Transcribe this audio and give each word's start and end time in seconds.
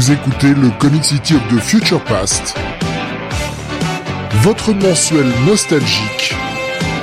Vous 0.00 0.12
écoutez 0.12 0.54
le 0.54 0.70
Comic 0.78 1.04
City 1.04 1.34
of 1.34 1.42
the 1.48 1.60
Future 1.60 2.02
Past, 2.02 2.54
votre 4.42 4.72
mensuel 4.72 5.26
nostalgique 5.44 6.32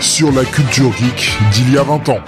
sur 0.01 0.31
la 0.31 0.43
culture 0.43 0.91
geek 0.93 1.31
d'il 1.53 1.73
y 1.73 1.77
a 1.77 1.83
20 1.83 2.09
ans. 2.09 2.19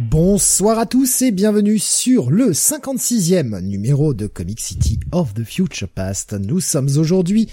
Bonsoir 0.00 0.80
à 0.80 0.86
tous 0.86 1.22
et 1.22 1.30
bienvenue 1.30 1.78
sur 1.78 2.32
le 2.32 2.50
56e 2.50 3.60
numéro 3.60 4.14
de 4.14 4.26
Comic 4.26 4.58
City 4.58 4.98
of 5.12 5.32
the 5.34 5.44
Future 5.44 5.88
Past. 5.88 6.32
Nous 6.32 6.58
sommes 6.58 6.88
aujourd'hui 6.96 7.48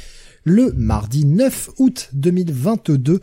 le 0.45 0.71
mardi 0.71 1.25
9 1.25 1.69
août 1.77 2.09
2022 2.13 3.19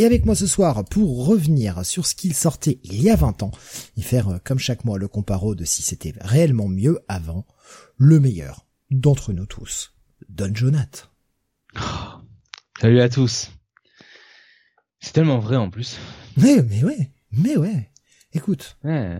et 0.00 0.06
avec 0.06 0.24
moi 0.24 0.34
ce 0.34 0.46
soir 0.46 0.82
pour 0.86 1.26
revenir 1.26 1.84
sur 1.84 2.06
ce 2.06 2.14
qu'il 2.14 2.32
sortait 2.32 2.80
il 2.84 3.02
y 3.02 3.10
a 3.10 3.16
20 3.16 3.42
ans 3.42 3.50
et 3.98 4.00
faire 4.00 4.28
euh, 4.28 4.38
comme 4.42 4.58
chaque 4.58 4.86
mois 4.86 4.96
le 4.96 5.08
comparo 5.08 5.54
de 5.54 5.66
si 5.66 5.82
c'était 5.82 6.14
réellement 6.22 6.68
mieux 6.68 7.00
avant, 7.06 7.46
le 7.98 8.18
meilleur 8.18 8.66
d'entre 8.90 9.34
nous 9.34 9.44
tous, 9.44 9.92
Don 10.30 10.54
Jonath. 10.54 11.10
salut 12.80 13.00
à 13.00 13.10
tous. 13.10 13.50
C'est 15.00 15.12
tellement 15.12 15.38
vrai 15.38 15.56
en 15.56 15.68
plus. 15.68 15.98
Mais, 16.38 16.62
mais 16.62 16.82
ouais, 16.82 17.10
mais 17.32 17.58
ouais. 17.58 17.90
Écoute. 18.32 18.78
Ouais. 18.82 19.18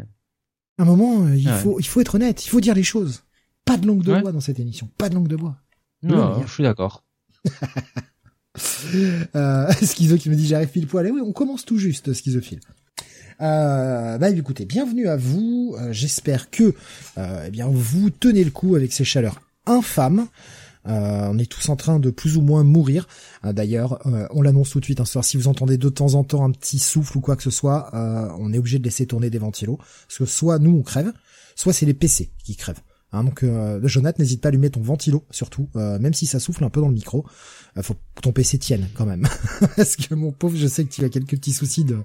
un 0.78 0.84
moment, 0.86 1.26
euh, 1.26 1.36
il 1.36 1.50
faut, 1.50 1.78
il 1.78 1.86
faut 1.86 2.00
être 2.00 2.14
honnête, 2.14 2.46
il 2.46 2.48
faut 2.48 2.60
dire 2.60 2.74
les 2.74 2.84
choses. 2.84 3.24
Pas 3.66 3.76
de 3.76 3.86
langue 3.86 4.02
de 4.02 4.18
bois 4.18 4.32
dans 4.32 4.40
cette 4.40 4.60
émission, 4.60 4.88
pas 4.96 5.10
de 5.10 5.14
langue 5.14 5.28
de 5.28 5.36
bois. 5.36 5.58
Non, 6.02 6.42
je 6.46 6.50
suis 6.50 6.62
d'accord. 6.62 7.04
euh, 9.36 9.72
Schizo 9.82 10.16
qui 10.16 10.30
me 10.30 10.34
dit 10.34 10.46
j'arrive 10.46 10.68
pile 10.68 10.86
poil. 10.86 11.06
Et 11.06 11.10
oui, 11.10 11.20
on 11.24 11.32
commence 11.32 11.64
tout 11.64 11.78
juste, 11.78 12.12
Schizophile. 12.12 12.60
Euh, 13.40 14.18
bah 14.18 14.28
écoutez, 14.30 14.66
bienvenue 14.66 15.08
à 15.08 15.16
vous. 15.16 15.74
Euh, 15.78 15.92
j'espère 15.92 16.50
que 16.50 16.74
euh, 17.16 17.44
eh 17.46 17.50
bien 17.50 17.68
vous 17.68 18.10
tenez 18.10 18.44
le 18.44 18.50
coup 18.50 18.76
avec 18.76 18.92
ces 18.92 19.04
chaleurs 19.04 19.40
infâmes. 19.66 20.26
Euh, 20.86 21.28
on 21.30 21.38
est 21.38 21.50
tous 21.50 21.68
en 21.68 21.76
train 21.76 21.98
de 21.98 22.10
plus 22.10 22.36
ou 22.36 22.40
moins 22.40 22.64
mourir. 22.64 23.06
Euh, 23.44 23.52
d'ailleurs, 23.52 24.06
euh, 24.06 24.26
on 24.30 24.42
l'annonce 24.42 24.70
tout 24.70 24.80
de 24.80 24.84
suite. 24.84 25.00
Hein, 25.00 25.22
si 25.22 25.36
vous 25.36 25.48
entendez 25.48 25.76
de 25.76 25.88
temps 25.88 26.14
en 26.14 26.24
temps 26.24 26.44
un 26.44 26.50
petit 26.50 26.78
souffle 26.78 27.18
ou 27.18 27.20
quoi 27.20 27.36
que 27.36 27.42
ce 27.42 27.50
soit, 27.50 27.90
on 28.38 28.52
est 28.52 28.58
obligé 28.58 28.78
de 28.78 28.84
laisser 28.84 29.06
tourner 29.06 29.30
des 29.30 29.38
ventilos. 29.38 29.76
Parce 29.76 30.18
que 30.18 30.26
soit 30.26 30.58
nous 30.58 30.76
on 30.76 30.82
crève, 30.82 31.12
soit 31.54 31.72
c'est 31.72 31.86
les 31.86 31.94
PC 31.94 32.30
qui 32.44 32.56
crèvent. 32.56 32.80
Hein, 33.12 33.24
donc, 33.24 33.42
euh, 33.42 33.80
Jonathan, 33.84 34.22
n'hésite 34.22 34.40
pas 34.40 34.48
à 34.48 34.50
allumer 34.50 34.70
ton 34.70 34.80
ventilo, 34.80 35.24
surtout, 35.30 35.68
même 35.74 36.14
si 36.14 36.26
ça 36.26 36.40
souffle 36.40 36.64
un 36.64 36.70
peu 36.70 36.80
dans 36.80 36.88
le 36.88 36.94
micro. 36.94 37.24
faut 37.82 37.94
que 37.94 38.20
ton 38.22 38.32
PC 38.32 38.58
tienne 38.58 38.88
quand 38.94 39.06
même. 39.06 39.26
Parce 39.76 39.96
que 39.96 40.14
mon 40.14 40.32
pauvre, 40.32 40.56
je 40.56 40.66
sais 40.66 40.84
que 40.84 40.92
tu 40.92 41.04
as 41.04 41.08
quelques 41.08 41.30
petits 41.30 41.52
soucis 41.52 41.84
de, 41.84 41.98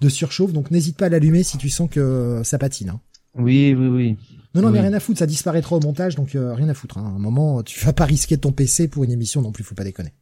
de 0.00 0.08
surchauffe, 0.08 0.52
donc 0.52 0.70
n'hésite 0.70 0.96
pas 0.96 1.06
à 1.06 1.08
l'allumer 1.08 1.42
si 1.42 1.58
tu 1.58 1.68
sens 1.68 1.88
que 1.90 2.42
ça 2.44 2.58
patine. 2.58 2.90
Hein. 2.90 3.00
Oui, 3.34 3.74
oui, 3.78 3.86
oui. 3.88 4.16
Non, 4.54 4.62
non, 4.62 4.70
mais 4.70 4.80
rien 4.80 4.92
à 4.92 5.00
foutre, 5.00 5.20
ça 5.20 5.26
disparaîtra 5.26 5.76
au 5.76 5.80
montage, 5.80 6.16
donc 6.16 6.34
euh, 6.34 6.52
rien 6.54 6.68
à 6.68 6.74
foutre. 6.74 6.98
Hein. 6.98 7.04
À 7.04 7.16
un 7.16 7.18
moment, 7.18 7.62
tu 7.62 7.78
vas 7.84 7.92
pas 7.92 8.04
risquer 8.04 8.36
ton 8.36 8.50
PC 8.50 8.88
pour 8.88 9.04
une 9.04 9.12
émission 9.12 9.42
non 9.42 9.52
plus, 9.52 9.62
faut 9.62 9.76
pas 9.76 9.84
déconner. 9.84 10.12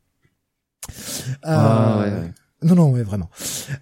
Ah, 1.42 2.02
euh, 2.02 2.28
Non, 2.62 2.74
non, 2.74 2.90
ouais, 2.90 3.04
vraiment. 3.04 3.30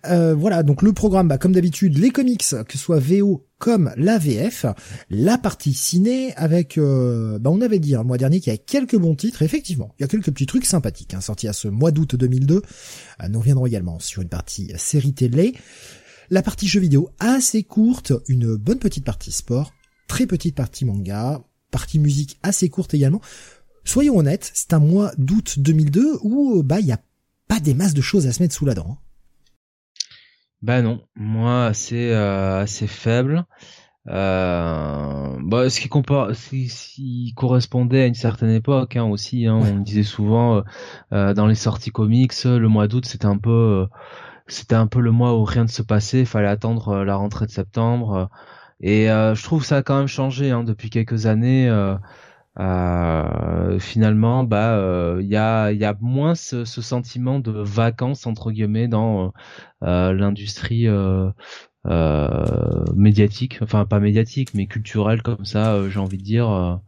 Euh, 0.07 0.35
voilà, 0.35 0.63
donc 0.63 0.83
le 0.83 0.93
programme, 0.93 1.29
bah, 1.29 1.39
comme 1.39 1.53
d'habitude, 1.53 1.97
les 1.97 2.11
comics, 2.11 2.45
que 2.45 2.73
ce 2.73 2.79
soit 2.79 2.99
VO 2.99 3.47
comme 3.59 3.91
la 3.97 4.19
VF, 4.19 4.67
la 5.09 5.39
partie 5.39 5.73
ciné 5.73 6.35
avec, 6.37 6.77
euh, 6.77 7.39
bah, 7.39 7.49
on 7.51 7.63
avait 7.63 7.79
dit 7.79 7.95
hein, 7.95 8.03
mois 8.03 8.19
dernier 8.19 8.39
qu'il 8.39 8.53
y 8.53 8.55
a 8.55 8.59
quelques 8.59 8.97
bons 8.97 9.15
titres, 9.15 9.41
effectivement, 9.41 9.95
il 9.99 10.03
y 10.03 10.05
a 10.05 10.09
quelques 10.09 10.31
petits 10.31 10.45
trucs 10.45 10.67
sympathiques, 10.67 11.15
hein, 11.15 11.23
sortis 11.23 11.49
à 11.49 11.55
ce 11.55 11.69
mois 11.69 11.91
d'août 11.91 12.17
2002. 12.17 12.61
nous 13.31 13.39
reviendrons 13.39 13.65
également 13.65 13.99
sur 13.99 14.21
une 14.21 14.29
partie 14.29 14.71
série 14.77 15.15
télé. 15.15 15.55
La 16.29 16.43
partie 16.43 16.69
jeux 16.69 16.81
vidéo 16.81 17.09
assez 17.19 17.63
courte, 17.63 18.13
une 18.29 18.57
bonne 18.57 18.79
petite 18.79 19.05
partie 19.05 19.33
sport, 19.33 19.73
très 20.07 20.27
petite 20.27 20.55
partie 20.55 20.85
manga, 20.85 21.43
partie 21.71 21.99
musique 21.99 22.39
assez 22.43 22.69
courte 22.69 22.93
également. 22.93 23.23
Soyons 23.85 24.19
honnêtes, 24.19 24.51
c'est 24.53 24.75
un 24.75 24.81
mois 24.81 25.13
d'août 25.17 25.61
2002 25.61 26.19
où 26.23 26.63
bah 26.63 26.81
il 26.81 26.87
y 26.87 26.93
a 26.93 27.01
pas 27.49 27.61
des 27.61 27.75
masses 27.75 27.95
de 27.95 28.01
choses 28.01 28.27
à 28.27 28.33
se 28.33 28.43
mettre 28.43 28.55
sous 28.55 28.67
la 28.67 28.75
dent. 28.75 28.87
Hein. 28.91 28.99
Bah 30.63 30.83
non, 30.83 31.03
moi 31.15 31.67
assez 31.67 32.11
euh, 32.11 32.63
assez 32.63 32.87
faible. 32.87 33.45
Euh, 34.09 35.37
bah, 35.43 35.69
ce 35.69 35.81
qui, 35.81 35.89
compare, 35.89 36.35
ce 36.35 37.35
correspondait 37.35 38.03
à 38.03 38.07
une 38.07 38.15
certaine 38.15 38.51
époque 38.51 38.97
hein, 38.97 39.05
aussi. 39.05 39.47
Hein, 39.47 39.57
On 39.57 39.81
disait 39.81 40.05
souvent 40.05 40.63
euh, 41.13 41.35
dans 41.35 41.47
les 41.47 41.57
sorties 41.57 41.91
comics, 41.91 42.33
le 42.45 42.69
mois 42.69 42.89
d'août 42.89 43.05
c'était 43.05 43.27
un 43.27 43.39
peu 43.39 43.87
c'était 44.49 44.77
un 44.77 44.87
peu 44.87 45.01
le 45.01 45.11
mois 45.11 45.37
où 45.37 45.45
rien 45.45 45.65
ne 45.65 45.69
se 45.69 45.83
passait, 45.83 46.21
il 46.21 46.27
fallait 46.27 46.49
attendre 46.49 46.89
euh, 46.89 47.05
la 47.05 47.17
rentrée 47.17 47.47
de 47.47 47.51
septembre. 47.51 48.15
Euh, 48.15 48.27
et 48.81 49.11
euh, 49.11 49.35
je 49.35 49.43
trouve 49.43 49.65
ça 49.65 49.79
a 49.79 49.83
quand 49.83 49.99
même 49.99 50.07
changé 50.07 50.51
hein, 50.51 50.63
depuis 50.63 50.91
quelques 50.91 51.27
années. 51.27 51.69
Euh, 52.59 53.79
finalement, 53.79 54.45
bah, 54.45 55.19
il 55.21 55.27
y 55.27 55.37
a, 55.37 55.73
y 55.73 55.85
a 55.85 55.97
moins 56.01 56.35
ce, 56.35 56.65
ce, 56.65 56.81
sentiment 56.81 57.39
de 57.39 57.51
vacances 57.53 58.27
entre 58.27 58.51
guillemets 58.51 58.89
dans 58.89 59.33
l'industrie 59.83 60.87
médiatique, 62.95 63.59
enfin 63.63 63.85
pas 63.85 64.01
médiatique, 64.01 64.55
mais 64.55 64.67
culturelle 64.67 65.23
comme 65.23 65.45
ça. 65.45 65.89
J'ai 65.89 65.99
envie 65.99 66.19
de 66.19 66.23
dire. 66.23 66.81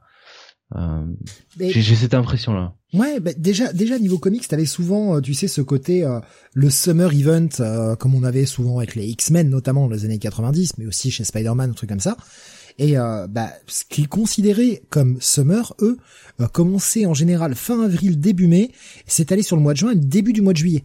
J'ai 1.59 1.83
cette 1.95 2.15
impression 2.15 2.55
là. 2.55 2.75
Ouais, 2.95 3.21
bah 3.21 3.33
déjà, 3.37 3.71
déjà 3.75 3.99
niveau 3.99 4.17
comics, 4.17 4.49
t'avais 4.49 4.65
souvent, 4.65 5.17
euh, 5.17 5.21
tu 5.21 5.35
sais, 5.35 5.47
ce 5.47 5.61
côté 5.61 6.05
euh, 6.05 6.21
le 6.55 6.71
summer 6.71 7.13
event, 7.13 7.49
euh, 7.61 7.97
comme 7.97 8.15
on 8.15 8.25
avait 8.25 8.47
souvent 8.47 8.79
avec 8.79 8.95
les 8.95 9.07
X-Men, 9.09 9.51
notamment 9.51 9.87
dans 9.87 9.95
les 9.95 10.07
années 10.07 10.19
90, 10.19 10.79
mais 10.79 10.87
aussi 10.87 11.11
chez 11.11 11.25
Spider-Man, 11.25 11.71
un 11.71 11.75
truc 11.75 11.91
comme 11.91 12.01
ça. 12.01 12.17
Et 12.79 12.95
bah, 13.29 13.53
ce 13.67 13.85
qu'ils 13.85 14.09
considéraient 14.09 14.83
comme 14.89 15.21
summer, 15.21 15.75
eux, 15.81 15.99
commençaient 16.53 17.07
en 17.07 17.15
général 17.15 17.55
fin 17.57 17.83
avril, 17.83 18.21
début 18.21 18.47
mai, 18.47 18.71
allé 19.33 19.43
sur 19.43 19.57
le 19.57 19.63
mois 19.63 19.73
de 19.73 19.79
juin 19.79 19.95
début 19.97 20.33
du 20.33 20.43
mois 20.43 20.53
de 20.53 20.59
juillet. 20.59 20.85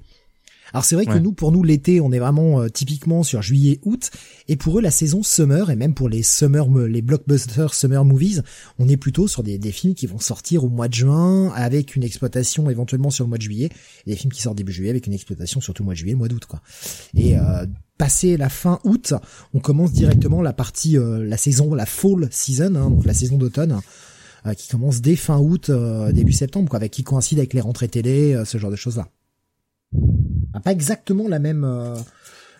Alors 0.73 0.85
c'est 0.85 0.95
vrai 0.95 1.05
que 1.05 1.19
nous, 1.19 1.33
pour 1.33 1.51
nous, 1.51 1.61
l'été, 1.61 2.01
on 2.01 2.11
est 2.11 2.19
vraiment 2.19 2.61
euh, 2.61 2.67
typiquement 2.67 3.21
sur 3.21 3.43
juillet-août, 3.43 4.09
et 4.47 4.55
pour 4.55 4.79
eux, 4.79 4.81
la 4.81 4.89
saison 4.89 5.21
summer, 5.21 5.69
et 5.69 5.75
même 5.75 5.93
pour 5.93 6.09
les 6.09 6.23
summer, 6.23 6.67
les 6.69 7.03
blockbusters 7.03 7.75
summer 7.75 8.03
movies, 8.03 8.41
on 8.79 8.89
est 8.89 8.97
plutôt 8.97 9.27
sur 9.27 9.43
des, 9.43 9.59
des 9.59 9.71
films 9.71 9.93
qui 9.93 10.07
vont 10.07 10.17
sortir 10.17 10.63
au 10.63 10.69
mois 10.69 10.87
de 10.87 10.93
juin, 10.95 11.51
avec 11.53 11.95
une 11.95 12.03
exploitation 12.03 12.71
éventuellement 12.71 13.11
sur 13.11 13.23
le 13.23 13.29
mois 13.29 13.37
de 13.37 13.43
juillet, 13.43 13.69
et 14.07 14.11
des 14.11 14.15
films 14.15 14.33
qui 14.33 14.41
sortent 14.41 14.57
début 14.57 14.71
juillet 14.71 14.89
avec 14.89 15.05
une 15.05 15.13
exploitation 15.13 15.61
surtout 15.61 15.83
mois 15.83 15.93
de 15.93 15.99
juillet, 15.99 16.13
le 16.13 16.17
mois 16.17 16.27
d'août, 16.27 16.45
quoi. 16.45 16.61
Et 17.15 17.37
euh, 17.37 17.67
passé 17.99 18.35
la 18.35 18.49
fin 18.49 18.79
août, 18.83 19.13
on 19.53 19.59
commence 19.59 19.91
directement 19.91 20.41
la 20.41 20.53
partie, 20.53 20.97
euh, 20.97 21.23
la 21.23 21.37
saison, 21.37 21.75
la 21.75 21.85
fall 21.85 22.27
season, 22.31 22.75
hein, 22.75 22.89
donc 22.89 23.05
la 23.05 23.13
saison 23.13 23.37
d'automne. 23.37 23.79
Euh, 24.45 24.53
qui 24.55 24.67
commence 24.67 24.99
dès 24.99 25.15
fin 25.15 25.37
août, 25.37 25.71
début 26.11 26.33
septembre, 26.33 26.67
quoi, 26.67 26.75
avec 26.75 26.91
qui 26.91 27.03
coïncide 27.03 27.37
avec 27.37 27.53
les 27.53 27.61
rentrées 27.61 27.87
télé, 27.87 28.43
ce 28.43 28.57
genre 28.57 28.71
de 28.71 28.75
choses-là 28.75 29.07
pas 30.63 30.71
exactement 30.71 31.27
la 31.27 31.39
même 31.39 31.63
euh, 31.63 31.95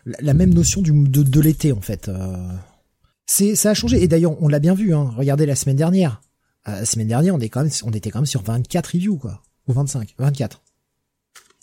la 0.05 0.33
même 0.33 0.53
notion 0.53 0.81
du, 0.81 0.91
de, 0.91 1.23
de 1.23 1.39
l'été 1.39 1.71
en 1.71 1.81
fait. 1.81 2.07
Euh. 2.07 2.37
C'est 3.25 3.55
ça 3.55 3.71
a 3.71 3.73
changé 3.73 4.03
et 4.03 4.07
d'ailleurs 4.07 4.41
on 4.41 4.47
l'a 4.47 4.59
bien 4.59 4.73
vu. 4.73 4.93
Hein. 4.93 5.11
Regardez 5.15 5.45
la 5.45 5.55
semaine 5.55 5.77
dernière. 5.77 6.21
Euh, 6.67 6.79
la 6.79 6.85
semaine 6.85 7.07
dernière 7.07 7.35
on 7.35 7.39
est 7.39 7.49
quand 7.49 7.61
même 7.61 7.71
on 7.83 7.91
était 7.91 8.09
quand 8.09 8.19
même 8.19 8.25
sur 8.25 8.43
24 8.43 8.87
reviews 8.87 9.17
quoi 9.17 9.41
ou 9.67 9.73
25 9.73 10.15
24. 10.17 10.61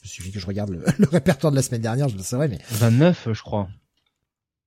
Il 0.03 0.09
suffit 0.09 0.32
que 0.32 0.41
je 0.41 0.47
regarde 0.47 0.70
le, 0.70 0.84
le, 0.98 1.09
répertoire 1.09 1.50
de 1.50 1.56
la 1.56 1.62
semaine 1.62 1.82
dernière, 1.82 2.09
je 2.09 2.16
le 2.16 2.22
saurais 2.22 2.48
mais 2.48 2.59
29 2.70 3.28
je 3.32 3.42
crois. 3.42 3.69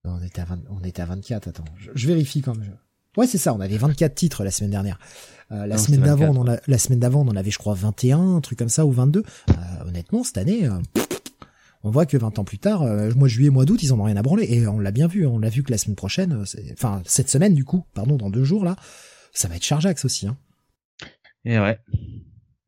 Non, 0.06 0.18
on 0.20 0.24
était 0.24 0.42
à 0.42 0.46
20, 0.46 0.60
on 0.70 0.84
était 0.84 1.02
à 1.02 1.06
24. 1.06 1.48
Attends, 1.48 1.64
je, 1.78 1.90
je 1.96 2.08
vérifie 2.08 2.42
quand 2.42 2.56
même. 2.56 2.78
Ouais, 3.16 3.28
c'est 3.28 3.38
ça. 3.38 3.54
On 3.54 3.60
avait 3.60 3.78
24 3.78 4.16
titres 4.16 4.44
la 4.44 4.52
semaine 4.52 4.72
dernière. 4.72 5.00
Euh, 5.52 5.68
la, 5.68 5.78
semaine 5.78 6.02
d'avant, 6.02 6.30
on 6.30 6.48
en 6.48 6.58
la 6.68 6.78
semaine 6.78 7.00
d'avant, 7.00 7.22
on 7.22 7.30
en 7.30 7.36
avait, 7.36 7.52
je 7.52 7.60
crois, 7.60 7.74
21, 7.74 8.38
un 8.38 8.42
truc 8.42 8.58
comme 8.58 8.70
ça, 8.70 8.86
ou 8.86 8.92
22. 8.92 9.24
Euh, 9.50 9.54
honnêtement, 9.88 10.24
cette 10.24 10.38
année, 10.38 10.66
euh, 10.66 10.80
on 11.84 11.92
voit 11.92 12.06
que 12.06 12.18
20 12.18 12.40
ans 12.40 12.44
plus 12.44 12.60
tard, 12.60 12.84
euh, 12.84 13.14
mois 13.16 13.28
de 13.28 13.34
juillet, 13.34 13.50
mois 13.50 13.66
d'août, 13.66 13.82
ils 13.84 13.94
en 13.94 14.00
ont 14.00 14.04
rien 14.04 14.16
à 14.18 14.22
branler. 14.22 14.46
Et 14.50 14.68
on 14.68 14.80
l'a 14.80 14.92
bien 14.92 15.08
vu, 15.08 15.26
on 15.26 15.40
l'a 15.40 15.50
vu 15.50 15.64
que 15.64 15.72
la 15.72 15.78
semaine 15.78 15.96
prochaine, 15.96 16.34
euh, 16.34 16.74
enfin 16.74 17.02
cette 17.06 17.30
semaine 17.30 17.54
du 17.54 17.66
coup, 17.66 17.86
pardon, 17.94 18.16
dans 18.16 18.30
deux 18.30 18.44
jours 18.44 18.64
là, 18.64 18.76
ça 19.34 19.48
va 19.48 19.56
être 19.56 19.64
Chargeax 19.64 20.06
aussi. 20.06 20.28
Hein. 20.28 20.38
Et 21.46 21.60
ouais. 21.60 21.78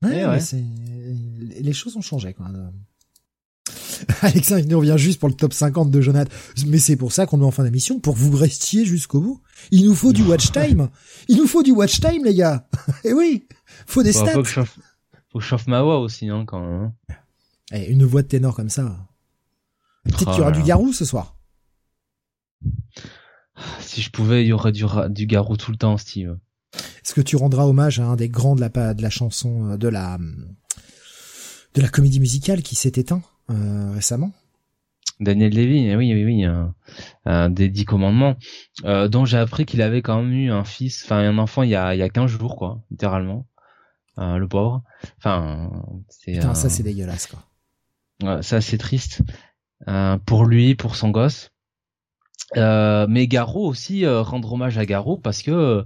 ouais, 0.03 0.19
et 0.19 0.25
ouais. 0.25 0.39
Les 1.61 1.73
choses 1.73 1.95
ont 1.95 2.01
changé 2.01 2.33
quoi. 2.33 2.47
Alexandre 4.21 4.63
il 4.65 4.75
revient 4.75 4.95
juste 4.97 5.19
pour 5.19 5.29
le 5.29 5.35
top 5.35 5.53
50 5.53 5.91
de 5.91 6.01
Jonathan. 6.01 6.29
Mais 6.67 6.77
c'est 6.77 6.95
pour 6.95 7.11
ça 7.11 7.25
qu'on 7.25 7.41
est 7.41 7.45
en 7.45 7.51
fin 7.51 7.63
d'émission, 7.63 7.99
pour 7.99 8.15
vous 8.15 8.35
restiez 8.35 8.85
jusqu'au 8.85 9.21
bout. 9.21 9.41
Il 9.71 9.85
nous 9.85 9.95
faut 9.95 10.13
du 10.13 10.23
watch 10.23 10.51
time. 10.51 10.89
Il 11.27 11.37
nous 11.37 11.47
faut 11.47 11.63
du 11.63 11.71
watch 11.71 11.99
time, 11.99 12.25
les 12.25 12.35
gars. 12.35 12.67
Et 13.03 13.09
eh 13.09 13.13
oui, 13.13 13.47
faut 13.87 14.03
des 14.03 14.11
stats. 14.11 14.33
Faut 14.33 14.41
que, 14.41 14.47
je 14.47 14.53
chauffe, 14.53 14.79
faut 15.31 15.39
que 15.39 15.43
je 15.43 15.49
chauffe 15.49 15.67
ma 15.67 15.81
voix 15.81 15.99
aussi, 15.99 16.29
hein, 16.29 16.43
quand 16.45 16.59
même. 16.59 16.91
Eh, 17.75 17.91
une 17.91 18.05
voix 18.05 18.21
de 18.21 18.27
ténor 18.27 18.55
comme 18.55 18.69
ça. 18.69 19.07
Peut-être 20.05 20.31
qu'il 20.31 20.37
y 20.37 20.41
aura 20.41 20.51
du 20.51 20.63
garou 20.63 20.93
ce 20.93 21.03
soir. 21.03 21.35
Si 23.79 24.01
je 24.01 24.11
pouvais, 24.11 24.43
il 24.43 24.47
y 24.47 24.53
aurait 24.53 24.71
du, 24.71 24.85
du 25.09 25.25
garou 25.25 25.57
tout 25.57 25.71
le 25.71 25.77
temps, 25.77 25.97
Steve. 25.97 26.37
Est-ce 26.73 27.13
que 27.13 27.21
tu 27.21 27.35
rendras 27.35 27.65
hommage 27.65 27.99
à 27.99 28.05
un 28.05 28.15
des 28.15 28.29
grands 28.29 28.55
de 28.55 28.61
la, 28.61 28.93
de 28.93 29.01
la 29.01 29.09
chanson, 29.09 29.71
euh, 29.71 29.77
de 29.77 29.87
la, 29.87 30.17
de 31.73 31.81
la 31.81 31.87
comédie 31.87 32.19
musicale 32.19 32.61
qui 32.61 32.75
s'est 32.75 32.93
éteint 32.95 33.21
euh, 33.49 33.91
récemment? 33.93 34.31
Daniel 35.19 35.53
Levy, 35.53 35.87
eh 35.87 35.95
oui, 35.95 36.13
oui, 36.13 36.25
oui, 36.25 36.45
un, 37.25 37.49
des 37.49 37.69
dix 37.69 37.85
commandements, 37.85 38.35
euh, 38.83 39.07
dont 39.07 39.23
j'ai 39.23 39.37
appris 39.37 39.65
qu'il 39.65 39.81
avait 39.81 40.01
quand 40.01 40.21
même 40.21 40.33
eu 40.33 40.51
un 40.51 40.65
fils, 40.65 41.03
enfin 41.05 41.19
un 41.19 41.37
enfant 41.37 41.63
il 41.63 41.69
y 41.69 41.75
a 41.75 41.95
il 41.95 41.99
y 41.99 42.01
a 42.01 42.09
15 42.09 42.29
jours 42.29 42.57
quoi, 42.57 42.81
littéralement, 42.91 43.47
euh, 44.19 44.37
le 44.37 44.47
pauvre. 44.47 44.83
Enfin, 45.17 45.71
c'est. 46.09 46.33
Putain, 46.33 46.53
ça 46.53 46.69
c'est 46.69 46.83
dégueulasse 46.83 47.27
quoi. 47.27 47.39
C'est 48.41 48.77
triste 48.77 49.21
euh, 49.87 50.17
pour 50.25 50.45
lui, 50.45 50.75
pour 50.75 50.95
son 50.95 51.09
gosse. 51.09 51.51
Euh, 52.57 53.07
mais 53.09 53.27
Garou 53.27 53.65
aussi 53.65 54.05
rendre 54.07 54.53
hommage 54.53 54.77
à 54.77 54.85
Garou 54.85 55.17
parce 55.17 55.41
que 55.41 55.83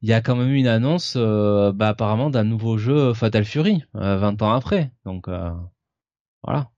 il 0.00 0.08
y 0.08 0.12
a 0.12 0.20
quand 0.20 0.36
même 0.36 0.50
eu 0.50 0.58
une 0.58 0.68
annonce, 0.68 1.16
bah, 1.16 1.88
apparemment 1.88 2.30
d'un 2.30 2.44
nouveau 2.44 2.78
jeu 2.78 3.12
Fatal 3.14 3.44
Fury 3.44 3.84
20 3.94 4.42
ans 4.42 4.52
après, 4.52 4.92
donc 5.04 5.28
voilà. 6.44 6.70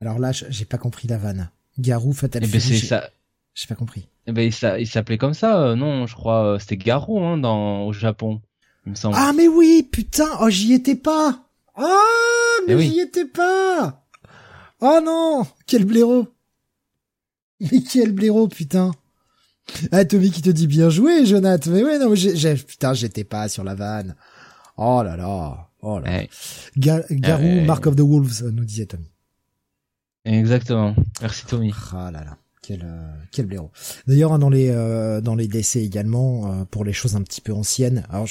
Alors 0.00 0.18
là, 0.18 0.30
j'ai 0.32 0.64
pas 0.64 0.78
compris 0.78 1.08
la 1.08 1.18
vanne. 1.18 1.50
Garou 1.78 2.12
Fatal 2.12 2.42
eh 2.44 2.48
ben 2.48 2.60
ça. 2.60 3.10
J'ai 3.54 3.66
pas 3.66 3.74
compris. 3.74 4.08
Eh 4.26 4.32
ben 4.32 4.52
il 4.78 4.86
s'appelait 4.86 5.18
comme 5.18 5.34
ça, 5.34 5.60
euh, 5.60 5.74
non 5.74 6.06
Je 6.06 6.14
crois 6.14 6.44
euh, 6.44 6.58
c'était 6.58 6.76
Garou 6.76 7.20
hein, 7.24 7.38
dans 7.38 7.86
au 7.86 7.92
Japon, 7.92 8.40
il 8.86 8.90
me 8.90 8.94
semble. 8.94 9.16
Ah 9.18 9.32
mais 9.36 9.48
oui, 9.48 9.88
putain, 9.90 10.28
oh 10.40 10.50
j'y 10.50 10.74
étais 10.74 10.94
pas. 10.94 11.44
Ah 11.74 12.58
mais 12.66 12.74
eh 12.74 12.82
j'y 12.82 13.00
étais 13.00 13.24
pas. 13.24 14.06
Oh 14.80 15.00
non, 15.02 15.46
quel 15.66 15.84
blaireau. 15.84 16.28
Mais 17.60 17.82
quel 17.82 18.12
blaireau, 18.12 18.48
putain. 18.48 18.92
Ah 19.92 20.04
Tommy 20.04 20.30
qui 20.30 20.42
te 20.42 20.50
dit 20.50 20.66
bien 20.66 20.88
joué, 20.90 21.26
Jonathan. 21.26 21.70
Mais 21.70 21.82
ouais 21.84 21.98
non, 21.98 22.14
j'ai 22.14 22.54
putain, 22.54 22.94
j'étais 22.94 23.24
pas 23.24 23.48
sur 23.48 23.64
la 23.64 23.74
vanne. 23.74 24.14
Oh 24.76 25.02
là 25.02 25.16
là. 25.16 25.68
Oh 25.80 25.98
là. 25.98 26.24
Garou, 26.76 27.64
Mark 27.66 27.86
of 27.86 27.96
the 27.96 28.00
Wolves, 28.00 28.50
nous 28.52 28.64
disait 28.64 28.86
Tommy. 28.86 29.10
Exactement. 30.24 30.94
Merci 31.20 31.46
Tommy. 31.46 31.72
Ah 31.92 32.10
là 32.10 32.24
là. 32.24 32.38
Quel, 32.68 32.82
euh, 32.84 33.08
quel 33.32 33.46
blaireau. 33.46 33.70
D'ailleurs, 34.06 34.34
hein, 34.34 34.38
dans 34.38 34.50
les 34.50 34.68
euh, 34.68 35.22
dans 35.22 35.34
les 35.34 35.48
décès 35.48 35.82
également, 35.82 36.52
euh, 36.52 36.64
pour 36.66 36.84
les 36.84 36.92
choses 36.92 37.16
un 37.16 37.22
petit 37.22 37.40
peu 37.40 37.54
anciennes. 37.54 38.04
Alors, 38.10 38.28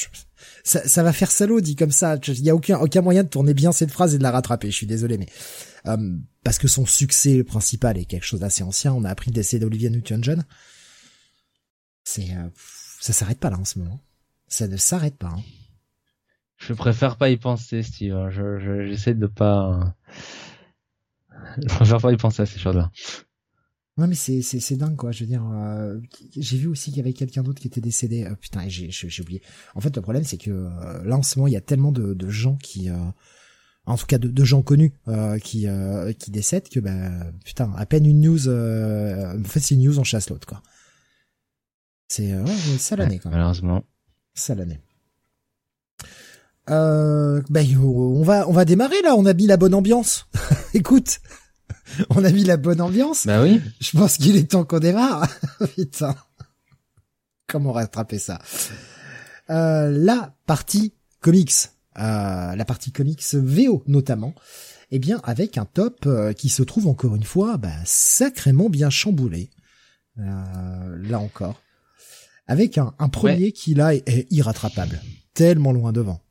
ça, 0.63 0.87
ça 0.87 1.01
va 1.01 1.11
faire 1.11 1.31
salaud 1.31 1.59
dit 1.59 1.75
comme 1.75 1.89
ça. 1.89 2.19
Il 2.27 2.43
y 2.43 2.51
a 2.51 2.55
aucun 2.55 2.77
aucun 2.77 3.01
moyen 3.01 3.23
de 3.23 3.29
tourner 3.29 3.55
bien 3.55 3.71
cette 3.71 3.89
phrase 3.89 4.13
et 4.13 4.19
de 4.19 4.23
la 4.23 4.29
rattraper. 4.29 4.69
Je 4.69 4.75
suis 4.75 4.85
désolé, 4.85 5.17
mais 5.17 5.25
parce 6.43 6.59
que 6.59 6.67
son 6.67 6.85
succès 6.85 7.43
principal 7.43 7.97
est 7.97 8.05
quelque 8.05 8.27
chose 8.27 8.41
d'assez 8.41 8.61
ancien. 8.61 8.93
On 8.93 9.05
a 9.05 9.09
appris 9.09 9.31
le 9.31 9.33
décès 9.33 9.57
d'Olivia 9.57 9.89
Newton-John. 9.89 10.45
C'est 12.03 12.27
ça 12.99 13.13
s'arrête 13.13 13.39
pas 13.39 13.49
là 13.49 13.57
en 13.57 13.65
ce 13.65 13.79
moment. 13.79 13.99
Ça 14.47 14.67
ne 14.67 14.77
s'arrête 14.77 15.17
pas. 15.17 15.33
Hein. 15.35 15.41
Je 16.57 16.73
préfère 16.73 17.17
pas 17.17 17.31
y 17.31 17.37
penser, 17.37 17.81
Steve. 17.81 18.29
Je 18.29 18.85
j'essaie 18.85 19.15
de 19.15 19.25
pas 19.25 19.95
je 21.57 21.73
préfère 21.73 22.01
pas 22.01 22.11
y 22.11 22.17
penser 22.17 22.43
à 22.43 22.45
ces 22.45 22.59
choses-là. 22.59 22.91
Ouais, 23.97 24.05
mais 24.05 24.15
c'est 24.15 24.41
c'est 24.43 24.59
c'est 24.59 24.75
dingue 24.75 24.95
quoi. 24.95 25.11
Je 25.11 25.23
veux 25.23 25.27
dire, 25.27 25.43
euh, 25.51 25.99
j'ai 26.35 26.57
vu 26.57 26.67
aussi 26.67 26.91
qu'il 26.91 26.97
y 26.97 26.99
avait 27.01 27.13
quelqu'un 27.13 27.41
d'autre 27.41 27.59
qui 27.59 27.67
était 27.67 27.81
décédé. 27.81 28.25
Euh, 28.25 28.35
putain, 28.35 28.67
j'ai 28.67 28.91
j'ai 28.91 29.21
oublié. 29.21 29.41
En 29.73 29.81
fait, 29.81 29.95
le 29.95 30.01
problème 30.01 30.23
c'est 30.23 30.37
que 30.37 30.51
euh, 30.51 31.03
là 31.03 31.17
en 31.17 31.23
ce 31.23 31.39
moment, 31.39 31.47
il 31.47 31.53
y 31.53 31.57
a 31.57 31.61
tellement 31.61 31.91
de 31.91 32.13
de 32.13 32.29
gens 32.29 32.57
qui, 32.57 32.89
en 33.85 33.97
tout 33.97 34.05
cas 34.05 34.19
de, 34.19 34.27
de 34.27 34.43
gens 34.43 34.61
connus 34.61 34.93
qui 35.41 35.67
qui 36.19 36.31
décèdent 36.31 36.69
que 36.69 36.79
ben 36.79 37.33
putain, 37.43 37.73
à 37.75 37.85
peine 37.85 38.05
une 38.05 38.21
news, 38.21 38.47
en 38.47 39.43
fait 39.45 39.71
une 39.71 39.81
news 39.81 39.97
en 39.99 40.03
chasse 40.03 40.29
l'autre 40.29 40.47
quoi. 40.47 40.61
C'est 42.07 42.33
ouais, 42.33 42.55
ça 42.77 42.95
l'année 42.95 43.19
quand 43.19 43.29
même. 43.29 43.39
Malheureusement. 43.39 43.83
Ça 44.33 44.53
l'année. 44.55 44.79
Euh, 46.69 47.41
ben, 47.49 47.65
on 47.77 48.23
va 48.23 48.47
on 48.47 48.51
va 48.51 48.65
démarrer 48.65 49.01
là. 49.03 49.15
On 49.15 49.25
a 49.25 49.33
mis 49.33 49.47
la 49.47 49.57
bonne 49.57 49.73
ambiance. 49.73 50.27
Écoute, 50.73 51.19
on 52.09 52.23
a 52.23 52.31
mis 52.31 52.43
la 52.43 52.57
bonne 52.57 52.81
ambiance. 52.81 53.25
Bah 53.27 53.41
oui. 53.43 53.61
Je 53.79 53.97
pense 53.97 54.17
qu'il 54.17 54.35
est 54.35 54.51
temps 54.51 54.63
qu'on 54.65 54.79
démarre. 54.79 55.27
Putain, 55.75 56.15
comment 57.47 57.71
rattraper 57.73 58.19
ça? 58.19 58.39
Euh, 59.49 59.89
La 59.91 60.35
partie 60.45 60.93
comics, 61.21 61.53
euh, 61.97 62.55
la 62.55 62.65
partie 62.65 62.91
comics 62.91 63.23
VO 63.33 63.83
notamment. 63.87 64.33
Eh 64.91 64.99
bien, 64.99 65.19
avec 65.25 65.57
un 65.57 65.65
top 65.65 66.05
euh, 66.05 66.31
qui 66.31 66.47
se 66.47 66.63
trouve 66.63 66.87
encore 66.87 67.15
une 67.15 67.23
fois 67.25 67.57
bah, 67.57 67.73
sacrément 67.85 68.69
bien 68.69 68.89
chamboulé. 68.89 69.49
Euh, 70.19 70.97
là 71.03 71.19
encore. 71.19 71.61
Avec 72.47 72.77
un, 72.77 72.93
un 72.97 73.09
premier 73.09 73.51
qui 73.51 73.73
là 73.73 73.93
est 73.93 74.25
irrattrapable. 74.31 75.01
Tellement 75.33 75.73
loin 75.73 75.91
devant. 75.91 76.21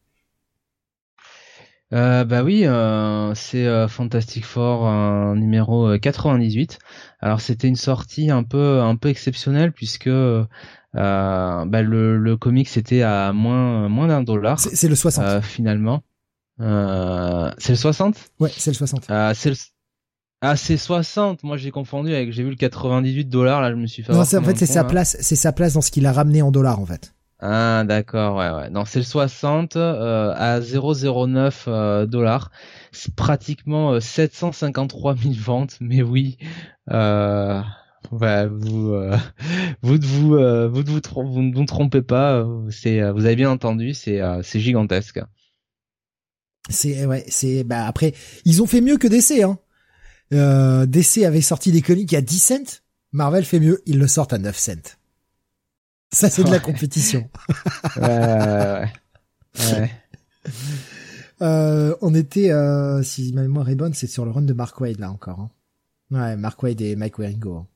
Euh, 1.92 2.24
bah 2.24 2.42
oui, 2.42 2.66
euh, 2.66 3.32
c'est 3.34 3.64
euh, 3.66 3.86
Fantastic 3.86 4.44
Four 4.44 4.90
numéro 5.36 5.96
98. 5.98 6.78
Alors 7.20 7.40
c'était 7.40 7.68
une 7.68 7.76
sortie 7.76 8.30
un 8.30 8.42
peu 8.42 8.80
un 8.80 8.96
peu 8.96 9.08
exceptionnelle 9.08 9.72
puisque 9.72 10.08
bah, 10.08 11.82
le, 11.82 12.18
le 12.18 12.36
comic 12.36 12.68
c'était 12.68 13.02
à 13.02 13.32
moins 13.32 13.88
moins 13.88 14.08
d'un 14.08 14.22
dollar. 14.22 14.58
C'est 14.58 14.88
le 14.88 14.96
60 14.96 15.42
finalement. 15.42 16.02
c'est 16.58 16.64
le 16.64 17.76
60 17.76 18.16
Ouais, 18.40 18.50
c'est 18.56 18.70
le 18.70 18.74
60. 18.74 19.10
c'est 19.34 19.50
le... 19.50 19.56
Ah, 20.42 20.54
c'est 20.54 20.76
60. 20.76 21.42
Moi, 21.44 21.56
j'ai 21.56 21.70
confondu 21.70 22.14
avec, 22.14 22.30
j'ai 22.30 22.42
vu 22.42 22.50
le 22.50 22.56
98 22.56 23.24
dollars. 23.24 23.62
Là, 23.62 23.70
je 23.70 23.76
me 23.76 23.86
suis 23.86 24.02
fait. 24.02 24.12
Non, 24.12 24.20
en 24.20 24.24
fait, 24.24 24.56
c'est 24.56 24.66
sa 24.66 24.84
place, 24.84 25.16
c'est 25.20 25.34
sa 25.34 25.52
place 25.52 25.72
dans 25.74 25.80
ce 25.80 25.90
qu'il 25.90 26.04
a 26.06 26.12
ramené 26.12 26.42
en 26.42 26.50
dollars, 26.50 26.78
en 26.78 26.84
fait. 26.86 27.15
Ah 27.40 27.84
d'accord, 27.86 28.36
ouais 28.36 28.50
ouais. 28.50 28.70
Non, 28.70 28.84
c'est 28.86 29.00
le 29.00 29.04
60 29.04 29.76
euh, 29.76 30.32
à 30.34 30.60
0,09 30.60 31.64
euh, 31.68 32.06
dollars. 32.06 32.50
C'est 32.92 33.14
pratiquement 33.14 34.00
753 34.00 35.12
euh, 35.12 35.16
000 35.22 35.34
ventes, 35.38 35.76
mais 35.80 36.02
oui. 36.02 36.38
Euh, 36.90 37.60
ouais, 38.12 38.46
vous, 38.48 38.94
vous, 39.82 39.98
vous, 40.00 40.30
vous, 40.30 40.82
vous, 40.82 41.32
vous, 41.32 41.42
ne 41.42 41.54
vous 41.54 41.64
trompez 41.66 42.02
pas. 42.02 42.46
C'est, 42.70 43.10
vous 43.10 43.26
avez 43.26 43.36
bien 43.36 43.50
entendu, 43.50 43.92
c'est, 43.92 44.20
c'est 44.42 44.60
gigantesque. 44.60 45.20
C'est 46.68 47.06
ouais, 47.06 47.24
c'est 47.28 47.62
bah 47.62 47.86
après 47.86 48.12
ils 48.44 48.60
ont 48.60 48.66
fait 48.66 48.80
mieux 48.80 48.96
que 48.96 49.06
DC 49.06 49.42
hein. 49.42 49.58
Euh, 50.32 50.86
DC 50.86 51.18
avait 51.18 51.40
sorti 51.40 51.70
des 51.70 51.82
comics 51.82 52.12
à 52.12 52.20
10 52.20 52.38
cents, 52.38 52.80
Marvel 53.12 53.44
fait 53.44 53.60
mieux, 53.60 53.80
ils 53.86 53.98
le 53.98 54.08
sortent 54.08 54.32
à 54.32 54.38
9 54.38 54.56
cents. 54.56 54.96
Ça, 56.12 56.30
c'est 56.30 56.44
de 56.44 56.50
la 56.50 56.60
compétition. 56.60 57.28
ouais, 57.96 58.90
ouais, 59.58 59.90
Euh, 61.42 61.94
on 62.00 62.14
était, 62.14 62.50
euh, 62.50 63.02
si 63.02 63.32
ma 63.34 63.42
mémoire 63.42 63.68
est 63.68 63.74
bonne, 63.74 63.92
c'est 63.92 64.06
sur 64.06 64.24
le 64.24 64.30
run 64.30 64.42
de 64.42 64.52
Mark 64.54 64.80
Wade 64.80 64.98
là 64.98 65.10
encore. 65.10 65.40
Hein. 65.40 65.50
Ouais, 66.10 66.36
Mark 66.36 66.62
Wade 66.62 66.80
et 66.80 66.96
Mike 66.96 67.18
Waringo. 67.18 67.56
Hein. 67.56 67.66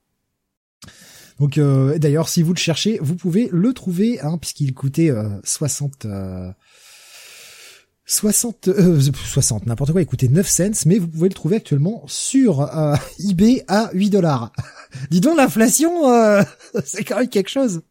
Donc 1.38 1.58
euh, 1.58 1.98
d'ailleurs, 1.98 2.28
si 2.28 2.42
vous 2.42 2.52
le 2.54 2.58
cherchez, 2.58 2.98
vous 3.02 3.16
pouvez 3.16 3.48
le 3.52 3.72
trouver, 3.74 4.20
hein, 4.20 4.38
puisqu'il 4.38 4.72
coûtait 4.72 5.10
euh, 5.10 5.28
60, 5.44 6.06
60, 8.06 8.70
60, 9.12 9.66
n'importe 9.66 9.92
quoi, 9.92 10.02
il 10.02 10.06
coûtait 10.06 10.28
9 10.28 10.48
cents, 10.48 10.70
mais 10.86 10.98
vous 10.98 11.08
pouvez 11.08 11.28
le 11.28 11.34
trouver 11.34 11.56
actuellement 11.56 12.02
sur 12.06 12.62
euh, 12.76 12.94
eBay 13.28 13.64
à 13.68 13.90
8 13.92 14.10
dollars. 14.10 14.52
Dis 15.10 15.20
donc, 15.20 15.36
l'inflation, 15.36 16.10
euh, 16.10 16.42
c'est 16.84 17.04
quand 17.04 17.18
même 17.18 17.28
quelque 17.28 17.50
chose. 17.50 17.82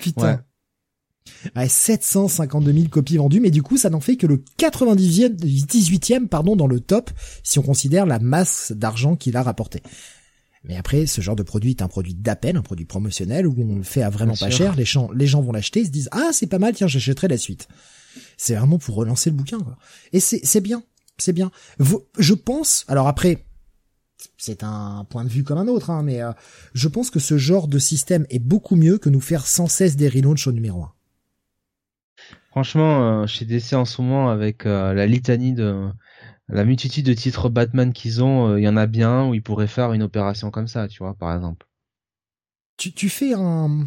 Putain. 0.00 0.42
Ouais. 1.54 1.68
752 1.68 2.72
000 2.72 2.88
copies 2.88 3.16
vendues, 3.16 3.40
mais 3.40 3.50
du 3.50 3.62
coup, 3.62 3.76
ça 3.76 3.90
n'en 3.90 4.00
fait 4.00 4.16
que 4.16 4.26
le 4.26 4.44
90e, 4.58 5.36
18e, 5.36 6.28
pardon, 6.28 6.56
dans 6.56 6.66
le 6.66 6.80
top, 6.80 7.10
si 7.42 7.58
on 7.58 7.62
considère 7.62 8.06
la 8.06 8.18
masse 8.18 8.72
d'argent 8.72 9.16
qu'il 9.16 9.36
a 9.36 9.42
rapporté. 9.42 9.82
Mais 10.64 10.76
après, 10.76 11.06
ce 11.06 11.20
genre 11.20 11.34
de 11.34 11.42
produit 11.42 11.70
est 11.70 11.82
un 11.82 11.88
produit 11.88 12.14
d'appel, 12.14 12.56
un 12.56 12.62
produit 12.62 12.84
promotionnel, 12.84 13.48
où 13.48 13.54
on 13.58 13.76
le 13.76 13.82
fait 13.82 14.02
à 14.02 14.10
vraiment 14.10 14.36
pas 14.36 14.50
cher, 14.50 14.76
les 14.76 14.84
gens, 14.84 15.10
les 15.12 15.26
gens 15.26 15.42
vont 15.42 15.52
l'acheter, 15.52 15.84
se 15.84 15.90
disent, 15.90 16.08
ah, 16.12 16.30
c'est 16.32 16.46
pas 16.46 16.60
mal, 16.60 16.74
tiens, 16.74 16.86
j'achèterai 16.86 17.26
la 17.26 17.38
suite. 17.38 17.66
C'est 18.36 18.54
vraiment 18.54 18.78
pour 18.78 18.94
relancer 18.94 19.30
le 19.30 19.36
bouquin, 19.36 19.58
quoi. 19.58 19.76
Et 20.12 20.20
c'est 20.20 20.60
bien, 20.60 20.84
c'est 21.18 21.32
bien. 21.32 21.50
Je 22.18 22.34
pense, 22.34 22.84
alors 22.86 23.08
après, 23.08 23.44
c'est 24.36 24.62
un 24.62 25.06
point 25.08 25.24
de 25.24 25.28
vue 25.28 25.44
comme 25.44 25.58
un 25.58 25.68
autre, 25.68 25.90
hein, 25.90 26.02
mais 26.02 26.22
euh, 26.22 26.32
je 26.74 26.88
pense 26.88 27.10
que 27.10 27.20
ce 27.20 27.38
genre 27.38 27.68
de 27.68 27.78
système 27.78 28.26
est 28.30 28.38
beaucoup 28.38 28.76
mieux 28.76 28.98
que 28.98 29.08
nous 29.08 29.20
faire 29.20 29.46
sans 29.46 29.66
cesse 29.66 29.96
des 29.96 30.08
relaunchs 30.08 30.46
au 30.46 30.52
numéro 30.52 30.82
1. 30.82 30.92
Franchement, 32.50 33.22
euh, 33.22 33.26
chez 33.26 33.44
DC 33.44 33.72
en 33.72 33.84
ce 33.84 34.02
moment, 34.02 34.30
avec 34.30 34.66
euh, 34.66 34.92
la 34.92 35.06
litanie 35.06 35.54
de 35.54 35.88
la 36.48 36.64
multitude 36.64 37.06
de 37.06 37.14
titres 37.14 37.48
Batman 37.48 37.92
qu'ils 37.92 38.22
ont, 38.22 38.56
il 38.56 38.62
y 38.62 38.68
en 38.68 38.76
a 38.76 38.86
bien 38.86 39.28
où 39.28 39.34
ils 39.34 39.42
pourraient 39.42 39.66
faire 39.66 39.92
une 39.92 40.02
opération 40.02 40.50
comme 40.50 40.68
ça, 40.68 40.88
tu 40.88 41.02
vois, 41.02 41.14
par 41.14 41.34
exemple. 41.34 41.66
Tu, 42.76 42.92
tu 42.92 43.08
fais 43.08 43.32
un 43.34 43.86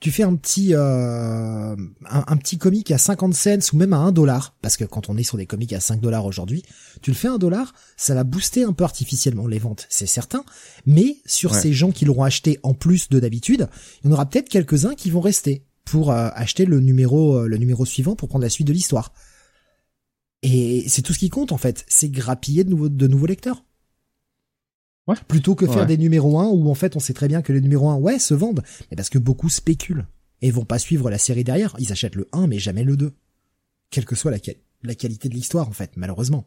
tu 0.00 0.12
fais 0.12 0.22
un 0.22 0.36
petit 0.36 0.74
euh, 0.74 1.76
un, 2.08 2.36
petit 2.36 2.56
comic 2.56 2.90
à 2.90 2.98
50 2.98 3.34
cents 3.34 3.72
ou 3.72 3.76
même 3.76 3.92
à 3.92 3.98
1 3.98 4.12
dollar 4.12 4.54
parce 4.62 4.76
que 4.76 4.84
quand 4.84 5.08
on 5.08 5.16
est 5.16 5.24
sur 5.24 5.36
des 5.36 5.46
comics 5.46 5.72
à 5.72 5.80
5 5.80 6.00
dollars 6.00 6.24
aujourd'hui, 6.24 6.62
tu 7.02 7.10
le 7.10 7.16
fais 7.16 7.28
à 7.28 7.32
1 7.32 7.38
dollar, 7.38 7.74
ça 7.96 8.14
va 8.14 8.24
booster 8.24 8.62
un 8.62 8.72
peu 8.72 8.84
artificiellement 8.84 9.46
les 9.46 9.58
ventes, 9.58 9.86
c'est 9.88 10.06
certain, 10.06 10.44
mais 10.86 11.18
sur 11.26 11.54
ces 11.54 11.72
gens 11.72 11.90
qui 11.90 12.04
l'auront 12.04 12.22
acheté 12.22 12.60
en 12.62 12.74
plus 12.74 13.08
de 13.08 13.18
d'habitude, 13.18 13.68
il 14.02 14.06
y 14.06 14.10
en 14.10 14.12
aura 14.14 14.26
peut-être 14.26 14.48
quelques-uns 14.48 14.94
qui 14.94 15.10
vont 15.10 15.20
rester 15.20 15.64
pour 15.84 16.12
euh, 16.12 16.28
acheter 16.34 16.64
le 16.64 16.80
numéro 16.80 17.38
euh, 17.38 17.48
le 17.48 17.56
numéro 17.56 17.84
suivant 17.84 18.14
pour 18.14 18.28
prendre 18.28 18.44
la 18.44 18.50
suite 18.50 18.68
de 18.68 18.72
l'histoire. 18.72 19.12
Et 20.42 20.84
c'est 20.88 21.02
tout 21.02 21.12
ce 21.12 21.18
qui 21.18 21.30
compte 21.30 21.50
en 21.50 21.58
fait, 21.58 21.84
c'est 21.88 22.08
grappiller 22.08 22.62
de 22.62 22.70
nouveaux 22.70 22.88
de 22.88 23.06
nouveaux 23.08 23.26
lecteurs. 23.26 23.64
Ouais. 25.08 25.16
Plutôt 25.26 25.54
que 25.56 25.66
faire 25.66 25.78
Ouais. 25.78 25.86
des 25.86 25.96
numéros 25.98 26.38
1 26.38 26.46
où 26.48 26.70
en 26.70 26.74
fait 26.74 26.94
on 26.94 27.00
sait 27.00 27.14
très 27.14 27.26
bien 27.28 27.42
que 27.42 27.52
les 27.52 27.60
numéros 27.60 27.88
1, 27.90 27.96
ouais, 27.96 28.18
se 28.18 28.34
vendent, 28.34 28.62
mais 28.90 28.96
parce 28.96 29.08
que 29.10 29.18
beaucoup 29.18 29.48
spéculent 29.48 30.06
et 30.42 30.50
vont 30.52 30.64
pas 30.66 30.78
suivre 30.78 31.10
la 31.10 31.18
série 31.18 31.44
derrière. 31.44 31.74
Ils 31.78 31.90
achètent 31.92 32.14
le 32.14 32.28
1 32.32 32.46
mais 32.46 32.58
jamais 32.60 32.84
le 32.84 32.96
2. 32.96 33.12
Quelle 33.90 34.04
que 34.04 34.14
soit 34.14 34.30
la 34.82 34.94
qualité 34.94 35.28
de 35.28 35.34
l'histoire 35.34 35.66
en 35.66 35.72
fait, 35.72 35.92
malheureusement. 35.96 36.46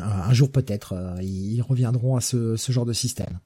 Euh, 0.00 0.04
un 0.04 0.32
jour 0.32 0.50
peut-être, 0.52 0.92
euh, 0.92 1.22
ils 1.22 1.60
reviendront 1.60 2.14
à 2.16 2.20
ce, 2.20 2.56
ce 2.56 2.70
genre 2.72 2.86
de 2.86 2.92
système. 2.92 3.40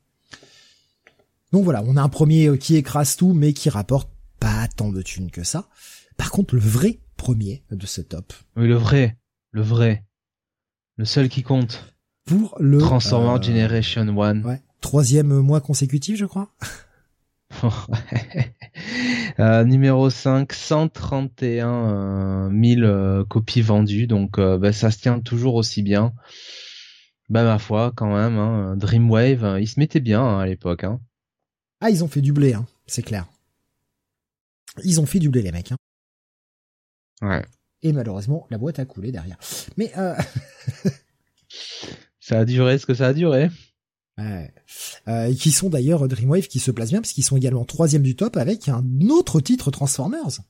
Donc 1.53 1.65
voilà, 1.65 1.83
on 1.87 1.97
a 1.97 2.03
un 2.03 2.09
premier 2.09 2.49
euh, 2.49 2.57
qui 2.57 2.77
écrase 2.77 3.17
tout 3.17 3.33
mais 3.33 3.53
qui 3.53 3.71
rapporte 3.71 4.11
pas 4.41 4.69
tant 4.69 4.91
de 4.91 5.03
thunes 5.03 5.31
que 5.31 5.45
ça. 5.45 5.69
Par 6.17 6.31
contre, 6.31 6.55
le 6.55 6.61
vrai 6.61 7.01
premier 7.17 7.63
de 7.71 7.87
ce 7.87 8.01
top, 8.01 8.33
Oui, 8.57 8.67
le 8.67 8.75
vrai, 8.75 9.17
le 9.53 9.63
vrai, 9.63 10.05
le 10.97 11.05
seul 11.05 11.29
qui 11.29 11.43
compte. 11.43 11.92
Pour 12.25 12.57
le 12.61 12.79
Transformer 12.79 13.39
euh, 13.39 13.43
Generation 13.43 14.03
1. 14.03 14.43
Ouais. 14.43 14.61
Troisième 14.81 15.41
mois 15.41 15.61
consécutif, 15.61 16.17
je 16.17 16.27
crois. 16.27 16.49
Euh, 19.39 19.65
numéro 19.65 20.11
5, 20.11 20.53
131 20.53 22.51
000 22.51 22.83
euh, 22.83 23.25
copies 23.25 23.63
vendues, 23.63 24.07
donc 24.07 24.39
euh, 24.39 24.59
bah, 24.59 24.75
ça 24.75 24.91
se 24.91 24.99
tient 24.99 25.21
toujours 25.21 25.55
aussi 25.55 25.83
bien. 25.83 26.13
Bah 27.31 27.45
ma 27.45 27.59
foi, 27.59 27.93
quand 27.97 28.15
même, 28.15 28.37
hein, 28.37 28.77
Dreamwave, 28.77 29.45
euh, 29.45 29.61
il 29.61 29.67
se 29.67 29.81
mettait 29.81 30.01
bien 30.01 30.23
hein, 30.23 30.41
à 30.41 30.47
l'époque. 30.47 30.85
Hein. 30.85 31.01
Ah, 31.81 31.89
ils 31.89 32.05
ont 32.05 32.09
fait 32.09 32.21
du 32.21 32.35
blé, 32.35 32.55
c'est 32.87 33.03
clair. 33.03 33.27
Ils 34.85 35.01
ont 35.01 35.07
fait 35.07 35.19
du 35.19 35.31
blé, 35.31 35.41
les 35.41 35.53
mecs. 35.53 35.73
Ouais. 37.23 37.43
Et 37.83 37.93
malheureusement, 37.93 38.47
la 38.51 38.59
boîte 38.59 38.79
a 38.79 38.85
coulé 38.85 39.13
derrière. 39.13 39.39
Mais 39.79 39.93
euh, 39.97 40.15
Ça 42.23 42.39
a 42.39 42.45
duré 42.45 42.79
ce 42.79 42.87
que 42.87 42.95
ça 42.95 43.09
a 43.09 43.13
duré? 43.13 43.51
ouais. 44.17 44.55
Euh, 45.09 45.27
et 45.27 45.35
qui 45.35 45.51
sont 45.51 45.69
d'ailleurs 45.69 46.07
Dreamwave 46.07 46.47
qui 46.47 46.61
se 46.61 46.71
place 46.71 46.91
bien 46.91 47.01
parce 47.01 47.13
qu'ils 47.13 47.25
sont 47.25 47.37
également 47.37 47.65
troisième 47.65 48.03
du 48.03 48.15
top 48.15 48.37
avec 48.37 48.69
un 48.69 48.85
autre 49.11 49.41
titre 49.41 49.73
Transformers. 49.73 50.41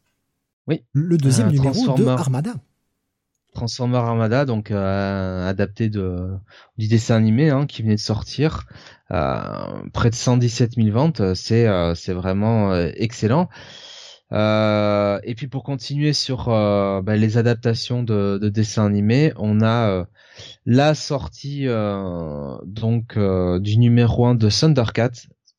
Oui. 0.66 0.84
Le 0.92 1.16
deuxième 1.16 1.48
Un 1.48 1.52
numéro 1.52 1.94
de. 1.94 2.04
Armada. 2.04 2.54
Transformer 3.54 3.96
Armada, 3.96 4.44
donc 4.44 4.70
euh, 4.70 5.48
adapté 5.48 5.88
de 5.88 6.28
du 6.76 6.88
dessin 6.88 7.16
animé 7.16 7.50
hein, 7.50 7.66
qui 7.66 7.82
venait 7.82 7.96
de 7.96 8.00
sortir, 8.00 8.66
euh, 9.10 9.82
près 9.92 10.10
de 10.10 10.14
117 10.14 10.74
000 10.76 10.90
ventes, 10.90 11.34
c'est 11.34 11.66
euh, 11.66 11.94
c'est 11.94 12.14
vraiment 12.14 12.72
euh, 12.72 12.90
excellent. 12.96 13.48
Euh, 14.32 15.20
et 15.24 15.34
puis 15.34 15.46
pour 15.46 15.62
continuer 15.62 16.12
sur 16.14 16.48
euh, 16.48 17.02
bah, 17.02 17.16
les 17.16 17.36
adaptations 17.36 18.02
de, 18.02 18.38
de 18.40 18.48
dessins 18.48 18.86
animés, 18.86 19.32
on 19.36 19.60
a 19.60 19.88
euh, 19.90 20.04
la 20.64 20.94
sortie 20.94 21.68
euh, 21.68 22.56
donc 22.64 23.16
euh, 23.16 23.58
du 23.60 23.76
numéro 23.78 24.26
1 24.26 24.34
de 24.34 24.48
Thundercats, 24.48 25.10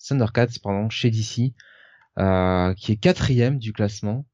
Thundercats 0.05 0.47
pardon, 0.63 0.89
chez 0.89 1.11
DC, 1.11 1.53
euh, 2.19 2.73
qui 2.73 2.93
est 2.93 2.95
quatrième 2.97 3.59
du 3.59 3.73
classement. 3.73 4.25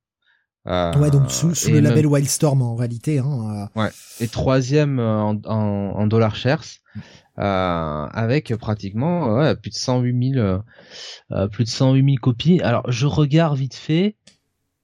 Euh, 0.68 0.94
Ouais, 1.00 1.10
donc 1.10 1.32
sous, 1.32 1.50
le 1.68 1.74
même- 1.76 1.84
label 1.86 2.06
Wildstorm 2.06 2.62
en 2.62 2.76
réalité. 2.76 3.20
Hein, 3.20 3.68
euh, 3.78 3.90
et 4.20 4.28
troisième 4.28 5.00
en, 5.00 5.32
en, 5.46 5.56
en 5.96 6.08
dollars 6.08 6.36
shares 6.36 6.64
euh, 6.96 7.00
avec 7.40 8.54
pratiquement 8.56 9.36
ouais, 9.36 9.56
plus 9.56 9.70
de 9.72 9.76
108 9.76 10.34
000 10.34 10.44
euh, 10.46 10.60
euh, 11.32 11.48
plus 11.48 11.64
de 11.66 11.70
108 11.70 12.04
000 12.04 12.16
copies. 12.22 12.62
Alors 12.62 12.90
je 12.92 13.06
regarde 13.06 13.58
vite 13.58 13.76
fait, 13.76 14.16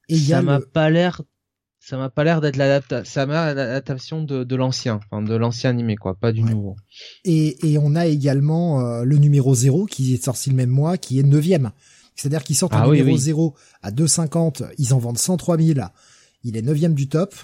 et 0.10 0.18
ça 0.18 0.42
m'a 0.42 0.60
le- 0.60 0.66
pas 0.66 0.90
l'air 0.90 1.22
ça 1.80 1.98
m'a 1.98 2.10
pas 2.10 2.24
l'air 2.24 2.42
d'être 2.42 2.56
l'adaptation 2.56 4.24
de, 4.24 4.44
de 4.44 4.56
l'ancien 4.56 5.00
enfin 5.12 5.22
de 5.22 5.36
l'ancien 5.36 5.70
animé 5.70 5.96
quoi 5.96 6.16
pas 6.16 6.32
du 6.32 6.42
Ouais. 6.44 6.50
nouveau 6.50 6.76
Et, 7.26 7.72
et 7.72 7.78
on 7.78 7.96
a 7.96 8.08
également 8.08 8.80
euh, 8.82 9.04
le 9.04 9.18
numéro 9.18 9.54
0 9.54 9.86
qui 9.86 10.14
est 10.16 10.24
sorti 10.24 10.50
le 10.50 10.56
même 10.56 10.72
mois, 10.72 10.98
qui 10.98 11.20
est 11.20 11.24
neuvième. 11.24 11.72
C'est-à-dire 12.16 12.44
qu'ils 12.44 12.56
sortent 12.56 12.74
un 12.74 12.84
Ah 12.84 12.90
oui, 12.90 12.98
numéro 12.98 13.16
oui. 13.18 13.22
0 13.22 13.56
à 13.84 13.92
2,50, 13.92 14.64
ils 14.80 14.94
en 14.96 14.98
vendent 15.00 15.18
103 15.20 15.58
000, 15.60 15.80
il 16.44 16.58
est 16.58 16.62
neuvième 16.64 16.94
du 16.96 17.08
top. 17.08 17.36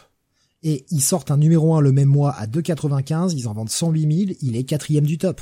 Et 0.63 0.85
ils 0.91 1.01
sortent 1.01 1.31
un 1.31 1.37
numéro 1.37 1.73
1 1.75 1.81
le 1.81 1.91
même 1.91 2.09
mois 2.09 2.31
à 2.31 2.45
2,95, 2.45 3.33
ils 3.35 3.47
en 3.47 3.53
vendent 3.53 3.69
108 3.69 4.25
000, 4.27 4.37
il 4.41 4.55
est 4.55 4.63
quatrième 4.63 5.05
du 5.05 5.17
top. 5.17 5.41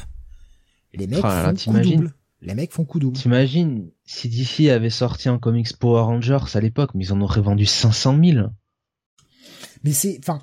Les 0.94 1.08
mecs 1.08 1.24
là, 1.24 1.54
font 1.56 1.74
coup 1.74 1.80
double. 1.80 2.14
Les 2.42 2.56
mecs 2.56 2.72
font 2.72 2.86
coup 2.86 3.00
double. 3.00 3.18
t'imagines 3.18 3.90
si 4.06 4.30
DC 4.30 4.70
avait 4.70 4.90
sorti 4.90 5.28
un 5.28 5.38
comics 5.38 5.76
Power 5.78 6.04
Rangers 6.04 6.46
à 6.54 6.62
l'époque 6.62 6.92
mais 6.96 7.06
ils 7.06 7.14
en 7.14 7.20
auraient 7.20 7.42
vendu 7.42 7.66
500 7.66 8.18
000 8.24 8.48
Mais 9.84 9.92
c'est, 9.92 10.18
enfin, 10.20 10.42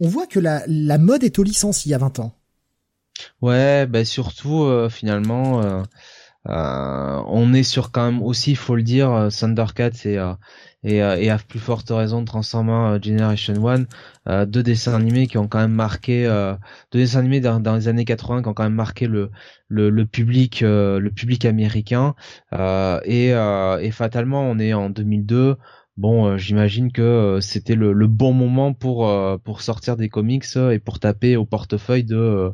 on 0.00 0.08
voit 0.08 0.26
que 0.26 0.40
la, 0.40 0.64
la 0.66 0.98
mode 0.98 1.22
est 1.22 1.38
aux 1.38 1.44
licences 1.44 1.86
il 1.86 1.90
y 1.90 1.94
a 1.94 1.98
20 1.98 2.18
ans. 2.18 2.34
Ouais, 3.40 3.86
bah 3.86 4.04
surtout 4.04 4.64
euh, 4.64 4.88
finalement, 4.88 5.62
euh, 5.62 5.82
euh, 6.48 7.22
on 7.26 7.52
est 7.54 7.62
sur 7.62 7.90
quand 7.90 8.04
même 8.04 8.22
aussi, 8.22 8.52
il 8.52 8.56
faut 8.56 8.76
le 8.76 8.82
dire, 8.82 9.10
euh, 9.12 9.28
Thundercats 9.30 10.06
et 10.86 11.02
euh, 11.02 11.16
et, 11.18 11.30
à 11.30 11.38
plus 11.38 11.58
forte 11.58 11.90
raison 11.90 12.20
de 12.20 12.26
Transformers 12.26 12.92
euh, 12.92 12.98
Generation 13.02 13.54
1, 13.68 13.84
euh, 14.28 14.46
deux 14.46 14.62
dessins 14.62 14.94
animés 14.94 15.26
qui 15.26 15.36
ont 15.36 15.48
quand 15.48 15.58
même 15.58 15.72
marqué, 15.72 16.24
deux 16.92 17.00
dessins 17.00 17.18
animés 17.20 17.40
dans, 17.40 17.74
les 17.74 17.88
années 17.88 18.04
80 18.04 18.42
qui 18.42 18.48
ont 18.48 18.54
quand 18.54 18.62
même 18.62 18.72
marqué 18.74 19.06
le 19.08 19.30
le, 19.68 20.04
public 20.04 20.60
le 20.62 21.10
public 21.10 21.44
américain. 21.44 22.14
Et 22.52 23.32
fatalement 23.92 24.42
on 24.42 24.58
est 24.58 24.72
en 24.72 24.90
2002. 24.90 25.56
Bon, 25.96 26.36
j'imagine 26.36 26.92
que 26.92 27.38
c'était 27.40 27.74
le, 27.74 28.06
bon 28.06 28.32
moment 28.32 28.72
pour 28.74 29.10
pour 29.42 29.62
sortir 29.62 29.96
des 29.96 30.08
comics 30.08 30.44
et 30.70 30.78
pour 30.78 31.00
taper 31.00 31.36
au 31.36 31.44
portefeuille 31.46 32.04
de 32.04 32.52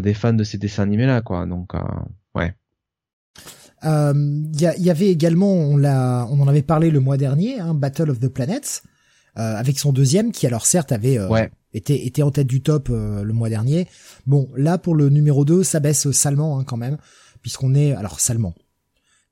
des 0.00 0.14
fans 0.14 0.32
de 0.34 0.44
ces 0.44 0.58
dessins 0.58 0.82
animés 0.82 1.06
là 1.06 1.22
quoi. 1.22 1.46
Donc 1.46 1.74
euh, 1.74 1.80
ouais 3.82 3.88
Euh, 3.88 4.12
Il 4.54 4.60
y, 4.60 4.68
il 4.78 4.84
y 4.84 4.90
avait 4.90 5.08
également, 5.08 5.52
on 5.52 5.76
l'a, 5.76 6.26
on 6.30 6.40
en 6.40 6.48
avait 6.48 6.62
parlé 6.62 6.90
le 6.90 7.00
mois 7.00 7.16
dernier, 7.16 7.60
hein, 7.60 7.74
Battle 7.74 8.10
of 8.10 8.20
the 8.20 8.28
Planets, 8.28 8.82
euh, 9.38 9.56
avec 9.56 9.78
son 9.78 9.92
deuxième 9.92 10.32
qui 10.32 10.46
alors 10.46 10.66
certes 10.66 10.92
avait 10.92 11.18
euh, 11.18 11.28
Ouais. 11.28 11.50
été, 11.72 12.22
en 12.22 12.30
tête 12.30 12.46
du 12.48 12.60
top 12.62 12.88
euh, 12.90 13.22
le 13.22 13.32
mois 13.32 13.48
dernier. 13.48 13.86
Bon, 14.26 14.48
là 14.56 14.78
pour 14.78 14.94
le 14.94 15.10
numéro 15.10 15.44
2, 15.44 15.62
ça 15.62 15.80
baisse 15.80 16.10
salement 16.10 16.58
hein, 16.58 16.64
quand 16.64 16.76
même, 16.76 16.96
puisqu'on 17.42 17.74
est 17.74 17.92
alors 17.92 18.18
salement. 18.20 18.54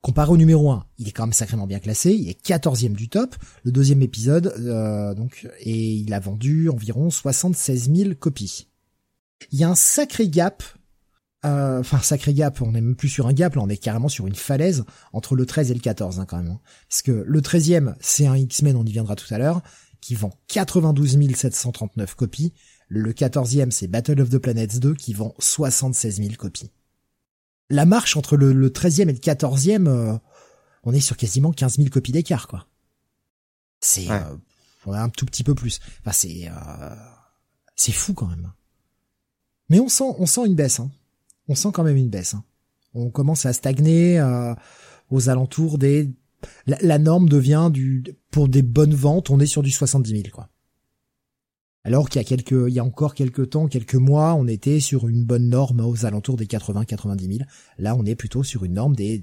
Comparé 0.01 0.31
au 0.31 0.37
numéro 0.37 0.69
1, 0.71 0.85
il 0.99 1.07
est 1.09 1.11
quand 1.11 1.25
même 1.25 1.33
sacrément 1.33 1.67
bien 1.67 1.79
classé, 1.79 2.13
il 2.13 2.29
est 2.29 2.41
14e 2.45 2.93
du 2.93 3.09
top, 3.09 3.35
le 3.63 3.71
deuxième 3.71 4.01
épisode, 4.03 4.53
euh, 4.59 5.13
donc, 5.15 5.45
et 5.59 5.95
il 5.95 6.13
a 6.13 6.19
vendu 6.19 6.69
environ 6.69 7.09
76 7.09 7.91
000 7.93 8.09
copies. 8.17 8.67
Il 9.51 9.59
y 9.59 9.63
a 9.65 9.69
un 9.69 9.75
sacré 9.75 10.29
gap 10.29 10.63
euh, 11.45 11.79
enfin 11.79 11.99
sacré 11.99 12.33
gap, 12.33 12.61
on 12.61 12.69
est 12.75 12.81
même 12.81 12.95
plus 12.95 13.09
sur 13.09 13.27
un 13.27 13.33
gap, 13.33 13.55
là 13.55 13.61
on 13.61 13.69
est 13.69 13.77
carrément 13.77 14.09
sur 14.09 14.27
une 14.27 14.35
falaise 14.35 14.83
entre 15.13 15.35
le 15.35 15.45
13 15.45 15.71
et 15.71 15.73
le 15.73 15.79
14 15.79 16.19
hein, 16.19 16.25
quand 16.25 16.37
même. 16.37 16.47
hein. 16.51 16.59
Parce 16.89 17.01
que 17.01 17.11
le 17.11 17.41
13e, 17.41 17.95
c'est 17.99 18.25
un 18.27 18.35
X-Men, 18.35 18.75
on 18.75 18.83
y 18.85 18.91
viendra 18.91 19.15
tout 19.15 19.31
à 19.33 19.37
l'heure, 19.37 19.61
qui 20.01 20.15
vend 20.15 20.31
92 20.47 21.17
739 21.35 22.15
copies. 22.15 22.53
Le 22.89 23.11
14e, 23.13 23.71
c'est 23.71 23.87
Battle 23.87 24.21
of 24.21 24.29
the 24.29 24.37
Planets 24.37 24.79
2 24.79 24.95
qui 24.95 25.13
vend 25.13 25.35
76 25.39 26.17
000 26.17 26.29
copies. 26.37 26.71
La 27.69 27.85
marche 27.85 28.15
entre 28.15 28.37
le, 28.37 28.53
le 28.53 28.69
13e 28.69 29.03
et 29.09 29.13
le 29.13 29.19
14e, 29.19 29.87
euh, 29.87 30.17
on 30.83 30.93
est 30.93 31.01
sur 31.01 31.17
quasiment 31.17 31.51
15 31.51 31.77
000 31.77 31.89
copies 31.89 32.13
d'écart, 32.13 32.47
quoi. 32.47 32.65
C'est 33.81 34.07
Ouais. 34.09 34.21
euh, 34.87 34.93
un 34.93 35.09
tout 35.09 35.25
petit 35.25 35.43
peu 35.43 35.53
plus. 35.53 35.79
Enfin, 35.99 36.13
c'est 36.13 36.47
euh, 36.49 36.95
c'est 37.75 37.91
fou 37.91 38.13
quand 38.13 38.27
même. 38.27 38.51
Mais 39.69 39.79
on 39.81 39.89
sent, 39.89 40.15
on 40.17 40.25
sent 40.25 40.45
une 40.45 40.55
baisse. 40.55 40.79
Hein. 40.79 40.89
On 41.47 41.55
sent 41.55 41.69
quand 41.73 41.83
même 41.83 41.97
une 41.97 42.09
baisse. 42.09 42.33
hein. 42.33 42.43
On 42.93 43.09
commence 43.09 43.45
à 43.45 43.53
stagner 43.53 44.19
euh, 44.19 44.53
aux 45.09 45.29
alentours 45.29 45.77
des. 45.77 46.09
La, 46.65 46.77
la 46.81 46.97
norme 46.99 47.29
devient 47.29 47.69
du 47.71 48.03
pour 48.31 48.47
des 48.47 48.61
bonnes 48.61 48.93
ventes, 48.93 49.29
on 49.29 49.39
est 49.39 49.45
sur 49.45 49.63
du 49.63 49.71
70 49.71 50.09
000 50.09 50.23
quoi. 50.33 50.49
Alors 51.83 52.09
qu'il 52.09 52.19
y 52.21 52.25
a 52.25 52.27
quelques, 52.27 52.51
il 52.67 52.73
y 52.73 52.79
a 52.79 52.83
encore 52.83 53.13
quelques 53.15 53.51
temps, 53.51 53.67
quelques 53.67 53.95
mois, 53.95 54.33
on 54.35 54.45
était 54.47 54.81
sur 54.81 55.07
une 55.07 55.23
bonne 55.23 55.47
norme 55.49 55.79
aux 55.79 56.05
alentours 56.05 56.35
des 56.35 56.45
80-90 56.45 57.37
000. 57.37 57.49
Là, 57.77 57.95
on 57.95 58.03
est 58.05 58.15
plutôt 58.15 58.43
sur 58.43 58.65
une 58.65 58.73
norme 58.73 58.93
des 58.95 59.21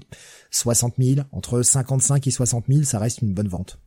60 0.49 0.95
000, 0.99 1.27
entre 1.31 1.61
55 1.61 2.25
et 2.25 2.31
60 2.31 2.65
000, 2.67 2.83
ça 2.83 2.97
reste 2.97 3.21
une 3.21 3.33
bonne 3.35 3.47
vente. 3.49 3.79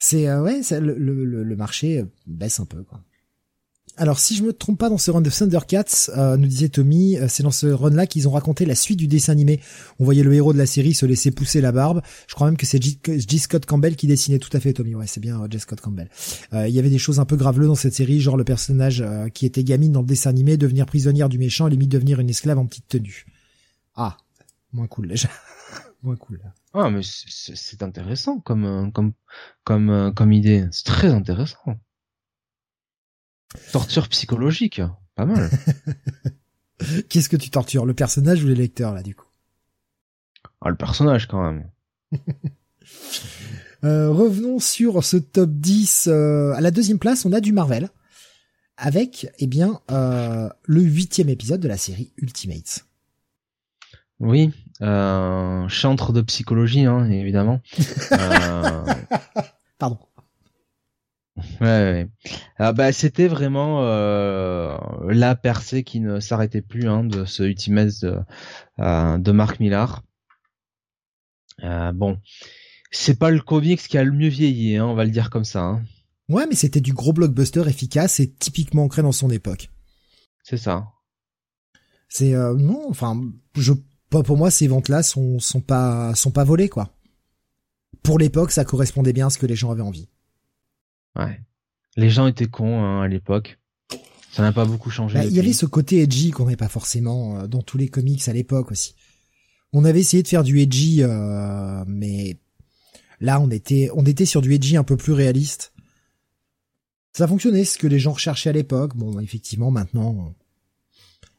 C'est 0.00 0.28
euh, 0.28 0.42
ouais, 0.42 0.60
le, 0.72 0.94
le- 0.98 1.44
le 1.44 1.56
marché 1.56 2.00
euh, 2.00 2.04
baisse 2.26 2.58
un 2.58 2.64
peu 2.66 2.82
quoi. 2.82 3.00
Alors 3.96 4.18
si 4.18 4.34
je 4.34 4.42
me 4.42 4.52
trompe 4.52 4.78
pas 4.78 4.88
dans 4.88 4.98
ce 4.98 5.10
run 5.12 5.20
de 5.20 5.30
Thundercats, 5.30 6.10
euh, 6.16 6.36
nous 6.36 6.48
disait 6.48 6.68
Tommy, 6.68 7.16
euh, 7.16 7.28
c'est 7.28 7.44
dans 7.44 7.52
ce 7.52 7.68
run-là 7.68 8.06
qu'ils 8.08 8.26
ont 8.26 8.32
raconté 8.32 8.66
la 8.66 8.74
suite 8.74 8.98
du 8.98 9.06
dessin 9.06 9.32
animé. 9.32 9.60
On 10.00 10.04
voyait 10.04 10.24
le 10.24 10.34
héros 10.34 10.52
de 10.52 10.58
la 10.58 10.66
série 10.66 10.94
se 10.94 11.06
laisser 11.06 11.30
pousser 11.30 11.60
la 11.60 11.70
barbe. 11.70 12.02
Je 12.26 12.34
crois 12.34 12.48
même 12.48 12.56
que 12.56 12.66
c'est. 12.66 12.82
J. 12.82 13.38
Scott 13.38 13.66
Campbell 13.66 13.94
qui 13.94 14.08
dessinait 14.08 14.40
tout 14.40 14.50
à 14.52 14.58
fait 14.58 14.72
Tommy. 14.72 14.96
Ouais, 14.96 15.06
c'est 15.06 15.20
bien 15.20 15.40
euh. 15.40 15.58
Scott 15.58 15.80
Campbell. 15.80 16.10
Euh, 16.52 16.66
Il 16.66 16.74
y 16.74 16.80
avait 16.80 16.90
des 16.90 16.98
choses 16.98 17.20
un 17.20 17.24
peu 17.24 17.36
graveleux 17.36 17.68
dans 17.68 17.76
cette 17.76 17.94
série, 17.94 18.20
genre 18.20 18.36
le 18.36 18.42
personnage 18.44 19.00
euh, 19.00 19.28
qui 19.28 19.46
était 19.46 19.62
gamine 19.62 19.92
dans 19.92 20.00
le 20.00 20.06
dessin 20.06 20.30
animé 20.30 20.56
devenir 20.56 20.86
prisonnière 20.86 21.28
du 21.28 21.38
méchant, 21.38 21.68
limite 21.68 21.90
devenir 21.90 22.18
une 22.18 22.30
esclave 22.30 22.58
en 22.58 22.66
petite 22.66 22.88
tenue. 22.88 23.26
Ah, 23.94 24.16
moins 24.72 24.88
cool 24.88 25.06
déjà. 25.06 25.28
moins 26.02 26.16
cool. 26.16 26.40
Là. 26.42 26.52
ah 26.74 26.90
mais 26.90 27.00
c'est- 27.02 27.82
intéressant 27.84 28.40
comme 28.40 28.64
euh, 28.64 28.90
comme 28.90 29.12
comme 29.62 30.12
comme 30.16 30.32
idée 30.32 30.66
c'est 30.72 30.84
très 30.84 31.08
intéressant 31.12 31.76
torture 33.72 34.08
psychologique 34.08 34.80
pas 35.14 35.26
mal 35.26 35.50
Qu'est-ce 37.08 37.28
que 37.28 37.36
tu 37.36 37.50
tortures, 37.50 37.86
le 37.86 37.94
personnage 37.94 38.42
ou 38.42 38.48
les 38.48 38.54
lecteurs 38.54 38.92
là 38.92 39.02
du 39.02 39.14
coup? 39.14 39.28
Ah 40.60 40.70
le 40.70 40.76
personnage 40.76 41.28
quand 41.28 41.42
même. 41.42 41.70
Euh, 43.84 44.10
revenons 44.10 44.60
sur 44.60 45.04
ce 45.04 45.18
top 45.18 45.50
10. 45.50 46.08
Euh, 46.10 46.54
à 46.54 46.62
la 46.62 46.70
deuxième 46.70 46.98
place, 46.98 47.26
on 47.26 47.34
a 47.34 47.40
du 47.40 47.52
Marvel. 47.52 47.90
Avec, 48.78 49.30
eh 49.38 49.46
bien, 49.46 49.78
euh, 49.90 50.48
le 50.64 50.80
huitième 50.80 51.28
épisode 51.28 51.60
de 51.60 51.68
la 51.68 51.76
série 51.76 52.10
Ultimates. 52.16 52.86
Oui, 54.20 54.50
chantre 54.80 56.14
de 56.14 56.22
psychologie, 56.22 56.86
hein, 56.86 57.10
évidemment. 57.10 57.60
Pardon. 59.78 59.98
Ouais, 61.36 61.46
ouais. 61.60 62.08
Ah, 62.58 62.72
bah, 62.72 62.92
c'était 62.92 63.26
vraiment 63.26 63.82
euh, 63.82 64.76
la 65.08 65.34
percée 65.34 65.82
qui 65.82 66.00
ne 66.00 66.20
s'arrêtait 66.20 66.62
plus 66.62 66.88
hein, 66.88 67.04
de 67.04 67.24
ce 67.24 67.42
Ultimates 67.42 68.02
de, 68.02 68.18
euh, 68.78 69.18
de 69.18 69.32
Mark 69.32 69.58
Millar. 69.58 70.02
Euh, 71.62 71.92
bon, 71.92 72.18
c'est 72.90 73.18
pas 73.18 73.30
le 73.30 73.40
comics 73.40 73.80
qui 73.80 73.98
a 73.98 74.04
le 74.04 74.12
mieux 74.12 74.28
vieilli, 74.28 74.76
hein, 74.76 74.86
on 74.86 74.94
va 74.94 75.04
le 75.04 75.10
dire 75.10 75.30
comme 75.30 75.44
ça. 75.44 75.62
Hein. 75.62 75.82
Ouais, 76.28 76.46
mais 76.46 76.54
c'était 76.54 76.80
du 76.80 76.92
gros 76.92 77.12
blockbuster 77.12 77.68
efficace 77.68 78.20
et 78.20 78.32
typiquement 78.32 78.84
ancré 78.84 79.02
dans 79.02 79.12
son 79.12 79.30
époque. 79.30 79.70
C'est 80.42 80.56
ça. 80.56 80.86
C'est 82.08 82.34
euh, 82.34 82.54
non, 82.54 82.86
enfin, 82.88 83.20
je 83.56 83.72
pas 84.10 84.22
pour 84.22 84.36
moi 84.36 84.50
ces 84.50 84.68
ventes-là 84.68 85.02
sont 85.02 85.40
sont 85.40 85.60
pas 85.60 86.14
sont 86.14 86.30
pas 86.30 86.44
volées 86.44 86.68
quoi. 86.68 86.94
Pour 88.02 88.18
l'époque, 88.18 88.52
ça 88.52 88.64
correspondait 88.64 89.12
bien 89.12 89.26
à 89.26 89.30
ce 89.30 89.38
que 89.38 89.46
les 89.46 89.56
gens 89.56 89.70
avaient 89.70 89.82
envie. 89.82 90.08
Ouais. 91.16 91.40
Les 91.96 92.10
gens 92.10 92.26
étaient 92.26 92.46
cons 92.46 92.82
hein, 92.82 93.02
à 93.02 93.08
l'époque. 93.08 93.58
Ça 94.32 94.42
n'a 94.42 94.52
pas 94.52 94.64
beaucoup 94.64 94.90
changé. 94.90 95.18
Bah, 95.18 95.24
il 95.24 95.32
y 95.32 95.38
avait 95.38 95.52
ce 95.52 95.66
côté 95.66 96.02
edgy 96.02 96.32
qu'on 96.32 96.44
n'avait 96.44 96.56
pas 96.56 96.68
forcément 96.68 97.38
euh, 97.38 97.46
dans 97.46 97.62
tous 97.62 97.78
les 97.78 97.88
comics 97.88 98.26
à 98.28 98.32
l'époque 98.32 98.72
aussi. 98.72 98.96
On 99.72 99.84
avait 99.84 100.00
essayé 100.00 100.22
de 100.22 100.28
faire 100.28 100.42
du 100.42 100.60
edgy, 100.60 101.02
euh, 101.02 101.84
mais 101.86 102.36
là 103.20 103.40
on 103.40 103.50
était 103.50 103.90
on 103.94 104.04
était 104.06 104.26
sur 104.26 104.42
du 104.42 104.52
edgy 104.52 104.76
un 104.76 104.82
peu 104.82 104.96
plus 104.96 105.12
réaliste. 105.12 105.72
Ça 107.12 107.28
fonctionnait, 107.28 107.64
ce 107.64 107.78
que 107.78 107.86
les 107.86 108.00
gens 108.00 108.12
recherchaient 108.12 108.50
à 108.50 108.52
l'époque. 108.52 108.96
Bon, 108.96 109.20
effectivement, 109.20 109.70
maintenant, 109.70 110.34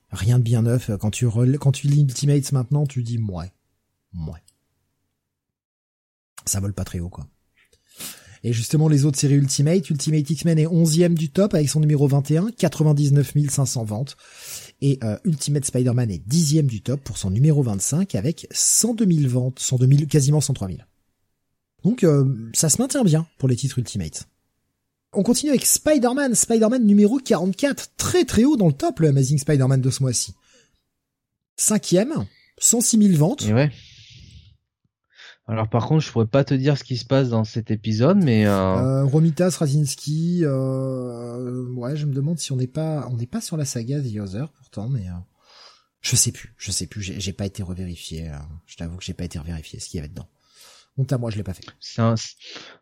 rien 0.10 0.40
de 0.40 0.44
bien 0.44 0.62
neuf. 0.62 0.90
Quand 1.00 1.12
tu 1.12 1.28
quand 1.60 1.72
tu 1.74 1.88
lis 1.88 2.02
Ultimates 2.02 2.54
maintenant, 2.54 2.86
tu 2.86 3.04
dis 3.04 3.18
ouais, 3.18 3.52
ouais. 4.14 4.44
Ça 6.46 6.62
vole 6.62 6.74
pas 6.74 6.86
très 6.86 7.02
haut, 7.02 7.10
quoi. 7.10 7.28
Et 8.48 8.54
justement, 8.54 8.88
les 8.88 9.06
autres 9.06 9.18
séries 9.18 9.34
Ultimate, 9.34 9.90
Ultimate 9.90 10.30
X-Men 10.30 10.60
est 10.60 10.68
11e 10.68 11.16
du 11.16 11.32
top 11.32 11.56
avec 11.56 11.68
son 11.68 11.80
numéro 11.80 12.08
21, 12.08 12.52
99 12.52 13.34
500 13.50 13.84
ventes. 13.86 14.18
Et 14.82 15.00
euh, 15.04 15.18
Ultimate 15.26 15.66
Spider-Man 15.66 16.12
est 16.12 16.22
10e 16.30 16.68
du 16.68 16.82
top 16.82 17.02
pour 17.02 17.18
son 17.18 17.32
numéro 17.32 17.64
25 17.64 18.14
avec 18.14 18.46
102 18.52 19.12
000 19.24 19.30
ventes, 19.30 19.58
102 19.58 19.88
000, 19.88 20.06
quasiment 20.08 20.42
103 20.42 20.68
000. 20.68 20.80
Donc 21.84 22.04
euh, 22.04 22.52
ça 22.54 22.70
se 22.70 22.80
maintient 22.80 23.04
bien 23.04 23.26
pour 23.40 23.50
les 23.50 23.56
titres 23.56 23.80
Ultimate. 23.80 24.28
On 25.14 25.24
continue 25.24 25.50
avec 25.50 25.66
Spider-Man, 25.66 26.36
Spider-Man 26.36 26.86
numéro 26.86 27.18
44, 27.18 27.94
très 27.98 28.26
très 28.26 28.44
haut 28.44 28.58
dans 28.58 28.68
le 28.68 28.74
top, 28.74 29.00
le 29.00 29.08
Amazing 29.08 29.40
Spider-Man 29.40 29.82
de 29.82 29.90
ce 29.90 30.04
mois-ci. 30.04 30.36
Cinquième, 31.58 32.28
106 32.60 33.08
000 33.08 33.18
ventes. 33.18 33.46
Ouais. 33.46 33.72
Alors 35.48 35.70
par 35.70 35.88
contre, 35.88 36.04
je 36.04 36.12
pourrais 36.12 36.26
pas 36.26 36.44
te 36.44 36.54
dire 36.56 36.78
ce 36.78 36.84
qui 36.84 36.98
se 36.98 37.06
passe 37.06 37.30
dans 37.30 37.44
cet 37.44 37.70
épisode, 37.70 38.18
mais 38.24 38.48
euh... 38.48 38.52
Euh, 38.52 39.04
Romita 39.06 39.52
Straczynski, 39.52 40.40
euh, 40.44 41.66
ouais, 41.76 41.96
je 41.96 42.06
me 42.08 42.14
demande 42.14 42.40
si 42.40 42.52
on 42.52 42.56
n'est 42.56 42.66
pas, 42.68 43.08
on 43.12 43.16
n'est 43.18 43.28
pas 43.28 43.42
sur 43.42 43.56
la 43.56 43.66
saga 43.66 44.02
The 44.02 44.18
Other 44.18 44.52
pourtant, 44.58 44.90
mais 44.90 45.08
euh, 45.08 45.14
je 46.02 46.16
sais 46.16 46.32
plus, 46.32 46.56
je 46.58 46.72
sais 46.72 46.88
plus, 46.88 47.02
j'ai 47.04 47.34
pas 47.34 47.46
été 47.46 47.62
revérifié. 47.62 48.30
euh, 48.30 48.38
je 48.66 48.76
t'avoue 48.76 48.98
que 48.98 49.04
j'ai 49.04 49.14
pas 49.14 49.24
été 49.26 49.38
revérifié 49.38 49.80
ce 49.80 49.88
qu'il 49.88 49.98
y 49.98 50.00
avait 50.00 50.10
dedans. 50.10 50.28
Honte 50.98 51.12
à 51.14 51.18
moi, 51.18 51.30
je 51.30 51.36
l'ai 51.38 51.44
pas 51.44 51.54
fait. 51.54 51.66
c'est 51.80 52.02
un, 52.02 52.16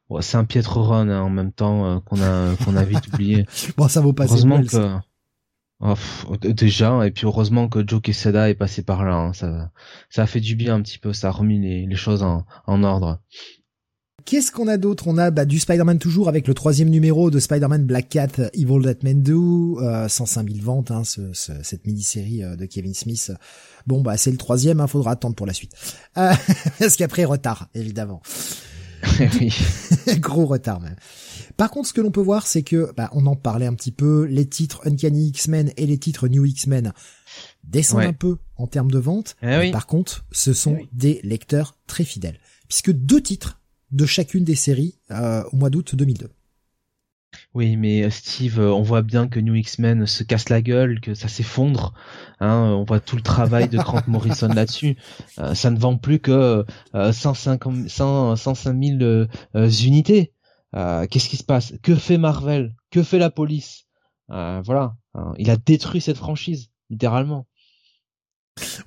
ouais, 0.09 0.21
c'est 0.21 0.37
un 0.37 0.45
piètre 0.45 0.77
run 0.77 1.09
hein, 1.09 1.21
en 1.21 1.29
même 1.31 1.51
temps 1.51 1.85
euh, 1.85 1.99
qu'on 1.99 2.21
a 2.21 2.55
qu'on 2.63 2.75
a 2.77 2.83
vite 2.85 3.07
oublié. 3.13 3.45
Bon, 3.75 3.87
ça 3.89 4.01
vaut 4.01 4.13
pas 4.13 4.25
heureusement 4.25 4.61
que 4.61 4.69
ça. 4.69 5.03
Oh, 5.85 5.95
déjà 6.37 7.05
et 7.05 7.11
puis 7.11 7.25
heureusement 7.25 7.67
que 7.67 7.85
Joe 7.85 8.01
Quesada 8.01 8.49
est 8.49 8.53
passé 8.55 8.83
par 8.83 9.03
là. 9.03 9.15
hein, 9.15 9.33
ça 9.33 9.69
ça 10.09 10.23
a 10.23 10.27
fait 10.27 10.39
du 10.39 10.55
bien 10.55 10.75
un 10.75 10.81
petit 10.81 10.97
peu, 10.97 11.11
ça 11.11 11.27
a 11.27 11.31
remis 11.31 11.59
les, 11.59 11.85
les 11.85 11.95
choses 11.97 12.23
en, 12.23 12.45
en 12.67 12.83
ordre. 12.83 13.19
Qu'est-ce 14.25 14.53
qu'on 14.53 14.69
a 14.69 14.77
d'autre? 14.77 15.09
On 15.09 15.17
a 15.17 15.29
bah, 15.31 15.43
du 15.43 15.59
Spider-Man 15.59 15.99
toujours 15.99 16.29
avec 16.29 16.47
le 16.47 16.53
troisième 16.53 16.87
numéro 16.89 17.29
de 17.29 17.39
Spider-Man 17.39 17.83
Black 17.83 18.07
Cat 18.07 18.29
Evil 18.53 18.81
That 18.83 18.99
Men 19.03 19.21
Do, 19.21 19.81
euh, 19.81 20.07
105 20.07 20.49
000 20.49 20.63
ventes, 20.63 20.91
hein, 20.91 21.03
ce, 21.03 21.33
ce- 21.33 21.61
cette 21.61 21.85
mini-série 21.85 22.41
euh, 22.41 22.55
de 22.55 22.65
Kevin 22.65 22.93
Smith. 22.93 23.33
Bon, 23.85 23.99
bah 23.99 24.15
c'est 24.15 24.31
le 24.31 24.37
troisième, 24.37 24.79
hein, 24.79 24.87
faudra 24.87 25.11
attendre 25.11 25.35
pour 25.35 25.45
la 25.45 25.51
suite. 25.51 25.73
Euh, 26.17 26.31
parce 26.79 26.95
qu'après, 26.95 27.25
retard, 27.25 27.67
évidemment. 27.75 28.21
oui. 29.39 29.53
Gros 30.19 30.45
retard 30.45 30.79
même. 30.79 30.95
Par 31.57 31.69
contre, 31.69 31.87
ce 31.89 31.93
que 31.93 32.01
l'on 32.01 32.11
peut 32.11 32.21
voir, 32.21 32.47
c'est 32.47 32.63
que, 32.63 32.91
bah, 32.97 33.09
on 33.13 33.25
en 33.27 33.35
parlait 33.35 33.65
un 33.67 33.73
petit 33.75 33.91
peu, 33.91 34.23
les 34.25 34.47
titres 34.47 34.81
Uncanny 34.85 35.27
X-Men 35.27 35.71
et 35.77 35.85
les 35.85 35.97
titres 35.97 36.27
New 36.27 36.45
X-Men 36.45 36.93
descendent 37.63 37.99
Ouais. 37.99 38.05
un 38.07 38.13
peu 38.13 38.37
en 38.55 38.67
termes 38.67 38.89
de 38.91 38.97
vente. 38.99 39.35
Eh 39.41 39.45
mais 39.45 39.59
oui. 39.59 39.71
Par 39.71 39.85
contre, 39.87 40.25
ce 40.31 40.53
sont 40.53 40.75
Eh 40.79 40.81
oui. 40.83 40.89
des 40.93 41.19
lecteurs 41.23 41.77
très 41.87 42.03
fidèles. 42.05 42.39
Puisque 42.67 42.91
deux 42.91 43.21
titres 43.21 43.61
de 43.91 44.05
chacune 44.07 44.43
des 44.43 44.55
séries 44.55 44.97
euh, 45.11 45.43
au 45.51 45.57
mois 45.57 45.69
d'août 45.69 45.95
2002. 45.95 46.29
Oui, 47.53 47.75
mais 47.77 48.03
euh, 48.03 48.09
Steve, 48.09 48.59
euh, 48.59 48.71
on 48.73 48.81
voit 48.81 49.01
bien 49.01 49.27
que 49.27 49.39
New 49.39 49.55
X-Men 49.55 50.05
se 50.05 50.23
casse 50.23 50.49
la 50.49 50.61
gueule, 50.61 50.99
que 51.01 51.13
ça 51.13 51.27
s'effondre. 51.27 51.93
Hein, 52.39 52.73
on 52.77 52.83
voit 52.83 52.99
tout 52.99 53.15
le 53.15 53.21
travail 53.21 53.69
de 53.69 53.77
Grant 53.77 54.01
Morrison 54.07 54.47
là-dessus. 54.47 54.97
Euh, 55.39 55.53
ça 55.55 55.69
ne 55.69 55.77
vend 55.79 55.97
plus 55.97 56.19
que 56.19 56.65
euh, 56.95 57.11
150, 57.11 57.89
100, 57.89 58.35
105 58.35 58.83
000 58.83 59.01
euh, 59.01 59.27
euh, 59.55 59.69
unités. 59.69 60.33
Euh, 60.75 61.05
Qu'est-ce 61.07 61.29
qui 61.29 61.37
se 61.37 61.43
passe? 61.43 61.73
Que 61.83 61.95
fait 61.95 62.17
Marvel? 62.17 62.75
Que 62.91 63.03
fait 63.03 63.19
la 63.19 63.29
police? 63.29 63.85
Euh, 64.31 64.61
Voilà, 64.65 64.95
Hein, 65.15 65.33
il 65.37 65.51
a 65.51 65.57
détruit 65.57 66.01
cette 66.01 66.17
franchise, 66.17 66.69
littéralement. 66.89 67.45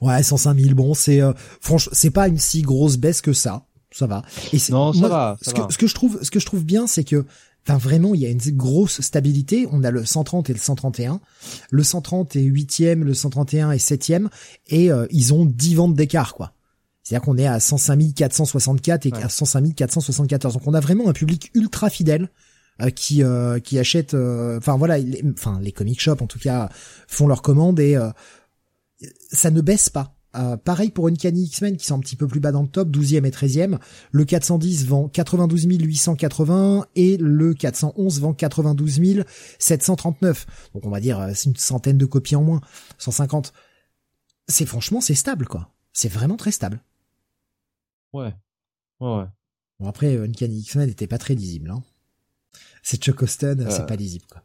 Ouais, 0.00 0.22
105 0.22 0.58
000, 0.58 0.74
bon, 0.74 0.94
c'est 0.94 1.20
euh, 1.20 1.32
franchement, 1.60 1.92
c'est 1.94 2.10
pas 2.10 2.26
une 2.28 2.38
si 2.38 2.62
grosse 2.62 2.96
baisse 2.96 3.20
que 3.20 3.32
ça. 3.32 3.66
Ça 3.92 4.06
va. 4.06 4.22
Et 4.52 4.58
Non, 4.70 4.92
ça 4.92 4.98
moi, 5.00 5.08
va, 5.08 5.36
ça 5.40 5.50
ce, 5.50 5.54
que, 5.54 5.72
ce 5.72 5.78
que 5.78 5.86
je 5.86 5.94
trouve, 5.94 6.18
ce 6.22 6.30
que 6.30 6.40
je 6.40 6.46
trouve 6.46 6.64
bien, 6.64 6.86
c'est 6.86 7.04
que, 7.04 7.24
enfin, 7.68 7.78
vraiment, 7.78 8.14
il 8.14 8.20
y 8.20 8.26
a 8.26 8.28
une 8.30 8.38
grosse 8.52 9.00
stabilité. 9.00 9.66
On 9.72 9.82
a 9.84 9.90
le 9.90 10.04
130 10.04 10.50
et 10.50 10.52
le 10.52 10.58
131. 10.58 11.20
Le 11.70 11.82
130 11.82 12.36
est 12.36 12.42
huitième, 12.42 13.04
le 13.04 13.14
131 13.14 13.72
est 13.72 13.78
septième, 13.78 14.28
et 14.68 14.90
euh, 14.90 15.06
ils 15.10 15.34
ont 15.34 15.44
10 15.44 15.74
ventes 15.74 15.94
d'écart, 15.94 16.34
quoi. 16.34 16.52
C'est-à-dire 17.02 17.24
qu'on 17.24 17.38
est 17.38 17.46
à 17.46 17.60
105 17.60 18.14
464 18.14 19.06
et 19.06 19.12
Ouais. 19.12 19.22
à 19.22 19.28
105 19.28 19.74
474. 19.76 20.54
Donc 20.54 20.66
on 20.66 20.74
a 20.74 20.80
vraiment 20.80 21.08
un 21.08 21.12
public 21.12 21.52
ultra 21.54 21.88
fidèle 21.88 22.30
euh, 22.82 22.90
qui 22.90 23.22
euh, 23.22 23.60
qui 23.60 23.78
achète, 23.78 24.14
euh, 24.14 24.58
enfin 24.58 24.76
voilà, 24.76 24.98
les, 24.98 25.22
enfin 25.38 25.60
les 25.62 25.70
comic 25.70 26.00
shops 26.00 26.20
en 26.20 26.26
tout 26.26 26.40
cas 26.40 26.68
font 27.06 27.28
leurs 27.28 27.42
commandes 27.42 27.78
et 27.78 27.94
euh, 27.96 28.10
ça 29.30 29.52
ne 29.52 29.60
baisse 29.60 29.88
pas. 29.88 30.15
Euh, 30.36 30.56
pareil 30.56 30.90
pour 30.90 31.08
Uncanny 31.08 31.44
X-Men 31.44 31.76
qui 31.76 31.86
sont 31.86 31.94
un 31.96 32.00
petit 32.00 32.16
peu 32.16 32.26
plus 32.26 32.40
bas 32.40 32.52
dans 32.52 32.62
le 32.62 32.68
top, 32.68 32.88
12e 32.90 33.24
et 33.24 33.30
13e. 33.30 33.78
Le 34.10 34.24
410 34.24 34.86
vend 34.86 35.08
92 35.08 35.64
880 35.64 36.86
et 36.94 37.16
le 37.16 37.54
411 37.54 38.20
vend 38.20 38.34
92 38.34 39.24
739. 39.58 40.46
Donc 40.74 40.84
on 40.86 40.90
va 40.90 41.00
dire 41.00 41.20
euh, 41.20 41.32
c'est 41.34 41.48
une 41.50 41.56
centaine 41.56 41.98
de 41.98 42.06
copies 42.06 42.36
en 42.36 42.42
moins, 42.42 42.60
150. 42.98 43.52
C'est 44.48 44.66
franchement 44.66 45.00
c'est 45.00 45.14
stable 45.14 45.46
quoi. 45.46 45.72
C'est 45.92 46.08
vraiment 46.10 46.36
très 46.36 46.52
stable. 46.52 46.80
Ouais. 48.12 48.34
Ouais, 49.00 49.16
ouais. 49.18 49.24
Bon 49.80 49.88
après 49.88 50.16
Uncanny 50.18 50.60
X-Men 50.60 50.88
n'était 50.88 51.06
pas 51.06 51.18
très 51.18 51.34
lisible. 51.34 51.70
Hein. 51.70 51.82
C'est 52.82 53.02
Chuck 53.02 53.22
Austin, 53.22 53.58
Euh. 53.60 53.70
c'est 53.70 53.86
pas 53.86 53.96
lisible 53.96 54.26
quoi. 54.30 54.42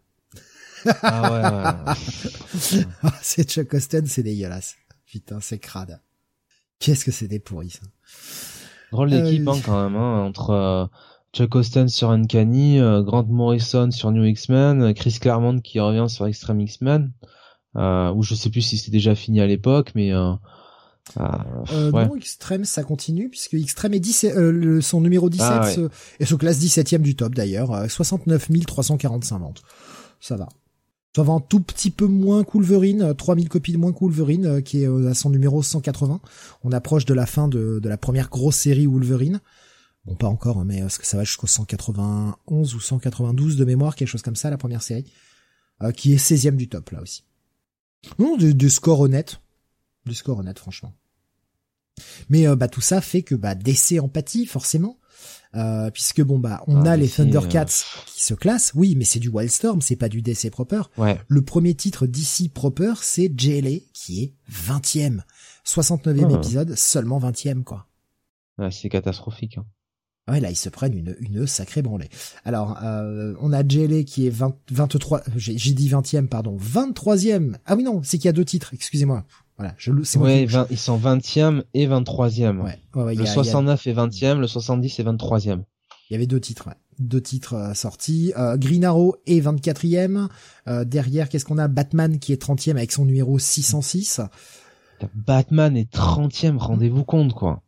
Ah 1.03 1.31
ouais, 1.31 2.75
ouais. 2.75 2.85
Ah, 3.03 3.13
c'est 3.21 3.47
Chuck 3.47 3.73
Austin, 3.73 4.01
c'est 4.07 4.23
dégueulasse. 4.23 4.75
Putain, 5.11 5.39
c'est 5.41 5.59
crade. 5.59 5.99
Qu'est-ce 6.79 7.03
que 7.05 7.11
c'était 7.11 7.39
pourri 7.39 7.69
ça. 7.69 7.81
Drôle 8.91 9.09
d'équipe 9.11 9.47
Euh, 9.47 9.51
hein, 9.51 9.59
quand 9.65 9.83
même, 9.83 9.95
hein, 9.95 10.23
entre 10.23 10.49
euh, 10.51 10.85
Chuck 11.33 11.55
Austin 11.55 11.87
sur 11.87 12.09
Uncanny, 12.09 12.79
euh, 12.79 13.03
Grant 13.03 13.25
Morrison 13.25 13.91
sur 13.91 14.11
New 14.11 14.23
X-Men, 14.23 14.81
euh, 14.81 14.93
Chris 14.93 15.17
Claremont 15.19 15.59
qui 15.59 15.79
revient 15.79 16.07
sur 16.09 16.25
Extreme 16.27 16.61
X-Men, 16.61 17.11
euh, 17.75 18.11
ou 18.13 18.23
je 18.23 18.35
sais 18.35 18.49
plus 18.49 18.61
si 18.61 18.77
c'était 18.77 18.91
déjà 18.91 19.13
fini 19.15 19.41
à 19.41 19.47
l'époque, 19.47 19.91
mais 19.95 20.11
euh, 20.13 20.31
euh, 21.19 21.27
Euh, 21.71 21.91
ouais. 21.91 22.05
Non, 22.07 22.15
Extreme, 22.15 22.63
ça 22.65 22.83
continue, 22.83 23.29
puisque 23.29 23.53
Extreme 23.53 23.93
est 23.95 23.99
10, 23.99 24.23
euh, 24.25 24.51
le- 24.51 24.81
son 24.81 25.01
numéro 25.01 25.29
17 25.29 25.47
Ah 25.51 25.65
ouais. 25.67 25.87
et 26.19 26.25
se 26.25 26.35
classe 26.35 26.57
17ème 26.59 27.01
du 27.01 27.15
top 27.15 27.35
d'ailleurs, 27.35 27.71
euh, 27.71 27.87
69 27.87 28.49
345 28.65 29.39
ventes. 29.39 29.61
Ça 30.19 30.35
va. 30.37 30.47
Ça 31.15 31.23
va 31.23 31.33
un 31.33 31.39
tout 31.41 31.59
petit 31.59 31.91
peu 31.91 32.05
moins 32.05 32.43
qu'Wolverine, 32.43 33.01
euh, 33.01 33.13
3000 33.13 33.49
copies 33.49 33.73
de 33.73 33.77
moins 33.77 33.91
qu'Wolverine, 33.91 34.45
euh, 34.45 34.61
qui 34.61 34.83
est 34.83 34.87
euh, 34.87 35.09
à 35.09 35.13
son 35.13 35.29
numéro 35.29 35.61
180. 35.61 36.21
On 36.63 36.71
approche 36.71 37.05
de 37.05 37.13
la 37.13 37.25
fin 37.25 37.47
de, 37.47 37.79
de 37.79 37.89
la 37.89 37.97
première 37.97 38.29
grosse 38.29 38.55
série 38.55 38.85
Wolverine. 38.85 39.41
Bon, 40.05 40.15
pas 40.15 40.27
encore, 40.27 40.57
hein, 40.57 40.65
mais 40.65 40.81
euh, 40.81 40.89
ça 40.89 41.17
va 41.17 41.23
jusqu'au 41.23 41.47
191 41.47 42.75
ou 42.75 42.79
192 42.79 43.55
de 43.55 43.65
mémoire, 43.65 43.95
quelque 43.95 44.07
chose 44.07 44.23
comme 44.23 44.35
ça, 44.35 44.49
la 44.49 44.57
première 44.57 44.81
série, 44.81 45.05
euh, 45.83 45.91
qui 45.91 46.13
est 46.13 46.17
16ème 46.17 46.55
du 46.55 46.67
top 46.67 46.89
là 46.91 47.01
aussi. 47.01 47.23
Non, 48.17 48.35
du, 48.35 48.69
score 48.69 48.99
honnête. 48.99 49.41
Du 50.07 50.15
score 50.15 50.39
honnête, 50.39 50.57
franchement. 50.57 50.93
Mais 52.29 52.47
euh, 52.47 52.55
bah 52.55 52.67
tout 52.67 52.81
ça 52.81 52.99
fait 52.99 53.21
que 53.21 53.35
bah 53.35 53.53
DC 53.53 53.99
empathie 54.01 54.47
forcément. 54.47 54.97
Euh, 55.53 55.91
puisque 55.91 56.21
bon 56.21 56.39
bah 56.39 56.63
on 56.67 56.85
Ah, 56.85 56.91
a 56.91 56.97
les 56.97 57.07
DC, 57.07 57.15
Thundercats 57.17 57.63
euh, 57.63 58.03
qui 58.05 58.23
se 58.23 58.33
classent, 58.33 58.71
oui, 58.73 58.95
mais 58.95 59.03
c'est 59.03 59.19
du 59.19 59.27
Wildstorm, 59.29 59.81
c'est 59.81 59.97
pas 59.97 60.07
du 60.07 60.21
DC 60.21 60.49
proper. 60.49 60.81
Ouais. 60.97 61.19
Le 61.27 61.41
premier 61.41 61.75
titre 61.75 62.07
d'ici 62.07 62.47
proper, 62.47 62.93
c'est 63.01 63.29
JLA 63.37 63.79
qui 63.93 64.23
est 64.23 64.33
20e. 64.49 65.21
69e 65.65 66.29
Ah. 66.31 66.37
épisode, 66.37 66.75
seulement 66.75 67.19
20e 67.19 67.63
quoi. 67.63 67.87
Ouais, 68.57 68.71
c'est 68.71 68.87
catastrophique. 68.89 69.57
Hein. 69.57 69.65
Ouais, 70.29 70.39
là, 70.39 70.49
ils 70.51 70.55
se 70.55 70.69
prennent 70.69 70.97
une, 70.97 71.17
une 71.19 71.45
sacrée 71.47 71.81
branlée. 71.81 72.07
Alors, 72.45 72.77
euh, 72.83 73.33
on 73.41 73.51
a 73.51 73.67
JLA 73.67 74.03
qui 74.03 74.27
est 74.27 74.29
20, 74.29 74.55
23, 74.71 75.23
j'ai 75.35 75.57
j'ai 75.57 75.73
dit 75.73 75.89
20e, 75.89 76.27
pardon, 76.27 76.55
23e. 76.57 77.55
Ah 77.65 77.75
oui, 77.75 77.83
non, 77.83 78.01
c'est 78.03 78.17
qu'il 78.17 78.27
y 78.27 78.29
a 78.29 78.33
deux 78.33 78.45
titres, 78.45 78.73
excusez-moi. 78.73 79.25
Voilà, 79.61 79.75
je 79.77 79.91
le, 79.91 80.03
c'est 80.03 80.19
Ouais, 80.19 80.41
qui- 80.47 80.53
20 80.53 80.67
ils 80.71 80.77
sont 80.77 80.97
20e 80.97 81.63
et 81.73 81.87
23e. 81.87 82.61
Ouais, 82.61 82.77
ouais, 82.95 83.03
ouais, 83.03 83.13
il 83.13 83.19
y 83.19 83.23
Le 83.23 83.23
a- 83.23 83.25
il 83.25 83.27
y 83.27 83.29
a- 83.29 83.33
69 83.33 83.87
est 83.87 83.93
20e, 83.93 84.39
le 84.41 84.47
70 84.47 84.99
est 84.99 85.03
23e. 85.03 85.63
Il 86.09 86.13
y 86.13 86.15
avait 86.15 86.27
deux 86.27 86.39
titres, 86.39 86.67
ouais. 86.67 86.73
Deux 86.99 87.21
titres 87.21 87.53
euh, 87.53 87.73
sortis. 87.73 88.33
Euh, 88.37 88.57
Green 88.57 88.83
Arrow 88.83 89.15
est 89.25 89.39
24e. 89.39 90.27
Euh, 90.67 90.83
derrière, 90.83 91.29
qu'est-ce 91.29 91.45
qu'on 91.45 91.57
a? 91.57 91.67
Batman 91.67 92.19
qui 92.19 92.33
est 92.33 92.41
30e 92.41 92.77
avec 92.77 92.91
son 92.91 93.05
numéro 93.05 93.39
606. 93.39 94.19
Batman 95.15 95.75
est 95.77 95.91
30e, 95.91 96.57
rendez-vous 96.57 97.03
compte, 97.03 97.33
quoi. 97.33 97.63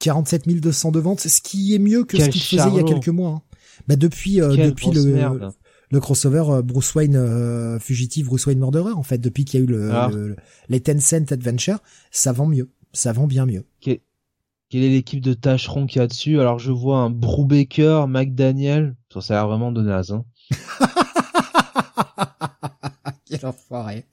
47 0.00 0.46
202 0.60 1.00
ventes, 1.00 1.20
ce 1.20 1.40
qui 1.42 1.74
est 1.74 1.78
mieux 1.78 2.04
que 2.04 2.16
Quel 2.16 2.26
ce 2.26 2.30
qu'il 2.30 2.40
faisait 2.42 2.68
il 2.70 2.76
y 2.76 2.78
a 2.78 2.82
quelques 2.84 3.08
mois. 3.08 3.30
hein. 3.30 3.42
Bah 3.88 3.96
depuis 3.96 4.40
euh, 4.40 4.56
depuis 4.56 4.90
le 4.90 5.04
merde. 5.04 5.52
Le 5.90 6.00
crossover 6.00 6.44
euh, 6.48 6.62
Bruce 6.62 6.94
Wayne 6.94 7.16
euh, 7.16 7.78
fugitif 7.78 8.26
Bruce 8.26 8.46
Wayne 8.46 8.58
murderer 8.58 8.92
en 8.92 9.02
fait 9.02 9.18
depuis 9.18 9.44
qu'il 9.44 9.60
y 9.60 9.62
a 9.62 9.64
eu 9.64 9.68
le, 9.68 9.90
Ah. 9.92 10.10
le- 10.12 10.36
les 10.68 10.80
Tencent 10.80 11.32
Adventure, 11.32 11.78
ça 12.10 12.32
vend 12.32 12.46
mieux, 12.46 12.70
ça 12.92 13.12
vend 13.12 13.26
bien 13.26 13.46
mieux. 13.46 13.64
Quelle 13.80 14.82
est 14.84 14.90
l'équipe 14.90 15.22
de 15.22 15.32
tâcherons 15.32 15.86
qu'il 15.86 16.00
y 16.00 16.04
a 16.04 16.06
dessus? 16.06 16.38
Alors 16.40 16.58
je 16.58 16.70
vois 16.72 16.98
un 16.98 17.08
Brubaker, 17.08 18.06
McDaniel. 18.06 18.96
Ça, 19.10 19.22
ça 19.22 19.34
a 19.34 19.36
l'air 19.38 19.48
vraiment 19.48 19.72
de 19.72 19.80
naze. 19.80 20.12
Hein. 20.12 20.24
Quel 23.30 23.46
enfoiré. 23.46 24.04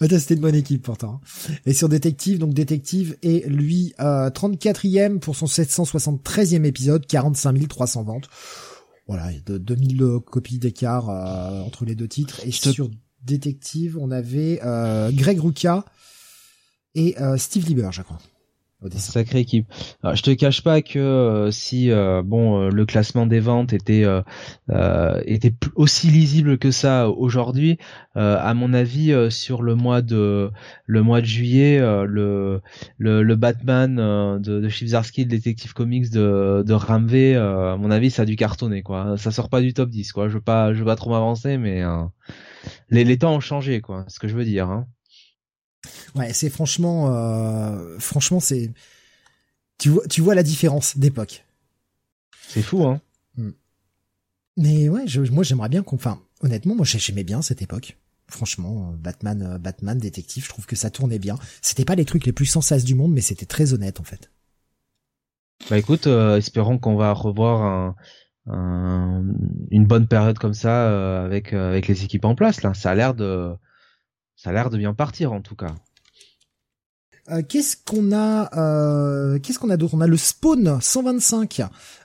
Attends, 0.00 0.18
c'était 0.18 0.34
une 0.34 0.40
bonne 0.40 0.54
équipe 0.54 0.82
pourtant. 0.82 1.20
Et 1.66 1.72
sur 1.72 1.88
Détective, 1.88 2.38
donc 2.38 2.54
Détective 2.54 3.16
est 3.22 3.46
lui 3.48 3.94
euh, 4.00 4.30
34e 4.30 5.18
pour 5.18 5.34
son 5.36 5.46
773e 5.46 6.64
épisode, 6.64 7.06
45 7.06 7.66
300 7.68 8.02
ventes. 8.04 8.28
Voilà, 9.10 9.32
il 9.32 9.34
y 9.34 9.38
a 9.38 9.42
de 9.44 9.58
2000 9.58 10.02
euh, 10.04 10.20
copies 10.20 10.60
d'écart 10.60 11.10
euh, 11.10 11.62
entre 11.62 11.84
les 11.84 11.96
deux 11.96 12.06
titres. 12.06 12.40
Et 12.46 12.52
sur 12.52 12.88
Détective, 13.24 13.98
on 14.00 14.12
avait 14.12 14.60
euh, 14.62 15.10
Greg 15.10 15.40
Rucka 15.40 15.84
et 16.94 17.20
euh, 17.20 17.36
Steve 17.36 17.66
Lieber, 17.66 17.88
je 17.90 18.02
crois. 18.02 18.20
Dessin. 18.88 19.12
Sacrée 19.12 19.40
équipe. 19.40 19.66
Alors, 20.02 20.16
je 20.16 20.22
te 20.22 20.30
cache 20.30 20.62
pas 20.62 20.80
que 20.82 20.98
euh, 20.98 21.50
si 21.50 21.90
euh, 21.90 22.22
bon 22.22 22.60
euh, 22.62 22.70
le 22.70 22.86
classement 22.86 23.26
des 23.26 23.40
ventes 23.40 23.72
était 23.72 24.04
euh, 24.04 24.22
euh, 24.70 25.20
était 25.26 25.52
aussi 25.74 26.08
lisible 26.08 26.58
que 26.58 26.70
ça 26.70 27.08
aujourd'hui, 27.10 27.78
euh, 28.16 28.38
à 28.40 28.54
mon 28.54 28.72
avis 28.72 29.12
euh, 29.12 29.30
sur 29.30 29.62
le 29.62 29.74
mois 29.74 30.02
de 30.02 30.50
le 30.86 31.02
mois 31.02 31.20
de 31.20 31.26
juillet, 31.26 31.78
euh, 31.78 32.04
le, 32.04 32.60
le 32.98 33.22
le 33.22 33.36
Batman 33.36 33.98
euh, 33.98 34.38
de, 34.38 34.60
de 34.60 34.68
Chip 34.68 34.88
Zdarsky, 34.88 35.24
le 35.24 35.30
Detective 35.30 35.72
Comics 35.74 36.10
de 36.10 36.62
de 36.66 36.72
Ramvé, 36.72 37.36
euh, 37.36 37.74
à 37.74 37.76
mon 37.76 37.90
avis 37.90 38.10
ça 38.10 38.22
a 38.22 38.24
dû 38.24 38.36
cartonner 38.36 38.82
quoi. 38.82 39.16
Ça 39.18 39.30
sort 39.30 39.48
pas 39.50 39.60
du 39.60 39.74
top 39.74 39.90
10 39.90 40.12
quoi. 40.12 40.28
Je 40.28 40.34
veux 40.34 40.40
pas 40.40 40.72
je 40.72 40.78
veux 40.80 40.84
pas 40.86 40.96
trop 40.96 41.10
m'avancer 41.10 41.58
mais 41.58 41.82
euh, 41.82 42.02
les 42.90 43.04
les 43.04 43.18
temps 43.18 43.34
ont 43.34 43.40
changé 43.40 43.80
quoi. 43.80 44.04
C'est 44.08 44.14
ce 44.16 44.20
que 44.20 44.28
je 44.28 44.36
veux 44.36 44.44
dire. 44.44 44.68
Hein. 44.70 44.86
Ouais, 46.14 46.32
c'est 46.32 46.50
franchement, 46.50 47.14
euh, 47.14 47.98
franchement, 47.98 48.40
c'est, 48.40 48.70
tu 49.78 49.88
vois, 49.88 50.06
tu 50.08 50.20
vois 50.20 50.34
la 50.34 50.42
différence 50.42 50.96
d'époque. 50.96 51.44
C'est 52.48 52.62
fou 52.62 52.84
hein. 52.84 53.00
Mais 54.56 54.88
ouais, 54.88 55.06
je, 55.06 55.20
moi 55.22 55.42
j'aimerais 55.42 55.68
bien 55.68 55.82
qu'on, 55.82 55.96
enfin, 55.96 56.20
honnêtement, 56.40 56.74
moi 56.74 56.84
j'aimais 56.84 57.24
bien 57.24 57.42
cette 57.42 57.62
époque. 57.62 57.96
Franchement, 58.28 58.90
euh, 58.92 58.96
Batman, 58.96 59.42
euh, 59.42 59.58
Batman, 59.58 59.98
détective, 59.98 60.44
je 60.44 60.48
trouve 60.48 60.66
que 60.66 60.76
ça 60.76 60.90
tournait 60.90 61.18
bien. 61.18 61.36
C'était 61.62 61.84
pas 61.84 61.94
les 61.94 62.04
trucs 62.04 62.26
les 62.26 62.32
plus 62.32 62.46
sensaces 62.46 62.84
du 62.84 62.94
monde, 62.94 63.12
mais 63.12 63.20
c'était 63.22 63.46
très 63.46 63.72
honnête 63.72 64.00
en 64.00 64.04
fait. 64.04 64.30
Bah 65.68 65.78
écoute, 65.78 66.06
euh, 66.06 66.36
espérons 66.36 66.78
qu'on 66.78 66.96
va 66.96 67.12
revoir 67.12 67.62
un, 67.62 67.96
un- 68.52 69.24
une 69.70 69.86
bonne 69.86 70.06
période 70.08 70.38
comme 70.38 70.54
ça 70.54 70.88
euh, 70.88 71.24
avec 71.24 71.52
avec 71.52 71.86
les 71.88 72.04
équipes 72.04 72.24
en 72.24 72.34
place 72.34 72.62
là. 72.62 72.74
Ça 72.74 72.90
a 72.90 72.94
l'air 72.94 73.14
de 73.14 73.52
ça 74.42 74.50
a 74.50 74.52
l'air 74.54 74.70
de 74.70 74.78
bien 74.78 74.94
partir 74.94 75.32
en 75.32 75.42
tout 75.42 75.56
cas. 75.56 75.74
Euh, 77.28 77.42
qu'est-ce 77.46 77.76
qu'on 77.76 78.10
a, 78.12 78.56
euh, 78.56 79.38
qu'est-ce 79.38 79.58
qu'on 79.58 79.68
a 79.68 79.76
d'autre? 79.76 79.94
On 79.94 80.00
a 80.00 80.06
le 80.06 80.16
Spawn 80.16 80.80
125 80.80 81.62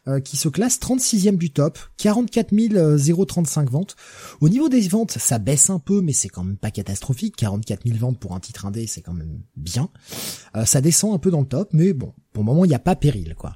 euh, 0.07 0.19
qui 0.19 0.35
se 0.35 0.49
classe 0.49 0.77
36e 0.79 1.37
du 1.37 1.51
top, 1.51 1.79
44 1.97 2.53
035 3.25 3.69
ventes. 3.71 3.95
Au 4.41 4.49
niveau 4.49 4.67
des 4.67 4.81
ventes, 4.81 5.11
ça 5.11 5.39
baisse 5.39 5.69
un 5.69 5.79
peu, 5.79 6.01
mais 6.01 6.11
c'est 6.11 6.27
quand 6.27 6.43
même 6.43 6.57
pas 6.57 6.71
catastrophique. 6.71 7.37
44 7.37 7.87
000 7.87 7.97
ventes 7.97 8.19
pour 8.19 8.35
un 8.35 8.39
titre 8.39 8.65
indé, 8.65 8.85
c'est 8.85 9.01
quand 9.01 9.13
même 9.13 9.39
bien. 9.55 9.89
Euh, 10.57 10.65
ça 10.65 10.81
descend 10.81 11.15
un 11.15 11.19
peu 11.19 11.31
dans 11.31 11.41
le 11.41 11.47
top, 11.47 11.69
mais 11.71 11.93
bon, 11.93 12.13
pour 12.33 12.43
le 12.43 12.47
moment, 12.47 12.65
il 12.65 12.69
n'y 12.69 12.75
a 12.75 12.79
pas 12.79 12.95
péril, 12.95 13.33
quoi. 13.35 13.55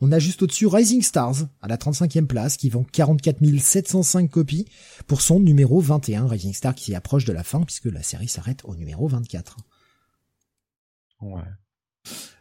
On 0.00 0.12
a 0.12 0.18
juste 0.18 0.42
au-dessus 0.42 0.66
Rising 0.66 1.02
Stars 1.02 1.48
à 1.60 1.68
la 1.68 1.76
35e 1.76 2.26
place 2.26 2.56
qui 2.56 2.70
vend 2.70 2.84
44 2.84 3.38
705 3.58 4.30
copies 4.30 4.66
pour 5.06 5.20
son 5.20 5.40
numéro 5.40 5.80
21. 5.80 6.28
Rising 6.28 6.54
Star 6.54 6.74
qui 6.74 6.94
approche 6.94 7.24
de 7.24 7.32
la 7.32 7.42
fin 7.42 7.62
puisque 7.62 7.86
la 7.86 8.02
série 8.02 8.28
s'arrête 8.28 8.60
au 8.64 8.76
numéro 8.76 9.08
24. 9.08 9.56
Ouais. 11.20 11.42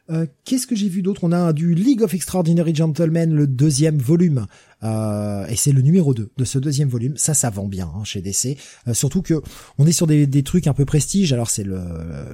Euh, 0.09 0.25
Qu'est-ce 0.45 0.67
que 0.67 0.75
j'ai 0.75 0.89
vu 0.89 1.01
d'autre? 1.01 1.23
On 1.23 1.31
a 1.31 1.53
du 1.53 1.73
League 1.73 2.01
of 2.01 2.13
Extraordinary 2.13 2.73
Gentlemen, 2.73 3.33
le 3.33 3.47
deuxième 3.47 3.97
volume, 3.97 4.47
euh, 4.83 5.45
et 5.47 5.55
c'est 5.55 5.71
le 5.71 5.81
numéro 5.81 6.13
2 6.13 6.29
de 6.37 6.45
ce 6.45 6.59
deuxième 6.59 6.87
volume. 6.87 7.17
Ça, 7.17 7.33
ça 7.33 7.49
vend 7.49 7.67
bien 7.67 7.91
hein, 7.95 8.03
chez 8.03 8.21
DC. 8.21 8.57
Euh, 8.87 8.93
surtout 8.93 9.21
que 9.21 9.41
on 9.77 9.87
est 9.87 9.91
sur 9.91 10.07
des, 10.07 10.27
des 10.27 10.43
trucs 10.43 10.67
un 10.67 10.73
peu 10.73 10.85
prestige. 10.85 11.33
Alors 11.33 11.49
c'est 11.49 11.63
le, 11.63 11.81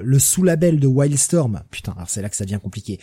le 0.03 0.19
sous-label 0.19 0.79
de 0.79 0.87
Wildstorm. 0.87 1.61
Putain, 1.71 1.93
alors 1.93 2.09
c'est 2.09 2.21
là 2.21 2.29
que 2.29 2.35
ça 2.35 2.45
devient 2.45 2.59
compliqué. 2.61 2.99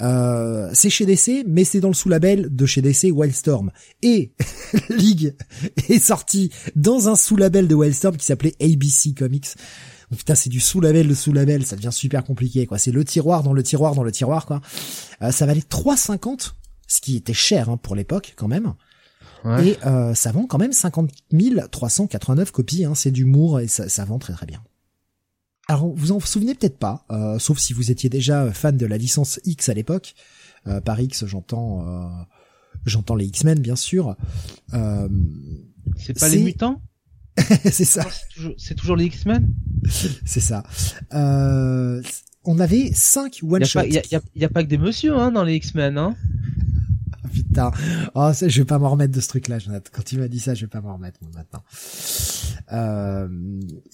Euh, 0.00 0.70
c'est 0.72 0.90
chez 0.90 1.04
DC, 1.04 1.44
mais 1.46 1.64
c'est 1.64 1.80
dans 1.80 1.88
le 1.88 1.94
sous-label 1.94 2.54
de 2.54 2.66
chez 2.66 2.82
DC 2.82 3.10
Wildstorm. 3.12 3.72
Et 4.02 4.32
League 4.90 5.34
est 5.88 5.98
sorti 5.98 6.50
dans 6.76 7.08
un 7.08 7.16
sous-label 7.16 7.68
de 7.68 7.74
Wildstorm 7.74 8.16
qui 8.16 8.24
s'appelait 8.24 8.54
ABC 8.60 9.14
Comics. 9.14 9.48
Donc, 10.10 10.18
putain, 10.18 10.34
c'est 10.34 10.50
du 10.50 10.60
sous-label 10.60 11.08
de 11.08 11.14
sous-label, 11.14 11.66
ça 11.66 11.76
devient 11.76 11.92
super 11.92 12.24
compliqué, 12.24 12.66
quoi. 12.66 12.78
C'est 12.78 12.92
le 12.92 13.04
tiroir 13.04 13.42
dans 13.42 13.52
le 13.52 13.62
tiroir 13.62 13.94
dans 13.94 14.04
le 14.04 14.12
tiroir, 14.12 14.46
quoi. 14.46 14.60
Euh, 15.22 15.32
ça 15.32 15.46
valait 15.46 15.60
3,50, 15.60 16.52
ce 16.86 17.00
qui 17.00 17.16
était 17.16 17.32
cher 17.32 17.70
hein, 17.70 17.76
pour 17.76 17.96
l'époque, 17.96 18.34
quand 18.36 18.48
même. 18.48 18.74
Ouais. 19.44 19.68
Et 19.68 19.78
euh, 19.86 20.14
ça 20.14 20.32
vend 20.32 20.46
quand 20.46 20.58
même 20.58 20.72
50 20.72 21.10
389 21.70 22.50
copies. 22.50 22.84
Hein, 22.84 22.94
c'est 22.94 23.10
d'humour 23.10 23.60
et 23.60 23.68
ça, 23.68 23.88
ça 23.88 24.04
vend 24.04 24.18
très 24.18 24.32
très 24.32 24.46
bien. 24.46 24.62
Alors, 25.68 25.88
vous 25.94 26.12
en 26.12 26.20
souvenez 26.20 26.54
peut-être 26.54 26.78
pas, 26.78 27.04
euh, 27.10 27.38
sauf 27.38 27.58
si 27.58 27.72
vous 27.72 27.90
étiez 27.90 28.08
déjà 28.08 28.52
fan 28.52 28.76
de 28.76 28.86
la 28.86 28.98
licence 28.98 29.40
X 29.44 29.68
à 29.68 29.74
l'époque. 29.74 30.14
Euh, 30.68 30.80
par 30.80 31.00
X, 31.00 31.26
j'entends, 31.26 31.86
euh, 31.86 32.08
j'entends 32.84 33.14
les 33.14 33.26
X-Men, 33.26 33.58
bien 33.60 33.76
sûr. 33.76 34.16
Euh, 34.74 35.08
C'est 35.96 36.18
pas 36.18 36.28
les 36.28 36.42
mutants? 36.42 36.80
c'est 37.64 37.84
ça. 37.84 38.06
C'est 38.10 38.34
toujours, 38.34 38.54
toujours 38.76 38.96
les 38.96 39.04
X-Men? 39.06 39.52
C'est 40.24 40.40
ça. 40.40 40.62
Euh, 41.14 42.02
on 42.44 42.58
avait 42.60 42.90
cinq 42.94 43.38
Il 43.42 43.52
one 43.52 43.62
y 43.62 43.98
a 43.98 44.02
a, 44.16 44.16
a- 44.18 44.44
a 44.46 44.48
pas 44.48 44.62
que 44.64 44.68
des 44.68 44.78
monsieur 44.78 45.14
hein 45.16 45.30
dans 45.32 45.44
les 45.44 45.54
X-Men 45.56 45.98
hein. 45.98 46.16
Putain. 47.32 47.70
Oh, 48.14 48.30
ça, 48.32 48.48
je 48.48 48.60
vais 48.60 48.64
pas 48.64 48.78
m'en 48.78 48.88
remettre 48.88 49.12
de 49.14 49.20
ce 49.20 49.28
truc-là, 49.28 49.58
Jonathan. 49.58 49.90
Quand 49.92 50.02
tu 50.02 50.16
m'as 50.16 50.28
dit 50.28 50.40
ça, 50.40 50.54
je 50.54 50.62
vais 50.62 50.68
pas 50.70 50.80
m'en 50.80 50.94
remettre 50.94 51.18
moi, 51.20 51.30
maintenant. 51.34 51.62
Euh, 52.72 53.28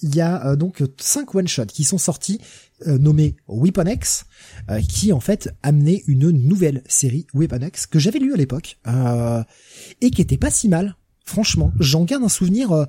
Il 0.01 0.15
y 0.15 0.21
a 0.21 0.47
euh, 0.47 0.55
donc 0.55 0.81
cinq 0.97 1.35
one 1.35 1.47
shots 1.47 1.65
qui 1.65 1.83
sont 1.83 1.97
sortis, 1.97 2.39
euh, 2.87 2.97
nommés 2.97 3.35
Weapon 3.49 3.85
X, 3.87 4.25
euh, 4.69 4.79
qui 4.81 5.11
en 5.11 5.19
fait 5.19 5.49
amenaient 5.61 6.03
une 6.07 6.29
nouvelle 6.31 6.83
série 6.87 7.27
Weapon 7.33 7.59
X 7.67 7.85
que 7.85 7.99
j'avais 7.99 8.19
lu 8.19 8.33
à 8.33 8.37
l'époque 8.37 8.77
euh, 8.87 9.43
et 9.99 10.09
qui 10.09 10.21
était 10.21 10.37
pas 10.37 10.51
si 10.51 10.69
mal. 10.69 10.95
Franchement, 11.25 11.73
j'en 11.79 12.05
garde 12.05 12.23
un 12.23 12.29
souvenir 12.29 12.71
euh, 12.71 12.85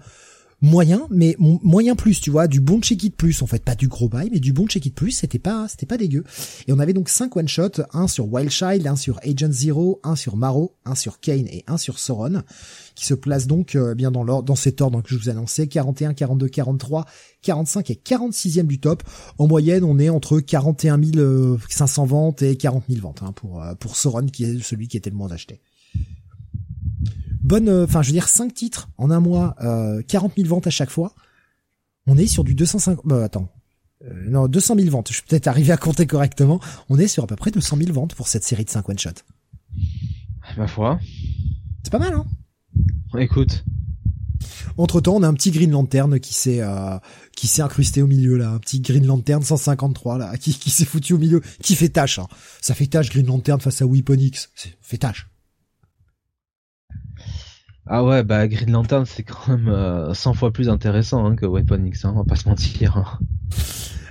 moyen, 0.61 1.07
mais 1.11 1.37
moyen 1.39 1.95
plus, 1.95 2.21
tu 2.21 2.31
vois, 2.31 2.47
du 2.47 2.61
bon 2.61 2.81
check 2.81 3.03
it 3.05 3.17
plus, 3.17 3.43
en 3.43 3.47
fait, 3.47 3.63
pas 3.63 3.75
du 3.75 3.89
gros 3.89 4.09
bail, 4.09 4.31
mais 4.33 4.41
du 4.41 4.53
bon 4.53 4.67
check 4.67 4.87
it 4.87 4.95
plus, 4.95 5.11
c'était 5.11 5.39
pas, 5.39 5.67
c'était 5.69 5.87
pas 5.87 5.97
dégueu. 5.97 6.25
Et 6.67 6.73
on 6.73 6.79
avait 6.79 6.93
donc 6.93 7.09
cinq 7.09 7.37
one 7.37 7.49
shots, 7.49 7.83
un 7.93 8.09
sur 8.09 8.33
Wild 8.33 8.51
Child, 8.51 8.87
un 8.87 8.97
sur 8.97 9.19
Agent 9.23 9.53
Zero, 9.53 10.01
un 10.05 10.17
sur 10.17 10.37
Maro, 10.37 10.75
un 10.85 10.95
sur 10.95 11.21
Kane 11.21 11.47
et 11.47 11.65
un 11.67 11.77
sur 11.77 11.99
Sauron, 11.99 12.43
qui 12.95 13.07
se 13.07 13.15
placent 13.15 13.47
donc 13.47 13.75
euh, 13.75 13.95
bien 13.95 14.11
dans 14.11 14.25
l'ordre, 14.25 14.45
dans 14.45 14.55
cet 14.55 14.81
ordre 14.81 15.03
que 15.03 15.11
je 15.11 15.17
vous 15.17 15.29
annonçais, 15.29 15.67
41, 15.67 16.15
42, 16.15 16.49
43, 16.49 17.07
45 17.43 17.91
et 17.91 18.01
46e 18.05 18.67
du 18.67 18.81
top. 18.81 19.03
En 19.39 19.47
moyenne, 19.47 19.85
on 19.85 19.99
est 19.99 20.09
entre 20.09 20.41
41 20.41 21.01
500 21.69 22.07
ventes 22.07 22.43
et 22.43 22.57
40 22.57 22.85
000 22.89 23.01
ventes 23.01 23.23
hein, 23.23 23.33
pour 23.33 23.63
euh, 23.63 23.75
pour 23.75 23.97
Sauron, 23.97 24.27
qui 24.27 24.45
est 24.45 24.63
celui 24.63 24.89
qui 24.89 24.97
était 24.97 25.11
le 25.11 25.17
moins 25.17 25.31
acheté. 25.31 25.61
Bonne, 27.45 27.69
euh, 27.69 27.85
enfin, 27.85 28.01
je 28.01 28.09
veux 28.09 28.15
dire, 28.15 28.27
cinq 28.27 28.55
titres 28.55 28.89
en 28.97 29.11
un 29.11 29.21
mois, 29.21 29.55
euh, 29.61 30.03
40 30.09 30.33
000 30.37 30.49
ventes 30.49 30.67
à 30.67 30.71
chaque 30.71 30.91
fois. 30.91 31.15
On 32.07 32.17
est 32.17 32.27
sur 32.27 32.43
du 32.43 32.55
250... 32.55 33.03
Bah, 33.05 33.23
attends. 33.23 33.49
Euh, 34.03 34.29
non, 34.29 34.49
200 34.49 34.77
000 34.77 34.91
ventes. 34.91 35.09
Je 35.09 35.15
suis 35.15 35.23
peut-être 35.23 35.47
arrivé 35.47 35.71
à 35.71 35.77
compter 35.77 36.07
correctement. 36.07 36.59
On 36.89 36.99
est 36.99 37.07
sur 37.07 37.23
à 37.23 37.27
peu 37.27 37.37
près 37.37 37.51
200 37.51 37.77
000 37.77 37.93
ventes 37.93 38.15
pour 38.15 38.29
cette 38.29 38.45
série 38.45 38.65
de 38.65 38.71
5 38.71 38.89
one-shot. 38.89 39.11
Ma 40.57 40.67
foi. 40.67 40.99
C'est 41.83 41.91
pas 41.93 41.99
mal, 41.99 42.15
hein 42.15 42.25
Écoute. 43.19 43.65
Entre 44.79 45.01
temps, 45.03 45.15
on 45.15 45.23
a 45.23 45.29
un 45.29 45.35
petit 45.35 45.51
Green 45.51 45.71
Lantern 45.71 46.19
qui 46.19 46.35
s'est 46.35 46.61
euh, 46.61 46.99
qui 47.37 47.47
s'est 47.47 47.63
incrusté 47.63 48.03
au 48.03 48.07
milieu 48.07 48.37
là, 48.37 48.51
un 48.51 48.59
petit 48.59 48.81
Green 48.81 49.07
Lantern 49.07 49.43
153 49.43 50.19
là, 50.19 50.37
qui, 50.37 50.53
qui 50.53 50.71
s'est 50.71 50.85
foutu 50.85 51.13
au 51.13 51.19
milieu, 51.19 51.41
qui 51.63 51.77
fait 51.77 51.91
tâche. 51.91 52.19
Hein. 52.19 52.27
Ça 52.61 52.75
fait 52.75 52.87
tâche 52.87 53.11
Green 53.11 53.27
Lantern 53.27 53.61
face 53.61 53.83
à 53.83 53.87
Weapon 53.87 54.15
X, 54.15 54.51
fait 54.81 54.99
tâche. 54.99 55.29
Ah 57.87 58.05
ouais, 58.05 58.23
bah 58.25 58.49
Green 58.49 58.71
Lantern 58.71 59.05
c'est 59.05 59.23
quand 59.23 59.49
même 59.49 59.69
euh, 59.69 60.15
100 60.15 60.35
fois 60.35 60.53
plus 60.53 60.69
intéressant 60.69 61.27
hein, 61.27 61.37
que 61.37 61.47
Weapon 61.47 61.85
X, 61.85 62.05
hein, 62.05 62.13
on 62.15 62.19
va 62.19 62.25
pas 62.25 62.37
se 62.37 62.49
mentir. 62.49 62.97
Hein. 62.97 63.19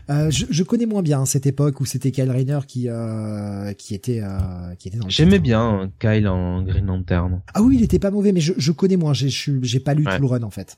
Euh, 0.10 0.30
je, 0.30 0.46
je, 0.50 0.64
connais 0.64 0.86
moins 0.86 1.02
bien 1.02 1.26
cette 1.26 1.46
époque 1.46 1.80
où 1.80 1.86
c'était 1.86 2.12
Kyle 2.12 2.30
Rayner 2.30 2.60
qui 2.68 2.90
euh, 2.90 3.72
qui 3.74 3.96
était 3.96 4.20
euh, 4.22 4.76
qui 4.78 4.90
était 4.90 4.98
dans. 4.98 5.08
J'aimais 5.08 5.40
bien 5.40 5.90
Kyle 6.00 6.28
en 6.28 6.62
Green 6.62 6.86
Lantern. 6.86 7.42
Ah 7.54 7.62
oui, 7.62 7.78
il 7.78 7.84
était 7.84 8.00
pas 8.00 8.12
mauvais, 8.12 8.34
mais 8.34 8.42
je, 8.42 8.54
je 8.58 8.72
connais 8.74 8.98
moins. 8.98 9.14
J'ai 9.14 9.30
j'ai 9.30 9.80
pas 9.80 9.94
lu 9.94 10.04
tout 10.04 10.22
le 10.22 10.28
run 10.28 10.44
en 10.44 10.50
fait. 10.50 10.78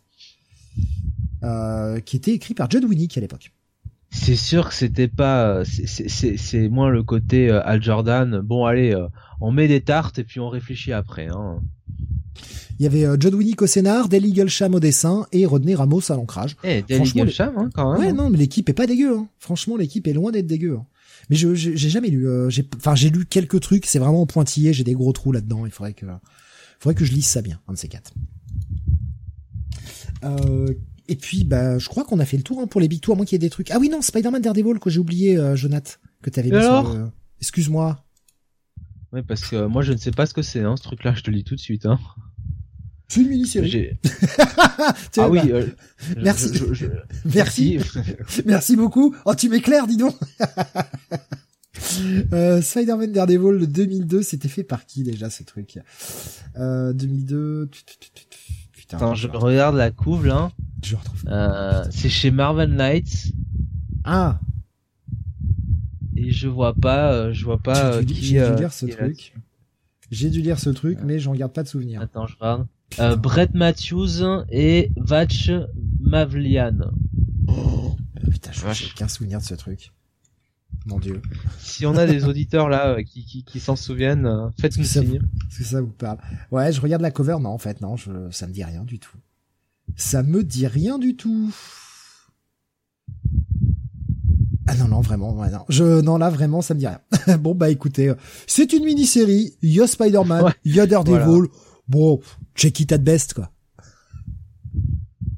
Euh, 1.44 2.00
qui 2.00 2.16
était 2.16 2.32
écrit 2.32 2.54
par 2.54 2.70
John 2.72 2.86
Winnick 2.86 3.18
à 3.18 3.22
l'époque. 3.22 3.52
C'est 4.10 4.36
sûr 4.36 4.70
que 4.70 4.74
c'était 4.74 5.10
pas, 5.10 5.64
c'est 5.66 6.70
moins 6.70 6.90
le 6.90 7.04
côté 7.04 7.52
euh, 7.52 7.62
Al 7.66 7.84
Jordan. 7.84 8.40
Bon 8.40 8.66
allez, 8.66 8.96
euh, 8.96 9.08
on 9.42 9.52
met 9.52 9.68
des 9.68 9.82
tartes 9.82 10.18
et 10.18 10.24
puis 10.24 10.40
on 10.40 10.50
réfléchit 10.50 10.94
après. 10.94 11.28
Hein. 11.28 11.60
Il 12.80 12.84
y 12.84 12.86
avait 12.88 13.06
John 13.20 13.36
Winnick 13.36 13.62
au 13.62 13.68
scénar, 13.68 14.10
Del 14.10 14.26
Eaglesham 14.26 14.76
au 14.76 14.80
dessin 14.80 15.26
et 15.32 15.46
Rodney 15.46 15.76
Ramos 15.76 16.12
à 16.12 16.16
l'ancrage. 16.16 16.58
Eh, 16.64 16.82
Del 16.82 17.04
Eaglesham, 17.04 17.54
hein, 17.58 17.70
quand 17.74 17.94
même. 17.94 18.02
Ouais, 18.02 18.14
non, 18.14 18.30
mais 18.30 18.38
l'équipe 18.38 18.68
est 18.70 18.74
pas 18.74 18.86
dégueu. 18.86 19.18
Hein. 19.18 19.28
Franchement, 19.40 19.78
l'équipe 19.78 20.08
est 20.08 20.14
loin 20.14 20.32
d'être 20.32 20.48
dégueu. 20.48 20.78
Hein. 20.80 20.86
Mais 21.30 21.36
je 21.36 21.56
j'ai 21.56 21.90
jamais 21.90 22.10
lu. 22.10 22.28
Euh, 22.28 22.50
j'ai, 22.50 22.68
enfin, 22.78 22.96
j'ai 22.96 23.10
lu 23.10 23.26
quelques 23.26 23.60
trucs. 23.62 23.86
C'est 23.86 24.00
vraiment 24.00 24.26
pointillé. 24.26 24.74
J'ai 24.74 24.84
des 24.84 24.94
gros 24.94 25.14
trous 25.14 25.32
là-dedans. 25.32 25.66
Il 25.66 25.72
faudrait 25.72 25.94
que, 25.94 26.06
faudrait 26.80 26.96
que 26.96 27.06
je 27.06 27.14
lise 27.14 27.26
ça 27.26 27.42
bien, 27.42 27.60
un 27.68 27.74
de 27.74 27.78
ces 27.78 27.88
quatre. 27.88 28.14
Euh, 30.24 30.74
et 31.08 31.16
puis, 31.16 31.44
bah, 31.44 31.78
je 31.78 31.88
crois 31.88 32.04
qu'on 32.04 32.20
a 32.20 32.26
fait 32.26 32.38
le 32.38 32.44
tour 32.44 32.60
hein, 32.60 32.68
pour 32.68 32.82
les 32.82 32.88
Big 32.88 33.02
Two, 33.02 33.14
à 33.14 33.16
moins 33.16 33.26
qu'il 33.26 33.36
y 33.36 33.38
ait 33.38 33.40
des 33.40 33.50
trucs. 33.50 33.72
Ah 33.72 33.78
oui, 33.80 33.90
non, 33.90 34.02
Spider-Man 34.02 34.42
Daredevil 34.42 34.80
que 34.80 34.90
j'ai 34.90 35.00
oublié, 35.00 35.38
euh, 35.38 35.56
Jonath, 35.56 36.00
que 36.22 36.30
t'avais 36.30 36.50
mis 36.50 36.58
alors. 36.58 36.96
Excuse-moi. 37.40 38.04
Oui, 39.14 39.22
parce 39.22 39.46
que 39.46 39.56
euh, 39.56 39.68
moi, 39.70 39.82
je 39.82 39.94
ne 39.94 39.98
sais 39.98 40.12
pas 40.12 40.26
ce 40.26 40.34
que 40.34 40.42
c'est, 40.42 40.62
hein, 40.62 40.76
ce 40.78 40.84
truc-là, 40.84 41.14
je 41.14 41.22
te 41.22 41.30
le 41.30 41.38
dis 41.38 41.44
tout 41.44 41.56
de 41.56 41.60
suite. 41.60 41.86
Hein. 41.86 42.00
C'est 43.08 43.22
une 43.22 43.30
mini-série. 43.30 43.92
ah 45.18 45.30
oui, 45.30 45.40
euh, 45.52 45.68
merci. 46.18 46.50
Je, 46.54 46.74
je, 46.74 46.74
je... 46.74 46.86
merci. 47.34 47.80
merci 48.46 48.76
beaucoup. 48.76 49.16
Oh, 49.26 49.36
tu 49.36 49.50
m'éclaires, 49.50 49.88
dis 49.88 49.98
donc. 49.98 50.16
euh, 52.34 52.62
Spider-Man 52.62 53.12
Daredevil 53.12 53.60
de 53.60 53.66
2002, 53.66 54.24
c'était 54.24 54.48
fait 54.48 54.64
par 54.64 54.86
qui 54.86 55.04
déjà 55.04 55.30
ce 55.30 55.44
truc? 55.44 55.80
Euh, 56.58 56.94
2002. 56.94 57.70
Putain, 58.72 58.98
Attends, 58.98 59.16
je 59.16 59.28
regarde 59.28 59.76
la 59.76 59.92
couve 59.92 60.26
là. 60.26 60.52
Je 60.84 60.96
retrouve. 60.96 61.24
Euh, 61.28 61.86
c'est 61.92 62.10
chez 62.10 62.32
Marvel 62.32 62.72
Knights. 62.72 63.32
Ah. 64.04 64.40
Et 66.16 66.32
je 66.32 66.48
vois 66.48 66.74
pas, 66.74 67.32
je 67.32 67.46
vois 67.46 67.60
pas 67.60 68.00
J'ai 68.00 68.06
dû, 68.06 68.14
qui. 68.14 68.26
j'ai 68.26 68.50
dû 68.50 68.56
lire 68.56 68.74
ce 68.74 68.86
truc. 68.86 69.34
J'ai 70.12 70.30
dû 70.30 70.42
lire 70.42 70.60
ce 70.60 70.70
truc, 70.70 71.00
mais 71.04 71.20
j'en 71.20 71.34
garde 71.34 71.52
pas 71.54 71.64
de 71.64 71.68
souvenir. 71.68 72.02
Attends, 72.02 72.28
je 72.28 72.36
regarde. 72.36 72.68
Euh, 73.00 73.16
Brett 73.16 73.54
Matthews 73.54 74.46
et 74.50 74.92
Vatch 74.96 75.52
Mavlian. 76.00 76.78
Oh, 77.48 77.96
putain, 78.32 78.52
je 78.52 78.72
j'ai 78.74 78.86
aucun 78.92 79.08
souvenir 79.08 79.40
de 79.40 79.44
ce 79.44 79.56
truc. 79.56 79.92
Mon 80.86 81.00
dieu. 81.00 81.22
Si 81.60 81.86
on 81.86 81.96
a 81.98 82.06
des 82.06 82.26
auditeurs 82.30 82.70
là 82.70 82.90
euh, 82.98 83.04
qui, 83.04 83.26
qui, 83.26 83.44
qui 83.44 83.60
s'en 83.60 83.76
souviennent, 83.76 84.26
euh, 84.28 84.50
faites-nous 84.60 84.84
ça 84.84 85.02
signe. 85.02 85.16
Est-ce 85.50 85.58
que 85.60 85.64
ça 85.64 85.82
vous 85.82 85.88
parle 85.88 86.20
Ouais, 86.52 86.72
je 86.72 86.80
regarde 86.80 87.02
la 87.02 87.12
cover. 87.12 87.38
Non, 87.42 87.50
en 87.50 87.58
fait, 87.58 87.82
non, 87.82 87.98
je, 87.98 88.12
ça 88.32 88.46
me 88.48 88.54
dit 88.54 88.64
rien 88.64 88.84
du 88.84 89.00
tout. 89.00 89.18
Ça 89.96 90.24
me 90.24 90.44
dit 90.44 90.68
rien 90.68 90.98
du 91.00 91.16
tout. 91.16 91.52
Ah 94.68 94.76
non, 94.76 94.88
non, 94.88 95.02
vraiment, 95.02 95.34
ouais, 95.36 95.50
non. 95.52 95.60
Je, 95.70 96.02
non, 96.02 96.18
là, 96.18 96.30
vraiment, 96.30 96.62
ça 96.62 96.74
me 96.74 96.80
dit 96.80 96.88
rien. 96.88 97.00
bon, 97.40 97.54
bah, 97.54 97.70
écoutez, 97.70 98.12
c'est 98.48 98.74
une 98.74 98.84
mini-série. 98.84 99.54
Il 99.62 99.72
y 99.72 99.82
a 99.82 99.88
Spider-Man, 99.88 100.44
Ouais. 100.46 100.52
il 100.66 100.76
y 100.76 100.80
a 100.80 100.88
Daredevil. 100.88 101.20
Voilà. 101.24 101.48
Bon, 101.88 102.20
check 102.56 102.80
it 102.80 102.92
at 102.92 102.98
best, 102.98 103.34
quoi. 103.34 103.52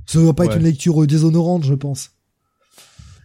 Ça 0.05 0.19
doit 0.19 0.36
pas 0.36 0.45
être 0.45 0.57
une 0.57 0.63
lecture 0.63 1.01
euh, 1.03 1.07
déshonorante, 1.07 1.65
je 1.65 1.73
pense. 1.73 2.12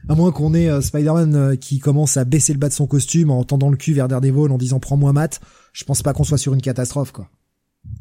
À 0.08 0.16
moins 0.16 0.32
qu'on 0.32 0.52
ait 0.52 0.68
euh, 0.68 0.80
Spider-Man 0.80 1.34
euh, 1.36 1.56
qui 1.56 1.78
commence 1.78 2.16
à 2.16 2.24
baisser 2.24 2.52
le 2.52 2.58
bas 2.58 2.68
de 2.68 2.74
son 2.74 2.88
costume 2.88 3.30
en 3.30 3.44
tendant 3.44 3.70
le 3.70 3.76
cul 3.76 3.92
vers 3.92 4.08
Daredevil 4.08 4.50
en 4.50 4.58
disant 4.58 4.80
prends-moi 4.80 5.12
Matt. 5.12 5.40
Je 5.72 5.84
pense 5.84 6.02
pas 6.02 6.12
qu'on 6.12 6.24
soit 6.24 6.38
sur 6.38 6.54
une 6.54 6.60
catastrophe, 6.60 7.12
quoi. 7.12 7.28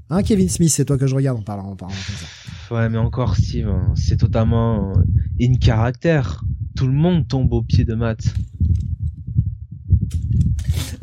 Hein, 0.10 0.24
Kevin 0.24 0.50
Smith, 0.50 0.72
c'est 0.72 0.86
toi 0.86 0.98
que 0.98 1.06
je 1.06 1.16
regarde 1.16 1.40
en 1.40 1.44
parlant, 1.44 1.66
en 1.66 1.76
parlant 1.76 1.94
comme 1.94 2.16
ça. 2.16 2.76
Ouais, 2.76 2.90
mais 2.90 2.98
encore 2.98 3.36
Steve, 3.36 3.68
hein, 3.68 3.94
c'est 3.96 4.18
totalement 4.18 4.94
in 5.40 5.54
caractère. 5.56 6.44
Tout 6.76 6.88
le 6.88 6.94
monde 6.94 7.28
tombe 7.28 7.54
au 7.54 7.62
pied 7.62 7.86
de 7.86 7.94
Matt. 7.94 8.20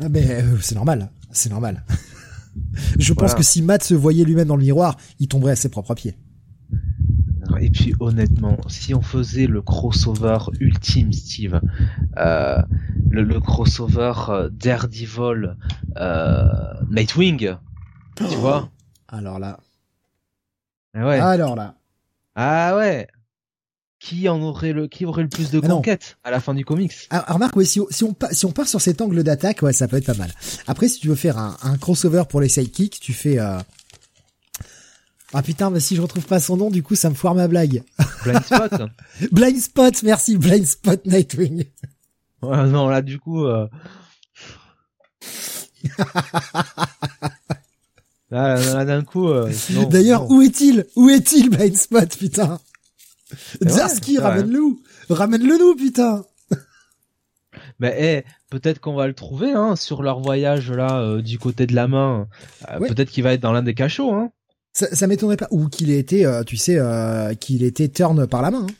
Ah 0.01 0.07
ben, 0.07 0.29
euh, 0.29 0.57
c'est 0.61 0.75
normal, 0.75 1.11
c'est 1.31 1.49
normal. 1.49 1.83
je 2.99 3.13
pense 3.13 3.29
Voilà. 3.29 3.35
que 3.35 3.43
si 3.43 3.61
Matt 3.61 3.83
se 3.83 3.93
voyait 3.93 4.23
lui-même 4.25 4.47
dans 4.47 4.55
le 4.55 4.63
miroir, 4.63 4.95
il 5.19 5.27
tomberait 5.27 5.51
à 5.53 5.55
ses 5.55 5.69
propres 5.69 5.95
pieds. 5.95 6.15
Et 7.61 7.71
puis 7.71 7.93
honnêtement, 7.99 8.57
si 8.67 8.93
on 8.93 9.01
faisait 9.01 9.47
le 9.47 9.61
crossover 9.61 10.37
ultime, 10.59 11.11
Steve, 11.11 11.59
euh, 12.17 12.61
le, 13.09 13.23
le 13.23 13.39
crossover 13.39 14.13
euh, 14.29 14.49
Daredevil, 14.51 15.57
euh, 15.97 16.45
Nightwing, 16.91 17.55
tu 18.15 18.23
vois 18.37 18.69
Alors 19.07 19.39
là, 19.39 19.59
Ah 20.93 21.07
ouais. 21.07 21.19
alors 21.19 21.55
là. 21.55 21.75
Ah 22.35 22.75
ouais. 22.77 23.07
Qui 23.99 24.29
en 24.29 24.41
aurait 24.41 24.71
le, 24.71 24.87
qui 24.87 25.05
aurait 25.05 25.23
le 25.23 25.29
plus 25.29 25.51
de 25.51 25.59
Ah 25.63 25.67
conquêtes 25.67 26.17
à 26.23 26.31
la 26.31 26.39
fin 26.39 26.53
du 26.53 26.63
comics? 26.63 26.93
Ah, 27.09 27.25
remarque, 27.33 27.55
ouais, 27.57 27.65
si, 27.65 27.81
on- 27.81 27.87
si 27.89 28.05
on, 28.05 28.13
pa- 28.13 28.31
si 28.33 28.45
on 28.45 28.51
part 28.53 28.67
sur 28.67 28.79
cet 28.79 29.01
angle 29.01 29.23
d'attaque, 29.23 29.61
ouais, 29.61 29.73
ça 29.73 29.89
peut 29.89 29.97
être 29.97 30.05
pas 30.05 30.13
mal. 30.13 30.31
Après, 30.67 30.87
si 30.87 30.99
tu 31.01 31.09
veux 31.09 31.15
faire 31.15 31.37
un, 31.37 31.57
un 31.63 31.77
crossover 31.77 32.23
pour 32.29 32.39
les 32.39 32.47
sidekicks, 32.49 32.99
tu 33.01 33.11
fais... 33.13 33.39
Euh... 33.39 33.57
Ah 35.33 35.41
putain, 35.43 35.69
mais 35.69 35.79
si 35.81 35.95
je 35.97 36.01
retrouve 36.01 36.25
pas 36.25 36.39
son 36.39 36.55
nom, 36.57 36.69
du 36.71 36.81
coup, 36.81 36.95
ça 36.95 37.09
me 37.09 37.15
foire 37.15 37.35
ma 37.35 37.47
blague. 37.49 37.83
Blind 38.23 38.43
Spot. 38.43 38.71
Blind 39.31 39.59
Spot, 39.61 40.03
merci, 40.03 40.37
Blind 40.37 40.65
Spot 40.65 41.05
Nightwing. 41.05 41.65
ouais, 42.41 42.67
non, 42.67 42.87
là 42.87 43.01
du 43.01 43.19
coup. 43.19 43.43
Euh... 43.45 43.67
là, 48.31 48.55
là, 48.55 48.85
d'un 48.85 49.03
coup. 49.03 49.27
euh, 49.29 49.51
D'ailleurs, 49.89 50.29
où 50.31 50.41
est-il? 50.41 50.85
Où 50.95 51.09
est-il, 51.09 51.49
Blind 51.49 51.75
Spot, 51.77 52.17
putain? 52.17 52.59
Zarski, 53.65 54.15
c'est 54.15 54.21
vrai. 54.21 54.29
ramène-le 54.31 54.59
Ramène-le 55.09 55.57
nous, 55.57 55.75
putain 55.75 56.23
Mais 57.79 57.95
eh, 58.25 58.29
peut-être 58.49 58.79
qu'on 58.79 58.93
va 58.95 59.07
le 59.07 59.13
trouver 59.13 59.51
hein, 59.51 59.75
sur 59.75 60.01
leur 60.03 60.19
voyage 60.19 60.71
là 60.71 60.99
euh, 60.99 61.21
du 61.21 61.39
côté 61.39 61.65
de 61.67 61.75
la 61.75 61.87
main. 61.87 62.27
Euh, 62.69 62.79
Ouais. 62.79 62.87
Peut-être 62.89 63.09
qu'il 63.09 63.23
va 63.23 63.33
être 63.33 63.41
dans 63.41 63.51
l'un 63.51 63.63
des 63.63 63.73
cachots. 63.73 64.13
Hein. 64.13 64.31
Ça, 64.73 64.87
ça 64.95 65.07
m'étonnerait 65.07 65.37
pas. 65.37 65.47
Ou 65.51 65.67
qu'il 65.67 65.89
ait 65.91 65.97
été, 65.99 66.25
euh, 66.25 66.43
tu 66.43 66.57
sais, 66.57 66.79
qu'il 67.39 67.63
ait 67.63 67.67
été 67.67 67.89
turn 67.89 68.27
par 68.27 68.41
la 68.41 68.51
main. 68.51 68.65
hein. 68.69 68.73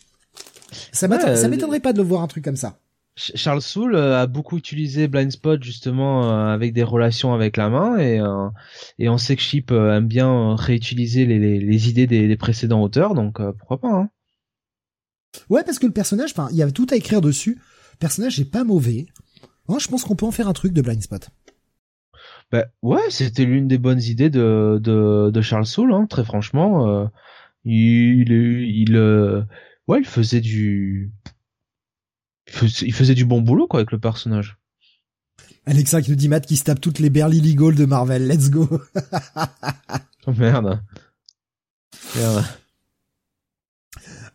Ça 0.92 1.08
Ouais, 1.08 1.48
m'étonnerait 1.48 1.80
pas 1.80 1.94
de 1.94 1.98
le 1.98 2.04
voir 2.04 2.22
un 2.22 2.28
truc 2.28 2.44
comme 2.44 2.56
ça. 2.56 2.78
Ch- 3.16 3.36
Charles 3.36 3.62
Soule 3.64 3.96
euh, 3.96 4.22
a 4.22 4.28
beaucoup 4.28 4.56
utilisé 4.58 5.08
Blind 5.08 5.32
Spot 5.32 5.62
justement 5.64 6.48
avec 6.48 6.74
des 6.74 6.84
relations 6.84 7.34
avec 7.34 7.58
la 7.58 7.70
main 7.70 7.98
et 7.98 8.22
et 9.00 9.10
on 9.10 9.18
sait 9.18 9.36
que 9.36 9.42
Chip 9.42 9.72
aime 9.72 10.08
bien 10.08 10.56
réutiliser 10.56 11.26
les, 11.26 11.40
les, 11.40 11.60
les 11.60 11.90
idées 11.90 12.06
des, 12.08 12.28
des 12.28 12.38
précédents 12.38 12.82
auteurs 12.84 13.16
donc 13.16 13.42
pourquoi 13.58 13.80
pas. 13.82 13.90
Hein. 13.92 14.10
Ouais, 15.50 15.63
parce 15.63 15.80
que 15.80 15.86
le 15.86 15.94
personnage, 15.94 16.32
enfin, 16.32 16.48
il 16.52 16.58
y 16.58 16.62
avait 16.63 16.72
tout 16.72 16.88
à 16.92 16.96
écrire 16.96 17.22
dessus. 17.22 17.60
Le 17.94 17.98
personnage 18.00 18.39
est 18.39 18.46
pas 18.50 18.63
mauvais. 18.63 19.06
Hein, 19.68 19.78
je 19.80 19.88
pense 19.88 20.04
qu'on 20.04 20.15
peut 20.15 20.26
en 20.26 20.32
faire 20.32 20.48
un 20.48 20.54
truc 20.54 20.74
de 20.74 20.82
Blind 20.82 21.02
Spot. 21.02 21.30
Bah, 22.52 22.65
ouais, 22.82 23.10
c'était 23.10 23.46
l'une 23.46 23.68
des 23.68 23.78
bonnes 23.78 24.02
idées 24.02 24.30
de, 24.32 24.80
de, 24.82 25.30
de 25.32 25.42
Charles 25.42 25.68
Soule, 25.68 25.94
hein, 25.94 26.08
très 26.10 26.24
franchement. 26.26 26.89
euh, 26.89 27.06
il, 27.65 28.32
il, 28.32 28.96
euh, 28.96 29.44
ouais, 29.88 30.00
il 30.00 30.06
faisait 30.08 30.42
du, 30.42 31.12
il 32.48 32.54
faisait, 32.54 32.86
il 32.88 32.94
faisait 32.94 33.13
du 33.13 33.26
bon 33.26 33.42
boulot, 33.42 33.68
quoi, 33.68 33.82
avec 33.82 33.92
le 33.92 34.00
personnage. 34.00 34.58
Alexa 35.68 36.02
qui 36.02 36.10
nous 36.10 36.15
dit 36.15 36.30
Matt 36.30 36.48
qui 36.48 36.58
se 36.58 36.63
tape 36.63 36.82
toutes 36.82 36.98
les 36.98 37.12
Barely 37.12 37.42
Legal 37.42 37.76
de 37.76 37.86
Marvel. 37.86 38.28
Let's 38.28 38.50
go. 38.50 38.68
Oh, 40.28 40.34
merde. 40.34 40.82
Merde. 42.15 42.44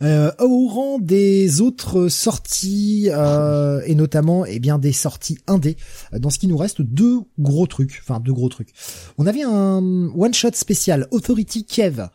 Euh, 0.02 0.32
au 0.40 0.66
rang 0.68 0.98
des 0.98 1.60
autres 1.60 2.08
sorties 2.08 3.08
euh, 3.10 3.80
et 3.86 3.94
notamment 3.94 4.44
eh 4.44 4.58
bien 4.58 4.78
des 4.78 4.92
sorties 4.92 5.38
indé, 5.46 5.76
euh, 6.12 6.18
dans 6.18 6.30
ce 6.30 6.38
qui 6.38 6.48
nous 6.48 6.56
reste 6.56 6.82
deux 6.82 7.20
gros 7.38 7.66
trucs, 7.66 8.02
enfin 8.02 8.20
deux 8.20 8.32
gros 8.32 8.48
trucs. 8.48 8.72
On 9.18 9.26
avait 9.26 9.42
un 9.42 10.10
one 10.16 10.34
shot 10.34 10.52
spécial 10.54 11.06
Authority 11.10 11.64
Kev 11.64 12.08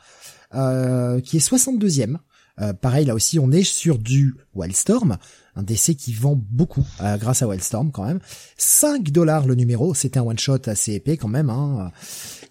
euh, 0.53 1.21
qui 1.21 1.37
est 1.37 1.47
62e 1.47 2.17
Euh, 2.61 2.73
pareil, 2.73 3.05
là 3.05 3.15
aussi, 3.15 3.39
on 3.39 3.51
est 3.53 3.63
sur 3.63 3.97
du 3.97 4.35
Wildstorm, 4.53 5.17
un 5.55 5.63
DC 5.63 5.95
qui 5.95 6.11
vend 6.11 6.35
beaucoup 6.51 6.85
euh, 6.99 7.17
grâce 7.17 7.41
à 7.41 7.47
Wildstorm 7.47 7.91
quand 7.93 8.03
même. 8.03 8.19
5 8.57 9.11
dollars 9.11 9.47
le 9.47 9.55
numéro, 9.55 9.93
c'était 9.93 10.19
un 10.19 10.23
one-shot 10.23 10.67
assez 10.67 10.95
épais 10.95 11.15
quand 11.15 11.29
même. 11.29 11.49
Hein. 11.49 11.89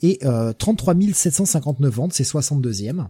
Et 0.01 0.19
euh, 0.25 0.55
33 0.55 0.95
759 1.13 1.95
ventes, 1.95 2.13
c'est 2.15 2.25
62e. 2.25 3.09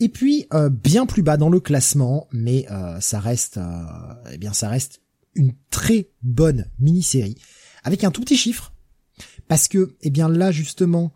Et 0.00 0.08
puis 0.08 0.46
euh, 0.52 0.68
bien 0.68 1.06
plus 1.06 1.22
bas 1.22 1.36
dans 1.36 1.48
le 1.48 1.60
classement, 1.60 2.28
mais 2.32 2.66
euh, 2.70 3.00
ça 3.00 3.20
reste, 3.20 3.58
eh 4.32 4.38
bien 4.38 4.52
ça 4.52 4.68
reste 4.68 5.00
une 5.34 5.54
très 5.70 6.08
bonne 6.22 6.66
mini-série 6.78 7.36
avec 7.82 8.04
un 8.04 8.10
tout 8.10 8.20
petit 8.20 8.36
chiffre, 8.36 8.72
parce 9.48 9.68
que 9.68 9.96
eh 10.02 10.10
bien 10.10 10.28
là 10.28 10.50
justement 10.50 11.12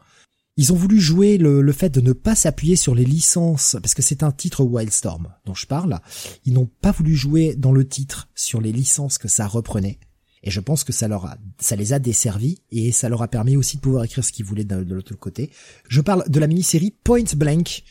ils 0.60 0.74
ont 0.74 0.76
voulu 0.76 1.00
jouer 1.00 1.38
le, 1.38 1.72
fait 1.72 1.88
de 1.88 2.02
ne 2.02 2.12
pas 2.12 2.34
s'appuyer 2.34 2.76
sur 2.76 2.94
les 2.94 3.06
licences, 3.06 3.78
parce 3.80 3.94
que 3.94 4.02
c'est 4.02 4.22
un 4.22 4.30
titre 4.30 4.62
Wildstorm 4.62 5.32
dont 5.46 5.54
je 5.54 5.66
parle. 5.66 6.00
Ils 6.44 6.52
n'ont 6.52 6.68
pas 6.82 6.92
voulu 6.92 7.16
jouer 7.16 7.54
dans 7.56 7.72
le 7.72 7.88
titre 7.88 8.28
sur 8.34 8.60
les 8.60 8.70
licences 8.70 9.16
que 9.16 9.26
ça 9.26 9.46
reprenait. 9.46 9.98
Et 10.42 10.50
je 10.50 10.60
pense 10.60 10.84
que 10.84 10.92
ça 10.92 11.08
leur 11.08 11.24
a, 11.24 11.38
ça 11.58 11.76
les 11.76 11.94
a 11.94 11.98
desservis 11.98 12.58
et 12.70 12.92
ça 12.92 13.08
leur 13.08 13.22
a 13.22 13.28
permis 13.28 13.56
aussi 13.56 13.78
de 13.78 13.82
pouvoir 13.82 14.04
écrire 14.04 14.22
ce 14.22 14.32
qu'ils 14.32 14.44
voulaient 14.44 14.64
de, 14.64 14.94
l'autre 14.94 15.14
côté. 15.14 15.50
Je 15.88 16.02
parle 16.02 16.28
de 16.28 16.38
la 16.38 16.46
mini-série 16.46 16.94
Point 17.04 17.24
Blank. 17.36 17.82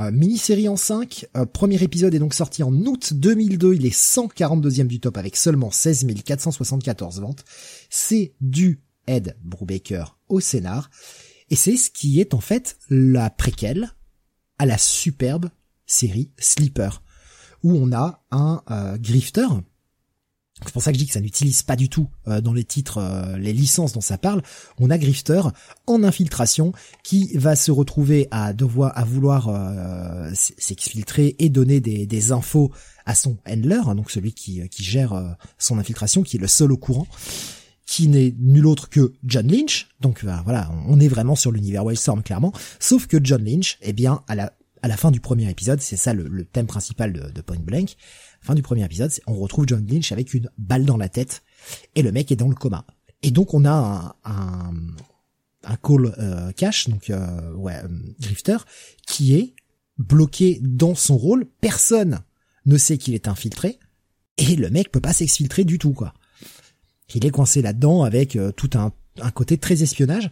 Euh, 0.00 0.10
mini-série 0.10 0.68
en 0.68 0.76
5, 0.76 1.26
euh, 1.36 1.46
premier 1.46 1.80
épisode 1.82 2.14
est 2.14 2.18
donc 2.18 2.34
sorti 2.34 2.64
en 2.64 2.72
août 2.72 3.14
2002, 3.14 3.74
il 3.74 3.86
est 3.86 3.96
142e 3.96 4.88
du 4.88 4.98
top 4.98 5.16
avec 5.16 5.36
seulement 5.36 5.70
16 5.70 6.06
474 6.24 7.20
ventes. 7.20 7.44
C'est 7.90 8.34
du 8.40 8.80
Ed 9.06 9.36
Brubaker 9.42 10.18
au 10.28 10.40
scénar. 10.40 10.90
Et 11.50 11.56
c'est 11.56 11.76
ce 11.76 11.90
qui 11.90 12.20
est 12.20 12.34
en 12.34 12.40
fait 12.40 12.76
la 12.90 13.30
préquelle 13.30 13.90
à 14.58 14.66
la 14.66 14.78
superbe 14.78 15.50
série 15.86 16.30
Sleeper, 16.38 17.02
où 17.62 17.72
on 17.74 17.92
a 17.92 18.24
un 18.30 18.62
euh, 18.70 18.96
grifter. 18.96 19.46
C'est 20.62 20.72
pour 20.72 20.82
ça 20.82 20.92
que 20.92 20.98
je 20.98 21.02
dis 21.02 21.06
que 21.08 21.12
ça 21.12 21.20
n'utilise 21.20 21.62
pas 21.62 21.76
du 21.76 21.88
tout 21.88 22.08
euh, 22.28 22.40
dans 22.40 22.52
les 22.52 22.64
titres 22.64 22.98
euh, 22.98 23.36
les 23.36 23.52
licences 23.52 23.92
dont 23.92 24.00
ça 24.00 24.18
parle. 24.18 24.42
On 24.78 24.90
a 24.90 24.98
grifter 24.98 25.42
en 25.86 26.02
infiltration 26.04 26.72
qui 27.02 27.36
va 27.36 27.56
se 27.56 27.70
retrouver 27.70 28.28
à 28.30 28.52
devoir 28.52 28.96
à 28.96 29.04
vouloir 29.04 29.50
s'exfiltrer 30.32 31.36
et 31.38 31.48
donner 31.48 31.80
des, 31.80 32.06
des, 32.06 32.32
infos 32.32 32.70
à 33.04 33.14
son 33.14 33.36
handler, 33.46 33.80
hein, 33.84 33.94
donc 33.94 34.10
celui 34.10 34.32
qui, 34.32 34.66
qui 34.68 34.82
gère 34.84 35.36
son 35.58 35.78
infiltration, 35.78 36.22
qui 36.22 36.36
est 36.36 36.40
le 36.40 36.48
seul 36.48 36.72
au 36.72 36.76
courant 36.76 37.06
qui 37.86 38.08
n'est 38.08 38.34
nul 38.38 38.66
autre 38.66 38.88
que 38.88 39.12
John 39.24 39.46
Lynch. 39.46 39.88
Donc 40.00 40.24
bah, 40.24 40.40
voilà, 40.44 40.70
on 40.86 40.98
est 41.00 41.08
vraiment 41.08 41.36
sur 41.36 41.52
l'univers 41.52 41.84
Wildstorm 41.84 42.22
clairement. 42.22 42.52
Sauf 42.80 43.06
que 43.06 43.18
John 43.22 43.44
Lynch, 43.44 43.78
eh 43.82 43.92
bien, 43.92 44.22
à 44.28 44.34
la 44.34 44.52
à 44.84 44.88
la 44.88 44.98
fin 44.98 45.10
du 45.10 45.18
premier 45.18 45.48
épisode, 45.48 45.80
c'est 45.80 45.96
ça 45.96 46.12
le, 46.12 46.44
thème 46.44 46.66
principal 46.66 47.10
de, 47.10 47.40
Point 47.40 47.60
Blank. 47.60 47.96
Fin 48.44 48.54
du 48.54 48.60
premier 48.60 48.84
épisode, 48.84 49.10
on 49.26 49.36
retrouve 49.36 49.64
John 49.66 49.86
Lynch 49.86 50.12
avec 50.12 50.34
une 50.34 50.50
balle 50.58 50.84
dans 50.84 50.98
la 50.98 51.08
tête 51.08 51.42
et 51.94 52.02
le 52.02 52.12
mec 52.12 52.30
est 52.30 52.36
dans 52.36 52.50
le 52.50 52.54
coma. 52.54 52.84
Et 53.22 53.30
donc 53.30 53.54
on 53.54 53.64
a 53.64 53.72
un, 53.72 54.30
un, 54.30 54.74
un 55.62 55.76
call 55.76 56.14
euh, 56.18 56.52
cash, 56.52 56.90
donc 56.90 57.08
euh, 57.08 57.54
ouais, 57.54 57.74
euh, 57.76 57.88
drifter, 58.18 58.58
qui 59.06 59.34
est 59.34 59.54
bloqué 59.96 60.60
dans 60.62 60.94
son 60.94 61.16
rôle. 61.16 61.46
Personne 61.62 62.20
ne 62.66 62.76
sait 62.76 62.98
qu'il 62.98 63.14
est 63.14 63.28
infiltré 63.28 63.78
et 64.36 64.56
le 64.56 64.68
mec 64.68 64.92
peut 64.92 65.00
pas 65.00 65.14
s'exfiltrer 65.14 65.64
du 65.64 65.78
tout 65.78 65.92
quoi. 65.92 66.12
Il 67.14 67.24
est 67.24 67.30
coincé 67.30 67.62
là-dedans 67.62 68.02
avec 68.02 68.36
euh, 68.36 68.52
tout 68.52 68.70
un, 68.74 68.92
un 69.22 69.30
côté 69.30 69.56
très 69.56 69.82
espionnage 69.82 70.28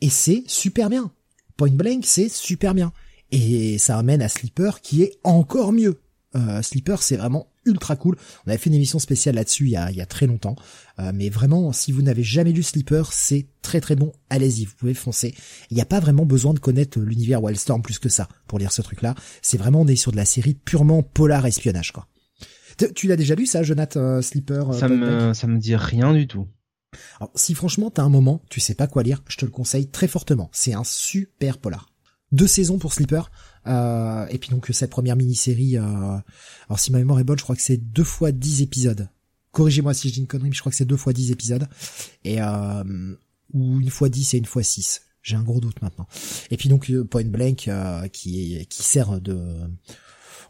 et 0.00 0.08
c'est 0.08 0.44
super 0.46 0.88
bien. 0.88 1.10
Point 1.56 1.72
Blank, 1.72 2.04
c'est 2.06 2.28
super 2.28 2.74
bien. 2.74 2.92
Et 3.32 3.76
ça 3.78 3.98
amène 3.98 4.22
à 4.22 4.28
Sleeper 4.28 4.80
qui 4.82 5.02
est 5.02 5.18
encore 5.24 5.72
mieux. 5.72 6.00
Euh, 6.36 6.62
Sleeper, 6.62 7.02
c'est 7.02 7.16
vraiment 7.16 7.48
ultra 7.64 7.96
cool. 7.96 8.16
On 8.46 8.50
avait 8.50 8.58
fait 8.58 8.70
une 8.70 8.76
émission 8.76 8.98
spéciale 8.98 9.34
là-dessus 9.34 9.64
il 9.64 9.70
y 9.70 9.76
a, 9.76 9.90
il 9.90 9.96
y 9.96 10.00
a 10.00 10.06
très 10.06 10.26
longtemps. 10.26 10.56
Euh, 10.98 11.12
mais 11.14 11.28
vraiment, 11.28 11.72
si 11.72 11.92
vous 11.92 12.02
n'avez 12.02 12.22
jamais 12.22 12.52
lu 12.52 12.62
Sleeper, 12.62 13.12
c'est 13.12 13.46
très 13.62 13.80
très 13.80 13.96
bon. 13.96 14.12
Allez-y, 14.30 14.64
vous 14.64 14.74
pouvez 14.76 14.94
foncer. 14.94 15.34
Il 15.70 15.74
n'y 15.74 15.80
a 15.82 15.86
pas 15.86 16.00
vraiment 16.00 16.26
besoin 16.26 16.54
de 16.54 16.58
connaître 16.58 17.00
l'univers 17.00 17.42
Wildstorm 17.42 17.82
plus 17.82 17.98
que 17.98 18.08
ça 18.08 18.28
pour 18.46 18.58
lire 18.58 18.72
ce 18.72 18.82
truc-là. 18.82 19.14
C'est 19.42 19.56
vraiment, 19.56 19.80
on 19.80 19.86
est 19.86 19.96
sur 19.96 20.12
de 20.12 20.16
la 20.16 20.24
série 20.24 20.54
purement 20.54 21.02
polar 21.02 21.46
espionnage, 21.46 21.92
quoi. 21.92 22.06
Tu 22.94 23.08
l'as 23.08 23.16
déjà 23.16 23.34
lu 23.34 23.46
ça, 23.46 23.62
Jonathan 23.62 24.00
euh, 24.00 24.22
Sleeper 24.22 24.70
euh, 24.70 24.78
Ça 24.78 24.88
me 24.88 25.32
ça 25.32 25.46
me 25.46 25.58
dit 25.58 25.76
rien 25.76 26.12
du 26.12 26.26
tout. 26.26 26.46
Alors, 27.20 27.32
si 27.34 27.54
franchement 27.54 27.90
t'as 27.90 28.02
un 28.02 28.08
moment, 28.08 28.42
tu 28.50 28.60
sais 28.60 28.74
pas 28.74 28.86
quoi 28.86 29.02
lire, 29.02 29.22
je 29.28 29.36
te 29.36 29.44
le 29.44 29.50
conseille 29.50 29.88
très 29.88 30.08
fortement. 30.08 30.50
C'est 30.52 30.74
un 30.74 30.84
super 30.84 31.58
polar. 31.58 31.90
Deux 32.32 32.46
saisons 32.46 32.78
pour 32.78 32.92
Sleeper. 32.92 33.30
Euh, 33.66 34.26
et 34.28 34.38
puis 34.38 34.50
donc 34.50 34.68
cette 34.72 34.90
première 34.90 35.16
mini-série, 35.16 35.76
euh, 35.76 35.82
alors 36.68 36.78
si 36.78 36.92
ma 36.92 36.98
mémoire 36.98 37.18
est 37.18 37.24
bonne, 37.24 37.38
je 37.38 37.42
crois 37.42 37.56
que 37.56 37.62
c'est 37.62 37.76
deux 37.76 38.04
fois 38.04 38.32
dix 38.32 38.62
épisodes. 38.62 39.08
Corrigez-moi 39.52 39.94
si 39.94 40.08
je 40.08 40.14
dis 40.14 40.20
une 40.20 40.26
connerie, 40.26 40.50
mais 40.50 40.54
je 40.54 40.60
crois 40.60 40.70
que 40.70 40.76
c'est 40.76 40.84
deux 40.84 40.96
fois 40.96 41.12
dix 41.12 41.30
épisodes. 41.30 41.66
Et 42.24 42.40
euh, 42.40 43.14
ou 43.52 43.80
une 43.80 43.90
fois 43.90 44.08
dix 44.08 44.34
et 44.34 44.38
une 44.38 44.44
fois 44.44 44.62
six. 44.62 45.02
J'ai 45.22 45.36
un 45.36 45.42
gros 45.42 45.60
doute 45.60 45.82
maintenant. 45.82 46.06
Et 46.50 46.56
puis 46.56 46.68
donc 46.68 46.90
Point 47.10 47.24
Blank 47.24 47.68
qui 48.12 48.66
qui 48.68 48.82
sert 48.82 49.20
de 49.20 49.38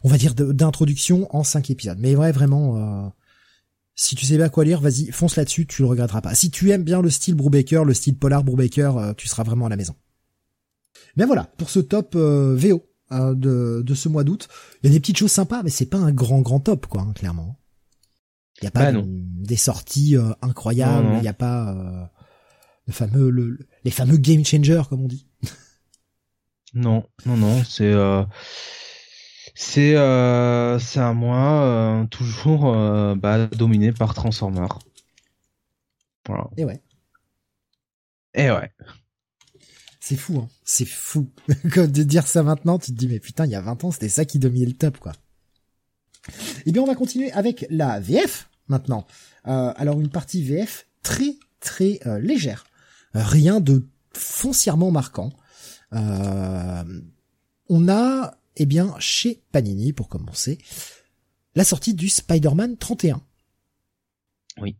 on 0.03 0.09
va 0.09 0.17
dire 0.17 0.33
d'introduction 0.35 1.27
en 1.35 1.43
cinq 1.43 1.69
épisodes. 1.69 1.97
Mais 1.99 2.15
ouais, 2.15 2.31
vraiment, 2.31 2.77
euh, 2.77 3.09
si 3.95 4.15
tu 4.15 4.25
sais 4.25 4.37
pas 4.37 4.49
quoi 4.49 4.63
lire, 4.63 4.81
vas-y, 4.81 5.11
fonce 5.11 5.35
là-dessus, 5.35 5.65
tu 5.65 5.81
le 5.81 5.87
regretteras 5.87 6.21
pas. 6.21 6.35
Si 6.35 6.51
tu 6.51 6.71
aimes 6.71 6.83
bien 6.83 7.01
le 7.01 7.09
style 7.09 7.35
Brubaker, 7.35 7.83
le 7.83 7.93
style 7.93 8.17
polar 8.17 8.43
Brubaker, 8.43 8.97
euh, 8.97 9.13
tu 9.13 9.27
seras 9.27 9.43
vraiment 9.43 9.65
à 9.65 9.69
la 9.69 9.75
maison. 9.75 9.95
Mais 11.15 11.25
voilà, 11.25 11.43
pour 11.57 11.69
ce 11.69 11.79
top 11.79 12.15
euh, 12.15 12.55
VO 12.55 12.86
de, 13.11 13.81
de 13.85 13.93
ce 13.93 14.09
mois 14.09 14.23
d'août, 14.23 14.47
il 14.81 14.87
y 14.87 14.89
a 14.91 14.93
des 14.93 14.99
petites 14.99 15.17
choses 15.17 15.31
sympas, 15.31 15.63
mais 15.63 15.69
c'est 15.69 15.85
pas 15.85 15.97
un 15.97 16.11
grand 16.11 16.41
grand 16.41 16.59
top, 16.59 16.87
quoi, 16.87 17.01
hein, 17.01 17.13
clairement. 17.13 17.57
Il 18.61 18.65
y 18.65 18.67
a 18.67 18.71
pas 18.71 18.91
bah, 18.91 19.01
des 19.05 19.55
sorties 19.55 20.15
incroyables, 20.41 21.09
il 21.15 21.21
n'y 21.21 21.27
a 21.27 21.33
pas 21.33 22.11
le 22.85 22.93
fameux 22.93 23.29
le, 23.29 23.59
les 23.83 23.91
fameux 23.91 24.17
game 24.17 24.43
changers 24.43 24.83
comme 24.89 25.03
on 25.03 25.07
dit. 25.07 25.27
Non, 26.73 27.07
non, 27.25 27.37
non, 27.37 27.63
c'est 27.63 27.93
c'est 29.59 29.95
euh, 29.95 30.77
c'est 30.77 30.99
un 30.99 31.15
mois 31.15 31.63
euh, 31.63 32.05
toujours 32.05 32.71
euh, 32.71 33.15
bah, 33.15 33.47
dominé 33.47 33.91
par 33.91 34.13
Transformer. 34.13 34.67
Voilà. 36.27 36.47
Et 36.57 36.63
ouais. 36.63 36.79
Et 38.35 38.51
ouais. 38.51 38.71
C'est 40.07 40.15
fou, 40.15 40.37
hein. 40.39 40.47
C'est 40.63 40.85
fou. 40.85 41.29
De 41.65 42.03
dire 42.03 42.27
ça 42.27 42.41
maintenant, 42.41 42.79
tu 42.79 42.93
te 42.93 42.97
dis, 42.97 43.09
mais 43.09 43.19
putain, 43.19 43.45
il 43.45 43.51
y 43.51 43.55
a 43.55 43.59
20 43.59 43.83
ans, 43.83 43.91
c'était 43.91 44.07
ça 44.07 44.23
qui 44.23 44.39
dominait 44.39 44.65
le 44.65 44.71
top, 44.71 44.99
quoi. 44.99 45.11
Eh 46.65 46.71
bien, 46.71 46.81
on 46.81 46.85
va 46.85 46.95
continuer 46.95 47.29
avec 47.33 47.65
la 47.69 47.99
VF, 47.99 48.49
maintenant. 48.69 49.05
Euh, 49.47 49.73
alors, 49.75 49.99
une 49.99 50.07
partie 50.07 50.41
VF 50.43 50.87
très, 51.03 51.35
très 51.59 51.99
euh, 52.05 52.19
légère. 52.19 52.67
rien 53.13 53.59
de 53.59 53.85
foncièrement 54.13 54.91
marquant. 54.91 55.33
Euh, 55.91 57.01
on 57.67 57.89
a 57.89 58.37
eh 58.55 58.65
bien, 58.65 58.95
chez 58.99 59.43
Panini, 59.51 59.91
pour 59.91 60.07
commencer, 60.07 60.57
la 61.53 61.65
sortie 61.65 61.93
du 61.93 62.07
Spider-Man 62.07 62.77
31. 62.77 63.21
Oui. 64.61 64.77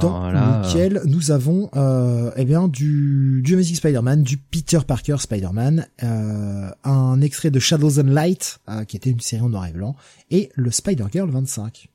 Dans 0.00 0.30
lequel 0.30 1.00
nous 1.04 1.30
avons 1.30 1.70
euh, 1.76 2.32
eh 2.36 2.44
bien 2.44 2.68
du, 2.68 3.40
du 3.42 3.54
Amazing 3.54 3.76
Spider-Man, 3.76 4.22
du 4.22 4.36
Peter 4.36 4.80
Parker 4.86 5.16
Spider-Man, 5.18 5.86
euh, 6.02 6.70
un 6.84 7.20
extrait 7.20 7.50
de 7.50 7.58
Shadows 7.58 8.00
and 8.00 8.08
Light, 8.08 8.60
euh, 8.68 8.84
qui 8.84 8.96
était 8.96 9.10
une 9.10 9.20
série 9.20 9.42
en 9.42 9.48
noir 9.48 9.66
et 9.66 9.72
blanc, 9.72 9.96
et 10.30 10.50
le 10.54 10.70
Spider-Girl 10.70 11.30
25. 11.30 11.88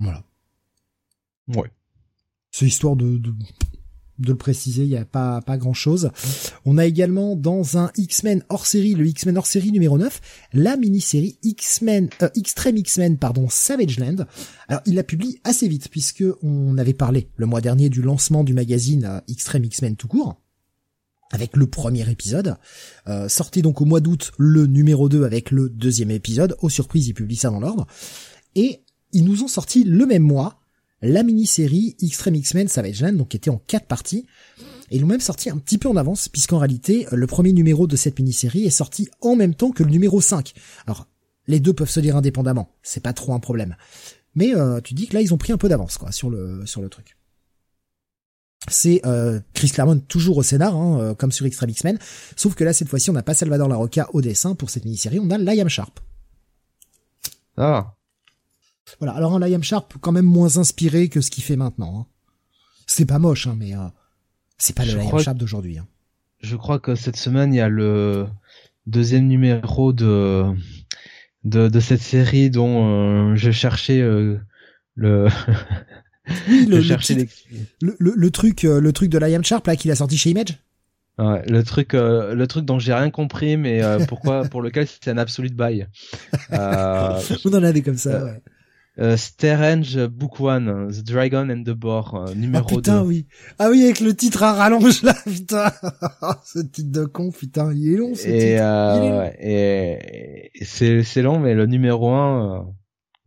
Voilà. 0.00 0.22
Ouais. 1.48 1.70
C'est 2.50 2.66
histoire 2.66 2.96
de, 2.96 3.18
de 3.18 3.34
de 4.18 4.28
le 4.28 4.36
préciser, 4.36 4.82
il 4.82 4.88
n'y 4.88 4.96
a 4.96 5.04
pas, 5.04 5.40
pas 5.42 5.56
grand 5.56 5.74
chose. 5.74 6.10
On 6.64 6.78
a 6.78 6.86
également 6.86 7.36
dans 7.36 7.78
un 7.78 7.90
X-Men 7.96 8.44
hors 8.48 8.66
série, 8.66 8.94
le 8.94 9.06
X-Men 9.06 9.38
hors 9.38 9.46
série 9.46 9.72
numéro 9.72 9.98
9, 9.98 10.20
la 10.52 10.76
mini-série 10.76 11.38
X-Men, 11.42 12.08
euh, 12.22 12.28
Extreme 12.36 12.76
X-Men, 12.78 13.18
pardon, 13.18 13.48
Savage 13.48 13.98
Land. 13.98 14.24
Alors, 14.68 14.82
il 14.86 14.94
la 14.94 15.04
publie 15.04 15.40
assez 15.44 15.68
vite 15.68 15.88
puisque 15.88 16.24
on 16.42 16.78
avait 16.78 16.94
parlé 16.94 17.28
le 17.36 17.46
mois 17.46 17.60
dernier 17.60 17.88
du 17.88 18.02
lancement 18.02 18.44
du 18.44 18.54
magazine 18.54 19.04
euh, 19.04 19.20
Extreme 19.28 19.64
X-Men 19.64 19.96
tout 19.96 20.08
court. 20.08 20.40
Avec 21.30 21.56
le 21.56 21.66
premier 21.66 22.10
épisode, 22.10 22.56
euh, 23.06 23.28
sortait 23.28 23.60
donc 23.60 23.82
au 23.82 23.84
mois 23.84 24.00
d'août 24.00 24.32
le 24.38 24.66
numéro 24.66 25.10
2 25.10 25.24
avec 25.24 25.50
le 25.50 25.68
deuxième 25.68 26.10
épisode. 26.10 26.56
Aux 26.62 26.70
surprises, 26.70 27.08
ils 27.08 27.14
publient 27.14 27.36
ça 27.36 27.50
dans 27.50 27.60
l'ordre. 27.60 27.86
Et 28.54 28.82
ils 29.12 29.24
nous 29.24 29.42
ont 29.42 29.48
sorti 29.48 29.84
le 29.84 30.06
même 30.06 30.22
mois 30.22 30.62
la 31.02 31.22
mini-série 31.22 31.96
Extreme 32.02 32.36
X-Men 32.36 32.68
Savage 32.68 33.02
Land, 33.02 33.12
donc 33.12 33.28
qui 33.28 33.36
était 33.36 33.50
en 33.50 33.60
quatre 33.66 33.86
parties. 33.86 34.26
Et 34.90 34.96
ils 34.96 35.00
l'ont 35.00 35.06
même 35.08 35.20
sorti 35.20 35.50
un 35.50 35.58
petit 35.58 35.78
peu 35.78 35.88
en 35.88 35.96
avance, 35.96 36.28
puisqu'en 36.28 36.58
réalité, 36.58 37.06
le 37.12 37.26
premier 37.26 37.52
numéro 37.52 37.86
de 37.86 37.96
cette 37.96 38.18
mini-série 38.18 38.64
est 38.64 38.70
sorti 38.70 39.08
en 39.20 39.36
même 39.36 39.54
temps 39.54 39.70
que 39.70 39.82
le 39.82 39.90
numéro 39.90 40.20
5. 40.20 40.54
Alors, 40.86 41.06
les 41.46 41.60
deux 41.60 41.72
peuvent 41.72 41.90
se 41.90 42.00
lire 42.00 42.16
indépendamment, 42.16 42.70
c'est 42.82 43.02
pas 43.02 43.12
trop 43.12 43.32
un 43.34 43.40
problème. 43.40 43.76
Mais 44.34 44.54
euh, 44.54 44.80
tu 44.80 44.94
dis 44.94 45.08
que 45.08 45.14
là, 45.14 45.22
ils 45.22 45.34
ont 45.34 45.38
pris 45.38 45.52
un 45.52 45.58
peu 45.58 45.68
d'avance, 45.68 45.98
quoi, 45.98 46.12
sur 46.12 46.30
le 46.30 46.64
sur 46.66 46.80
le 46.80 46.88
truc. 46.88 47.16
c'est 48.68 49.00
euh, 49.06 49.40
Chris 49.54 49.70
Claremont 49.70 50.00
toujours 50.00 50.36
au 50.36 50.42
scénar, 50.42 50.76
hein, 50.76 51.00
euh, 51.00 51.14
comme 51.14 51.32
sur 51.32 51.46
Extreme 51.46 51.70
X-Men, 51.70 51.98
sauf 52.36 52.54
que 52.54 52.64
là 52.64 52.72
cette 52.72 52.88
fois-ci 52.88 53.08
on 53.10 53.14
n'a 53.14 53.22
pas 53.22 53.34
Salvador 53.34 53.68
Larocca 53.68 54.08
au 54.12 54.20
dessin 54.20 54.54
pour 54.54 54.70
cette 54.70 54.84
mini-série, 54.84 55.18
on 55.18 55.30
a 55.30 55.38
Liam 55.38 55.68
Sharp. 55.68 56.00
Ah. 57.56 57.94
Voilà, 59.00 59.14
alors 59.14 59.34
un 59.34 59.38
Liam 59.40 59.62
Sharp 59.62 59.94
quand 60.00 60.12
même 60.12 60.24
moins 60.24 60.56
inspiré 60.58 61.08
que 61.08 61.20
ce 61.20 61.30
qu'il 61.30 61.44
fait 61.44 61.56
maintenant. 61.56 62.00
Hein. 62.00 62.06
C'est 62.86 63.04
pas 63.06 63.18
moche, 63.18 63.46
hein, 63.46 63.56
mais 63.58 63.74
euh, 63.74 63.80
c'est 64.56 64.74
pas 64.74 64.84
le 64.84 64.94
Liam 64.94 65.18
Sharp 65.18 65.36
d'aujourd'hui. 65.38 65.78
Hein. 65.78 65.86
Je 66.40 66.56
crois 66.56 66.78
que 66.78 66.94
cette 66.94 67.16
semaine 67.16 67.52
il 67.52 67.56
y 67.56 67.60
a 67.60 67.68
le 67.68 68.26
deuxième 68.86 69.26
numéro 69.26 69.92
de 69.92 70.44
de, 71.44 71.68
de 71.68 71.80
cette 71.80 72.00
série 72.02 72.50
dont 72.50 73.34
je 73.36 73.50
cherchais 73.50 74.00
le 74.00 75.28
Oui, 76.48 76.66
le, 76.66 76.78
le, 77.80 77.96
le, 77.98 78.12
le, 78.14 78.30
truc, 78.30 78.64
euh, 78.64 78.80
le 78.80 78.92
truc 78.92 79.10
de 79.10 79.18
Liam 79.18 79.44
Sharp 79.44 79.66
là 79.66 79.76
qu'il 79.76 79.90
a 79.90 79.94
sorti 79.94 80.16
chez 80.18 80.30
Image? 80.30 80.58
Ouais, 81.18 81.42
le 81.48 81.64
truc, 81.64 81.94
euh, 81.94 82.34
le 82.34 82.46
truc 82.46 82.64
dont 82.64 82.78
j'ai 82.78 82.94
rien 82.94 83.10
compris, 83.10 83.56
mais 83.56 83.82
euh, 83.82 84.04
pourquoi, 84.06 84.44
pour 84.44 84.62
lequel 84.62 84.86
c'est 84.86 85.10
un 85.10 85.18
absolute 85.18 85.54
buy. 85.54 85.84
Euh, 86.52 87.20
On 87.44 87.52
en 87.54 87.62
avait 87.62 87.82
comme 87.82 87.96
ça. 87.98 88.24
ouais. 88.24 88.40
Euh, 88.98 89.16
Strange 89.16 90.06
Book 90.06 90.40
One, 90.40 90.90
The 90.90 91.04
Dragon 91.04 91.48
and 91.50 91.62
the 91.62 91.70
Boar, 91.70 92.34
numéro 92.34 92.66
oh, 92.70 92.76
putain, 92.76 93.02
oui. 93.02 93.26
Ah 93.58 93.68
oui, 93.70 93.84
avec 93.84 94.00
le 94.00 94.14
titre 94.14 94.42
à 94.42 94.52
rallonge 94.52 95.02
là, 95.02 95.14
putain. 95.24 95.70
ce 96.44 96.58
titre 96.58 96.90
de 96.90 97.04
con, 97.04 97.30
putain, 97.30 97.72
il 97.72 97.92
est 97.92 97.96
long 97.96 98.14
ce 98.14 98.26
et, 98.26 98.56
titre. 98.56 99.36
Et, 99.40 100.50
et 100.54 100.64
c'est, 100.64 101.04
c'est 101.04 101.22
long, 101.22 101.38
mais 101.38 101.54
le 101.54 101.66
numéro 101.66 102.10
1, 102.10 102.66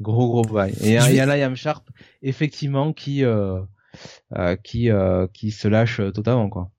Gros 0.01 0.29
gros 0.29 0.53
bail. 0.53 0.73
Et 0.81 0.95
il 0.95 1.15
y 1.15 1.19
a 1.19 1.25
Liam 1.25 1.55
Sharp 1.55 1.87
effectivement 2.23 2.91
qui 2.91 3.23
euh, 3.23 3.61
euh, 4.35 4.55
qui 4.55 4.89
euh, 4.89 5.27
qui 5.31 5.51
se 5.51 5.67
lâche 5.67 6.01
totalement 6.13 6.49
quoi. 6.49 6.71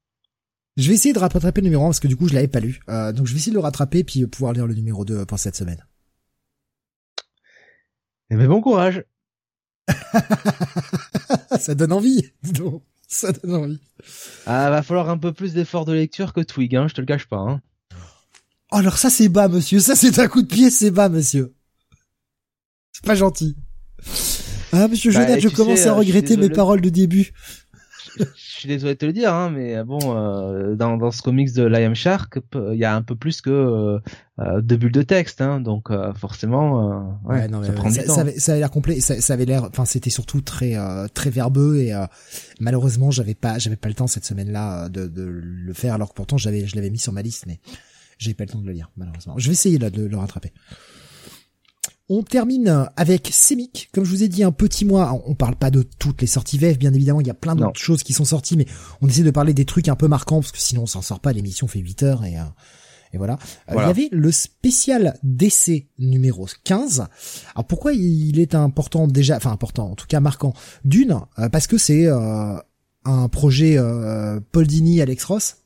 Je 0.76 0.88
vais 0.88 0.94
essayer 0.94 1.12
de 1.12 1.18
rattraper 1.18 1.60
le 1.60 1.66
numéro 1.66 1.84
1 1.84 1.88
parce 1.88 2.00
que 2.00 2.08
du 2.08 2.16
coup 2.16 2.28
je 2.28 2.34
l'avais 2.34 2.48
pas 2.48 2.60
lu. 2.60 2.80
donc 2.88 3.26
je 3.26 3.32
vais 3.32 3.38
essayer 3.38 3.52
de 3.52 3.56
le 3.56 3.62
rattraper 3.62 4.04
puis 4.04 4.26
pouvoir 4.26 4.52
lire 4.52 4.66
le 4.66 4.74
numéro 4.74 5.04
2 5.04 5.24
pour 5.26 5.38
cette 5.38 5.56
semaine. 5.56 5.84
Eh 8.32 8.36
ben 8.36 8.48
bon 8.48 8.62
courage. 8.62 9.04
ça 11.60 11.74
donne 11.74 11.92
envie. 11.92 12.32
ça 13.06 13.30
donne 13.30 13.54
envie. 13.54 13.80
Ah 14.46 14.70
va 14.70 14.82
falloir 14.82 15.10
un 15.10 15.18
peu 15.18 15.34
plus 15.34 15.52
d'effort 15.52 15.84
de 15.84 15.92
lecture 15.92 16.32
que 16.32 16.40
Twig, 16.40 16.74
hein, 16.74 16.88
je 16.88 16.94
te 16.94 17.02
le 17.02 17.06
cache 17.06 17.26
pas. 17.26 17.36
Hein. 17.36 17.60
Oh, 18.72 18.76
alors 18.76 18.96
ça 18.96 19.10
c'est 19.10 19.28
bas 19.28 19.48
monsieur, 19.48 19.80
ça 19.80 19.94
c'est 19.94 20.18
un 20.18 20.28
coup 20.28 20.40
de 20.40 20.46
pied, 20.46 20.70
c'est 20.70 20.90
bas 20.90 21.10
monsieur. 21.10 21.54
C'est 22.92 23.04
pas 23.04 23.16
gentil. 23.16 23.54
Ah, 24.72 24.88
monsieur 24.88 25.12
bah, 25.12 25.38
je 25.38 25.48
commence 25.50 25.84
à 25.84 25.92
regretter 25.92 26.38
mes 26.38 26.48
paroles 26.48 26.80
de 26.80 26.88
début. 26.88 27.34
Je 28.16 28.24
suis 28.62 28.68
désolé 28.68 28.94
de 28.94 28.98
te 28.98 29.06
le 29.06 29.12
dire, 29.12 29.34
hein, 29.34 29.50
mais 29.50 29.82
bon, 29.84 29.98
euh, 30.04 30.74
dans, 30.74 30.96
dans 30.96 31.10
ce 31.10 31.20
comics 31.22 31.52
de 31.52 31.64
Liam 31.64 31.94
Shark, 31.94 32.38
il 32.54 32.78
y 32.78 32.84
a 32.84 32.94
un 32.94 33.02
peu 33.02 33.16
plus 33.16 33.40
que 33.40 33.50
euh, 33.50 33.98
euh 34.38 34.60
deux 34.60 34.76
bulles 34.76 34.92
de 34.92 35.02
texte, 35.02 35.40
hein, 35.40 35.60
donc 35.60 35.90
euh, 35.90 36.12
forcément, 36.14 37.18
ouais, 37.24 37.48
non, 37.48 37.62
ça 37.62 37.72
prend 37.72 37.90
du 37.90 38.02
temps. 38.04 38.14
Ça 38.14 38.20
avait, 38.20 38.38
ça 38.38 38.52
avait 38.52 38.60
l'air 38.60 38.70
complet, 38.70 39.00
ça, 39.00 39.20
ça, 39.20 39.34
avait 39.34 39.44
l'air, 39.44 39.64
enfin, 39.64 39.84
c'était 39.84 40.10
surtout 40.10 40.40
très 40.40 40.76
très 41.14 41.30
verbeux 41.30 41.78
et 41.78 41.92
malheureusement, 42.60 43.10
j'avais 43.10 43.34
pas, 43.34 43.58
j'avais 43.58 43.76
pas 43.76 43.88
le 43.88 43.94
temps 43.94 44.06
cette 44.06 44.24
semaine-là 44.24 44.88
de, 44.88 45.06
de 45.06 45.24
le 45.24 45.72
faire, 45.72 45.94
alors 45.94 46.10
que 46.10 46.14
pourtant 46.14 46.38
j'avais, 46.38 46.66
je 46.66 46.76
l'avais 46.76 46.90
mis 46.90 46.98
sur 46.98 47.12
ma 47.12 47.22
liste, 47.22 47.44
mais 47.46 47.60
j'ai 48.18 48.34
pas 48.34 48.44
le 48.44 48.50
temps 48.50 48.60
de 48.60 48.66
le 48.66 48.72
lire, 48.72 48.90
malheureusement. 48.96 49.34
Je 49.38 49.46
vais 49.48 49.52
essayer 49.52 49.78
là 49.78 49.90
de 49.90 50.04
le 50.04 50.16
rattraper. 50.16 50.52
On 52.14 52.22
termine 52.22 52.90
avec 52.98 53.30
Semic. 53.32 53.88
Comme 53.94 54.04
je 54.04 54.10
vous 54.10 54.22
ai 54.22 54.28
dit, 54.28 54.44
un 54.44 54.52
petit 54.52 54.84
mois. 54.84 55.22
On 55.24 55.34
parle 55.34 55.56
pas 55.56 55.70
de 55.70 55.82
toutes 55.82 56.20
les 56.20 56.26
sorties 56.26 56.58
VF, 56.58 56.78
bien 56.78 56.92
évidemment. 56.92 57.22
Il 57.22 57.26
y 57.26 57.30
a 57.30 57.34
plein 57.34 57.56
d'autres 57.56 57.80
choses 57.80 58.02
qui 58.02 58.12
sont 58.12 58.26
sorties, 58.26 58.58
mais 58.58 58.66
on 59.00 59.08
essaie 59.08 59.22
de 59.22 59.30
parler 59.30 59.54
des 59.54 59.64
trucs 59.64 59.88
un 59.88 59.96
peu 59.96 60.08
marquants 60.08 60.40
parce 60.40 60.52
que 60.52 60.58
sinon 60.58 60.82
on 60.82 60.86
s'en 60.86 61.00
sort 61.00 61.20
pas. 61.20 61.32
L'émission 61.32 61.68
fait 61.68 61.78
8 61.78 62.02
heures 62.02 62.24
et, 62.26 62.38
euh, 62.38 62.42
et 63.14 63.16
voilà. 63.16 63.38
Euh, 63.70 63.76
il 63.76 63.80
y 63.80 63.90
avait 63.90 64.08
le 64.12 64.30
spécial 64.30 65.18
DC 65.22 65.86
numéro 65.98 66.46
15. 66.64 67.06
Alors 67.54 67.66
pourquoi 67.66 67.94
il 67.94 68.38
est 68.38 68.54
important 68.54 69.08
déjà, 69.08 69.38
enfin 69.38 69.52
important, 69.52 69.90
en 69.90 69.94
tout 69.94 70.06
cas 70.06 70.20
marquant? 70.20 70.52
D'une, 70.84 71.18
euh, 71.38 71.48
parce 71.48 71.66
que 71.66 71.78
c'est 71.78 72.08
un 72.10 73.28
projet 73.30 73.78
Paul 74.52 74.66
Dini, 74.66 75.00
Alex 75.00 75.24
Ross 75.24 75.56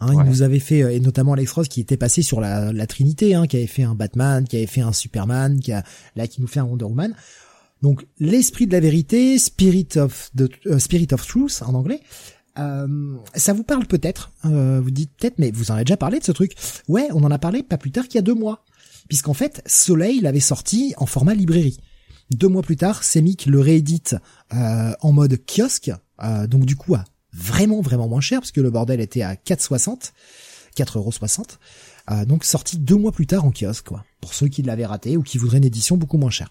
Hein, 0.00 0.12
Il 0.12 0.30
nous 0.30 0.42
avait 0.42 0.58
fait, 0.58 0.82
euh, 0.82 0.92
et 0.92 1.00
notamment 1.00 1.32
Alex 1.34 1.52
Ross 1.52 1.68
qui 1.68 1.80
était 1.80 1.96
passé 1.96 2.22
sur 2.22 2.40
la, 2.40 2.72
la 2.72 2.86
Trinité, 2.86 3.34
hein, 3.34 3.46
qui 3.46 3.56
avait 3.56 3.66
fait 3.66 3.84
un 3.84 3.94
Batman, 3.94 4.46
qui 4.46 4.56
avait 4.56 4.66
fait 4.66 4.80
un 4.80 4.92
Superman, 4.92 5.60
qui 5.60 5.72
a, 5.72 5.84
là 6.16 6.26
qui 6.26 6.40
nous 6.40 6.46
fait 6.46 6.60
un 6.60 6.64
Wonder 6.64 6.84
Woman. 6.84 7.14
Donc 7.84 8.06
l'esprit 8.18 8.66
de 8.66 8.72
la 8.72 8.80
vérité, 8.80 9.38
Spirit 9.38 9.88
of 9.96 10.30
the 10.34 10.48
euh, 10.66 10.78
Spirit 10.78 11.08
of 11.12 11.26
Truth 11.26 11.62
en 11.66 11.74
anglais. 11.74 12.00
Euh, 12.58 13.16
ça 13.34 13.52
vous 13.52 13.62
parle 13.62 13.86
peut-être, 13.86 14.30
euh, 14.46 14.80
vous 14.82 14.90
dites 14.90 15.10
peut-être, 15.18 15.38
mais 15.38 15.50
vous 15.50 15.70
en 15.70 15.74
avez 15.74 15.84
déjà 15.84 15.98
parlé 15.98 16.18
de 16.18 16.24
ce 16.24 16.32
truc. 16.32 16.54
Ouais, 16.88 17.08
on 17.12 17.22
en 17.24 17.30
a 17.30 17.38
parlé 17.38 17.62
pas 17.62 17.76
plus 17.76 17.90
tard 17.90 18.04
qu'il 18.04 18.14
y 18.14 18.18
a 18.20 18.22
deux 18.22 18.34
mois, 18.34 18.64
puisqu'en 19.08 19.34
fait 19.34 19.62
Soleil 19.66 20.20
l'avait 20.20 20.40
sorti 20.40 20.94
en 20.96 21.04
format 21.04 21.34
librairie. 21.34 21.78
Deux 22.30 22.48
mois 22.48 22.62
plus 22.62 22.76
tard, 22.76 23.04
Semic 23.04 23.44
le 23.44 23.60
réédite 23.60 24.16
en 24.50 25.12
mode 25.12 25.38
kiosque, 25.46 25.92
donc 26.48 26.64
du 26.64 26.74
coup 26.74 26.94
à 26.94 27.04
vraiment 27.34 27.80
vraiment 27.80 28.08
moins 28.08 28.20
cher 28.20 28.40
parce 28.40 28.52
que 28.52 28.60
le 28.60 28.70
bordel 28.70 29.00
était 29.00 29.22
à 29.22 29.34
4,60, 29.34 30.12
4,60€. 30.76 31.58
Euh, 32.10 32.24
donc 32.24 32.44
sorti 32.44 32.78
deux 32.78 32.96
mois 32.96 33.12
plus 33.12 33.26
tard 33.26 33.44
en 33.44 33.50
kiosque, 33.50 33.88
quoi. 33.88 34.04
Pour 34.20 34.34
ceux 34.34 34.48
qui 34.48 34.62
l'avaient 34.62 34.86
raté 34.86 35.16
ou 35.16 35.22
qui 35.22 35.38
voudraient 35.38 35.58
une 35.58 35.64
édition 35.64 35.96
beaucoup 35.96 36.18
moins 36.18 36.30
chère. 36.30 36.50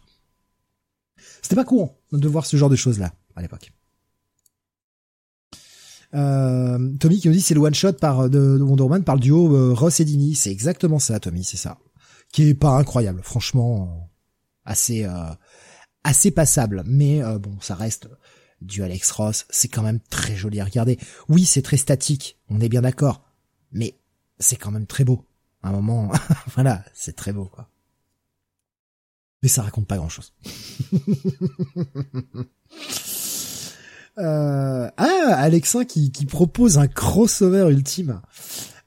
C'était 1.41 1.55
pas 1.55 1.65
courant 1.65 1.95
de 2.11 2.27
voir 2.27 2.45
ce 2.45 2.57
genre 2.57 2.69
de 2.69 2.75
choses 2.75 2.99
là 2.99 3.13
à 3.35 3.41
l'époque. 3.41 3.71
Euh, 6.13 6.93
Tommy 6.99 7.19
qui 7.19 7.27
nous 7.27 7.33
dit 7.33 7.41
c'est 7.41 7.55
le 7.55 7.61
one 7.61 7.73
shot 7.73 7.93
par 7.93 8.29
de, 8.29 8.59
Wonder 8.61 9.03
par 9.03 9.15
le 9.15 9.21
duo 9.21 9.55
euh, 9.55 9.73
Ross 9.73 9.99
et 9.99 10.05
Dini. 10.05 10.35
C'est 10.35 10.51
exactement 10.51 10.99
ça, 10.99 11.19
Tommy, 11.19 11.43
c'est 11.43 11.57
ça. 11.57 11.77
Qui 12.31 12.49
est 12.49 12.53
pas 12.53 12.77
incroyable, 12.77 13.21
franchement, 13.23 14.09
assez 14.65 15.05
euh, 15.05 15.29
assez 16.03 16.31
passable. 16.31 16.83
Mais 16.85 17.21
bon, 17.39 17.57
ça 17.61 17.75
reste 17.75 18.07
du 18.63 18.83
Alex 18.83 19.11
Ross, 19.11 19.45
c'est 19.49 19.67
quand 19.67 19.83
même 19.83 19.99
très 20.09 20.35
joli 20.35 20.59
à 20.59 20.65
regarder. 20.65 20.97
Oui, 21.29 21.45
c'est 21.45 21.61
très 21.61 21.77
statique, 21.77 22.39
on 22.49 22.59
est 22.59 22.69
bien 22.69 22.81
d'accord, 22.81 23.23
mais 23.71 23.95
c'est 24.39 24.55
quand 24.55 24.71
même 24.71 24.87
très 24.87 25.03
beau. 25.03 25.25
À 25.61 25.69
un 25.69 25.73
moment, 25.73 26.11
voilà, 26.55 26.83
c'est 26.93 27.15
très 27.15 27.33
beau, 27.33 27.45
quoi. 27.45 27.69
Mais 29.41 29.49
ça 29.49 29.61
raconte 29.61 29.87
pas 29.87 29.97
grand 29.97 30.09
chose. 30.09 30.33
euh, 34.17 34.89
ah, 34.97 35.35
Alexin 35.35 35.83
qui, 35.83 36.11
qui 36.11 36.25
propose 36.25 36.77
un 36.77 36.87
crossover 36.87 37.69
ultime. 37.69 38.21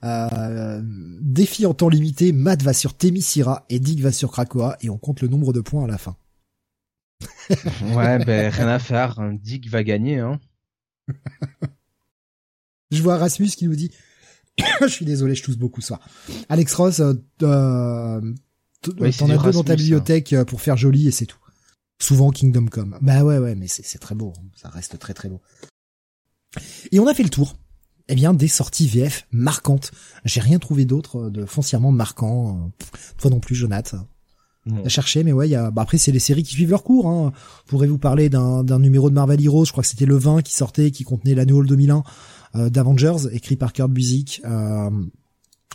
Euh, 0.03 0.81
défi 1.21 1.67
en 1.67 1.75
temps 1.75 1.89
limité, 1.89 2.33
Matt 2.33 2.63
va 2.63 2.73
sur 2.73 2.95
Temisira 2.95 3.67
et 3.69 3.81
Dick 3.81 4.01
va 4.01 4.13
sur 4.13 4.31
Krakoa 4.31 4.77
et 4.81 4.89
on 4.89 4.99
compte 4.99 5.21
le 5.21 5.29
nombre 5.29 5.53
de 5.53 5.61
points 5.61 5.85
à 5.85 5.89
la 5.89 5.99
fin 5.99 6.17
ouais, 7.95 8.25
ben 8.25 8.51
rien 8.51 8.69
à 8.69 8.79
faire. 8.79 9.21
Dick 9.35 9.69
va 9.69 9.85
gagner. 9.85 10.19
Hein. 10.19 10.41
je 12.91 13.03
vois 13.03 13.17
Rasmus 13.17 13.49
qui 13.49 13.67
nous 13.67 13.77
dit 13.77 13.91
je 14.81 14.87
suis 14.87 15.05
désolé, 15.05 15.35
je 15.35 15.43
tousse 15.43 15.57
beaucoup 15.57 15.81
ça. 15.81 16.01
Alex 16.49 16.75
Ross, 16.75 17.01
euh, 17.01 17.15
euh 17.43 18.21
t'en 18.83 19.31
as 19.31 19.37
deux 19.37 19.51
dans 19.53 19.65
ta 19.65 19.77
bibliothèque 19.77 20.33
euh, 20.33 20.45
pour 20.45 20.61
faire 20.61 20.77
joli 20.77 21.09
et 21.09 21.11
c'est 21.11 21.27
tout. 21.27 21.39
Souvent 21.99 22.31
Kingdom 22.31 22.67
Come. 22.67 22.99
Bah 23.01 23.25
ouais, 23.25 23.39
ouais, 23.39 23.55
mais 23.55 23.69
c'est 23.69 23.99
très 23.99 24.15
beau. 24.15 24.33
Hein. 24.37 24.43
Ça 24.55 24.69
reste 24.69 24.99
très 24.99 25.15
très 25.15 25.29
beau. 25.29 25.41
Et 26.93 27.01
on 27.01 27.07
a 27.07 27.15
fait 27.15 27.23
le 27.23 27.31
tour. 27.31 27.57
Eh 28.09 28.15
bien, 28.15 28.35
des 28.35 28.49
sorties 28.49 28.87
VF 28.87 29.27
marquantes. 29.33 29.91
J'ai 30.25 30.41
rien 30.41 30.59
trouvé 30.59 30.85
d'autre 30.85 31.29
de 31.29 31.45
foncièrement 31.45 31.91
marquant. 31.91 32.71
Toi 33.19 33.31
non 33.31 33.41
plus, 33.41 33.57
Jonathan 33.57 34.07
à 34.85 34.89
chercher, 34.89 35.23
mais 35.23 35.33
ouais, 35.33 35.49
y 35.49 35.55
a, 35.55 35.71
bah 35.71 35.83
après 35.83 35.99
c'est 35.99 36.13
les 36.13 36.19
séries 36.19 36.43
qui 36.43 36.55
suivent 36.55 36.71
leur 36.71 36.83
cours. 36.83 37.09
Hein. 37.09 37.33
pourrais 37.67 37.87
vous 37.87 37.99
parler 37.99 38.29
d'un, 38.29 38.79
numéro 38.79 39.11
de 39.11 39.15
Marvel 39.15 39.43
Heroes, 39.45 39.65
je 39.65 39.73
crois 39.73 39.83
que 39.83 39.89
c'était 39.89 40.07
le 40.07 40.17
20 40.17 40.43
qui 40.43 40.55
sortait, 40.55 40.91
qui 40.91 41.05
contenait 41.05 41.35
l'annual 41.35 41.67
2001 41.67 42.03
euh, 42.57 42.71
d'Avengers, 42.71 43.29
écrit 43.33 43.57
par 43.57 43.73
Kurt 43.73 43.91
Busiek, 43.91 44.41
euh, 44.45 44.91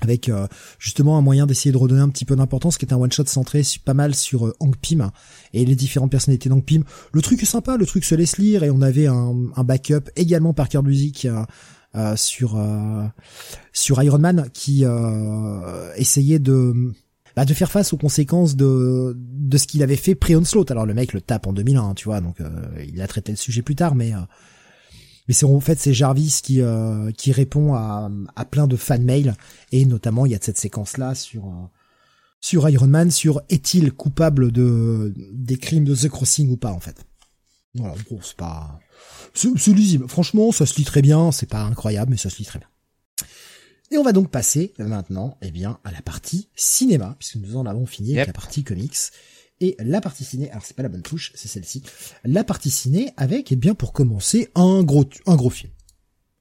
avec 0.02 0.30
euh, 0.30 0.48
justement 0.80 1.18
un 1.18 1.22
moyen 1.22 1.46
d'essayer 1.46 1.72
de 1.72 1.78
redonner 1.78 2.02
un 2.02 2.10
petit 2.10 2.26
peu 2.26 2.36
d'importance, 2.36 2.78
qui 2.78 2.86
est 2.86 2.94
un 2.94 2.98
one 2.98 3.12
shot 3.12 3.26
centré 3.28 3.62
pas 3.86 3.94
mal 3.94 4.16
sur 4.16 4.48
euh, 4.48 4.56
Hank 4.60 4.76
Pym 4.78 5.12
et 5.54 5.64
les 5.64 5.76
différentes 5.76 6.12
personnalités 6.12 6.50
d'Hank 6.50 6.66
Pym. 6.66 6.84
Le 7.14 7.22
truc 7.22 7.42
est 7.44 7.46
sympa, 7.46 7.78
le 7.78 7.86
truc 7.86 8.04
se 8.04 8.16
laisse 8.16 8.38
lire, 8.38 8.64
et 8.64 8.72
on 8.72 8.82
avait 8.82 9.08
un, 9.08 9.36
un 9.56 9.64
backup 9.64 10.10
également 10.16 10.54
par 10.54 10.70
Kurt 10.70 10.84
Busiek. 10.84 11.28
Euh, 11.94 12.16
sur 12.16 12.58
sur 13.74 14.02
Iron 14.02 14.20
Man 14.20 14.50
qui 14.54 14.86
essayait 15.98 16.40
de 16.40 16.94
bah, 17.36 17.46
de 17.46 17.54
faire 17.54 17.72
face 17.72 17.94
aux 17.94 17.98
conséquences 17.98 18.56
de 18.56 19.16
de 19.18 19.58
ce 19.58 19.68
qu'il 19.68 19.84
avait 19.84 19.96
fait 19.96 20.16
pré-onslaught. 20.16 20.70
Alors 20.72 20.86
le 20.86 20.94
mec 20.94 21.14
le 21.14 21.22
tape 21.22 21.48
en 21.48 21.54
2001, 21.54 21.82
hein, 21.82 21.94
tu 21.96 22.06
vois, 22.06 22.22
donc 22.22 22.42
euh, 22.42 22.50
il 22.88 23.02
a 23.02 23.08
traité 23.08 23.32
le 23.32 23.38
sujet 23.38 23.62
plus 23.62 23.76
tard, 23.76 23.96
mais 23.96 24.14
euh, 24.14 24.20
mais 25.28 25.34
c'est 25.34 25.46
en 25.46 25.60
fait 25.60 25.80
c'est 25.80 25.94
Jarvis 25.94 26.40
qui 26.44 26.62
euh, 26.62 27.12
qui 27.12 27.32
répond 27.32 27.74
à 27.74 28.10
à 28.36 28.46
plein 28.46 28.68
de 28.68 28.76
fan 28.76 29.04
mails 29.04 29.36
et 29.72 29.86
notamment 29.86 30.26
il 30.26 30.32
y 30.32 30.36
a 30.36 30.40
cette 30.42 30.58
séquence 30.58 30.98
là 30.98 31.16
sur 31.16 31.70
sur 32.40 32.68
Iron 32.70 32.88
Man 32.88 33.12
sur 33.12 33.42
est-il 33.50 33.92
coupable 33.92 34.52
de 34.52 35.14
des 35.34 35.58
crimes 35.58 35.86
de 35.86 35.96
The 35.96 36.10
Crossing 36.10 36.50
ou 36.50 36.58
pas 36.58 36.72
en 36.72 36.80
fait. 36.80 37.06
Voilà, 37.74 37.96
bon, 38.10 38.20
c'est 38.22 38.36
pas, 38.36 38.80
c'est 39.34 39.68
lisible. 39.68 40.08
Franchement, 40.10 40.52
ça 40.52 40.66
se 40.66 40.76
lit 40.76 40.84
très 40.84 41.02
bien. 41.02 41.32
C'est 41.32 41.50
pas 41.50 41.64
incroyable, 41.64 42.12
mais 42.12 42.18
ça 42.18 42.30
se 42.30 42.38
lit 42.38 42.46
très 42.46 42.60
bien. 42.60 42.68
Et 43.92 43.98
on 43.98 44.04
va 44.04 44.14
donc 44.14 44.32
passer 44.32 44.74
maintenant, 44.80 45.38
eh 45.42 45.52
bien, 45.52 45.78
à 45.84 45.92
la 45.92 46.02
partie 46.02 46.48
cinéma, 46.56 47.16
puisque 47.20 47.36
nous 47.36 47.58
en 47.58 47.66
avons 47.66 47.86
fini 47.86 48.14
avec 48.14 48.28
la 48.28 48.34
partie 48.34 48.64
comics. 48.64 48.96
Et 49.60 49.76
la 49.80 50.00
partie 50.00 50.24
ciné, 50.24 50.50
alors 50.50 50.64
c'est 50.66 50.76
pas 50.76 50.82
la 50.82 50.90
bonne 50.90 51.04
touche, 51.04 51.34
c'est 51.36 51.50
celle-ci. 51.50 51.84
La 52.24 52.44
partie 52.44 52.72
ciné 52.72 53.12
avec, 53.18 53.52
eh 53.52 53.58
bien, 53.58 53.76
pour 53.76 53.92
commencer, 53.92 54.50
un 54.56 54.82
gros, 54.82 55.06
un 55.28 55.36
gros 55.36 55.50
film. 55.50 55.74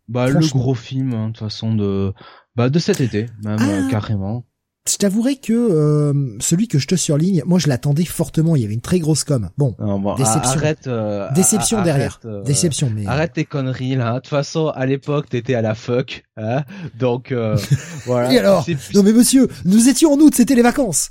Bah, 0.09 0.29
le 0.29 0.39
gros 0.39 0.75
film, 0.75 1.13
hein, 1.13 1.27
de 1.27 1.33
toute 1.33 1.41
façon, 1.41 1.75
de, 1.75 2.15
bah, 2.55 2.71
de 2.71 2.79
cet 2.79 3.01
été, 3.01 3.27
même, 3.43 3.59
ah. 3.61 3.69
euh, 3.69 3.91
carrément. 3.91 4.47
Je 4.89 4.97
t'avouerai 4.97 5.37
que 5.37 5.53
euh, 5.53 6.39
celui 6.41 6.67
que 6.67 6.79
je 6.79 6.87
te 6.87 6.95
surligne, 6.95 7.43
moi 7.45 7.59
je 7.59 7.69
l'attendais 7.69 8.07
fortement. 8.07 8.57
Il 8.57 8.63
y 8.63 8.65
avait 8.65 8.75
une 8.75 8.81
très 8.81 8.99
grosse 8.99 9.25
com. 9.25 9.51
Bon, 9.59 9.77
déception. 10.17 10.59
Arrête, 10.59 10.87
euh, 10.87 11.31
déception 11.33 11.83
derrière. 11.83 12.19
Euh, 12.25 12.43
déception, 12.43 12.91
mais 12.95 13.07
arrête 13.07 13.35
tes 13.35 13.45
conneries 13.45 13.95
là. 13.95 14.15
De 14.15 14.19
toute 14.21 14.29
façon, 14.29 14.69
à 14.69 14.87
l'époque, 14.87 15.29
t'étais 15.29 15.55
à 15.55 15.61
la 15.61 15.75
fuck, 15.75 16.25
hein 16.39 16.65
donc 16.99 17.33
voilà. 18.07 18.33
Et 18.33 18.39
alors 18.39 18.67
Non 18.95 19.03
mais 19.03 19.13
monsieur, 19.13 19.49
nous 19.67 19.89
étions 19.89 20.15
en 20.15 20.17
août, 20.17 20.33
c'était 20.35 20.55
les 20.55 20.63
vacances. 20.63 21.11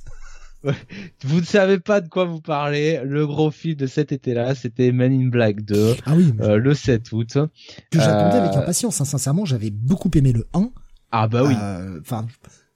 vous 1.23 1.39
ne 1.39 1.45
savez 1.45 1.79
pas 1.79 2.01
de 2.01 2.09
quoi 2.09 2.25
vous 2.25 2.41
parlez. 2.41 2.99
Le 3.05 3.27
gros 3.27 3.51
film 3.51 3.75
de 3.75 3.85
cet 3.85 4.11
été-là, 4.11 4.55
c'était 4.55 4.91
Men 4.91 5.13
in 5.13 5.27
Black 5.27 5.61
2, 5.61 5.95
ah 6.05 6.13
oui, 6.17 6.33
le 6.39 6.73
7 6.73 7.11
août. 7.11 7.37
Que 7.91 7.99
j'attendais 7.99 8.39
avec 8.39 8.55
impatience. 8.55 8.99
Hein. 8.99 9.05
Sincèrement, 9.05 9.45
j'avais 9.45 9.69
beaucoup 9.69 10.09
aimé 10.15 10.33
le 10.33 10.47
1. 10.55 10.69
Ah 11.11 11.27
bah 11.27 11.43
oui. 11.45 11.53
Enfin 12.01 12.25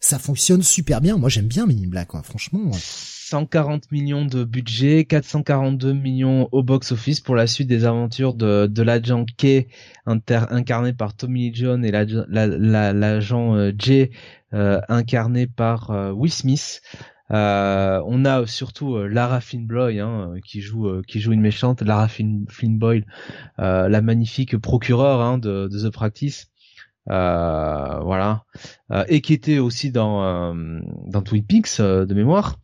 ça 0.03 0.19
fonctionne 0.19 0.61
super 0.63 0.99
bien. 0.99 1.17
Moi, 1.17 1.29
j'aime 1.29 1.47
bien 1.47 1.65
Men 1.65 1.79
in 1.81 1.87
Black, 1.87 2.09
quoi. 2.09 2.23
franchement. 2.23 2.71
140 2.73 3.89
millions 3.91 4.25
de 4.25 4.43
budget, 4.43 5.05
442 5.05 5.93
millions 5.93 6.49
au 6.51 6.61
box-office 6.61 7.21
pour 7.21 7.35
la 7.35 7.47
suite 7.47 7.69
des 7.69 7.85
aventures 7.85 8.33
de, 8.33 8.67
de 8.67 8.83
l'agent 8.83 9.25
K, 9.25 9.67
incarné 10.05 10.91
par 10.91 11.15
Tommy 11.15 11.49
Lee 11.49 11.55
Jones, 11.55 11.85
et 11.85 11.91
l'agent 11.91 12.25
la, 12.27 12.91
euh, 12.91 13.71
J, 13.79 14.09
euh, 14.53 14.81
incarné 14.89 15.47
par 15.47 15.91
euh, 15.91 16.11
Will 16.11 16.31
Smith. 16.31 16.81
on 17.29 18.25
a 18.25 18.45
surtout 18.45 18.97
Lara 19.07 19.39
Flynn 19.39 19.65
Boyle 19.65 20.01
hein, 20.01 20.33
qui 20.45 20.59
joue 20.59 21.01
qui 21.07 21.21
joue 21.21 21.31
une 21.31 21.41
méchante, 21.41 21.81
Lara 21.81 22.09
Flynn, 22.09 22.45
Boyle, 22.77 23.05
la 23.57 24.01
magnifique 24.01 24.57
procureure 24.57 25.21
hein, 25.21 25.37
de, 25.37 25.69
de 25.71 25.89
The 25.89 25.93
Practice. 25.93 26.52
Euh, 27.09 27.99
voilà, 27.99 28.45
euh, 28.91 29.03
et 29.09 29.19
qui 29.19 29.33
était 29.33 29.59
aussi 29.59 29.91
dans 29.91 30.23
euh, 30.23 30.79
dans 31.05 31.21
Twin 31.21 31.45
Peaks 31.45 31.81
de 31.81 32.13
mémoire. 32.13 32.59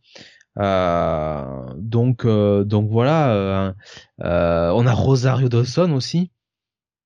donc 0.56 2.26
donc 2.26 2.90
voilà, 2.90 3.74
on 4.18 4.86
a 4.86 4.92
Rosario 4.92 5.48
Dawson 5.48 5.92
aussi 5.92 6.30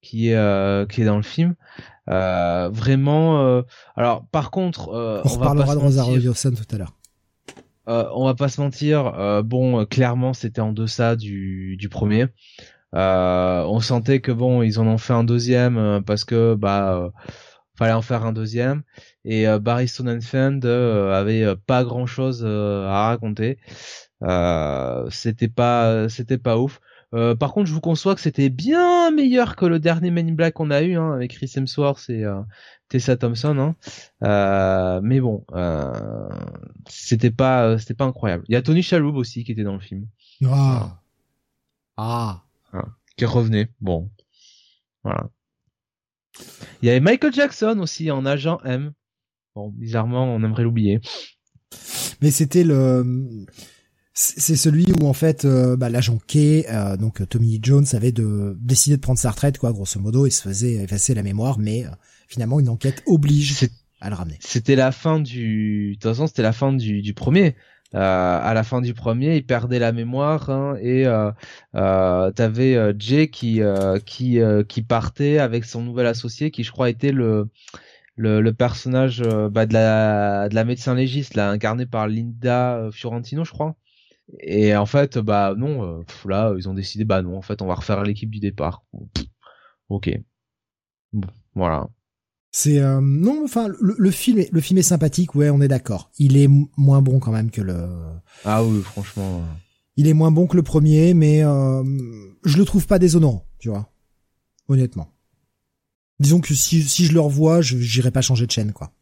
qui 0.00 0.28
est 0.28 0.90
qui 0.90 1.02
est 1.02 1.04
dans 1.04 1.16
le 1.16 1.22
film. 1.22 1.56
vraiment. 2.06 3.64
alors 3.96 4.26
par 4.30 4.50
contre, 4.52 4.88
on, 4.90 5.28
reparlera 5.28 5.74
de 5.74 5.80
Rosario 5.80 6.20
Dawson 6.20 6.52
tout 6.52 6.74
à 6.74 6.78
l'heure. 6.78 6.94
on 7.86 8.24
va 8.24 8.34
pas 8.34 8.48
se 8.48 8.60
mentir, 8.60 9.42
bon, 9.44 9.84
clairement 9.86 10.34
c'était 10.34 10.60
en 10.60 10.72
deçà 10.72 11.16
du, 11.16 11.76
du 11.78 11.88
premier. 11.88 12.28
Euh, 12.94 13.64
on 13.64 13.80
sentait 13.80 14.20
que 14.20 14.32
bon, 14.32 14.62
ils 14.62 14.78
en 14.78 14.86
ont 14.86 14.98
fait 14.98 15.12
un 15.12 15.24
deuxième 15.24 15.78
euh, 15.78 16.00
parce 16.00 16.24
que 16.24 16.54
bah 16.54 16.94
euh, 16.96 17.10
fallait 17.76 17.92
en 17.92 18.02
faire 18.02 18.24
un 18.24 18.32
deuxième 18.32 18.82
et 19.24 19.46
Barry 19.58 19.88
Sonnenfeld 19.88 20.64
avait 20.64 21.56
pas 21.66 21.82
grand 21.82 22.06
chose 22.06 22.44
à 22.44 23.08
raconter. 23.08 23.58
c'était 25.10 25.48
pas 25.48 26.08
c'était 26.08 26.38
pas 26.38 26.56
ouf. 26.58 26.80
par 27.40 27.52
contre, 27.52 27.66
je 27.66 27.74
vous 27.74 27.80
conçois 27.80 28.14
que 28.14 28.20
c'était 28.20 28.48
bien 28.48 29.10
meilleur 29.10 29.56
que 29.56 29.66
le 29.66 29.80
dernier 29.80 30.12
Men 30.12 30.28
in 30.28 30.34
Black 30.34 30.54
qu'on 30.54 30.70
a 30.70 30.82
eu 30.82 30.96
hein, 30.96 31.14
avec 31.14 31.32
Chris 31.32 31.52
Hemsworth 31.56 32.08
et 32.10 32.24
Tessa 32.88 33.16
Thompson. 33.16 33.74
Hein. 34.22 35.00
mais 35.02 35.20
bon, 35.20 35.44
c'était 36.88 37.32
pas 37.32 37.76
c'était 37.78 37.94
pas 37.94 38.04
incroyable. 38.04 38.44
Il 38.48 38.52
y 38.52 38.56
a 38.56 38.62
Tony 38.62 38.82
Shalhoub 38.82 39.16
aussi 39.16 39.42
qui 39.42 39.50
était 39.50 39.64
dans 39.64 39.74
le 39.74 39.80
film. 39.80 40.06
Ah. 40.46 41.00
Ah 41.96 42.43
qui 43.16 43.24
revenait. 43.24 43.68
Bon, 43.80 44.10
voilà. 45.02 45.30
Il 46.82 46.86
y 46.86 46.90
avait 46.90 47.00
Michael 47.00 47.32
Jackson 47.32 47.78
aussi 47.80 48.10
en 48.10 48.26
agent 48.26 48.60
M. 48.64 48.92
Bon, 49.54 49.70
bizarrement, 49.70 50.24
on 50.24 50.42
aimerait 50.42 50.64
l'oublier. 50.64 51.00
Mais 52.20 52.30
c'était 52.30 52.64
le, 52.64 53.46
c'est 54.16 54.54
celui 54.56 54.86
où 55.00 55.06
en 55.06 55.12
fait 55.12 55.44
euh, 55.44 55.76
bah, 55.76 55.88
l'agent 55.88 56.18
K, 56.18 56.36
euh, 56.36 56.96
donc 56.96 57.28
Tommy 57.28 57.58
Jones, 57.60 57.86
avait 57.92 58.12
de 58.12 58.56
décidé 58.60 58.96
de 58.96 59.00
prendre 59.00 59.18
sa 59.18 59.30
retraite, 59.30 59.58
quoi, 59.58 59.72
grosso 59.72 59.98
modo, 60.00 60.26
et 60.26 60.30
se 60.30 60.42
faisait 60.42 60.74
effacer 60.74 61.14
la 61.14 61.24
mémoire, 61.24 61.58
mais 61.58 61.84
euh, 61.84 61.90
finalement 62.28 62.60
une 62.60 62.68
enquête 62.68 63.02
oblige 63.06 63.68
à 64.00 64.10
le 64.10 64.14
ramener. 64.14 64.38
C'était 64.40 64.76
la 64.76 64.92
fin 64.92 65.18
du, 65.18 65.90
de 65.90 65.94
toute 65.94 66.04
façon, 66.04 66.28
c'était 66.28 66.42
la 66.42 66.52
fin 66.52 66.72
du, 66.72 67.02
du 67.02 67.12
premier. 67.12 67.56
Euh, 67.94 68.40
à 68.42 68.54
la 68.54 68.64
fin 68.64 68.80
du 68.80 68.92
premier, 68.92 69.36
il 69.36 69.46
perdait 69.46 69.78
la 69.78 69.92
mémoire 69.92 70.50
hein, 70.50 70.76
et 70.80 71.06
euh, 71.06 71.30
euh, 71.76 72.30
t'avais 72.32 72.76
Jay 72.98 73.28
qui 73.28 73.60
qui 74.04 74.40
qui 74.68 74.82
partait 74.82 75.38
avec 75.38 75.64
son 75.64 75.82
nouvel 75.82 76.06
associé 76.06 76.50
qui 76.50 76.64
je 76.64 76.72
crois 76.72 76.90
était 76.90 77.12
le 77.12 77.48
le, 78.16 78.40
le 78.40 78.52
personnage 78.54 79.22
bah, 79.50 79.66
de 79.66 79.74
la 79.74 80.48
de 80.48 80.54
la 80.54 80.64
médecin 80.64 80.94
légiste 80.94 81.34
là 81.34 81.50
incarné 81.50 81.86
par 81.86 82.08
Linda 82.08 82.88
Fiorentino 82.92 83.44
je 83.44 83.52
crois. 83.52 83.76
Et 84.40 84.76
en 84.76 84.86
fait 84.86 85.18
bah 85.18 85.54
non 85.56 86.04
là 86.26 86.54
ils 86.58 86.68
ont 86.68 86.74
décidé 86.74 87.04
bah 87.04 87.22
non 87.22 87.36
en 87.36 87.42
fait 87.42 87.62
on 87.62 87.66
va 87.66 87.74
refaire 87.74 88.02
l'équipe 88.04 88.30
du 88.30 88.40
départ. 88.40 88.84
ok. 89.88 90.10
Bon, 91.12 91.28
voilà. 91.54 91.88
C'est 92.56 92.78
euh, 92.78 93.00
non, 93.02 93.42
enfin 93.42 93.66
le, 93.80 94.10
film 94.12 94.38
est 94.38 94.48
le 94.52 94.60
film 94.60 94.78
est 94.78 94.84
sympathique, 94.84 95.34
ouais, 95.34 95.50
on 95.50 95.60
est 95.60 95.66
d'accord. 95.66 96.12
Il 96.20 96.36
est 96.36 96.48
moins 96.76 97.02
bon 97.02 97.18
quand 97.18 97.32
même 97.32 97.50
que 97.50 97.60
le. 97.60 97.88
Ah 98.44 98.62
oui, 98.62 98.80
franchement. 98.80 99.42
Il 99.96 100.06
est 100.06 100.12
moins 100.12 100.30
bon 100.30 100.46
que 100.46 100.54
le 100.54 100.62
premier, 100.62 101.14
mais 101.14 101.42
euh, 101.42 101.82
je 102.44 102.56
le 102.56 102.64
trouve 102.64 102.86
pas 102.86 103.00
déshonorant, 103.00 103.44
tu 103.58 103.70
vois. 103.70 103.90
Honnêtement. 104.68 105.10
Disons 106.20 106.40
que 106.40 106.54
si 106.54 106.84
si 106.84 107.06
je 107.06 107.12
le 107.12 107.18
revois, 107.18 107.60
je 107.60 107.76
j'irai 107.76 108.12
pas 108.12 108.22
changer 108.22 108.46
de 108.46 108.52
chaîne, 108.52 108.72
quoi. 108.72 108.92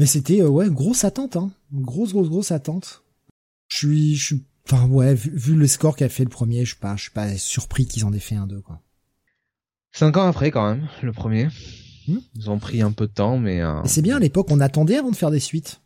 Mais 0.00 0.06
c'était 0.06 0.42
euh, 0.42 0.48
ouais 0.48 0.68
grosse 0.68 1.04
attente, 1.04 1.36
hein, 1.36 1.52
grosse 1.72 2.12
grosse 2.12 2.28
grosse 2.28 2.50
attente. 2.50 3.04
Je 3.68 3.76
suis 3.76 4.16
je 4.16 4.24
suis 4.24 4.44
enfin 4.66 4.88
ouais 4.88 5.14
vu, 5.14 5.30
vu 5.32 5.54
le 5.54 5.68
score 5.68 5.94
qu'a 5.94 6.08
fait 6.08 6.24
le 6.24 6.28
premier, 6.28 6.64
je 6.64 6.72
suis 6.72 6.80
pas 6.80 6.96
je 6.96 7.02
suis 7.02 7.12
pas 7.12 7.36
surpris 7.38 7.86
qu'ils 7.86 8.04
en 8.04 8.12
aient 8.12 8.18
fait 8.18 8.34
un 8.34 8.48
deux 8.48 8.62
quoi. 8.62 8.80
Cinq 9.92 10.16
ans 10.16 10.26
après 10.26 10.50
quand 10.50 10.68
même, 10.68 10.88
le 11.04 11.12
premier. 11.12 11.46
Hmm 12.08 12.18
Ils 12.36 12.50
ont 12.50 12.58
pris 12.58 12.82
un 12.82 12.92
peu 12.92 13.06
de 13.06 13.12
temps, 13.12 13.38
mais. 13.38 13.60
Euh... 13.60 13.80
c'est 13.84 14.02
bien 14.02 14.16
à 14.16 14.20
l'époque, 14.20 14.48
on 14.50 14.60
attendait 14.60 14.96
avant 14.96 15.10
de 15.10 15.16
faire 15.16 15.30
des 15.30 15.40
suites. 15.40 15.80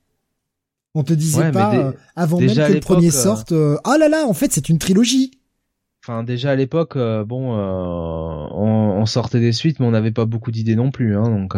On 0.95 1.05
te 1.05 1.12
disait 1.12 1.53
pas 1.53 1.77
euh, 1.77 1.93
avant 2.17 2.41
même 2.41 2.55
que 2.55 2.73
le 2.73 2.81
premier 2.81 3.09
euh, 3.09 3.11
sorte. 3.11 3.53
Euh, 3.53 3.77
ah 3.85 3.99
là 3.99 4.09
là, 4.09 4.25
en 4.27 4.33
fait, 4.33 4.51
c'est 4.51 4.71
une 4.71 4.79
trilogie. 4.79 5.31
Enfin, 6.03 6.23
déjà 6.23 6.53
à 6.53 6.55
l'époque, 6.55 6.97
bon, 6.97 7.53
on, 7.53 9.01
on, 9.01 9.07
sortait 9.07 9.41
des 9.41 9.53
suites, 9.53 9.79
mais 9.79 9.87
on 9.87 9.91
n'avait 9.91 10.12
pas 10.12 10.25
beaucoup 10.25 10.51
d'idées 10.51 10.77
non 10.77 10.91
plus, 10.91 11.17
hein, 11.17 11.25
donc. 11.25 11.55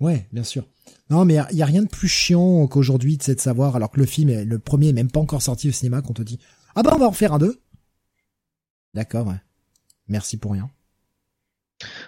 Ouais, 0.00 0.26
bien 0.32 0.44
sûr. 0.44 0.64
Non, 1.10 1.24
mais 1.24 1.38
il 1.50 1.58
y, 1.58 1.62
a 1.62 1.66
rien 1.66 1.82
de 1.82 1.88
plus 1.88 2.08
chiant 2.08 2.66
qu'aujourd'hui, 2.66 3.18
de 3.18 3.38
savoir, 3.38 3.76
alors 3.76 3.90
que 3.90 3.98
le 3.98 4.06
film, 4.06 4.42
le 4.42 4.58
premier, 4.58 4.88
est 4.88 4.92
même 4.92 5.10
pas 5.10 5.20
encore 5.20 5.42
sorti 5.42 5.68
au 5.68 5.72
cinéma, 5.72 6.00
qu'on 6.00 6.12
te 6.12 6.22
dit, 6.22 6.38
ah 6.74 6.82
bah 6.82 6.92
on 6.94 6.98
va 6.98 7.08
en 7.08 7.12
faire 7.12 7.32
un 7.32 7.38
deux. 7.38 7.60
D'accord, 8.94 9.26
ouais. 9.26 9.40
Merci 10.06 10.36
pour 10.36 10.52
rien. 10.52 10.70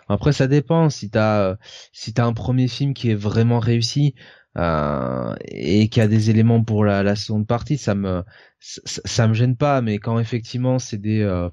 Après, 0.09 0.33
ça 0.33 0.47
dépend. 0.47 0.91
Si 0.91 1.11
t'as 1.11 1.57
si 1.93 2.13
t'as 2.13 2.27
un 2.27 2.33
premier 2.33 2.69
film 2.69 2.95
qui 2.95 3.11
est 3.11 3.15
vraiment 3.15 3.59
réussi 3.59 4.15
euh, 4.59 5.35
et 5.47 5.89
qui 5.89 6.01
a 6.01 6.09
des 6.09 6.31
éléments 6.31 6.63
pour 6.63 6.85
la, 6.85 7.03
la 7.03 7.15
seconde 7.15 7.47
partie, 7.47 7.79
ça 7.79 7.95
me 7.95 8.25
ça, 8.59 9.29
me 9.29 9.35
gêne 9.35 9.57
pas. 9.57 9.81
Mais 9.81 9.99
quand 9.99 10.19
effectivement 10.19 10.79
c'est 10.79 10.99
des 10.99 11.21
euh, 11.21 11.49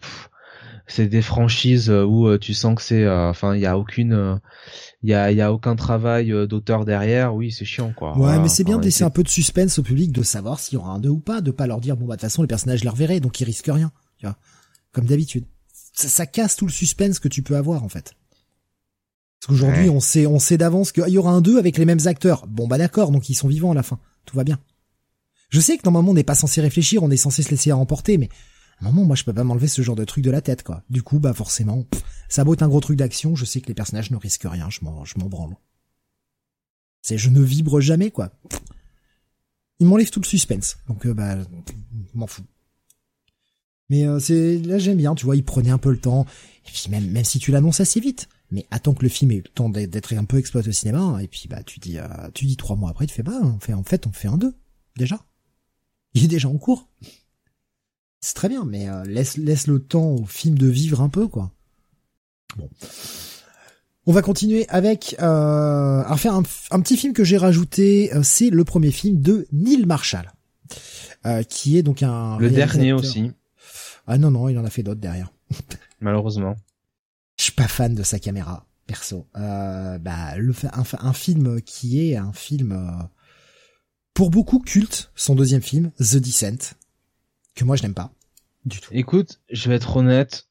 c'est 0.88 1.08
des 1.08 1.22
franchises 1.22 1.92
où 1.92 2.28
euh, 2.28 2.40
tu 2.40 2.54
sens 2.54 2.76
que 2.76 2.82
c'est 2.82 3.08
enfin 3.08 3.56
il 3.56 3.62
y 3.62 3.66
a 3.66 3.78
aucune 3.78 4.40
il 5.04 5.10
y 5.10 5.14
a 5.14 5.32
y 5.32 5.42
a 5.42 5.54
aucun 5.54 5.76
travail 5.76 6.32
d'auteur 6.48 6.86
derrière 6.86 7.36
oui 7.36 7.52
c'est 7.52 7.66
chiant 7.66 7.92
quoi 7.94 8.18
ouais 8.18 8.40
mais 8.40 8.48
c'est 8.48 8.64
bien 8.64 8.78
de 8.78 8.86
laisser 8.86 9.04
un 9.04 9.10
peu 9.10 9.22
de 9.22 9.28
suspense 9.28 9.78
au 9.80 9.84
public 9.84 10.14
de 10.14 10.24
savoir 10.24 10.60
s'il 10.60 10.76
y 10.76 10.78
aura 10.78 10.92
un 10.92 11.00
2 11.00 11.10
ou 11.10 11.20
pas 11.20 11.42
de 11.42 11.52
pas 11.52 11.68
leur 11.68 11.82
dire 11.82 11.98
bon 11.98 12.06
bah 12.06 12.16
de 12.16 12.22
toute 12.22 12.30
façon 12.30 12.42
les 12.42 12.48
personnages 12.48 12.86
les 12.86 12.90
reverraient 12.90 13.20
donc 13.20 13.40
ils 13.42 13.44
risquent 13.44 13.70
rien 13.70 13.92
tu 14.18 14.26
vois 14.26 14.38
comme 14.94 15.06
d'habitude 15.06 15.44
ça, 15.98 16.10
ça, 16.10 16.26
casse 16.26 16.56
tout 16.56 16.66
le 16.66 16.72
suspense 16.72 17.20
que 17.20 17.28
tu 17.28 17.42
peux 17.44 17.56
avoir 17.56 17.84
en 17.84 17.90
fait 17.90 18.14
parce 19.40 19.50
qu'aujourd'hui, 19.50 19.90
on 19.90 20.00
sait, 20.00 20.26
on 20.26 20.40
sait 20.40 20.58
d'avance 20.58 20.92
qu'il 20.92 21.08
y 21.10 21.18
aura 21.18 21.32
un 21.32 21.42
2 21.42 21.60
avec 21.60 21.78
les 21.78 21.86
mêmes 21.86 22.06
acteurs. 22.06 22.48
Bon 22.48 22.68
bah 22.68 22.78
d'accord, 22.78 23.12
donc 23.12 23.30
ils 23.30 23.36
sont 23.36 23.48
vivants 23.48 23.72
à 23.72 23.76
la 23.76 23.84
fin. 23.84 24.00
Tout 24.26 24.36
va 24.36 24.44
bien. 24.44 24.60
Je 25.50 25.60
sais 25.60 25.78
que 25.78 25.84
normalement 25.86 26.12
on 26.12 26.16
n'est 26.16 26.24
pas 26.24 26.36
censé 26.36 26.60
réfléchir, 26.60 27.04
on 27.04 27.12
est 27.12 27.18
censé 27.18 27.44
se 27.44 27.50
laisser 27.52 27.72
emporter, 27.72 28.18
mais 28.18 28.30
à 28.80 28.88
un 28.88 28.92
moment, 28.92 29.06
moi 29.06 29.16
je 29.16 29.24
peux 29.24 29.34
pas 29.34 29.44
m'enlever 29.44 29.68
ce 29.68 29.82
genre 29.82 29.96
de 29.96 30.06
truc 30.06 30.24
de 30.24 30.32
la 30.32 30.42
tête, 30.42 30.64
quoi. 30.64 30.84
Du 30.90 31.04
coup, 31.04 31.20
bah 31.20 31.34
forcément, 31.34 31.86
ça 32.30 32.44
vaut 32.44 32.62
un 32.62 32.68
gros 32.68 32.80
truc 32.80 32.98
d'action, 32.98 33.36
je 33.36 33.46
sais 33.46 33.62
que 33.62 33.68
les 33.68 33.74
personnages 33.74 34.12
ne 34.12 34.18
risquent 34.18 34.48
rien, 34.50 34.70
je 34.70 34.80
m'en, 34.82 35.06
je 35.06 35.18
m'en 35.20 35.28
branle. 35.28 35.56
C'est, 37.02 37.18
je 37.18 37.30
ne 37.30 37.42
vibre 37.42 37.80
jamais, 37.80 38.12
quoi. 38.12 38.32
Il 39.80 39.88
m'enlève 39.88 40.10
tout 40.10 40.20
le 40.20 40.26
suspense, 40.26 40.78
donc 40.88 41.06
euh, 41.06 41.14
bah, 41.14 41.38
m'en 42.16 42.28
fous. 42.28 42.44
Mais 43.90 44.06
euh, 44.08 44.20
c'est 44.20 44.58
là 44.60 44.78
j'aime 44.78 44.98
bien, 44.98 45.16
tu 45.16 45.26
vois, 45.26 45.36
il 45.36 45.44
prenait 45.44 45.70
un 45.70 45.78
peu 45.78 45.92
le 45.92 46.00
temps. 46.00 46.26
Et 46.68 46.72
puis 46.72 46.90
même 46.90 47.10
même 47.10 47.24
si 47.24 47.40
tu 47.40 47.52
l'annonces 47.52 47.80
assez 47.80 48.00
vite, 48.00 48.28
mais 48.52 48.66
attends 48.72 48.94
que 48.94 49.04
le 49.04 49.10
film 49.10 49.32
ait 49.32 49.36
eu 49.36 49.44
le 49.44 49.50
temps 49.50 49.70
d'être 49.70 50.14
un 50.14 50.26
peu 50.26 50.38
exploité 50.38 50.70
au 50.70 50.74
cinéma. 50.74 51.20
Et 51.22 51.28
puis 51.28 51.48
bah 51.50 51.64
tu 51.64 51.80
dis 51.80 51.98
euh, 51.98 52.08
tu 52.34 52.46
dis 52.46 52.58
trois 52.58 52.76
mois 52.76 52.90
après, 52.90 53.08
tu 53.08 53.14
fais 53.14 53.24
bah 53.24 53.40
on 53.42 53.60
fait 53.60 53.74
en 53.74 53.84
fait 53.84 54.08
on 54.08 54.12
fait 54.12 54.28
un 54.28 54.38
deux 54.38 54.54
déjà. 54.98 55.20
Il 56.14 56.24
est 56.24 56.28
déjà 56.28 56.50
en 56.50 56.58
cours. 56.58 56.90
C'est 58.20 58.34
très 58.34 58.50
bien, 58.50 58.66
mais 58.66 58.90
euh, 58.90 59.04
laisse 59.04 59.38
laisse 59.38 59.68
le 59.68 59.80
temps 59.80 60.16
au 60.16 60.26
film 60.26 60.58
de 60.58 60.68
vivre 60.68 61.02
un 61.02 61.10
peu 61.10 61.28
quoi. 61.28 61.52
Bon. 62.58 62.70
On 64.06 64.14
va 64.14 64.22
continuer 64.22 64.66
avec 64.70 65.16
euh, 65.22 66.04
enfin 66.08 66.38
un, 66.40 66.44
un 66.72 66.82
petit 66.82 66.96
film 66.98 67.14
que 67.14 67.26
j'ai 67.26 67.38
rajouté, 67.38 68.10
c'est 68.24 68.50
le 68.50 68.64
premier 68.64 68.92
film 68.92 69.22
de 69.22 69.48
Neil 69.52 69.86
Marshall, 69.86 70.32
euh, 71.26 71.44
qui 71.44 71.78
est 71.78 71.84
donc 71.84 72.04
un 72.04 72.38
le 72.38 72.50
dernier 72.50 72.94
aussi. 72.94 73.32
Ah 74.08 74.18
non 74.18 74.32
non, 74.32 74.50
il 74.50 74.58
en 74.58 74.66
a 74.66 74.70
fait 74.70 74.84
d'autres 74.84 75.02
derrière. 75.02 75.32
Malheureusement. 76.00 76.56
Je 77.38 77.44
suis 77.44 77.52
pas 77.52 77.68
fan 77.68 77.94
de 77.94 78.04
sa 78.04 78.20
caméra, 78.20 78.66
perso. 78.88 79.28
Euh, 79.36 80.00
bah 80.00 80.38
le 80.38 80.54
un, 80.74 80.84
un, 81.00 81.14
film 81.14 81.62
qui 81.62 82.02
est 82.02 82.16
un 82.16 82.34
film 82.34 82.72
euh, 82.72 83.04
pour 84.14 84.32
beaucoup 84.32 84.60
culte, 84.60 85.12
son 85.16 85.36
deuxième 85.36 85.62
film, 85.62 85.92
The 86.00 86.18
Descent, 86.18 86.76
que 87.54 87.64
moi 87.64 87.76
je 87.76 87.84
n'aime 87.84 87.94
pas 87.94 88.12
du 88.66 88.80
tout. 88.80 88.90
Écoute, 88.94 89.40
je 89.52 89.70
vais 89.70 89.76
être 89.76 89.98
honnête, 89.98 90.48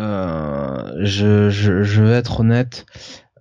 euh, 0.00 1.04
je, 1.04 1.50
je, 1.50 1.82
je, 1.82 2.02
vais 2.02 2.12
être 2.12 2.40
honnête. 2.40 2.86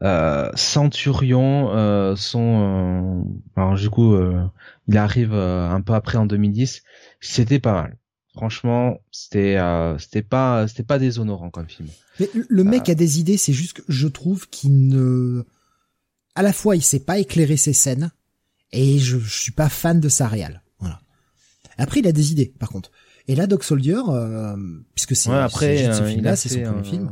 Euh, 0.01 0.49
Centurion, 0.55 1.69
euh, 1.71 2.15
son, 2.15 3.25
alors 3.55 3.75
du 3.75 3.89
coup, 3.89 4.17
il 4.87 4.97
arrive 4.97 5.33
un 5.33 5.81
peu 5.81 5.93
après 5.93 6.17
en 6.17 6.25
2010. 6.25 6.83
C'était 7.21 7.59
pas 7.59 7.73
mal. 7.73 7.97
Franchement, 8.33 8.99
c'était, 9.11 9.57
c'était 9.97 10.21
pas, 10.21 10.67
c'était 10.67 10.83
pas 10.83 10.99
déshonorant 10.99 11.49
comme 11.49 11.67
film. 11.67 11.89
Mais 12.19 12.29
le 12.33 12.63
mec 12.63 12.87
a 12.89 12.95
des 12.95 13.19
idées. 13.19 13.37
C'est 13.37 13.53
juste 13.53 13.73
que 13.73 13.81
je 13.87 14.07
trouve 14.07 14.47
qu'il 14.49 14.87
ne, 14.87 15.45
à 16.35 16.41
la 16.41 16.53
fois, 16.53 16.75
il 16.75 16.81
sait 16.81 16.99
pas 17.01 17.19
éclairer 17.19 17.57
ses 17.57 17.73
scènes 17.73 18.11
et 18.71 18.97
je, 18.97 19.17
je 19.17 19.41
suis 19.41 19.51
pas 19.51 19.67
fan 19.67 19.99
de 19.99 20.07
sa 20.09 20.27
réal. 20.27 20.61
Voilà. 20.79 21.01
Après, 21.77 21.99
il 21.99 22.07
a 22.07 22.11
des 22.11 22.31
idées, 22.31 22.53
par 22.59 22.69
contre. 22.69 22.91
Et 23.27 23.35
là, 23.35 23.45
Doc 23.45 23.63
Soldier, 23.63 23.97
euh, 24.07 24.55
puisque 24.95 25.15
c'est 25.15 25.29
ouais, 25.29 25.37
après 25.37 25.93
ce 25.93 26.01
euh, 26.01 26.07
film-là, 26.07 26.35
c'est 26.35 26.49
son 26.49 26.61
premier 26.63 26.83
film. 26.83 27.11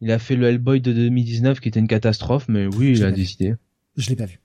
Il 0.00 0.10
a 0.10 0.18
fait 0.18 0.36
le 0.36 0.48
Hellboy 0.48 0.80
de 0.80 0.92
2019 0.92 1.60
qui 1.60 1.68
était 1.68 1.80
une 1.80 1.88
catastrophe, 1.88 2.46
mais 2.48 2.66
oui, 2.66 2.92
il 2.96 3.04
a 3.04 3.12
décidé. 3.12 3.54
Je 3.96 4.08
l'ai 4.08 4.16
pas 4.16 4.26
vu. 4.26 4.40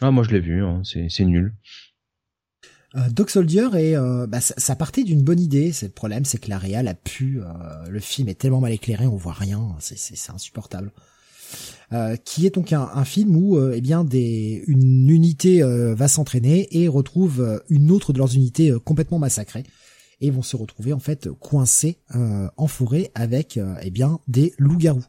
Ah, 0.00 0.10
moi 0.10 0.24
je 0.24 0.30
l'ai 0.30 0.40
vu, 0.40 0.64
hein, 0.64 0.82
c'est 0.84 1.08
c'est 1.08 1.24
nul. 1.24 1.54
Euh, 2.96 3.08
Doc 3.10 3.30
Soldier 3.30 3.68
et 3.74 3.96
euh, 3.96 4.26
bah, 4.26 4.40
ça, 4.40 4.76
partait 4.76 5.04
d'une 5.04 5.22
bonne 5.22 5.40
idée. 5.40 5.72
C'est 5.72 5.86
le 5.86 5.92
problème, 5.92 6.24
c'est 6.24 6.38
que 6.38 6.48
la 6.48 6.58
réal 6.58 6.88
a 6.88 6.94
pu. 6.94 7.40
Euh, 7.40 7.88
le 7.88 8.00
film 8.00 8.28
est 8.28 8.34
tellement 8.34 8.60
mal 8.60 8.72
éclairé, 8.72 9.06
on 9.06 9.16
voit 9.16 9.32
rien. 9.32 9.76
C'est 9.80 10.30
insupportable. 10.30 10.92
Euh, 11.92 12.16
qui 12.16 12.46
est 12.46 12.54
donc 12.54 12.72
un, 12.72 12.90
un 12.94 13.04
film 13.04 13.36
où 13.36 13.60
eh 13.70 13.80
bien 13.80 14.02
des 14.04 14.64
une 14.66 15.08
unité 15.08 15.62
va 15.62 16.08
s'entraîner 16.08 16.68
et 16.76 16.88
retrouve 16.88 17.62
une 17.68 17.90
autre 17.90 18.12
de 18.12 18.18
leurs 18.18 18.34
unités 18.34 18.72
complètement 18.84 19.18
massacrée 19.18 19.64
et 20.20 20.30
vont 20.30 20.42
se 20.42 20.56
retrouver 20.56 20.92
en 20.92 20.98
fait 20.98 21.28
coincés 21.30 21.98
euh, 22.14 22.48
en 22.56 22.66
forêt 22.66 23.10
avec 23.14 23.56
euh, 23.56 23.74
eh 23.82 23.90
bien 23.90 24.20
des 24.28 24.54
loups-garous. 24.58 25.04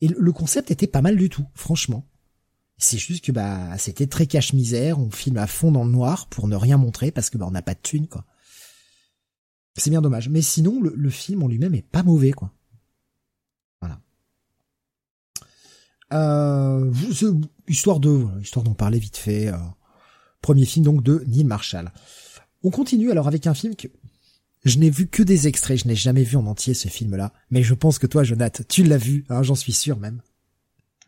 Et 0.00 0.08
le 0.08 0.32
concept 0.32 0.70
était 0.70 0.86
pas 0.86 1.02
mal 1.02 1.16
du 1.16 1.28
tout, 1.28 1.46
franchement. 1.54 2.06
C'est 2.84 2.98
juste 2.98 3.24
que 3.24 3.32
bah 3.32 3.78
c'était 3.78 4.06
très 4.06 4.26
cache-misère, 4.26 4.98
on 4.98 5.10
filme 5.10 5.38
à 5.38 5.46
fond 5.46 5.72
dans 5.72 5.84
le 5.84 5.90
noir 5.90 6.26
pour 6.26 6.48
ne 6.48 6.54
rien 6.54 6.76
montrer 6.76 7.10
parce 7.10 7.30
que 7.30 7.38
bah 7.38 7.46
on 7.48 7.50
n'a 7.50 7.62
pas 7.62 7.72
de 7.72 7.80
thunes 7.82 8.08
quoi. 8.08 8.26
C'est 9.76 9.88
bien 9.88 10.02
dommage, 10.02 10.28
mais 10.28 10.42
sinon 10.42 10.82
le, 10.82 11.10
film 11.10 11.42
en 11.42 11.48
lui-même 11.48 11.74
est 11.74 11.80
pas 11.80 12.02
mauvais 12.02 12.32
quoi. 12.32 12.52
Voilà. 13.80 14.02
Euh, 16.12 16.92
histoire 17.66 18.00
de 18.00 18.26
histoire 18.42 18.62
d'en 18.62 18.74
parler 18.74 18.98
vite 18.98 19.16
fait. 19.16 19.48
Euh, 19.48 19.56
premier 20.42 20.66
film 20.66 20.84
donc 20.84 21.02
de 21.02 21.24
Neil 21.26 21.44
Marshall. 21.44 21.90
On 22.64 22.70
continue 22.70 23.10
alors 23.10 23.28
avec 23.28 23.46
un 23.46 23.54
film 23.54 23.76
que 23.76 23.88
je 24.66 24.78
n'ai 24.78 24.90
vu 24.90 25.06
que 25.06 25.22
des 25.22 25.48
extraits, 25.48 25.80
je 25.80 25.88
n'ai 25.88 25.96
jamais 25.96 26.22
vu 26.22 26.36
en 26.36 26.44
entier 26.44 26.74
ce 26.74 26.88
film-là, 26.88 27.32
mais 27.50 27.62
je 27.62 27.72
pense 27.72 27.98
que 27.98 28.06
toi, 28.06 28.24
Jonathan, 28.24 28.62
tu 28.68 28.84
l'as 28.84 28.98
vu, 28.98 29.24
hein, 29.30 29.42
j'en 29.42 29.54
suis 29.54 29.72
sûr 29.72 29.98
même. 29.98 30.20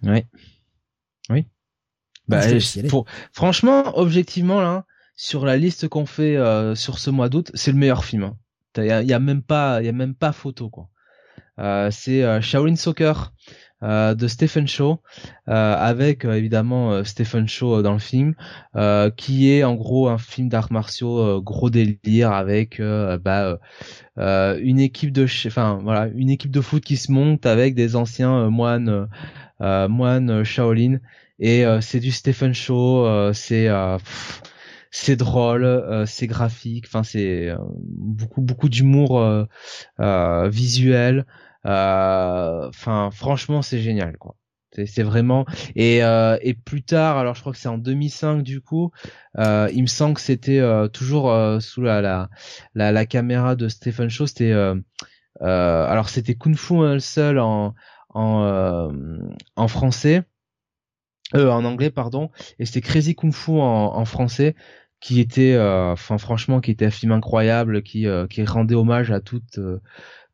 Oui. 0.03 0.23
Bah, 2.29 2.41
pour... 2.89 3.07
franchement, 3.33 3.97
objectivement 3.99 4.61
là, 4.61 4.85
sur 5.15 5.45
la 5.45 5.57
liste 5.57 5.89
qu'on 5.89 6.07
fait 6.07 6.37
euh, 6.37 6.75
sur 6.75 6.99
ce 6.99 7.11
mois 7.11 7.29
d'août, 7.29 7.51
c'est 7.55 7.73
le 7.73 7.79
meilleur 7.79 8.05
film. 8.05 8.33
Il 8.77 8.91
hein. 8.91 9.03
y, 9.03 9.13
a, 9.13 9.19
même 9.19 9.43
pas, 9.43 9.81
il 9.81 9.87
y 9.87 9.89
a 9.89 9.93
même 9.93 10.15
pas 10.15 10.33
photo 10.33 10.69
quoi. 10.69 10.89
Euh, 11.59 11.91
c'est 11.91 12.23
euh, 12.23 12.41
Shaolin 12.43 12.77
Soccer 12.77 13.33
euh, 13.83 14.15
de 14.15 14.27
Stephen 14.27 14.67
Shaw, 14.67 15.03
euh, 15.49 15.77
avec 15.77 16.25
euh, 16.25 16.33
évidemment 16.33 17.05
Stephen 17.05 17.47
Shaw 17.47 17.83
dans 17.83 17.93
le 17.93 17.99
film, 17.99 18.35
qui 19.17 19.51
est 19.51 19.65
en 19.65 19.75
gros 19.75 20.09
un 20.09 20.17
film 20.17 20.49
d'arts 20.49 20.73
martiaux 20.73 21.43
gros 21.43 21.69
délire 21.69 22.33
avec 22.33 22.81
bah, 22.81 23.59
une 24.17 24.81
équipe 24.81 25.13
de, 25.13 25.27
enfin 25.47 25.79
voilà, 25.83 26.09
une 26.15 26.31
équipe 26.31 26.51
de 26.51 26.61
foot 26.63 26.83
qui 26.83 26.97
se 26.97 27.13
monte 27.13 27.45
avec 27.45 27.75
des 27.75 27.97
anciens 27.97 28.49
moines, 28.49 29.09
moines 29.61 30.43
Shaolin, 30.43 30.99
et 31.39 31.65
c'est 31.81 32.01
du 32.01 32.13
Stephen 32.13 32.55
Shaw, 32.55 33.33
c'est 33.33 33.69
c'est 34.91 35.17
drôle, 35.17 36.05
c'est 36.07 36.27
graphique, 36.27 36.87
enfin 36.87 37.03
c'est 37.03 37.51
beaucoup 37.79 38.41
beaucoup 38.41 38.69
d'humour 38.69 39.47
visuel. 39.99 41.27
Euh, 41.67 42.69
enfin, 42.69 43.11
franchement, 43.13 43.63
c'est 43.63 43.81
génial, 43.81 44.17
quoi. 44.19 44.37
C'est 44.85 45.03
vraiment 45.05 45.47
et 45.75 46.05
euh, 46.05 46.37
et 46.43 46.53
plus 46.53 46.83
tard, 46.83 47.17
alors 47.17 47.35
je 47.35 47.41
crois 47.41 47.53
que 47.53 47.59
c'est 47.59 47.69
en 47.69 47.79
2005 47.79 48.43
du 48.43 48.61
coup, 48.61 48.91
euh, 49.39 49.71
il 49.73 49.81
me 49.81 49.87
semble 49.87 50.13
que 50.15 50.21
c'était 50.21 50.61
toujours 50.93 51.35
sous 51.63 51.81
la, 51.81 52.03
la, 52.75 52.93
la 52.93 53.07
caméra 53.07 53.57
de 53.57 53.69
Stephen 53.69 54.11
Shaw. 54.11 54.27
C'était 54.27 54.53
alors 55.41 56.11
c'était 56.11 56.35
Kung 56.35 56.57
Fu 56.57 57.01
seul 57.01 57.39
en 57.39 57.75
en 58.11 58.91
en 59.57 59.69
français. 59.69 60.25
Euh, 61.35 61.51
en 61.51 61.65
anglais 61.65 61.91
pardon. 61.91 62.31
Et 62.59 62.67
c'était 62.67 62.81
Crazy 62.81 63.15
Kung 63.15 63.33
Fu 63.33 63.53
en, 63.53 63.97
en 63.97 64.05
français 64.05 64.55
qui 65.01 65.21
était 65.21 65.59
enfin 65.59 66.17
franchement 66.17 66.61
qui 66.61 66.71
était 66.71 66.87
un 66.87 66.91
film 66.91 67.13
incroyable 67.13 67.83
qui 67.83 68.07
qui 68.31 68.45
rendait 68.45 68.75
hommage 68.75 69.11
à 69.11 69.21
toute 69.21 69.59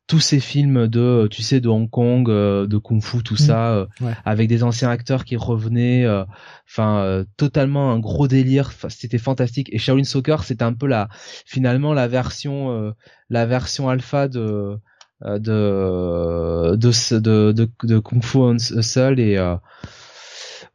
tous 0.07 0.19
ces 0.19 0.39
films 0.39 0.87
de 0.87 1.27
tu 1.31 1.41
sais 1.41 1.61
de 1.61 1.69
Hong 1.69 1.89
Kong 1.89 2.29
euh, 2.29 2.67
de 2.67 2.77
kung 2.77 3.01
fu 3.01 3.23
tout 3.23 3.35
mm. 3.35 3.37
ça 3.37 3.73
euh, 3.73 3.85
avec 4.25 4.49
des 4.49 4.63
anciens 4.63 4.89
acteurs 4.89 5.23
qui 5.23 5.37
revenaient 5.37 6.05
euh, 6.05 6.25
enfin 6.67 7.23
totalement 7.37 7.91
un 7.91 7.99
gros 7.99 8.27
délire. 8.27 8.71
C'était 8.89 9.17
fantastique. 9.17 9.69
Et 9.71 9.77
Shaolin 9.77 10.03
Soccer 10.03 10.43
c'était 10.43 10.63
un 10.63 10.73
peu 10.73 10.87
la 10.87 11.07
finalement 11.45 11.93
la 11.93 12.07
version 12.07 12.93
la 13.29 13.45
version 13.45 13.89
alpha 13.89 14.27
de 14.27 14.77
de 15.21 16.75
de 16.75 17.19
de, 17.19 17.51
de, 17.53 17.69
de 17.83 17.99
kung 17.99 18.23
fu 18.23 18.59
seul. 18.59 19.19
Et 19.19 19.37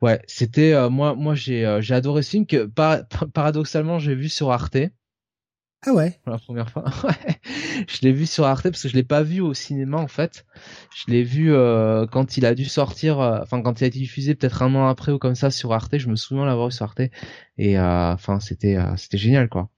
ouais 0.00 0.22
c'était 0.26 0.88
moi 0.88 1.14
moi 1.14 1.34
j'ai 1.34 1.78
j'ai 1.80 1.94
adoré 1.94 2.22
ce 2.22 2.30
film 2.30 2.46
que 2.46 2.66
paradoxalement 3.32 3.98
j'ai 3.98 4.14
vu 4.14 4.28
sur 4.28 4.50
Arte 4.50 4.76
ah 5.86 5.92
ouais 5.92 6.18
Pour 6.24 6.32
la 6.32 6.38
première 6.38 6.70
fois. 6.70 6.84
Ouais. 7.04 7.40
Je 7.88 8.00
l'ai 8.02 8.12
vu 8.12 8.26
sur 8.26 8.44
Arte 8.44 8.64
parce 8.64 8.82
que 8.82 8.88
je 8.88 8.94
l'ai 8.94 9.04
pas 9.04 9.22
vu 9.22 9.40
au 9.40 9.54
cinéma 9.54 9.98
en 9.98 10.08
fait. 10.08 10.44
Je 10.96 11.10
l'ai 11.10 11.22
vu 11.22 11.52
euh, 11.52 12.06
quand 12.06 12.36
il 12.36 12.46
a 12.46 12.54
dû 12.54 12.64
sortir, 12.64 13.20
euh, 13.20 13.38
enfin 13.42 13.62
quand 13.62 13.80
il 13.80 13.84
a 13.84 13.86
été 13.86 14.00
diffusé 14.00 14.34
peut-être 14.34 14.62
un 14.62 14.74
an 14.74 14.88
après 14.88 15.12
ou 15.12 15.18
comme 15.18 15.36
ça 15.36 15.50
sur 15.50 15.72
Arte. 15.72 15.98
Je 15.98 16.08
me 16.08 16.16
souviens 16.16 16.44
l'avoir 16.44 16.68
vu 16.68 16.74
sur 16.74 16.84
Arte 16.84 17.02
et 17.56 17.78
euh, 17.78 18.12
enfin 18.12 18.40
c'était 18.40 18.76
c'était 18.96 19.18
génial 19.18 19.48
quoi. 19.48 19.70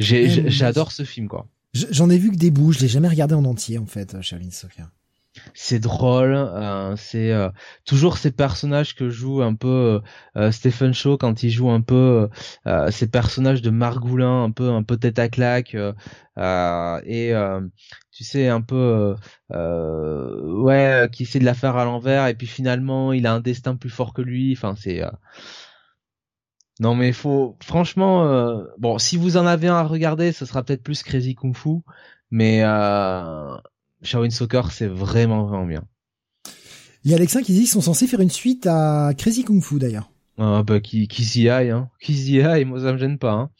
J'adore 0.00 0.90
ce 0.90 1.04
film 1.04 1.28
quoi. 1.28 1.48
J'en 1.72 2.10
ai 2.10 2.18
vu 2.18 2.32
que 2.32 2.36
des 2.36 2.50
bouts. 2.50 2.72
Je 2.72 2.80
l'ai 2.80 2.88
jamais 2.88 3.08
regardé 3.08 3.34
en 3.34 3.44
entier 3.44 3.78
en 3.78 3.86
fait, 3.86 4.20
Charlene 4.20 4.50
Soccer 4.50 4.90
c'est 5.54 5.78
drôle, 5.80 6.34
euh, 6.34 6.94
c'est 6.96 7.32
euh, 7.32 7.50
toujours 7.84 8.18
ces 8.18 8.30
personnages 8.30 8.94
que 8.94 9.10
joue 9.10 9.42
un 9.42 9.54
peu 9.54 10.00
euh, 10.36 10.50
Stephen 10.50 10.94
Shaw 10.94 11.18
quand 11.18 11.42
il 11.42 11.50
joue 11.50 11.70
un 11.70 11.80
peu 11.80 12.28
ces 12.90 13.08
personnages 13.08 13.62
de 13.62 13.70
Margoulin, 13.70 14.44
un 14.44 14.50
peu 14.50 14.70
un 14.70 14.82
peu 14.82 14.96
tête 14.96 15.18
à 15.18 15.28
claque 15.28 15.74
et 15.74 17.32
tu 18.12 18.24
sais 18.24 18.48
un 18.48 18.60
peu 18.60 19.14
ouais 19.50 21.08
qui 21.12 21.24
essaie 21.24 21.38
de 21.38 21.44
la 21.44 21.54
faire 21.54 21.76
à 21.76 21.84
l'envers 21.84 22.26
et 22.26 22.34
puis 22.34 22.46
finalement 22.46 23.12
il 23.12 23.26
a 23.26 23.34
un 23.34 23.40
destin 23.40 23.76
plus 23.76 23.90
fort 23.90 24.12
que 24.14 24.22
lui. 24.22 24.52
Enfin 24.56 24.74
c'est 24.76 25.02
non 26.80 26.94
mais 26.94 27.12
faut 27.12 27.56
franchement 27.62 28.62
bon 28.78 28.98
si 28.98 29.16
vous 29.16 29.36
en 29.36 29.46
avez 29.46 29.68
un 29.68 29.76
à 29.76 29.82
regarder, 29.82 30.32
ce 30.32 30.46
sera 30.46 30.62
peut-être 30.62 30.82
plus 30.82 31.02
Crazy 31.02 31.34
Kung 31.34 31.56
Fu, 31.56 31.80
mais 32.30 32.62
Shaolin 34.02 34.30
Soccer, 34.30 34.72
c'est 34.72 34.86
vraiment 34.86 35.44
vraiment 35.44 35.66
bien. 35.66 35.84
Il 37.04 37.10
y 37.10 37.14
a 37.14 37.16
Alexin 37.16 37.42
qui 37.42 37.52
dit 37.52 37.60
qu'ils 37.60 37.68
sont 37.68 37.80
censés 37.80 38.06
faire 38.06 38.20
une 38.20 38.30
suite 38.30 38.66
à 38.66 39.12
Crazy 39.16 39.44
Kung 39.44 39.62
Fu 39.62 39.78
d'ailleurs. 39.78 40.10
Ah 40.36 40.62
bah 40.62 40.80
qui 40.80 41.08
qui 41.08 41.24
s'y 41.24 41.48
aille 41.48 41.70
hein. 41.70 41.90
Qui 42.00 42.14
s'y 42.14 42.40
aille, 42.40 42.64
moi 42.64 42.80
ça 42.80 42.92
me 42.92 42.98
gêne 42.98 43.18
pas 43.18 43.32
hein. 43.32 43.50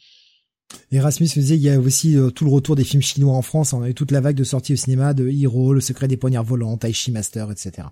Erasmus 0.91 1.27
faisait, 1.27 1.55
il 1.55 1.61
y 1.61 1.69
a 1.69 1.79
aussi 1.79 2.15
euh, 2.15 2.29
tout 2.29 2.45
le 2.45 2.51
retour 2.51 2.75
des 2.75 2.83
films 2.83 3.01
chinois 3.01 3.33
en 3.33 3.41
France. 3.41 3.73
On 3.73 3.81
a 3.81 3.89
eu 3.89 3.93
toute 3.93 4.11
la 4.11 4.21
vague 4.21 4.35
de 4.35 4.43
sorties 4.43 4.73
au 4.73 4.75
cinéma 4.75 5.13
de 5.13 5.27
Hero, 5.27 5.73
Le 5.73 5.81
secret 5.81 6.07
des 6.07 6.17
poignards 6.17 6.43
volants, 6.43 6.77
Taichi 6.77 7.11
Master, 7.11 7.51
etc. 7.51 7.87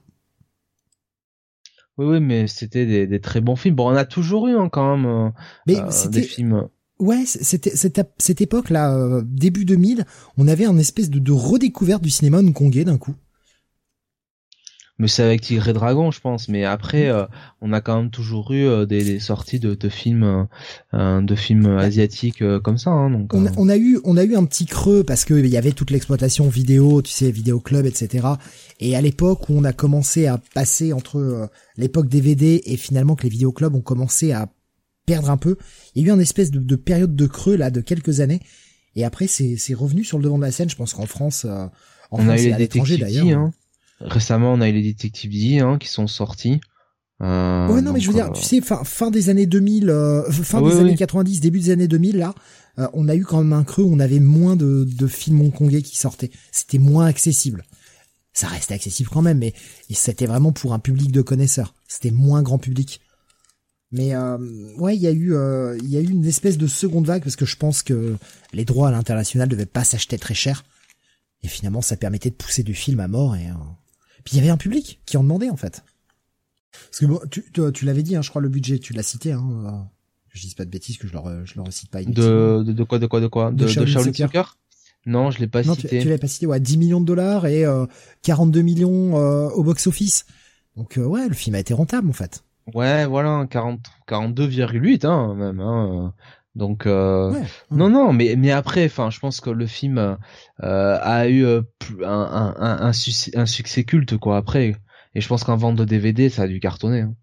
Oui, 1.97 2.05
oui, 2.05 2.19
mais 2.19 2.47
c'était 2.47 2.85
des, 2.85 3.07
des, 3.07 3.19
très 3.19 3.41
bons 3.41 3.55
films. 3.55 3.75
Bon, 3.75 3.91
on 3.91 3.95
a 3.95 4.05
toujours 4.05 4.47
eu 4.47 4.55
hein, 4.55 4.69
quand 4.69 4.95
même 4.95 5.05
euh, 5.07 5.29
mais 5.65 5.79
euh, 5.79 6.09
des 6.09 6.21
films. 6.21 6.67
Ouais, 6.99 7.23
c'était 7.25 7.75
cette, 7.75 8.01
cette 8.17 8.41
époque-là, 8.41 8.95
euh, 8.95 9.21
début 9.23 9.65
2000, 9.65 10.05
on 10.37 10.47
avait 10.47 10.65
un 10.65 10.77
espèce 10.77 11.09
de, 11.09 11.19
de 11.19 11.31
redécouverte 11.31 12.01
du 12.01 12.09
cinéma 12.09 12.39
hongkongais 12.39 12.85
d'un 12.85 12.97
coup 12.97 13.15
mais 14.99 15.07
c'est 15.07 15.23
avec 15.23 15.41
Tigre 15.41 15.67
et 15.67 15.73
Dragon, 15.73 16.09
je 16.09 16.19
pense. 16.19 16.49
Mais 16.49 16.65
après, 16.65 17.07
euh, 17.07 17.25
on 17.61 17.71
a 17.71 17.81
quand 17.81 17.97
même 17.97 18.09
toujours 18.09 18.51
eu 18.51 18.65
euh, 18.65 18.85
des, 18.85 19.03
des, 19.03 19.19
sorties 19.19 19.59
de, 19.59 19.75
de 19.75 19.89
films, 19.89 20.47
euh, 20.93 21.21
de 21.21 21.35
films 21.35 21.77
asiatiques 21.77 22.43
comme 22.63 22.77
ça. 22.77 22.89
Hein, 22.89 23.11
donc, 23.11 23.33
on, 23.33 23.45
a, 23.45 23.49
on, 23.57 23.69
a 23.69 23.77
eu, 23.77 23.99
on 24.03 24.17
a 24.17 24.23
eu 24.23 24.35
un 24.35 24.45
petit 24.45 24.65
creux 24.65 25.03
parce 25.03 25.25
que 25.25 25.35
il 25.35 25.47
y 25.47 25.57
avait 25.57 25.71
toute 25.71 25.91
l'exploitation 25.91 26.47
vidéo, 26.49 27.01
tu 27.01 27.11
sais, 27.11 27.29
vidéo 27.29 27.59
club, 27.59 27.85
etc. 27.85 28.27
Et 28.79 28.95
à 28.95 29.01
l'époque 29.01 29.49
où 29.49 29.53
on 29.57 29.63
a 29.63 29.73
commencé 29.73 30.25
à 30.25 30.39
passer 30.55 30.93
entre 30.93 31.49
l'époque 31.77 32.07
DVD 32.07 32.61
et 32.65 32.77
finalement 32.77 33.15
que 33.15 33.23
les 33.23 33.29
vidéoclubs 33.29 33.75
ont 33.75 33.81
commencé 33.81 34.31
à 34.31 34.49
perdre 35.07 35.31
un 35.31 35.37
peu, 35.37 35.57
il 35.95 36.03
y 36.03 36.05
a 36.05 36.11
eu 36.11 36.15
une 36.15 36.21
espèce 36.21 36.51
de, 36.51 36.59
de 36.59 36.75
période 36.75 37.15
de 37.15 37.25
creux 37.25 37.55
là 37.55 37.71
de 37.71 37.81
quelques 37.81 38.19
années. 38.19 38.41
Et 38.95 39.03
après, 39.03 39.25
c'est 39.25 39.73
revenu 39.73 40.03
sur 40.03 40.19
le 40.19 40.23
devant 40.23 40.37
de 40.37 40.43
la 40.43 40.51
scène. 40.51 40.69
Je 40.69 40.75
pense 40.75 40.93
qu'en 40.93 41.07
France, 41.07 41.45
en 41.45 41.71
on 42.11 42.17
France 42.17 42.29
a 42.29 42.41
eu 42.41 42.47
et 42.47 42.53
à 42.53 42.59
l'étranger 42.59 42.97
d'ailleurs. 42.97 43.27
Hein. 43.27 43.53
Récemment, 44.01 44.53
on 44.53 44.61
a 44.61 44.69
eu 44.69 44.73
les 44.73 44.83
Detective 44.83 45.31
D 45.31 45.59
hein, 45.59 45.77
qui 45.79 45.87
sont 45.87 46.07
sortis. 46.07 46.61
Euh, 47.21 47.67
ouais, 47.69 47.81
non, 47.81 47.93
mais 47.93 47.99
je 47.99 48.07
veux 48.07 48.13
dire, 48.13 48.31
tu 48.31 48.43
sais, 48.43 48.61
fin, 48.61 48.83
fin 48.83 49.09
des 49.09 49.29
années 49.29 49.47
2000, 49.47 49.89
euh, 49.89 50.31
fin 50.31 50.61
des 50.61 50.77
années 50.77 50.95
90, 50.95 51.41
début 51.41 51.59
des 51.59 51.71
années 51.71 51.87
2000, 51.87 52.17
là, 52.17 52.35
euh, 52.77 52.87
on 52.93 53.09
a 53.09 53.15
eu 53.15 53.23
quand 53.23 53.39
même 53.39 53.53
un 53.53 53.63
creux 53.63 53.83
où 53.83 53.93
on 53.93 53.99
avait 53.99 54.19
moins 54.19 54.55
de, 54.55 54.83
de 54.83 55.07
films 55.07 55.41
hongkongais 55.41 55.81
qui 55.81 55.97
sortaient. 55.97 56.29
C'était 56.51 56.77
moins 56.77 57.07
accessible. 57.07 57.63
Ça 58.33 58.47
restait 58.47 58.75
accessible 58.75 59.09
quand 59.11 59.23
même, 59.23 59.39
mais 59.39 59.53
c'était 59.89 60.27
vraiment 60.27 60.51
pour 60.51 60.73
un 60.73 60.79
public 60.79 61.11
de 61.11 61.23
connaisseurs. 61.23 61.73
C'était 61.87 62.11
moins 62.11 62.43
grand 62.43 62.59
public. 62.59 63.01
Mais 63.91 64.15
euh, 64.15 64.37
ouais, 64.77 64.95
il 64.95 65.01
y 65.01 65.07
a 65.07 65.11
eu 65.11 65.33
il 65.81 65.89
y 65.89 65.97
a 65.97 66.01
eu 66.01 66.09
une 66.09 66.25
espèce 66.25 66.57
de 66.57 66.67
seconde 66.67 67.05
vague 67.05 67.23
parce 67.23 67.35
que 67.35 67.45
je 67.45 67.55
pense 67.55 67.83
que 67.83 68.15
les 68.53 68.65
droits 68.65 68.89
à 68.89 68.91
l'international 68.91 69.47
devaient 69.47 69.65
pas 69.65 69.83
s'acheter 69.83 70.17
très 70.17 70.33
cher 70.33 70.65
et 71.43 71.47
finalement 71.47 71.81
ça 71.81 71.95
permettait 71.95 72.29
de 72.29 72.35
pousser 72.35 72.63
du 72.63 72.73
film 72.73 72.99
à 72.99 73.07
mort 73.07 73.35
et 73.35 73.47
puis 74.25 74.35
il 74.35 74.37
y 74.37 74.41
avait 74.41 74.49
un 74.49 74.57
public 74.57 74.99
qui 75.05 75.15
en 75.15 75.23
demandait 75.23 75.49
en 75.49 75.55
fait. 75.55 75.83
Parce 76.71 76.99
que 76.99 77.05
bon, 77.05 77.21
tu, 77.31 77.45
tu, 77.73 77.85
l'avais 77.85 78.03
dit, 78.03 78.15
hein, 78.15 78.21
je 78.21 78.29
crois 78.29 78.41
le 78.41 78.49
budget, 78.49 78.79
tu 78.79 78.93
l'as 78.93 79.03
cité. 79.03 79.31
Hein, 79.31 79.47
euh, 79.65 79.71
je 80.37 80.47
dis 80.47 80.55
pas 80.55 80.65
de 80.65 80.69
bêtises 80.69 80.97
que 80.97 81.07
je 81.07 81.13
le 81.13 81.45
je 81.45 81.55
le 81.55 81.61
recite 81.61 81.89
pas. 81.89 82.03
De, 82.03 82.63
de, 82.63 82.73
de 82.73 82.83
quoi 82.83 82.99
de 82.99 83.07
quoi 83.07 83.19
de 83.19 83.27
quoi? 83.27 83.51
De, 83.51 83.63
de, 83.63 83.67
Shaolin, 83.67 84.03
Soccer. 84.03 84.57
Non, 85.05 85.31
je 85.31 85.39
l'ai 85.39 85.47
pas 85.47 85.63
non, 85.63 85.73
cité. 85.73 85.87
Tu, 85.87 85.99
tu 86.01 86.09
l'as 86.09 86.17
pas 86.17 86.27
cité. 86.27 86.45
Ouais, 86.45 86.59
10 86.59 86.77
millions 86.77 87.01
de 87.01 87.05
dollars 87.05 87.45
et 87.47 87.65
euh, 87.65 87.85
42 88.23 88.61
millions 88.61 89.17
euh, 89.17 89.49
au 89.49 89.63
box 89.63 89.87
office. 89.87 90.25
Donc 90.75 90.97
euh, 90.97 91.05
ouais, 91.05 91.27
le 91.27 91.33
film 91.33 91.55
a 91.55 91.59
été 91.59 91.73
rentable 91.73 92.09
en 92.09 92.13
fait. 92.13 92.43
Ouais, 92.73 93.05
voilà, 93.05 93.47
40 93.49 93.79
42,8 94.07 95.05
hein 95.05 95.35
même. 95.35 95.59
Hein. 95.59 96.13
Donc 96.57 96.87
euh, 96.87 97.31
non 97.69 97.87
non 97.87 98.13
mais 98.13 98.35
mais 98.35 98.49
après 98.49 98.85
enfin 98.87 99.11
je 99.11 99.19
pense 99.19 99.41
que 99.41 99.51
le 99.51 99.67
film 99.67 99.99
euh, 99.99 100.17
a 100.99 101.27
eu 101.27 101.45
euh, 101.45 101.61
un, 102.03 102.55
un, 102.57 102.87
un, 102.87 102.91
un, 103.35 103.45
succès 103.45 103.83
culte 103.83 104.17
quoi 104.17 104.37
après 104.37 104.75
et 105.13 105.21
je 105.21 105.27
pense 105.27 105.43
qu'en 105.43 105.55
vente 105.55 105.75
de 105.75 105.85
DVD 105.85 106.29
ça 106.29 106.43
a 106.43 106.47
dû 106.47 106.59
cartonner. 106.59 107.01
Hein. 107.01 107.15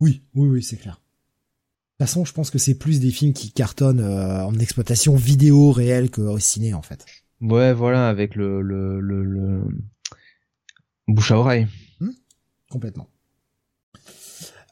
Oui 0.00 0.22
oui 0.34 0.48
oui 0.48 0.62
c'est 0.62 0.76
clair. 0.76 0.96
De 1.98 2.04
toute 2.04 2.10
façon 2.10 2.26
je 2.26 2.34
pense 2.34 2.50
que 2.50 2.58
c'est 2.58 2.78
plus 2.78 3.00
des 3.00 3.10
films 3.10 3.32
qui 3.32 3.52
cartonnent 3.52 4.04
en 4.04 4.52
exploitation 4.58 5.16
vidéo 5.16 5.72
réelle 5.72 6.10
qu'au 6.10 6.38
ciné 6.38 6.74
en 6.74 6.82
fait. 6.82 7.06
Ouais 7.40 7.72
voilà 7.72 8.10
avec 8.10 8.34
le 8.34 8.60
le 8.60 9.00
le, 9.00 9.24
le... 9.24 9.62
bouche 11.08 11.30
à 11.30 11.38
oreille. 11.38 11.68
Hmm 12.00 12.10
Complètement. 12.70 13.08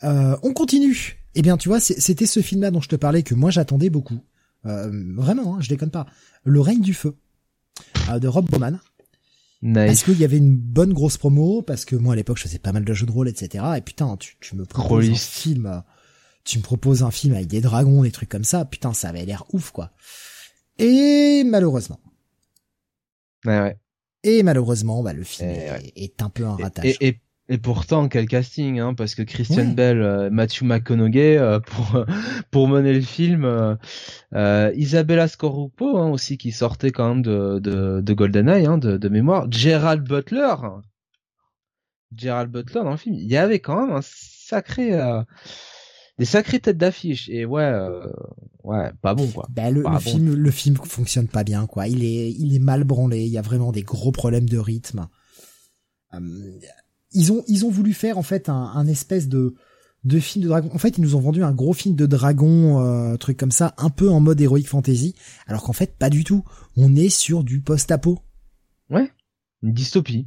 On 0.03 0.53
continue 0.53 1.21
eh 1.35 1.43
bien, 1.43 1.57
tu 1.57 1.69
vois, 1.69 1.81
c'était 1.81 2.27
ce 2.27 2.41
film-là 2.41 2.71
dont 2.71 2.81
je 2.81 2.89
te 2.89 2.97
parlais 2.97 3.23
que 3.23 3.35
moi 3.35 3.51
j'attendais 3.51 3.91
beaucoup. 3.91 4.21
Euh, 4.67 4.91
vraiment, 5.15 5.57
hein, 5.57 5.61
je 5.61 5.69
déconne 5.69 5.91
pas. 5.91 6.07
Le 6.45 6.61
règne 6.61 6.81
du 6.81 6.93
feu 6.93 7.17
euh, 8.09 8.19
de 8.19 8.29
Rob 8.29 8.51
Bowman. 8.51 8.81
Nice. 9.63 9.75
Parce 9.75 10.03
qu'il 10.05 10.19
y 10.19 10.25
avait 10.25 10.39
une 10.39 10.57
bonne 10.57 10.93
grosse 10.93 11.19
promo, 11.19 11.63
parce 11.63 11.85
que 11.85 11.95
moi 11.95 12.15
à 12.15 12.17
l'époque 12.17 12.39
je 12.39 12.45
faisais 12.45 12.59
pas 12.59 12.73
mal 12.73 12.85
de 12.85 12.95
jeux 12.95 13.07
de 13.07 13.13
rôle, 13.13 13.29
etc. 13.29 13.65
Et 13.77 13.81
putain, 13.81 14.17
tu, 14.17 14.37
tu 14.41 14.57
me 14.57 14.65
proposes 14.65 15.11
un 15.11 15.15
film, 15.15 15.83
tu 16.45 16.59
me 16.59 16.63
proposes 16.63 17.03
un 17.03 17.11
film 17.11 17.35
avec 17.35 17.47
des 17.47 17.61
dragons, 17.61 18.03
des 18.03 18.11
trucs 18.11 18.31
comme 18.31 18.45
ça, 18.45 18.65
putain, 18.65 18.95
ça 18.95 19.11
avait 19.11 19.25
l'air 19.25 19.45
ouf 19.53 19.71
quoi. 19.71 19.93
Et 20.79 21.45
malheureusement. 21.45 22.01
Ouais, 23.45 23.61
ouais. 23.61 23.79
Et 24.23 24.43
malheureusement, 24.43 25.03
bah, 25.03 25.13
le 25.13 25.25
film 25.25 25.51
est, 25.51 26.21
un 26.23 26.31
peu 26.31 26.45
un 26.45 26.57
ratage. 26.57 26.97
et 27.01 27.07
et 27.07 27.21
pourtant, 27.59 28.09
quel 28.09 28.29
casting, 28.29 28.79
hein, 28.79 28.95
parce 28.95 29.17
que 29.17 29.23
Christian 29.23 29.67
Bell, 29.67 30.01
euh, 30.01 30.31
Matthew 30.31 30.63
McConaughey 30.63 31.37
euh, 31.37 31.59
pour 31.59 32.05
pour 32.53 32.69
mener 32.69 32.93
le 32.93 33.01
film, 33.01 33.45
euh, 33.45 34.73
Isabella 34.77 35.27
Scoruppo 35.27 35.99
hein, 35.99 36.11
aussi 36.11 36.39
qui 36.39 36.53
sortait 36.53 36.93
quand 36.93 37.09
même 37.09 37.23
de 37.23 37.59
de, 37.59 38.01
de 38.01 38.15
GoldenEye 38.15 38.67
hein, 38.67 38.79
de, 38.79 38.97
de 38.97 39.09
mémoire, 39.09 39.51
Gerald 39.51 40.07
Butler, 40.07 40.55
Gerald 42.17 42.53
Butler 42.53 42.83
dans 42.85 42.93
le 42.93 42.97
film, 42.97 43.17
il 43.17 43.29
y 43.29 43.37
avait 43.37 43.59
quand 43.59 43.85
même 43.85 43.97
un 43.97 44.03
sacré 44.03 44.93
des 46.19 46.25
sacrées 46.25 46.61
têtes 46.61 46.79
d'affiche 46.79 47.29
et 47.31 47.45
ouais 47.47 47.73
ouais 48.63 48.93
pas 49.03 49.15
bon 49.15 49.27
quoi. 49.27 49.49
Bah, 49.51 49.73
le, 49.73 49.83
film 49.99 50.35
le 50.35 50.51
film 50.53 50.77
fonctionne 50.77 51.27
pas 51.27 51.43
bien 51.43 51.67
quoi. 51.67 51.89
Il 51.89 52.05
est 52.05 52.31
il 52.31 52.55
est 52.55 52.61
mal 52.61 52.85
branlé. 52.85 53.25
Il 53.25 53.33
y 53.33 53.39
a 53.39 53.43
vraiment 53.43 53.73
des 53.73 53.83
gros 53.83 54.13
problèmes 54.13 54.49
de 54.49 54.59
rythme 54.59 55.09
ils 57.13 57.33
ont 57.33 57.45
ils 57.49 57.65
ont 57.65 57.71
voulu 57.71 57.93
faire 57.93 58.19
en 58.19 58.23
fait 58.23 58.49
un, 58.49 58.73
un 58.75 58.87
espèce 58.87 59.29
de 59.29 59.55
de 60.05 60.19
film 60.19 60.45
de 60.45 60.49
dragon. 60.49 60.71
En 60.73 60.79
fait, 60.79 60.97
ils 60.97 61.03
nous 61.03 61.15
ont 61.15 61.21
vendu 61.21 61.45
un 61.45 61.53
gros 61.53 61.73
film 61.75 61.95
de 61.95 62.07
dragon, 62.07 62.81
euh, 62.81 63.17
truc 63.17 63.37
comme 63.37 63.51
ça, 63.51 63.75
un 63.77 63.91
peu 63.91 64.09
en 64.09 64.21
mode 64.21 64.41
héroïque 64.41 64.69
fantasy, 64.69 65.15
alors 65.47 65.63
qu'en 65.63 65.75
fait, 65.75 65.97
pas 65.99 66.09
du 66.11 66.25
tout. 66.25 66.43
On 66.77 66.97
est 66.97 67.11
sur 67.11 67.45
du 67.45 67.61
post-apo. 67.61 68.19
Ouais, 68.89 69.11
une 69.63 69.73
dystopie. 69.73 70.27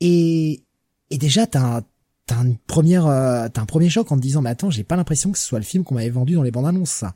Et 0.00 0.64
et 1.10 1.18
déjà, 1.18 1.46
t'as 1.46 1.82
t'as 2.26 2.42
une 2.44 2.58
première 2.58 3.06
euh, 3.06 3.48
t'as 3.48 3.62
un 3.62 3.66
premier 3.66 3.88
choc 3.88 4.10
en 4.12 4.16
te 4.16 4.22
disant, 4.22 4.42
mais 4.42 4.50
attends, 4.50 4.70
j'ai 4.70 4.84
pas 4.84 4.96
l'impression 4.96 5.32
que 5.32 5.38
ce 5.38 5.46
soit 5.46 5.58
le 5.58 5.64
film 5.64 5.84
qu'on 5.84 5.94
m'avait 5.94 6.10
vendu 6.10 6.34
dans 6.34 6.42
les 6.42 6.50
bandes 6.50 6.66
annonces, 6.66 6.90
ça. 6.90 7.14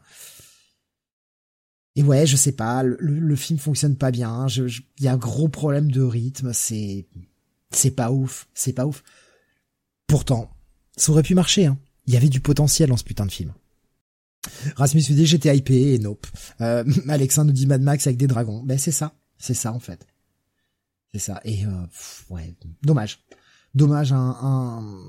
Et 1.97 2.03
ouais, 2.03 2.25
je 2.27 2.37
sais 2.37 2.53
pas, 2.53 2.83
le, 2.83 2.97
le 3.01 3.37
film 3.37 3.59
fonctionne 3.59 3.97
pas 3.97 4.11
bien. 4.11 4.47
Il 4.49 5.05
y 5.05 5.09
a 5.09 5.13
un 5.13 5.19
gros 5.19 5.49
problème 5.49 5.91
de 5.91 6.03
rythme. 6.03 6.53
C'est 6.55 7.09
c'est 7.71 7.93
pas 7.93 8.11
ouf, 8.11 8.49
c'est 8.55 8.73
pas 8.73 8.87
ouf. 8.87 9.03
Pourtant, 10.07 10.51
ça 10.97 11.13
aurait 11.13 11.23
pu 11.23 11.35
marcher, 11.35 11.67
hein. 11.67 11.79
Il 12.07 12.15
y 12.15 12.17
avait 12.17 12.29
du 12.29 12.41
potentiel 12.41 12.89
dans 12.89 12.97
ce 12.97 13.05
putain 13.05 13.27
de 13.27 13.31
film. 13.31 13.53
Rasmus 14.77 15.05
nous 15.11 15.17
dit 15.17 15.27
j'étais 15.27 15.57
hypé 15.57 15.95
et 15.95 15.99
nope. 15.99 16.27
Euh, 16.61 16.85
Alexandre 17.09 17.49
nous 17.49 17.53
dit 17.53 17.67
Mad 17.67 17.83
Max 17.83 18.07
avec 18.07 18.17
des 18.17 18.27
dragons. 18.27 18.63
Ben 18.65 18.79
c'est 18.79 18.91
ça, 18.91 19.15
c'est 19.39 19.55
ça 19.55 19.73
en 19.73 19.79
fait. 19.81 20.07
C'est 21.13 21.21
ça. 21.21 21.41
Et 21.45 21.65
euh, 21.67 21.87
ouais, 22.31 22.55
dommage. 22.83 23.21
Dommage 23.75 24.13
un, 24.13 24.37
un... 24.41 25.01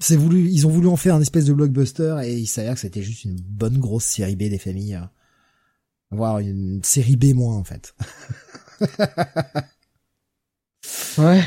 c'est 0.00 0.16
voulu, 0.16 0.50
ils 0.50 0.66
ont 0.66 0.70
voulu 0.70 0.88
en 0.88 0.96
faire 0.96 1.14
un 1.14 1.20
espèce 1.20 1.46
de 1.46 1.54
blockbuster 1.54 2.20
et 2.24 2.36
il 2.36 2.46
s'avère 2.46 2.74
que 2.74 2.80
c'était 2.80 3.02
juste 3.02 3.24
une 3.24 3.40
bonne 3.40 3.78
grosse 3.78 4.04
série 4.04 4.36
B 4.36 4.50
des 4.50 4.58
familles, 4.58 4.96
euh, 4.96 5.06
voire 6.10 6.40
une 6.40 6.82
série 6.82 7.16
B 7.16 7.34
moins 7.34 7.56
en 7.56 7.64
fait. 7.64 7.94
Ouais, 11.18 11.42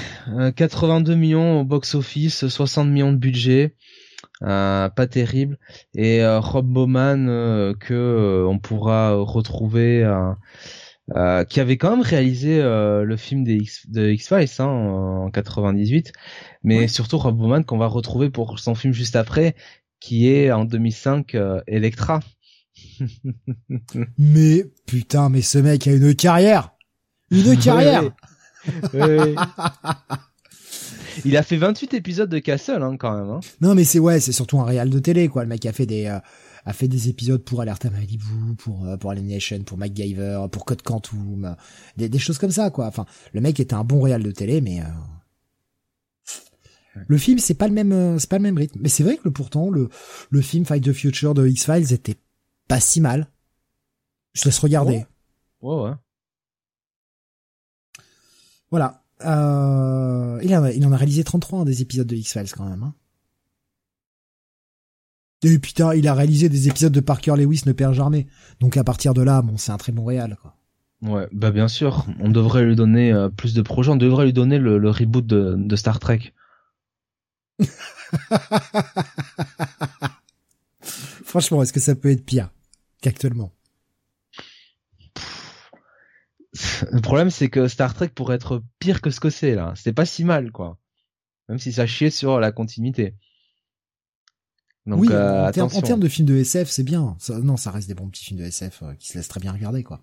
82 0.55 1.13
euh, 1.13 1.15
millions 1.15 1.61
au 1.61 1.63
box-office, 1.63 2.47
60 2.47 2.89
millions 2.89 3.13
de 3.13 3.17
budget, 3.17 3.75
euh, 4.43 4.89
pas 4.89 5.07
terrible. 5.07 5.57
Et 5.95 6.21
euh, 6.21 6.39
Rob 6.39 6.67
Bowman 6.67 7.73
que 7.79 8.45
on 8.47 8.59
pourra 8.59 9.13
retrouver, 9.15 10.05
qui 11.49 11.59
avait 11.59 11.77
quand 11.77 11.91
même 11.91 12.01
réalisé 12.01 12.61
le 12.61 13.15
film 13.17 13.43
des 13.43 13.55
X, 13.55 13.89
de 13.89 14.09
X-Files 14.09 14.49
hein, 14.59 14.65
en 14.65 15.31
98, 15.31 16.11
mais 16.63 16.87
surtout 16.87 17.17
Rob 17.17 17.37
Bowman 17.37 17.63
qu'on 17.63 17.77
va 17.77 17.87
retrouver 17.87 18.29
pour 18.29 18.59
son 18.59 18.75
film 18.75 18.93
juste 18.93 19.15
après, 19.15 19.55
qui 19.99 20.29
est 20.29 20.51
en 20.51 20.65
2005 20.65 21.37
Electra. 21.67 22.19
mais 24.17 24.65
putain, 24.85 25.29
mais 25.29 25.41
ce 25.41 25.57
mec 25.57 25.87
a 25.87 25.93
une 25.93 26.15
carrière, 26.15 26.71
une 27.31 27.57
carrière. 27.57 28.03
Il 31.25 31.37
a 31.37 31.43
fait 31.43 31.57
28 31.57 31.93
épisodes 31.93 32.29
de 32.29 32.39
Castle 32.39 32.83
hein, 32.83 32.97
quand 32.97 33.17
même. 33.17 33.29
Hein. 33.29 33.39
Non 33.59 33.75
mais 33.75 33.83
c'est 33.83 33.99
ouais, 33.99 34.19
c'est 34.19 34.31
surtout 34.31 34.59
un 34.59 34.65
réal 34.65 34.89
de 34.89 34.99
télé 34.99 35.27
quoi. 35.27 35.43
Le 35.43 35.49
mec 35.49 35.65
a 35.65 35.73
fait 35.73 35.85
des 35.85 36.05
euh, 36.05 36.19
a 36.65 36.73
fait 36.73 36.87
des 36.87 37.09
épisodes 37.09 37.43
pour 37.43 37.61
Alert 37.61 37.83
Malibu, 37.85 38.55
pour 38.57 38.85
euh, 38.85 38.97
pour 38.97 39.11
Alienation, 39.11 39.63
pour 39.63 39.77
MacGyver, 39.77 40.45
pour 40.51 40.65
Code 40.65 40.81
Quantum, 40.81 41.55
des, 41.97 42.09
des 42.09 42.19
choses 42.19 42.37
comme 42.37 42.51
ça 42.51 42.69
quoi. 42.69 42.87
Enfin, 42.87 43.05
le 43.33 43.41
mec 43.41 43.59
était 43.59 43.73
un 43.73 43.83
bon 43.83 44.01
réal 44.01 44.23
de 44.23 44.31
télé 44.31 44.61
mais 44.61 44.81
euh, 44.81 47.01
le 47.07 47.17
film 47.17 47.39
c'est 47.39 47.55
pas 47.55 47.67
le 47.67 47.73
même 47.73 48.19
c'est 48.19 48.29
pas 48.29 48.37
le 48.37 48.43
même 48.43 48.57
rythme. 48.57 48.79
Mais 48.81 48.89
c'est 48.89 49.03
vrai 49.03 49.17
que 49.17 49.29
pourtant 49.29 49.69
le 49.69 49.89
le 50.29 50.41
film 50.41 50.65
Fight 50.65 50.83
the 50.83 50.93
Future 50.93 51.33
de 51.33 51.47
X-Files 51.47 51.93
était 51.93 52.17
pas 52.67 52.79
si 52.79 53.01
mal. 53.01 53.27
Je 54.33 54.45
laisse 54.45 54.59
regarder. 54.59 55.05
Ouais, 55.61 55.75
ouais. 55.75 55.91
Voilà. 58.71 59.03
Euh, 59.23 60.39
il, 60.41 60.53
a, 60.53 60.71
il 60.71 60.85
en 60.87 60.91
a 60.91 60.97
réalisé 60.97 61.23
33 61.23 61.63
des 61.65 61.81
épisodes 61.83 62.07
de 62.07 62.15
X-Files 62.15 62.51
quand 62.55 62.67
même. 62.67 62.83
Hein. 62.83 62.93
Et 65.43 65.59
putain, 65.59 65.93
il 65.93 66.07
a 66.07 66.13
réalisé 66.13 66.49
des 66.49 66.67
épisodes 66.67 66.93
de 66.93 66.99
Parker 66.99 67.35
Lewis 67.35 67.63
ne 67.65 67.73
perd 67.73 67.93
jamais. 67.93 68.27
Donc 68.59 68.77
à 68.77 68.83
partir 68.83 69.13
de 69.13 69.21
là, 69.21 69.41
bon, 69.41 69.57
c'est 69.57 69.71
un 69.71 69.77
très 69.77 69.91
bon 69.91 70.05
réal, 70.05 70.37
quoi. 70.41 70.55
Ouais, 71.01 71.27
bah 71.31 71.49
bien 71.49 71.67
sûr, 71.67 72.05
on 72.19 72.29
devrait 72.29 72.63
lui 72.63 72.75
donner 72.75 73.11
euh, 73.11 73.27
plus 73.27 73.55
de 73.55 73.63
projets, 73.63 73.89
on 73.89 73.95
devrait 73.95 74.25
lui 74.25 74.33
donner 74.33 74.59
le, 74.59 74.77
reboot 74.87 75.25
de, 75.25 75.55
de, 75.57 75.75
Star 75.75 75.99
Trek. 75.99 76.31
Franchement, 81.25 81.63
est-ce 81.63 81.73
que 81.73 81.79
ça 81.79 81.95
peut 81.95 82.11
être 82.11 82.23
pire 82.23 82.51
qu'actuellement? 83.01 83.51
Le 86.91 87.01
problème, 87.01 87.29
c'est 87.29 87.49
que 87.49 87.67
Star 87.67 87.93
Trek 87.93 88.09
pourrait 88.09 88.35
être 88.35 88.63
pire 88.79 89.01
que 89.01 89.09
ce 89.09 89.19
que 89.19 89.29
c'est 89.29 89.55
là. 89.55 89.73
C'est 89.75 89.93
pas 89.93 90.05
si 90.05 90.23
mal, 90.25 90.51
quoi. 90.51 90.77
Même 91.47 91.59
si 91.59 91.71
ça 91.71 91.87
chiait 91.87 92.09
sur 92.09 92.39
la 92.39 92.51
continuité. 92.51 93.15
Donc, 94.85 95.01
oui, 95.01 95.09
euh, 95.11 95.47
en, 95.47 95.51
termes, 95.51 95.99
de 95.99 96.07
films 96.07 96.27
de 96.27 96.35
SF, 96.35 96.67
c'est 96.69 96.83
bien. 96.83 97.15
non, 97.43 97.55
ça 97.55 97.71
reste 97.71 97.87
des 97.87 97.93
bons 97.93 98.09
petits 98.09 98.25
films 98.25 98.39
de 98.39 98.45
SF 98.45 98.81
euh, 98.81 98.93
qui 98.95 99.07
se 99.07 99.17
laissent 99.17 99.27
très 99.27 99.39
bien 99.39 99.51
regarder, 99.51 99.83
quoi. 99.83 100.01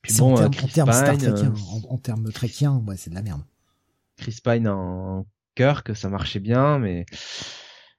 Puis 0.00 0.14
bon, 0.16 0.34
en, 0.34 0.42
euh, 0.42 0.48
termes 0.48 0.92
Star 0.92 1.18
Trekien, 1.18 1.52
en, 1.88 1.98
termes 1.98 2.32
trekiens, 2.32 2.82
ouais, 2.86 2.96
c'est 2.96 3.10
de 3.10 3.14
la 3.14 3.22
merde. 3.22 3.42
Chris 4.16 4.38
Pine 4.42 4.68
en 4.68 5.26
Kirk, 5.56 5.94
ça 5.94 6.08
marchait 6.08 6.40
bien, 6.40 6.78
mais 6.78 7.04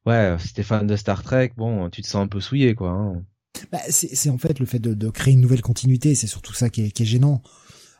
ouais, 0.06 0.36
si 0.40 0.54
t'es 0.54 0.64
fan 0.64 0.88
de 0.88 0.96
Star 0.96 1.22
Trek, 1.22 1.52
bon, 1.58 1.90
tu 1.90 2.02
te 2.02 2.08
sens 2.08 2.24
un 2.24 2.28
peu 2.28 2.40
souillé, 2.40 2.74
quoi. 2.74 2.90
Hein. 2.90 3.24
Bah, 3.72 3.80
c'est 3.90 4.30
en 4.30 4.38
fait 4.38 4.60
le 4.60 4.66
fait 4.66 4.80
de, 4.80 4.94
de, 4.94 5.10
créer 5.10 5.34
une 5.34 5.42
nouvelle 5.42 5.62
continuité, 5.62 6.16
c'est 6.16 6.28
surtout 6.28 6.54
ça 6.54 6.70
qui 6.70 6.86
est, 6.86 6.92
qui 6.92 7.04
est 7.04 7.06
gênant. 7.06 7.42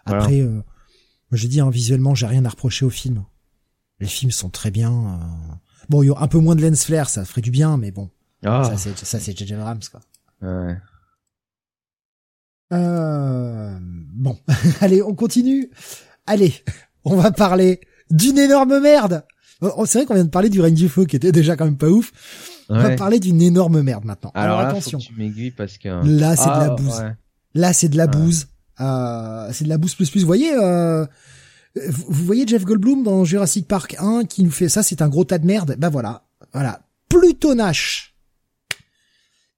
Après, 0.06 0.42
euh, 0.42 0.62
j'ai 1.32 1.48
dit, 1.48 1.62
hein, 1.62 1.70
visuellement, 1.70 2.16
j'ai 2.16 2.26
rien 2.26 2.46
à 2.46 2.50
reprocher 2.50 2.86
au 2.86 2.90
film. 2.90 3.24
Les 4.00 4.08
films 4.08 4.32
sont 4.32 4.50
très 4.50 4.72
bien. 4.72 4.92
Euh... 4.92 5.54
Bon, 5.90 6.04
il 6.04 6.08
y 6.08 6.10
a 6.10 6.16
un 6.18 6.28
peu 6.28 6.40
moins 6.40 6.56
de 6.56 6.62
lens 6.62 6.86
flare, 6.86 7.10
ça 7.10 7.26
ferait 7.26 7.42
du 7.42 7.52
bien, 7.52 7.78
mais 7.78 7.92
bon. 7.92 8.10
Ah. 8.44 8.64
Ça, 8.64 8.78
c'est, 8.78 8.98
ça, 8.98 9.20
c'est 9.20 9.38
JJ 9.38 9.54
Rams, 9.54 9.80
quoi. 9.92 10.02
Ouais. 10.42 10.78
Euh... 12.74 13.78
Bon. 13.82 14.38
Allez, 14.82 15.02
on 15.02 15.16
continue. 15.16 15.70
Allez, 16.26 16.54
on 17.06 17.16
va 17.16 17.32
parler 17.32 17.82
d'une 18.10 18.38
énorme 18.38 18.80
merde. 18.80 19.26
C'est 19.86 20.00
vrai 20.00 20.06
qu'on 20.06 20.16
vient 20.16 20.26
de 20.26 20.30
parler 20.30 20.50
du 20.50 20.60
Rain 20.60 20.74
qui 20.74 21.16
était 21.16 21.32
déjà 21.32 21.56
quand 21.56 21.66
même 21.66 21.78
pas 21.78 21.88
ouf. 21.88 22.12
On 22.70 22.80
va 22.80 22.96
parler 22.96 23.20
d'une 23.20 23.42
énorme 23.42 23.82
merde 23.82 24.06
maintenant. 24.06 24.32
Alors, 24.34 24.60
attention. 24.60 25.00
tu 25.00 25.14
m'aiguilles 25.16 25.52
parce 25.52 25.78
que 25.78 25.90
là 25.90 26.36
c'est 26.36 26.46
de 26.46 26.50
la 26.50 26.72
ah, 26.72 26.76
bouse. 26.76 27.04
Là 27.54 27.74
c'est 27.74 27.90
de 27.90 27.98
la 27.98 28.08
bouse. 28.08 28.48
Euh, 28.80 29.50
c'est 29.52 29.66
de 29.66 29.70
la 29.70 29.78
bouse 29.78 29.96
plus 29.96 30.10
plus. 30.10 30.22
Vous 30.22 30.28
voyez, 30.28 30.54
euh, 30.54 31.06
vous 31.76 32.26
voyez 32.26 32.48
Jeff 32.48 32.64
Goldblum 32.64 33.04
dans 33.04 33.26
Jurassic 33.26 33.68
Park 33.68 33.96
1 34.00 34.26
qui 34.26 34.44
nous 34.44 34.52
fait 34.52 34.70
ça, 34.70 34.84
c'est 34.84 35.02
un 35.02 35.10
gros 35.10 35.26
tas 35.26 35.38
de 35.38 35.46
merde. 35.46 35.76
Ben 35.78 35.90
voilà, 35.90 36.26
voilà. 36.54 36.82
Pluto 37.10 37.54
Nash. 37.54 38.16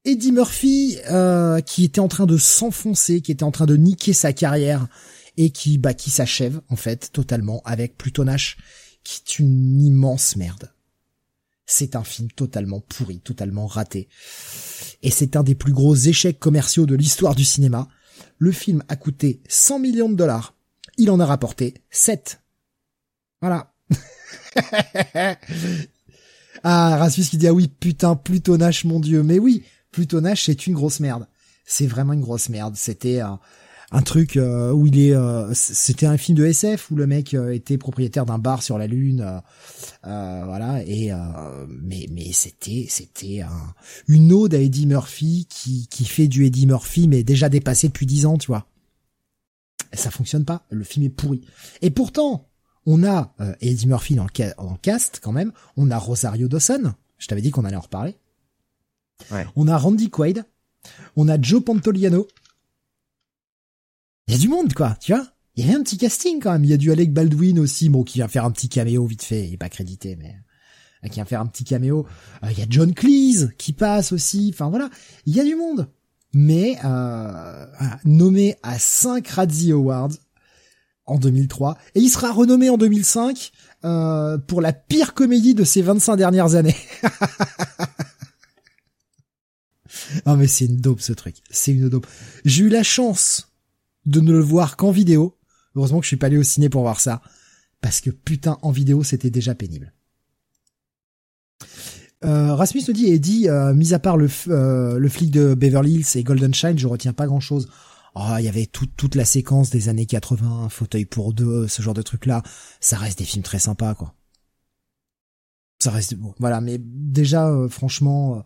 Eddie 0.04 0.32
Murphy 0.32 0.98
euh, 1.10 1.62
qui 1.62 1.84
était 1.84 2.00
en 2.00 2.08
train 2.08 2.28
de 2.28 2.38
s'enfoncer, 2.38 3.22
qui 3.22 3.32
était 3.32 3.44
en 3.44 3.52
train 3.52 3.66
de 3.66 3.76
niquer 3.76 4.14
sa 4.14 4.34
carrière 4.34 4.88
et 5.38 5.50
qui 5.50 5.78
bah 5.78 5.94
qui 5.94 6.12
s'achève 6.12 6.62
en 6.70 6.76
fait 6.76 7.12
totalement 7.12 7.62
avec 7.66 7.98
Pluto 7.98 8.24
Nash 8.24 8.58
qui 9.04 9.22
est 9.26 9.40
une 9.40 9.82
immense 9.82 10.36
merde. 10.36 10.72
C'est 11.66 11.96
un 11.96 12.04
film 12.04 12.30
totalement 12.32 12.80
pourri, 12.80 13.20
totalement 13.20 13.66
raté. 13.66 14.08
Et 15.02 15.10
c'est 15.12 15.36
un 15.36 15.44
des 15.44 15.56
plus 15.56 15.74
gros 15.74 15.96
échecs 15.96 16.40
commerciaux 16.40 16.86
de 16.86 16.96
l'histoire 16.96 17.36
du 17.36 17.46
cinéma. 17.46 17.88
Le 18.38 18.52
film 18.52 18.84
a 18.88 18.96
coûté 18.96 19.42
100 19.48 19.80
millions 19.80 20.10
de 20.10 20.16
dollars. 20.16 20.56
Il 20.98 21.10
en 21.10 21.20
a 21.20 21.26
rapporté 21.26 21.74
7. 21.90 22.42
Voilà. 23.42 23.74
ah, 26.64 26.98
Rasmus 26.98 27.26
qui 27.26 27.38
dit, 27.38 27.48
ah 27.48 27.54
oui, 27.54 27.68
putain, 27.68 28.16
Plutonache, 28.16 28.86
mon 28.86 29.00
dieu. 29.00 29.24
Mais 29.24 29.40
oui, 29.40 29.64
Plutonache, 29.92 30.46
c'est 30.46 30.68
une 30.68 30.74
grosse 30.74 31.00
merde. 31.00 31.28
C'est 31.66 31.88
vraiment 31.88 32.14
une 32.14 32.22
grosse 32.22 32.50
merde. 32.50 32.76
C'était 32.76 33.22
un, 33.22 33.40
un 33.92 34.02
truc 34.02 34.38
euh, 34.38 34.72
où 34.72 34.88
il 34.88 35.00
est 35.00 35.16
euh, 35.16 35.54
c'était 35.54 36.06
un 36.06 36.18
film 36.18 36.38
de 36.38 36.46
SF 36.46 36.92
où 36.92 36.96
le 36.96 37.06
mec 37.06 37.34
euh, 37.34 37.54
était 37.54 37.78
propriétaire 37.78 38.26
d'un 38.26 38.40
bar 38.40 38.64
sur 38.64 38.78
la 38.78 38.88
lune 38.88 39.42
voilà 40.04 40.82
et 40.86 41.12
mais 41.68 42.08
mais 42.12 42.32
c'était 42.32 42.86
c'était 42.90 43.42
un, 43.42 43.74
une 44.08 44.32
ode 44.32 44.54
à 44.54 44.60
Eddie 44.60 44.88
Murphy 44.88 45.48
qui 45.50 45.88
qui 45.88 46.06
fait 46.06 46.28
du 46.28 46.46
Eddie 46.46 46.68
Murphy 46.68 47.08
mais 47.08 47.24
déjà 47.24 47.50
dépassé 47.50 47.88
depuis 47.88 48.06
dix 48.06 48.26
ans 48.26 48.38
tu 48.38 48.48
vois. 48.48 48.68
Et 49.94 49.98
ça 49.98 50.12
fonctionne 50.12 50.46
pas 50.46 50.66
le 50.70 50.84
film 50.84 51.06
est 51.06 51.10
pourri. 51.10 51.42
Et 51.82 51.90
pourtant 51.90 52.50
on 52.86 53.04
a 53.04 53.34
Eddie 53.62 53.88
Murphy 53.88 54.16
dans 54.16 54.26
le, 54.26 54.54
en 54.58 54.76
cast 54.76 55.20
quand 55.24 55.32
même. 55.32 55.52
On 55.76 55.90
a 55.90 55.98
Rosario 55.98 56.48
Dawson. 56.48 56.94
Je 57.18 57.28
t'avais 57.28 57.42
dit 57.42 57.50
qu'on 57.50 57.66
allait 57.66 57.76
en 57.76 57.82
reparler. 57.82 58.16
Ouais. 59.32 59.48
on 59.56 59.68
a 59.68 59.78
Randy 59.78 60.10
Quaid. 60.10 60.44
On 61.16 61.28
a 61.30 61.42
Joe 61.42 61.64
Pantoliano 61.64 62.28
il 64.28 64.34
y 64.34 64.38
a 64.38 64.40
du 64.40 64.48
monde, 64.48 64.74
quoi, 64.74 64.96
tu 65.00 65.14
vois. 65.14 65.28
Il 65.56 65.66
y 65.66 65.68
avait 65.68 65.78
un 65.78 65.84
petit 65.84 65.98
casting 65.98 66.42
quand 66.42 66.52
même. 66.52 66.66
Il 66.66 66.70
y 66.70 66.74
a 66.74 66.78
du 66.78 66.92
Alec 66.92 67.14
Baldwin 67.14 67.60
aussi, 67.60 67.90
bon, 67.90 68.04
qui 68.04 68.20
vient 68.20 68.28
faire 68.28 68.46
un 68.46 68.52
petit 68.52 68.68
caméo 68.68 69.06
vite 69.06 69.24
fait. 69.24 69.48
Il 69.48 69.54
est 69.54 69.58
pas 69.58 69.70
crédité, 69.70 70.18
mais 70.18 70.36
euh, 71.04 71.08
qui 71.08 71.16
vient 71.16 71.26
faire 71.26 71.42
un 71.42 71.46
petit 71.46 71.64
caméo. 71.64 72.06
Euh, 72.44 72.52
il 72.52 72.60
y 72.60 72.62
a 72.62 72.66
John 72.70 72.94
Cleese 72.94 73.52
qui 73.58 73.72
passe 73.72 74.12
aussi. 74.12 74.52
Enfin 74.54 74.70
voilà, 74.70 74.90
il 75.26 75.36
y 75.36 75.40
a 75.40 75.46
du 75.46 75.56
monde. 75.56 75.90
Mais 76.34 76.78
euh, 76.84 77.66
nommé 78.04 78.58
à 78.62 78.78
5 78.78 79.26
Razzie 79.26 79.72
Awards 79.72 80.12
en 81.06 81.18
2003 81.18 81.78
et 81.94 82.02
il 82.02 82.10
sera 82.10 82.30
renommé 82.32 82.70
en 82.70 82.78
2005 82.78 83.54
euh, 83.86 84.38
pour 84.38 84.62
la 84.62 84.74
pire 84.74 85.14
comédie 85.14 85.54
de 85.54 85.64
ces 85.64 85.82
25 85.82 86.18
dernières 86.18 86.56
années. 86.56 86.76
non 90.26 90.36
mais 90.36 90.48
c'est 90.48 90.66
une 90.66 90.76
dope 90.78 91.00
ce 91.00 91.14
truc, 91.14 91.38
c'est 91.50 91.72
une 91.72 91.88
dope. 91.88 92.08
J'ai 92.44 92.64
eu 92.64 92.70
la 92.70 92.84
chance 92.84 93.55
de 94.06 94.20
ne 94.20 94.32
le 94.32 94.40
voir 94.40 94.78
qu'en 94.78 94.92
vidéo. 94.92 95.38
Heureusement 95.76 96.00
que 96.00 96.06
je 96.06 96.10
suis 96.10 96.18
pas 96.18 96.28
allé 96.28 96.38
au 96.38 96.44
ciné 96.44 96.70
pour 96.70 96.82
voir 96.82 97.00
ça. 97.00 97.22
Parce 97.82 98.02
que 98.02 98.10
putain, 98.10 98.58
en 98.62 98.72
vidéo, 98.72 99.04
c'était 99.04 99.30
déjà 99.30 99.56
pénible. 99.56 99.94
Euh, 102.24 102.56
Rasmus 102.56 102.84
nous 102.88 102.94
dit, 102.94 103.08
et 103.08 103.20
dit, 103.20 103.50
euh, 103.50 103.74
mis 103.74 103.94
à 103.94 104.00
part 104.00 104.18
le, 104.18 104.30
euh, 104.48 104.98
le 104.98 105.10
flic 105.10 105.32
de 105.32 105.54
Beverly 105.54 105.96
Hills 105.96 106.08
et 106.16 106.24
Golden 106.24 106.54
Shine, 106.54 106.80
je 106.80 106.88
retiens 106.88 107.14
pas 107.14 107.28
grand 107.28 107.40
chose. 107.40 107.70
Oh, 108.16 108.36
il 108.40 108.46
y 108.46 108.50
avait 108.50 108.66
toute 108.66 109.16
la 109.16 109.26
séquence 109.26 109.70
des 109.70 109.90
années 109.90 110.06
80, 110.06 110.70
fauteuil 110.70 111.06
pour 111.06 111.34
deux, 111.34 111.68
ce 111.68 111.82
genre 111.82 111.94
de 111.94 112.02
trucs 112.02 112.26
là. 112.26 112.44
Ça 112.80 112.98
reste 112.98 113.20
des 113.20 113.26
films 113.26 113.44
très 113.44 113.60
sympas, 113.60 113.94
quoi. 113.94 114.16
Ça 115.80 115.92
reste, 115.92 116.16
bon, 116.16 116.34
voilà, 116.40 116.62
mais 116.62 116.78
déjà, 116.80 117.54
franchement, 117.70 118.42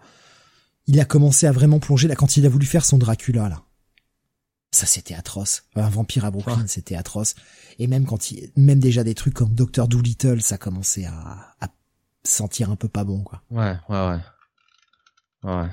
il 0.88 1.00
a 1.00 1.06
commencé 1.06 1.46
à 1.46 1.52
vraiment 1.52 1.80
plonger 1.80 2.08
là 2.08 2.16
quand 2.16 2.36
il 2.36 2.48
a 2.48 2.50
voulu 2.50 2.66
faire 2.66 2.84
son 2.84 2.98
Dracula, 2.98 3.48
là. 3.48 3.64
Ça, 4.72 4.86
c'était 4.86 5.16
atroce. 5.16 5.64
Un 5.76 5.90
vampire 5.90 6.26
à 6.26 6.32
Brooklyn, 6.32 6.66
c'était 6.68 6.96
atroce. 6.96 7.36
Et 7.80 7.88
même 7.88 8.06
quand 8.06 8.32
il, 8.32 8.52
même 8.56 8.80
déjà 8.80 9.04
des 9.04 9.16
trucs 9.16 9.34
comme 9.34 9.54
Doctor 9.56 9.88
Doolittle, 9.88 10.42
ça 10.42 10.58
commençait 10.58 11.06
à, 11.06 11.56
à 11.60 11.68
sentir 12.24 12.70
un 12.70 12.76
peu 12.76 12.88
pas 12.88 13.04
bon, 13.04 13.24
quoi. 13.24 13.42
Ouais, 13.50 13.76
ouais, 13.90 14.10
ouais. 14.10 14.20
Ouais. 15.44 15.70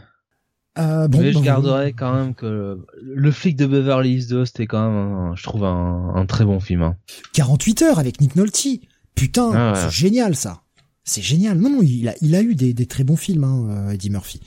Euh, 0.79 1.09
bon, 1.09 1.21
Mais 1.21 1.33
je 1.33 1.39
garderai 1.39 1.93
quand 1.93 2.15
même 2.15 2.35
que 2.35 2.87
le, 3.03 3.31
flic 3.31 3.57
de 3.57 3.67
Beverly 3.67 4.15
Hills 4.15 4.29
2, 4.29 4.45
c'était 4.45 4.67
quand 4.67 4.91
même, 4.91 5.37
je 5.37 5.43
trouve, 5.43 5.65
un, 5.65 6.13
un, 6.15 6.27
très 6.27 6.45
bon 6.45 6.61
film. 6.61 6.83
Hein. 6.83 6.97
48 7.33 7.83
heures 7.83 7.99
avec 7.99 8.21
Nick 8.21 8.37
Nolte. 8.37 8.67
Putain, 9.15 9.53
ah 9.55 9.73
c'est 9.75 9.91
génial 9.91 10.37
ça. 10.37 10.63
C'est 11.05 11.23
génial. 11.23 11.59
Non, 11.59 11.71
non, 11.71 11.83
il 11.83 12.09
a, 12.09 12.15
il 12.21 12.35
a 12.35 12.43
eu 12.43 12.55
des, 12.55 12.75
des 12.75 12.87
très 12.87 13.05
bons 13.05 13.17
films, 13.17 13.45
hein, 13.45 13.67
euh, 13.71 13.91
Eddie 13.93 14.11
Murphy. 14.11 14.41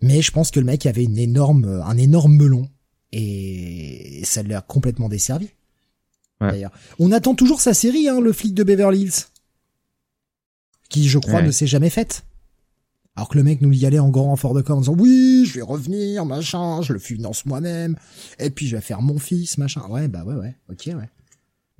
Mais 0.00 0.22
je 0.22 0.30
pense 0.30 0.52
que 0.52 0.60
le 0.60 0.66
mec 0.66 0.86
avait 0.86 1.02
une 1.02 1.18
énorme, 1.18 1.82
un 1.84 1.96
énorme 1.96 2.36
melon 2.36 2.68
et 3.12 4.22
ça 4.24 4.42
l'a 4.42 4.60
complètement 4.60 5.08
desservi. 5.08 5.50
D'ailleurs, 6.40 6.72
on 6.98 7.10
attend 7.10 7.34
toujours 7.34 7.60
sa 7.60 7.74
série, 7.74 8.08
hein, 8.08 8.20
le 8.20 8.32
flic 8.32 8.54
de 8.54 8.62
Beverly 8.62 9.00
Hills, 9.00 9.24
qui 10.88 11.08
je 11.08 11.18
crois 11.18 11.42
ne 11.42 11.50
s'est 11.50 11.66
jamais 11.66 11.90
faite. 11.90 12.24
Alors 13.16 13.28
que 13.28 13.36
le 13.36 13.42
mec 13.42 13.60
nous 13.60 13.72
y 13.72 13.84
allait 13.84 13.98
en 13.98 14.10
grand 14.10 14.26
renfort 14.26 14.54
de 14.54 14.62
corps 14.62 14.76
en 14.76 14.80
disant 14.82 14.94
oui, 14.96 15.44
je 15.44 15.54
vais 15.54 15.62
revenir, 15.62 16.24
machin, 16.24 16.82
je 16.82 16.92
le 16.92 17.00
finance 17.00 17.44
moi-même, 17.46 17.96
et 18.38 18.50
puis 18.50 18.68
je 18.68 18.76
vais 18.76 18.82
faire 18.82 19.02
mon 19.02 19.18
fils, 19.18 19.58
machin. 19.58 19.82
Ouais, 19.88 20.06
bah 20.06 20.22
ouais, 20.22 20.36
ouais, 20.36 20.56
ok, 20.70 20.84
ouais. 20.86 21.10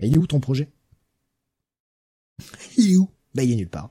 Mais 0.01 0.09
il 0.09 0.15
est 0.15 0.19
où 0.19 0.27
ton 0.27 0.41
projet? 0.41 0.69
Il 2.77 2.93
est 2.93 2.97
où? 2.97 3.09
Bah 3.35 3.45
il 3.45 3.53
est 3.53 3.57
nulle 3.57 3.69
part. 3.69 3.91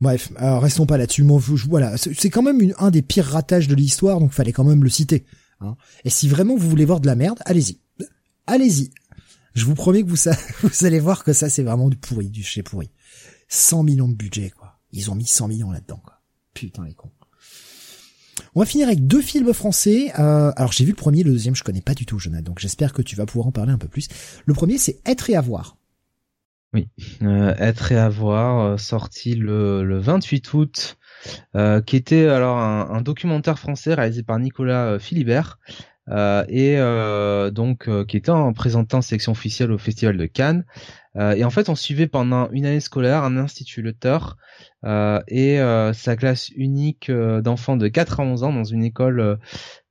Bref, 0.00 0.30
alors 0.36 0.62
restons 0.62 0.86
pas 0.86 0.98
là-dessus. 0.98 1.26
Voilà, 1.66 1.96
c'est 1.96 2.30
quand 2.30 2.42
même 2.42 2.72
un 2.78 2.92
des 2.92 3.02
pires 3.02 3.26
ratages 3.26 3.66
de 3.66 3.74
l'histoire, 3.74 4.20
donc 4.20 4.32
fallait 4.32 4.52
quand 4.52 4.62
même 4.62 4.84
le 4.84 4.90
citer. 4.90 5.24
Hein. 5.60 5.76
Et 6.04 6.10
si 6.10 6.28
vraiment 6.28 6.56
vous 6.56 6.68
voulez 6.68 6.84
voir 6.84 7.00
de 7.00 7.06
la 7.06 7.14
merde, 7.14 7.40
allez-y. 7.44 7.78
Allez-y. 8.46 8.90
Je 9.54 9.64
vous 9.64 9.74
promets 9.74 10.02
que 10.02 10.08
vous, 10.08 10.86
allez 10.86 11.00
voir 11.00 11.24
que 11.24 11.32
ça, 11.32 11.48
c'est 11.48 11.62
vraiment 11.62 11.88
du 11.88 11.96
pourri, 11.96 12.28
du 12.28 12.42
chez 12.42 12.62
pourri. 12.62 12.90
100 13.48 13.84
millions 13.84 14.08
de 14.08 14.14
budget, 14.14 14.50
quoi. 14.50 14.80
Ils 14.92 15.10
ont 15.10 15.14
mis 15.14 15.26
100 15.26 15.48
millions 15.48 15.70
là-dedans, 15.70 16.00
quoi. 16.02 16.20
Putain, 16.54 16.84
les 16.84 16.94
cons. 16.94 17.10
On 18.54 18.60
va 18.60 18.66
finir 18.66 18.86
avec 18.86 19.06
deux 19.06 19.22
films 19.22 19.52
français. 19.52 20.12
Euh, 20.18 20.52
alors 20.56 20.72
j'ai 20.72 20.84
vu 20.84 20.90
le 20.90 20.96
premier, 20.96 21.22
le 21.22 21.32
deuxième 21.32 21.54
je 21.54 21.62
connais 21.62 21.80
pas 21.80 21.94
du 21.94 22.06
tout, 22.06 22.18
Jonathan. 22.18 22.42
Donc 22.42 22.58
j'espère 22.58 22.92
que 22.92 23.02
tu 23.02 23.16
vas 23.16 23.26
pouvoir 23.26 23.48
en 23.48 23.52
parler 23.52 23.72
un 23.72 23.78
peu 23.78 23.88
plus. 23.88 24.08
Le 24.44 24.54
premier 24.54 24.78
c'est 24.78 25.00
Être 25.06 25.30
et 25.30 25.36
avoir. 25.36 25.76
Oui, 26.72 26.88
euh, 27.22 27.54
Être 27.58 27.92
et 27.92 27.96
avoir, 27.96 28.60
euh, 28.60 28.76
sorti 28.76 29.34
le, 29.34 29.84
le 29.84 29.98
28 29.98 30.52
août, 30.54 30.98
qui 31.86 31.96
était 31.96 32.26
alors 32.26 32.58
un, 32.58 32.88
un, 32.90 33.00
documentaire 33.00 33.58
français 33.58 33.94
réalisé 33.94 34.22
par 34.22 34.38
Nicolas 34.38 34.98
Philibert. 34.98 35.58
et 36.48 36.76
donc 37.52 38.06
qui 38.06 38.16
était 38.16 38.30
en 38.30 38.52
présentant 38.52 39.02
section 39.02 39.32
officielle 39.32 39.72
au 39.72 39.78
Festival 39.78 40.16
de 40.16 40.26
Cannes. 40.26 40.64
et 41.18 41.44
en 41.44 41.50
fait, 41.50 41.68
on 41.68 41.74
suivait 41.74 42.06
pendant 42.06 42.50
une 42.50 42.66
année 42.66 42.80
scolaire 42.80 43.24
un 43.24 43.36
instituteur 43.36 44.36
et 44.84 45.58
sa 45.92 46.16
classe 46.16 46.50
unique 46.50 47.10
d'enfants 47.10 47.76
de 47.76 47.88
4 47.88 48.20
à 48.20 48.22
11 48.24 48.42
ans 48.44 48.52
dans 48.52 48.64
une 48.64 48.84
école 48.84 49.38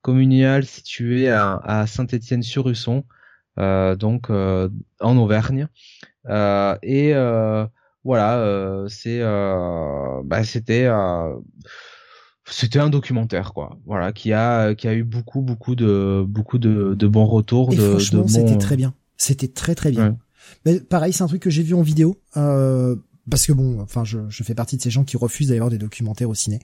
communale 0.02 0.66
située 0.66 1.30
à, 1.30 1.60
à 1.64 1.88
Saint-Étienne-sur-Russon, 1.88 3.06
donc 3.58 4.30
en 4.30 5.18
Auvergne. 5.18 5.68
Euh, 6.30 6.78
et 6.82 7.14
euh, 7.14 7.66
voilà, 8.04 8.38
euh, 8.40 8.88
c'est, 8.90 9.20
bah, 9.22 10.44
c'était 10.44 10.90
c'était 12.50 12.80
un 12.80 12.90
documentaire 12.90 13.54
quoi. 13.54 13.78
Voilà 13.86 14.12
qui 14.12 14.34
a 14.34 14.76
qui 14.76 14.88
a 14.88 14.94
eu 14.94 15.04
beaucoup 15.04 15.42
beaucoup 15.42 15.76
de 15.76 16.26
beaucoup 16.28 16.58
de, 16.58 16.94
de 16.94 17.08
bons 17.08 17.26
retours 17.26 17.72
et 17.72 17.78
de, 17.78 17.90
franchement 17.92 18.28
c'était 18.28 18.58
très 18.58 18.76
bien. 18.76 18.94
C'était 19.16 19.48
très 19.48 19.76
très 19.76 19.92
bien. 19.92 20.18
Mais 20.66 20.82
pareil 20.82 21.14
c'est 21.14 21.24
un 21.24 21.28
truc 21.28 21.42
que 21.42 21.50
j'ai 21.50 21.64
vu 21.64 21.74
en 21.74 21.82
vidéo 21.82 22.18
euh, 22.36 22.98
parce 23.30 23.46
que 23.46 23.54
bon 23.54 23.80
enfin 23.80 24.04
je, 24.04 24.20
je 24.28 24.44
fais 24.44 24.56
partie 24.56 24.76
de 24.76 24.82
ces 24.82 24.90
gens 24.90 25.06
qui 25.06 25.16
refusent 25.16 25.48
d'aller 25.48 25.62
voir 25.62 25.72
des 25.72 25.78
documentaires 25.78 26.30
au 26.30 26.36
ciné. 26.36 26.60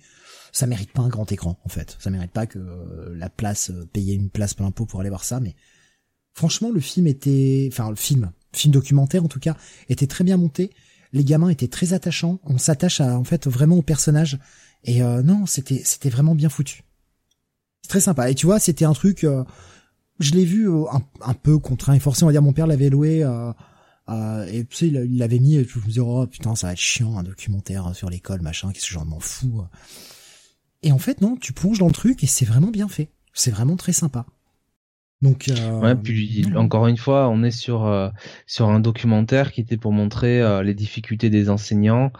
Ça 0.52 0.68
mérite 0.68 0.92
pas 0.92 1.04
un 1.04 1.10
grand 1.10 1.32
écran 1.32 1.58
en 1.64 1.70
fait. 1.70 1.96
Ça 2.00 2.10
mérite 2.10 2.32
pas 2.32 2.46
que 2.46 2.60
la 3.16 3.30
place 3.30 3.72
payer 3.94 4.16
une 4.16 4.30
place 4.30 4.54
plein 4.54 4.72
pot 4.72 4.86
pour 4.86 5.00
aller 5.00 5.10
voir 5.10 5.24
ça 5.24 5.40
mais 5.40 5.56
franchement 6.34 6.72
le 6.72 6.82
film 6.82 7.08
était 7.08 7.70
enfin 7.72 7.90
le 7.90 7.96
film 7.96 8.32
film 8.54 8.74
documentaire 8.74 9.24
en 9.24 9.28
tout 9.28 9.40
cas, 9.40 9.56
était 9.90 10.08
très 10.08 10.24
bien 10.24 10.38
monté. 10.38 10.72
Les 11.14 11.24
gamins 11.24 11.50
étaient 11.50 11.68
très 11.68 11.94
attachants. 11.94 12.40
On 12.44 12.58
s'attache 12.58 13.02
en 13.02 13.24
fait 13.24 13.48
vraiment 13.48 13.78
au 13.78 13.82
personnage. 13.82 14.40
Et 14.84 15.02
euh, 15.02 15.22
non, 15.24 15.46
c'était 15.46 15.82
c'était 15.84 16.10
vraiment 16.10 16.36
bien 16.36 16.50
foutu. 16.50 16.84
C'est 17.82 17.90
très 17.90 18.00
sympa. 18.02 18.30
Et 18.30 18.36
tu 18.36 18.46
vois, 18.46 18.60
c'était 18.60 18.86
un 18.86 18.94
truc. 18.94 19.24
Euh, 19.24 19.44
je 20.20 20.34
l'ai 20.34 20.46
vu 20.46 20.70
euh, 20.70 20.86
un, 21.22 21.34
peu 21.34 21.58
contraint 21.60 21.94
et 21.94 22.00
forcé. 22.00 22.24
On 22.24 22.28
va 22.28 22.32
dire, 22.32 22.42
mon 22.42 22.54
père 22.54 22.68
l'avait 22.68 22.90
loué. 22.90 23.20
et 23.20 24.66
tu 24.66 24.76
sais, 24.76 24.88
il 24.88 25.18
l'avait 25.18 25.40
mis. 25.40 25.56
Et 25.56 25.64
je 25.64 25.80
me 25.80 25.86
disais, 25.86 26.02
oh 26.02 26.28
putain, 26.28 26.56
ça 26.56 26.68
va 26.68 26.74
être 26.74 26.80
chiant 26.80 27.18
un 27.18 27.24
documentaire 27.24 27.96
sur 27.96 28.10
l'école, 28.10 28.42
machin. 28.42 28.72
Qu'est-ce 28.72 28.88
que 28.88 28.94
j'en 28.94 29.06
m'en 29.06 29.20
fous. 29.20 29.64
Et 30.82 30.92
en 30.92 31.00
fait, 31.00 31.22
non, 31.22 31.36
tu 31.36 31.54
plonges 31.54 31.80
dans 31.80 31.88
le 31.88 31.94
truc 31.94 32.24
et 32.24 32.28
c'est 32.28 32.46
vraiment 32.46 32.72
bien 32.72 32.88
fait. 32.88 33.12
C'est 33.34 33.52
vraiment 33.52 33.76
très 33.76 33.94
sympa. 33.94 34.26
Donc 35.22 35.50
euh, 35.50 35.80
ouais, 35.80 35.96
puis 35.96 36.46
encore 36.56 36.88
une 36.88 36.96
fois, 36.96 37.28
on 37.28 37.44
est 37.44 37.52
sur 37.52 37.86
euh, 37.86 38.10
sur 38.48 38.70
un 38.70 38.80
documentaire 38.80 39.52
qui 39.52 39.60
était 39.60 39.76
pour 39.76 39.92
montrer 39.92 40.42
euh, 40.42 40.64
les 40.64 40.74
difficultés 40.74 41.30
des 41.30 41.50
enseignants 41.50 42.12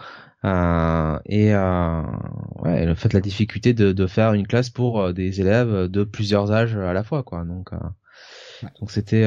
et 0.44 1.54
ouais, 1.54 2.86
le 2.86 2.94
fait 2.94 3.12
la 3.12 3.20
difficulté 3.20 3.74
de, 3.74 3.92
de 3.92 4.06
faire 4.06 4.32
une 4.34 4.46
classe 4.46 4.70
pour 4.70 5.12
des 5.12 5.40
élèves 5.40 5.88
de 5.88 6.04
plusieurs 6.04 6.50
âges 6.50 6.76
à 6.76 6.94
la 6.94 7.04
fois 7.04 7.22
quoi. 7.22 7.44
Donc 7.44 7.70
donc 8.80 8.90
c'était 8.90 9.26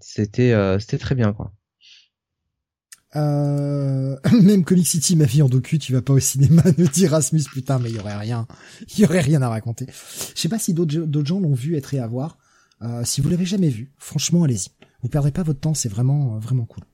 c'était 0.00 0.78
c'était 0.78 0.98
très 0.98 1.14
bien 1.14 1.32
quoi. 1.32 1.52
même 3.14 4.64
Comic 4.64 4.86
City, 4.86 5.16
ma 5.16 5.26
fille 5.26 5.42
en 5.42 5.48
docu, 5.48 5.78
tu 5.78 5.92
vas 5.92 6.02
pas 6.02 6.12
au 6.12 6.20
cinéma, 6.20 6.62
nous 6.78 6.86
dit 6.86 7.08
Rasmus, 7.08 7.44
putain, 7.52 7.80
mais 7.80 7.90
il 7.90 7.96
y 7.96 7.98
aurait 7.98 8.16
rien, 8.16 8.46
il 8.90 9.00
y 9.00 9.04
aurait 9.04 9.22
rien 9.22 9.42
à 9.42 9.48
raconter. 9.48 9.86
Je 9.88 10.40
sais 10.40 10.48
pas 10.48 10.58
si 10.60 10.72
d'autres 10.72 10.98
d'autres 10.98 11.26
gens 11.26 11.40
l'ont 11.40 11.54
vu 11.54 11.76
être 11.76 11.94
et 11.94 11.98
à 11.98 12.06
voir. 12.06 12.38
Euh, 12.82 13.04
si 13.04 13.20
vous 13.20 13.28
l'avez 13.28 13.46
jamais 13.46 13.68
vu, 13.68 13.92
franchement, 13.98 14.44
allez-y. 14.44 14.68
Vous 15.02 15.08
perdrez 15.08 15.32
pas 15.32 15.42
votre 15.42 15.60
temps, 15.60 15.74
c'est 15.74 15.88
vraiment 15.88 16.36
euh, 16.36 16.38
vraiment 16.38 16.64
cool. 16.64 16.84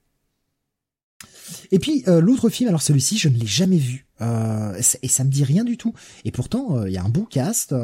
Et 1.71 1.79
puis 1.79 2.05
euh, 2.09 2.21
l'autre 2.21 2.49
film, 2.49 2.69
alors 2.69 2.83
celui-ci, 2.83 3.19
je 3.19 3.29
ne 3.29 3.37
l'ai 3.37 3.47
jamais 3.47 3.79
vu 3.79 4.07
et 4.21 5.09
ça 5.09 5.25
me 5.25 5.29
dit 5.29 5.45
rien 5.45 5.65
du 5.65 5.77
tout. 5.77 5.93
Et 6.25 6.31
pourtant, 6.31 6.87
il 6.87 6.93
y 6.93 6.97
a 6.97 7.05
un 7.05 7.11
bon 7.11 7.25
cast. 7.25 7.75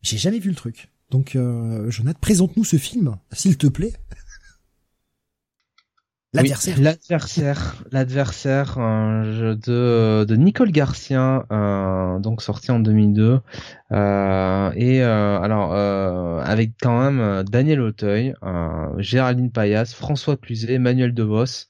J'ai 0.00 0.18
jamais 0.18 0.40
vu 0.40 0.50
le 0.50 0.56
truc. 0.56 0.90
Donc, 1.10 1.38
Jonathan, 1.88 2.18
présente-nous 2.20 2.64
ce 2.64 2.78
film, 2.78 3.16
s'il 3.32 3.56
te 3.58 3.68
plaît. 3.68 3.92
L'adversaire. 6.34 6.80
l'adversaire, 6.80 7.84
l'adversaire, 7.92 8.78
un 8.78 9.22
jeu 9.34 9.54
de 9.54 10.24
de 10.26 10.34
Nicole 10.34 10.72
Garcia, 10.72 11.44
euh, 11.52 12.18
donc 12.20 12.40
sorti 12.40 12.70
en 12.70 12.78
2002, 12.78 13.40
euh, 13.92 14.72
et 14.74 15.02
euh, 15.02 15.38
alors 15.40 15.74
euh, 15.74 16.40
avec 16.42 16.72
quand 16.80 16.98
même 16.98 17.42
Daniel 17.44 17.82
Auteuil, 17.82 18.34
Géraldine 18.96 19.50
Payas, 19.50 19.92
François 19.94 20.38
Cluzet, 20.38 20.72
Emmanuel 20.72 21.12
Devos, 21.12 21.66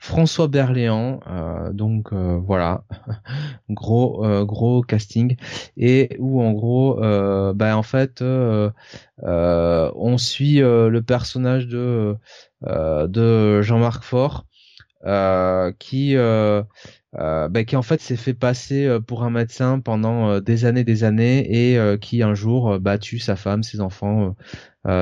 François 0.00 0.48
Berléand, 0.48 1.20
donc 1.72 2.12
voilà, 2.12 2.84
gros 3.70 4.24
gros 4.46 4.82
casting, 4.82 5.36
et 5.76 6.16
où 6.18 6.42
en 6.42 6.52
gros, 6.52 6.98
bah 7.54 7.76
en 7.76 7.82
fait, 7.82 8.22
on 8.22 10.18
suit 10.18 10.58
le 10.58 11.00
personnage 11.00 11.68
de 11.68 12.16
euh, 12.66 13.06
de 13.06 13.62
Jean-Marc 13.62 14.04
Faure, 14.04 14.44
euh, 15.06 15.72
qui 15.78 16.14
euh, 16.16 16.62
bah, 17.12 17.64
qui 17.64 17.74
en 17.76 17.82
fait 17.82 18.00
s'est 18.00 18.16
fait 18.16 18.34
passer 18.34 18.98
pour 19.06 19.24
un 19.24 19.30
médecin 19.30 19.80
pendant 19.80 20.40
des 20.40 20.64
années, 20.66 20.84
des 20.84 21.04
années, 21.04 21.72
et 21.72 21.98
qui 21.98 22.22
un 22.22 22.34
jour 22.34 22.78
battu 22.78 23.18
sa 23.18 23.36
femme, 23.36 23.62
ses 23.62 23.80
enfants, 23.80 24.36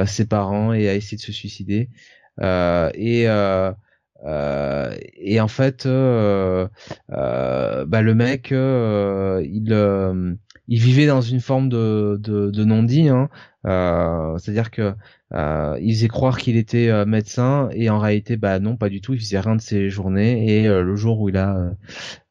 ses 0.07 0.27
parents, 0.27 0.73
et 0.73 0.89
a 0.89 0.95
essayé 0.95 1.17
de 1.17 1.23
se 1.23 1.33
suicider. 1.33 1.91
et 2.41 3.29
euh, 3.29 3.73
et 4.27 5.41
en 5.41 5.49
fait, 5.49 5.87
euh, 5.87 6.69
euh, 7.13 7.85
bah, 7.87 8.03
le 8.03 8.15
mec, 8.15 8.51
il, 8.51 10.39
il 10.69 10.81
vivait 10.81 11.07
dans 11.07 11.21
une 11.21 11.41
forme 11.41 11.69
de, 11.69 12.19
de, 12.21 12.51
de 12.51 12.65
non-dit, 12.65 13.09
hein. 13.09 13.29
c'est-à-dire 14.39 14.71
que 14.71 14.95
il 15.81 15.95
faisait 15.95 16.09
croire 16.09 16.39
qu'il 16.39 16.57
était 16.57 17.05
médecin 17.07 17.69
et 17.73 17.91
en 17.91 17.99
réalité, 17.99 18.37
bah 18.37 18.59
non, 18.59 18.77
pas 18.77 18.89
du 18.89 19.01
tout. 19.01 19.15
Il 19.15 19.21
faisait 19.21 19.41
rien 19.41 19.57
de 19.57 19.61
ses 19.61 19.91
journées 19.91 20.57
et 20.57 20.69
le 20.69 20.97
jour 20.97 21.21
où 21.21 21.29
il 21.29 21.37
a 21.37 21.71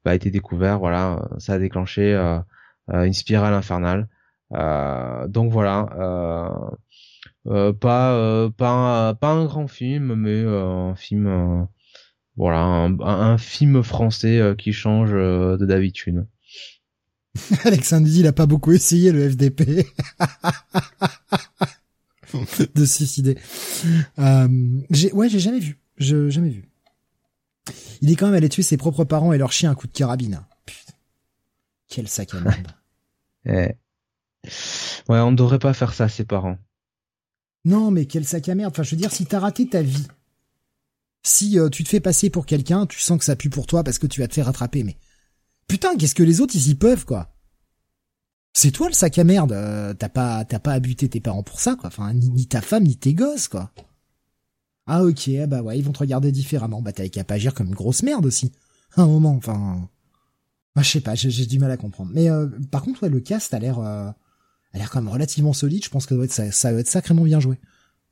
bah, 0.04 0.16
été 0.16 0.32
découvert, 0.32 0.80
voilà, 0.80 1.22
ça 1.38 1.54
a 1.54 1.60
déclenché 1.60 2.14
une 2.92 3.14
spirale 3.14 3.54
infernale. 3.54 4.08
donc 4.52 5.52
voilà. 5.52 5.88
pas 7.46 8.50
pas 8.58 9.16
pas 9.16 9.30
un 9.30 9.46
grand 9.46 9.68
film 9.68 10.16
mais 10.16 10.44
un 10.44 10.96
film 10.96 11.68
voilà, 12.38 12.60
un, 12.60 13.38
film 13.40 13.82
français 13.84 14.38
euh, 14.38 14.54
qui 14.54 14.72
change 14.72 15.10
euh, 15.12 15.58
de 15.58 15.66
d'habitude. 15.66 16.28
Alexandre 17.66 18.06
dit 18.06 18.20
il 18.20 18.28
a 18.28 18.32
pas 18.32 18.46
beaucoup 18.46 18.72
essayé 18.72 19.12
le 19.12 19.28
FDP 19.28 19.88
de 22.76 22.86
se 22.86 22.98
suicider. 22.98 23.38
Euh, 24.20 24.48
j'ai, 24.92 25.12
ouais, 25.14 25.30
j'ai 25.30 25.40
jamais 25.40 25.60
vu. 25.60 25.80
Je, 25.98 26.30
jamais 26.30 26.50
vu. 26.50 26.70
Il 28.02 28.12
est 28.12 28.16
quand 28.16 28.28
même 28.28 28.36
allé 28.36 28.50
tuer 28.50 28.62
ses 28.62 28.78
propres 28.78 29.04
parents 29.04 29.34
et 29.34 29.40
leur 29.40 29.52
chien 29.52 29.72
à 29.72 29.76
coup 29.76 29.88
de 29.88 29.92
carabine. 29.92 30.42
Putain. 30.66 30.94
Quel 31.88 32.08
sac 32.08 32.34
à 32.34 32.40
merde. 32.40 32.68
Eh. 33.50 33.78
Ouais, 35.08 35.20
on 35.20 35.32
ne 35.32 35.38
devrait 35.38 35.60
pas 35.60 35.74
faire 35.74 35.94
ça 35.94 36.06
à 36.06 36.10
ses 36.10 36.26
parents. 36.26 36.58
Non, 37.64 37.92
mais 37.92 38.06
quel 38.06 38.26
sac 38.26 38.50
à 38.50 38.56
merde. 38.56 38.74
Enfin, 38.74 38.84
je 38.84 38.92
veux 38.92 38.98
dire, 38.98 39.12
si 39.12 39.26
t'as 39.26 39.40
raté 39.40 39.70
ta 39.70 39.82
vie, 39.82 40.06
si 41.28 41.59
euh, 41.59 41.69
tu 41.69 41.84
te 41.84 41.89
fais 41.89 41.99
passer 41.99 42.30
pour 42.30 42.45
quelqu'un, 42.45 42.86
tu 42.86 42.99
sens 42.99 43.19
que 43.19 43.25
ça 43.25 43.36
pue 43.36 43.49
pour 43.49 43.67
toi 43.67 43.84
parce 43.84 43.99
que 43.99 44.07
tu 44.07 44.21
vas 44.21 44.28
te 44.28 44.34
faire 44.34 44.45
rattraper. 44.45 44.84
Mais 44.84 44.97
putain, 45.67 45.95
qu'est-ce 45.97 46.15
que 46.15 46.23
les 46.23 46.41
autres 46.41 46.55
ils 46.55 46.69
y 46.69 46.75
peuvent 46.75 47.05
quoi? 47.05 47.34
C'est 48.53 48.71
toi 48.71 48.88
le 48.88 48.93
sac 48.93 49.17
à 49.19 49.23
merde. 49.23 49.51
Euh, 49.51 49.93
t'as 49.93 50.09
pas 50.09 50.45
t'as 50.45 50.59
pas 50.59 50.73
à 50.73 50.80
tes 50.80 51.19
parents 51.19 51.43
pour 51.43 51.59
ça 51.59 51.75
quoi. 51.75 51.88
Enfin 51.88 52.13
ni, 52.13 52.47
ta 52.47 52.61
femme 52.61 52.84
ni 52.84 52.97
tes 52.97 53.13
gosses 53.13 53.47
quoi. 53.47 53.71
Ah 54.88 55.03
ok, 55.03 55.30
ah, 55.43 55.47
bah 55.47 55.61
ouais, 55.61 55.78
ils 55.78 55.84
vont 55.84 55.91
te 55.91 55.99
regarder 55.99 56.32
différemment. 56.32 56.82
Bah 56.82 56.93
t'as 56.93 57.09
qu'à 57.09 57.23
pas 57.23 57.36
agir 57.36 57.53
comme 57.53 57.67
une 57.67 57.75
grosse 57.75 58.03
merde 58.03 58.25
aussi. 58.25 58.51
un 58.95 59.05
moment, 59.05 59.36
enfin. 59.36 59.89
Bah, 60.75 60.84
je 60.84 60.91
sais 60.91 61.01
pas, 61.01 61.15
j'ai 61.15 61.45
du 61.45 61.59
mal 61.59 61.71
à 61.71 61.78
comprendre. 61.78 62.11
Mais 62.13 62.30
euh, 62.30 62.47
par 62.71 62.84
contre, 62.84 63.03
ouais, 63.03 63.09
le 63.09 63.19
cast 63.19 63.53
a 63.53 63.59
l'air, 63.59 63.80
a 63.80 64.15
l'air 64.75 64.89
quand 64.91 65.01
même 65.01 65.11
relativement 65.11 65.53
solide. 65.53 65.84
Je 65.84 65.89
pense 65.89 66.05
que 66.05 66.09
ça 66.09 66.15
doit 66.15 66.25
être, 66.25 66.53
ça 66.53 66.71
doit 66.71 66.80
être 66.80 66.88
sacrément 66.88 67.23
bien 67.23 67.39
joué, 67.39 67.59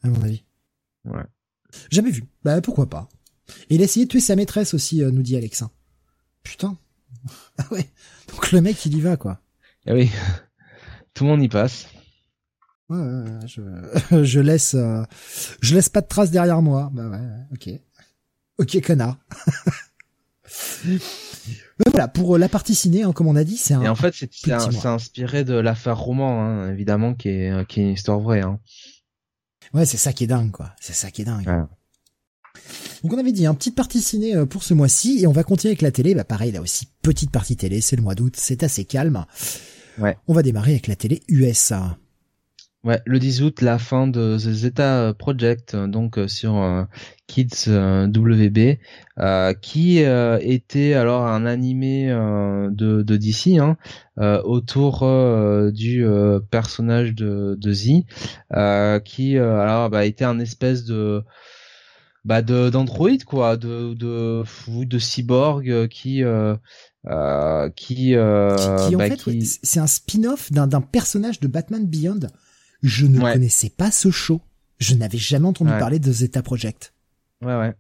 à 0.04 0.10
mon 0.10 0.22
avis. 0.24 0.44
Ouais. 1.06 1.24
Jamais 1.90 2.12
vu. 2.12 2.26
Bah 2.44 2.62
pourquoi 2.62 2.90
pas. 2.90 3.10
Et 3.70 3.76
il 3.76 3.82
a 3.82 3.84
essayé 3.86 4.06
de 4.06 4.12
tuer 4.12 4.20
sa 4.20 4.36
maîtresse 4.36 4.74
aussi, 4.74 5.04
euh, 5.04 5.12
nous 5.12 5.22
dit 5.22 5.36
Alexin. 5.36 5.72
Putain. 6.44 6.78
ah 7.58 7.66
ouais. 7.72 7.90
Donc 8.30 8.52
le 8.52 8.62
mec 8.62 8.86
il 8.86 8.96
y 8.98 9.02
va 9.02 9.18
quoi. 9.18 9.40
Ah 9.88 9.94
oui. 9.94 10.10
Tout 11.14 11.24
le 11.24 11.30
monde 11.32 11.44
y 11.44 11.50
passe. 11.50 11.88
Ouais, 12.90 12.98
je, 13.48 13.62
je 14.24 14.40
laisse, 14.40 14.76
euh, 14.76 15.04
je 15.62 15.76
laisse 15.76 15.90
pas 15.90 16.02
de 16.02 16.08
traces 16.08 16.32
derrière 16.32 16.62
moi. 16.62 16.92
Bah 16.94 17.08
ouais, 17.10 17.20
ok. 17.54 17.70
Ok, 18.58 18.82
connard. 18.82 19.18
voilà, 21.86 22.08
pour 22.08 22.38
la 22.38 22.48
partie 22.48 22.76
ciné, 22.76 23.04
hein, 23.04 23.12
comme 23.12 23.28
on 23.28 23.36
a 23.36 23.44
dit, 23.44 23.58
c'est 23.58 23.74
un. 23.74 23.82
Et 23.82 23.90
en 23.90 23.96
fait, 23.96 24.14
c'est 24.14 24.86
inspiré 24.86 25.44
de 25.44 25.56
l'affaire 25.56 25.98
Roman, 25.98 26.42
hein, 26.42 26.72
évidemment, 26.72 27.16
qui 27.16 27.30
est 27.30 27.68
qui 27.68 27.80
est 27.80 27.84
une 27.84 27.90
histoire 27.90 28.20
vraie. 28.20 28.42
Hein. 28.42 28.60
Ouais, 29.74 29.86
c'est 29.86 29.98
ça 29.98 30.14
qui 30.14 30.24
est 30.24 30.28
dingue, 30.28 30.52
quoi. 30.52 30.72
C'est 30.80 30.94
ça 30.94 31.12
qui 31.12 31.22
est 31.22 31.26
dingue. 31.26 31.46
Donc 33.04 33.14
on 33.14 33.18
avait 33.18 33.32
dit, 33.32 33.46
un 33.46 33.52
hein, 33.52 33.56
petite 33.56 33.76
partie 33.76 34.02
ciné 34.02 34.46
pour 34.46 34.64
ce 34.64 34.74
mois-ci, 34.74 35.20
et 35.22 35.28
on 35.28 35.32
va 35.32 35.44
continuer 35.44 35.72
avec 35.72 35.82
la 35.82 35.92
télé. 35.92 36.16
Bah 36.16 36.24
pareil, 36.24 36.52
là 36.52 36.62
aussi, 36.62 36.88
petite 37.02 37.32
partie 37.32 37.56
télé, 37.58 37.82
c'est 37.82 37.96
le 37.96 38.02
mois 38.02 38.16
d'août, 38.16 38.36
c'est 38.38 38.64
assez 38.64 38.86
calme. 38.86 39.26
Ouais. 39.98 40.18
On 40.28 40.34
va 40.34 40.42
démarrer 40.42 40.72
avec 40.72 40.88
la 40.88 40.96
télé 40.96 41.22
USA. 41.28 41.98
Ouais, 42.86 43.02
le 43.08 43.18
10 43.18 43.42
août, 43.42 43.62
la 43.62 43.80
fin 43.80 44.06
de 44.06 44.38
The 44.38 44.52
Zeta 44.52 45.16
Project, 45.18 45.74
euh, 45.74 45.88
donc 45.88 46.20
euh, 46.20 46.28
sur 46.28 46.62
euh, 46.62 46.84
Kids 47.26 47.68
WB, 47.68 48.78
qui 49.60 49.98
était 49.98 50.94
alors 50.94 51.26
un 51.26 51.48
animé 51.48 52.10
de, 52.10 53.02
de 53.02 53.18
DC 53.18 53.58
hein, 53.58 53.78
autour 54.44 55.00
du 55.74 56.06
personnage 56.52 57.16
de, 57.16 57.58
de 57.60 57.74
Z, 57.74 58.04
qui 59.04 59.40
alors 59.40 59.90
bah, 59.90 60.06
était 60.06 60.26
un 60.26 60.38
espèce 60.38 60.86
de 60.86 61.24
bah 62.24 62.44
de 62.44 62.70
d'android 62.70 63.18
quoi, 63.26 63.58
de 63.58 63.96
de 63.96 64.44
de 64.86 65.00
cyborg 65.00 65.88
qui 65.88 66.24
euh, 67.08 67.70
qui, 67.76 67.96
qui, 67.96 68.18
en 68.18 68.98
bah, 68.98 69.10
fait 69.10 69.42
c'est 69.42 69.80
un 69.80 69.88
spin-off 69.88 70.52
d'un 70.52 70.68
d'un 70.68 70.82
personnage 70.82 71.40
de 71.40 71.48
Batman 71.48 71.86
Beyond 71.86 72.20
je 72.84 73.06
ne 73.06 73.20
connaissais 73.20 73.70
pas 73.70 73.92
ce 73.92 74.12
show. 74.12 74.42
Je 74.78 74.96
n'avais 74.96 75.18
jamais 75.18 75.48
entendu 75.48 75.72
parler 75.72 76.00
de 76.00 76.12
Zeta 76.12 76.42
Project. 76.42 76.94
Ouais, 77.42 77.56
ouais. 77.56 77.74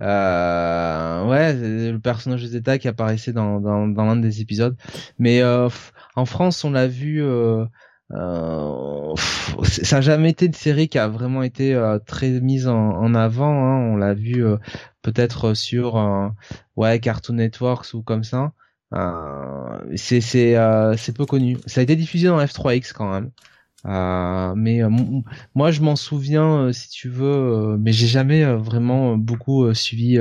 Euh, 0.00 1.26
ouais, 1.26 1.52
le 1.92 1.98
personnage 1.98 2.42
de 2.42 2.46
Zeta 2.48 2.78
qui 2.78 2.88
apparaissait 2.88 3.32
dans, 3.32 3.60
dans, 3.60 3.86
dans 3.88 4.04
l'un 4.04 4.16
des 4.16 4.40
épisodes. 4.40 4.76
Mais 5.18 5.40
euh, 5.42 5.68
en 6.16 6.24
France, 6.24 6.64
on 6.64 6.70
l'a 6.70 6.86
vu... 6.86 7.22
Euh, 7.22 7.64
euh, 8.12 9.14
ça 9.64 9.96
n'a 9.96 10.00
jamais 10.00 10.30
été 10.30 10.46
une 10.46 10.54
série 10.54 10.88
qui 10.88 10.98
a 10.98 11.08
vraiment 11.08 11.42
été 11.42 11.74
euh, 11.74 11.98
très 11.98 12.40
mise 12.40 12.66
en, 12.66 12.90
en 12.92 13.14
avant. 13.14 13.52
Hein. 13.52 13.92
On 13.92 13.96
l'a 13.96 14.14
vu 14.14 14.44
euh, 14.44 14.56
peut-être 15.02 15.52
sur 15.54 16.32
ouais 16.76 17.00
Cartoon 17.00 17.34
Networks 17.34 17.92
ou 17.94 18.02
comme 18.02 18.24
ça. 18.24 18.52
c'est 19.96 20.20
c'est 20.20 20.56
c'est 20.96 21.14
peu 21.14 21.26
connu. 21.26 21.58
Ça 21.66 21.80
a 21.80 21.82
été 21.82 21.96
diffusé 21.96 22.28
dans 22.28 22.42
F3X 22.42 22.92
quand 22.94 23.10
même. 23.10 23.30
Euh, 23.86 24.54
mais 24.56 24.82
euh, 24.82 24.90
moi 25.54 25.70
je 25.70 25.82
m'en 25.82 25.94
souviens 25.94 26.62
euh, 26.62 26.72
si 26.72 26.88
tu 26.88 27.08
veux 27.08 27.76
mais 27.78 27.92
j'ai 27.92 28.08
jamais 28.08 28.44
vraiment 28.44 29.16
beaucoup 29.16 29.72
suivi 29.72 30.18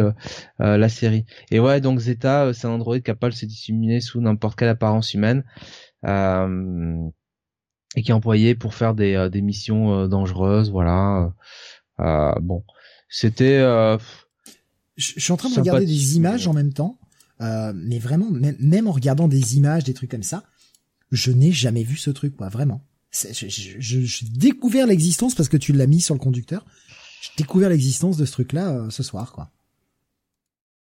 la 0.60 0.89
série. 0.89 1.26
Et 1.51 1.60
ouais 1.60 1.82
donc 1.82 1.99
Zeta 1.99 2.53
c'est 2.53 2.68
un 2.68 2.72
android 2.72 2.99
capable 2.99 3.34
de 3.34 3.38
se 3.38 3.45
dissimuler 3.45 3.99
sous 3.99 4.22
n'importe 4.22 4.60
quelle 4.60 4.70
apparence 4.70 5.14
humaine 5.14 5.43
et 7.95 8.03
qui 8.03 8.12
est 8.12 8.14
employé 8.14 8.53
pour 8.53 8.76
faire 8.76 8.93
des, 8.93 9.28
des 9.32 9.41
missions 9.41 10.08
dangereuses 10.08 10.72
voilà. 10.72 11.34
Bon 11.97 12.64
c'était 13.10 13.60
je 14.97 15.20
suis 15.20 15.32
en 15.32 15.38
train 15.38 15.49
de 15.49 15.55
regarder 15.55 15.86
des 15.86 16.16
images 16.16 16.47
en 16.47 16.53
même 16.53 16.74
temps 16.74 16.99
mais 17.39 17.97
vraiment 17.97 18.30
même, 18.30 18.55
même 18.60 18.88
en 18.88 18.91
regardant 18.91 19.28
des 19.28 19.58
images 19.58 19.84
des 19.84 19.95
trucs 19.95 20.12
comme 20.12 20.24
ça 20.24 20.43
je 21.12 21.32
n'ai 21.32 21.51
jamais 21.51 21.84
vu 21.84 21.97
ce 21.97 22.12
truc 22.12 22.36
quoi 22.36 22.49
vraiment 22.49 22.84
j'ai 23.34 24.26
découvert 24.30 24.88
l'existence 24.88 25.36
parce 25.36 25.49
que 25.49 25.57
tu 25.57 25.74
l'as 25.74 25.88
mis 25.88 26.01
sur 26.01 26.15
le 26.15 26.20
conducteur. 26.20 26.65
J'ai 27.22 27.43
découvert 27.43 27.70
l'existence 27.70 28.18
de 28.18 28.26
ce 28.26 28.32
truc-là 28.32 28.72
euh, 28.72 28.89
ce 28.89 29.03
soir, 29.03 29.32
quoi. 29.32 29.51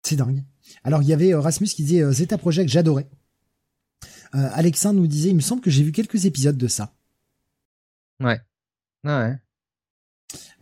C'est 0.02 0.16
dingue. 0.16 0.44
Alors 0.84 1.02
il 1.02 1.08
y 1.08 1.12
avait 1.12 1.32
euh, 1.32 1.40
Rasmus 1.40 1.68
qui 1.68 1.84
disait 1.84 2.02
euh, 2.02 2.12
Zeta 2.12 2.38
Project, 2.38 2.68
j'adorais. 2.68 3.08
Alexandre 4.34 4.98
nous 4.98 5.06
disait, 5.06 5.28
il 5.28 5.36
me 5.36 5.42
semble 5.42 5.60
que 5.60 5.70
j'ai 5.70 5.82
vu 5.82 5.92
quelques 5.92 6.24
épisodes 6.24 6.56
de 6.56 6.66
ça. 6.66 6.94
Ouais. 8.18 8.40
Ouais. 9.04 9.36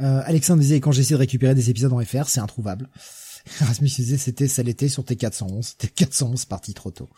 Alexandre 0.01 0.61
disait, 0.61 0.81
quand 0.81 0.91
j'essaie 0.91 1.15
de 1.15 1.21
récupérer 1.21 1.55
des 1.55 1.71
épisodes 1.71 1.93
en 1.93 2.05
FR, 2.05 2.27
c'est 2.27 2.41
introuvable. 2.41 2.91
Rasmus 3.61 3.89
disait, 3.89 4.17
c'était 4.19 4.49
ça 4.49 4.65
l'était 4.65 4.89
sur 4.89 5.05
T411. 5.05 5.63
C'était 5.63 5.87
411 5.87 6.47
parti 6.47 6.75
trop 6.75 6.91
tôt. 6.91 7.09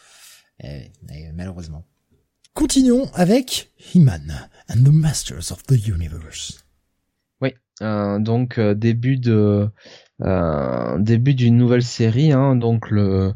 Eh, 0.63 0.93
eh, 1.11 1.33
malheureusement. 1.33 1.87
Continuons 2.55 3.09
avec 3.15 3.71
He-Man 3.79 4.51
and 4.69 4.85
the 4.85 4.93
Masters 4.93 5.51
of 5.53 5.63
the 5.63 5.89
Universe. 5.89 6.67
Oui, 7.41 7.55
euh, 7.81 8.19
donc 8.19 8.59
euh, 8.59 8.75
début 8.75 9.17
de 9.17 9.71
euh, 10.21 10.99
début 10.99 11.33
d'une 11.33 11.57
nouvelle 11.57 11.83
série, 11.83 12.31
hein, 12.31 12.55
donc 12.55 12.91
le, 12.91 13.33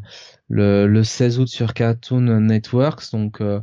le, 0.48 0.86
le 0.86 1.02
16 1.02 1.38
août 1.40 1.48
sur 1.48 1.72
Cartoon 1.72 2.40
Networks, 2.40 3.10
donc 3.12 3.40
euh, 3.40 3.60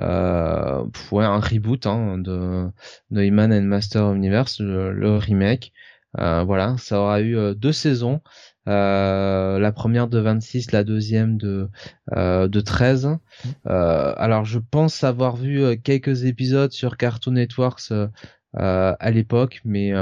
euh 0.00 0.84
ouais, 1.10 1.24
un 1.24 1.40
reboot 1.40 1.84
hein, 1.86 2.18
de, 2.18 2.68
de 3.10 3.22
He-Man 3.22 3.52
and 3.52 3.80
the 3.80 3.96
Universe, 4.16 4.60
le, 4.60 4.92
le 4.92 5.16
remake. 5.16 5.72
voilà, 6.16 6.76
ça 6.78 7.00
aura 7.00 7.22
eu 7.22 7.56
deux 7.56 7.72
saisons. 7.72 8.20
Euh, 8.68 9.58
la 9.58 9.72
première 9.72 10.06
de 10.08 10.18
26, 10.18 10.70
la 10.72 10.84
deuxième 10.84 11.36
de 11.36 11.68
euh, 12.12 12.46
de 12.48 12.60
13. 12.60 13.18
Euh, 13.66 14.14
alors 14.16 14.44
je 14.44 14.58
pense 14.58 15.02
avoir 15.02 15.36
vu 15.36 15.62
euh, 15.62 15.76
quelques 15.76 16.24
épisodes 16.24 16.72
sur 16.72 16.96
Cartoon 16.96 17.32
Networks 17.32 17.90
euh, 17.90 18.08
à 18.54 19.10
l'époque, 19.10 19.62
mais 19.64 19.92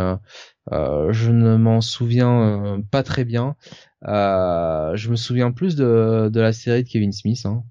je 0.70 1.30
ne 1.30 1.56
m'en 1.56 1.80
souviens 1.80 2.82
pas 2.90 3.02
très 3.02 3.24
bien. 3.24 3.56
je 4.02 5.08
me 5.08 5.16
souviens 5.16 5.52
plus 5.52 5.76
de, 5.76 6.28
de 6.32 6.40
la 6.40 6.52
série 6.52 6.84
de 6.84 6.88
Kevin 6.88 7.12
Smith, 7.12 7.46
hein, 7.46 7.64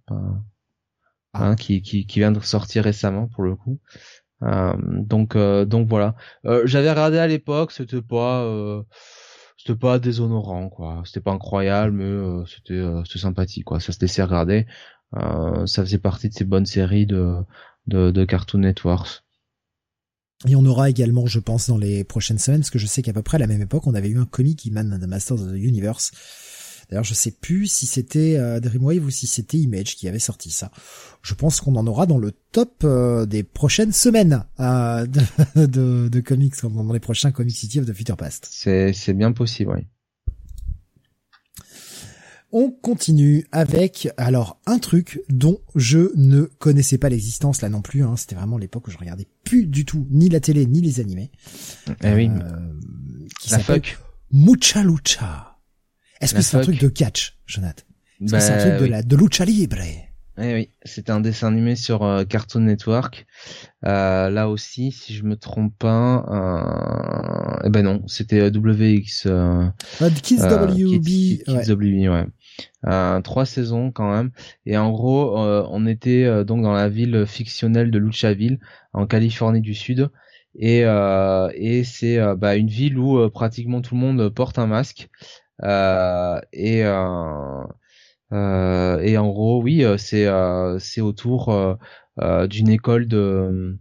hein, 1.33 1.55
qui, 1.55 1.81
qui, 1.81 2.05
qui 2.07 2.19
vient 2.19 2.31
de 2.31 2.39
sortir 2.39 2.85
récemment 2.85 3.27
pour 3.27 3.43
le 3.43 3.55
coup. 3.55 3.77
donc 4.41 5.35
donc 5.35 5.87
voilà. 5.89 6.15
J'avais 6.63 6.89
regardé 6.89 7.17
à 7.17 7.27
l'époque, 7.27 7.73
c'était 7.73 8.01
pas 8.01 8.45
c'était 9.59 9.77
pas 9.77 9.99
déshonorant 9.99 10.69
quoi. 10.69 11.03
C'était 11.05 11.19
pas 11.19 11.31
incroyable 11.31 11.97
mais 11.97 12.05
euh, 12.05 12.45
c'était 12.45 12.75
euh, 12.75 13.03
sympathique 13.03 13.65
quoi. 13.65 13.79
Ça 13.79 13.91
se 13.91 13.99
laissait 13.99 14.23
regarder. 14.23 14.65
Euh, 15.17 15.65
ça 15.65 15.83
faisait 15.83 15.97
partie 15.97 16.29
de 16.29 16.33
ces 16.33 16.45
bonnes 16.45 16.65
séries 16.65 17.05
de 17.05 17.35
de, 17.87 18.11
de 18.11 18.25
Cartoon 18.25 18.59
Networks. 18.59 19.23
Et 20.47 20.55
on 20.55 20.63
aura 20.63 20.89
également, 20.89 21.25
je 21.25 21.39
pense, 21.39 21.67
dans 21.67 21.77
les 21.77 22.05
prochaines 22.05 22.37
semaines, 22.37 22.61
parce 22.61 22.69
que 22.69 22.79
je 22.79 22.87
sais 22.87 23.01
qu'à 23.01 23.11
peu 23.11 23.21
près 23.21 23.35
à 23.35 23.39
la 23.39 23.47
même 23.47 23.61
époque, 23.61 23.87
on 23.87 23.93
avait 23.93 24.07
eu 24.07 24.19
un 24.19 24.25
comic 24.25 24.71
Man 24.71 24.97
the 24.97 25.05
Masters 25.05 25.41
of 25.41 25.51
the 25.51 25.57
Universe, 25.57 26.11
D'ailleurs, 26.89 27.03
je 27.03 27.13
sais 27.13 27.31
plus 27.31 27.67
si 27.67 27.85
c'était 27.85 28.37
euh, 28.37 28.59
Dreamwave 28.59 29.05
ou 29.05 29.09
si 29.11 29.27
c'était 29.27 29.57
Image 29.57 29.95
qui 29.95 30.07
avait 30.07 30.19
sorti 30.19 30.49
ça. 30.49 30.71
Je 31.21 31.35
pense 31.35 31.61
qu'on 31.61 31.75
en 31.75 31.85
aura 31.85 32.05
dans 32.05 32.17
le 32.17 32.31
top 32.51 32.81
euh, 32.83 33.25
des 33.25 33.43
prochaines 33.43 33.91
semaines 33.91 34.45
euh, 34.59 35.05
de, 35.05 35.21
de, 35.65 36.07
de, 36.09 36.19
comics, 36.19 36.55
dans 36.63 36.93
les 36.93 36.99
prochains 36.99 37.31
Comic 37.31 37.55
City 37.55 37.79
of 37.79 37.85
the 37.85 37.93
Future 37.93 38.17
Past. 38.17 38.47
C'est, 38.49 39.13
bien 39.13 39.31
possible, 39.31 39.73
oui. 39.75 39.85
On 42.51 42.71
continue 42.71 43.45
avec 43.51 44.09
alors 44.17 44.59
un 44.65 44.79
truc 44.79 45.21
dont 45.29 45.59
je 45.75 46.11
ne 46.15 46.45
connaissais 46.45 46.97
pas 46.97 47.09
l'existence 47.09 47.61
là 47.61 47.69
non 47.69 47.83
plus. 47.83 48.03
Hein. 48.03 48.15
C'était 48.17 48.33
vraiment 48.33 48.57
l'époque 48.57 48.87
où 48.87 48.91
je 48.91 48.97
regardais 48.97 49.27
plus 49.43 49.67
du 49.67 49.85
tout 49.85 50.07
ni 50.09 50.29
la 50.29 50.39
télé 50.39 50.65
ni 50.65 50.81
les 50.81 50.99
animés. 50.99 51.29
Eh 52.03 52.13
oui. 52.13 52.27
Euh, 52.27 52.73
qui 53.39 53.49
s'appelle 53.49 53.83
Mucha 54.31 54.83
Lucha. 54.83 55.48
Est-ce 56.21 56.33
que 56.33 56.41
c'est 56.41 56.57
un 56.57 56.61
truc 56.61 56.79
de 56.79 56.87
catch, 56.87 57.37
Jonathan? 57.45 57.83
Est-ce 58.21 58.33
que 58.33 58.39
c'est 58.39 58.51
un 58.51 58.55
bah, 58.55 58.75
truc 58.75 58.81
de 58.81 58.91
la 58.91 59.03
de 59.03 59.15
lucha 59.15 59.45
libre? 59.45 59.77
Eh 60.41 60.53
oui, 60.53 60.69
c'était 60.83 61.11
un 61.11 61.19
dessin 61.19 61.47
animé 61.47 61.75
sur 61.75 62.03
euh, 62.03 62.23
Cartoon 62.23 62.61
Network. 62.61 63.25
Euh, 63.85 64.29
là 64.29 64.47
aussi, 64.47 64.91
si 64.91 65.13
je 65.13 65.23
me 65.23 65.35
trompe 65.35 65.73
pas, 65.77 66.23
euh... 66.29 67.59
eh 67.65 67.69
ben 67.69 67.83
non, 67.83 68.07
c'était 68.07 68.49
WX. 68.49 69.25
Euh, 69.25 69.69
Kids 70.23 70.37
WB. 70.37 71.03
Kids, 71.03 71.71
WB, 71.71 72.09
ouais. 72.09 72.25
Euh, 72.87 73.19
trois 73.21 73.45
saisons 73.45 73.91
quand 73.91 74.09
même. 74.13 74.31
Et 74.65 74.77
en 74.77 74.91
gros, 74.91 75.37
on 75.37 75.85
était 75.85 76.45
donc 76.45 76.63
dans 76.63 76.73
la 76.73 76.87
ville 76.87 77.25
fictionnelle 77.25 77.91
de 77.91 77.99
Luchaville, 77.99 78.59
en 78.93 79.07
Californie 79.07 79.61
du 79.61 79.73
Sud. 79.73 80.09
Et, 80.57 80.79
et 81.53 81.83
c'est 81.83 82.17
bah, 82.37 82.55
une 82.55 82.69
ville 82.69 82.97
où 82.97 83.29
pratiquement 83.29 83.81
tout 83.81 83.95
le 83.95 84.01
monde 84.01 84.29
porte 84.29 84.57
un 84.57 84.67
masque. 84.67 85.09
Euh, 85.63 86.39
et 86.53 86.83
euh, 86.85 87.63
euh, 88.31 88.99
et 88.99 89.17
en 89.17 89.29
gros, 89.29 89.61
oui, 89.61 89.85
c'est 89.97 90.27
c'est 90.79 91.01
autour 91.01 91.77
d'une 92.47 92.69
école 92.69 93.07
de 93.07 93.77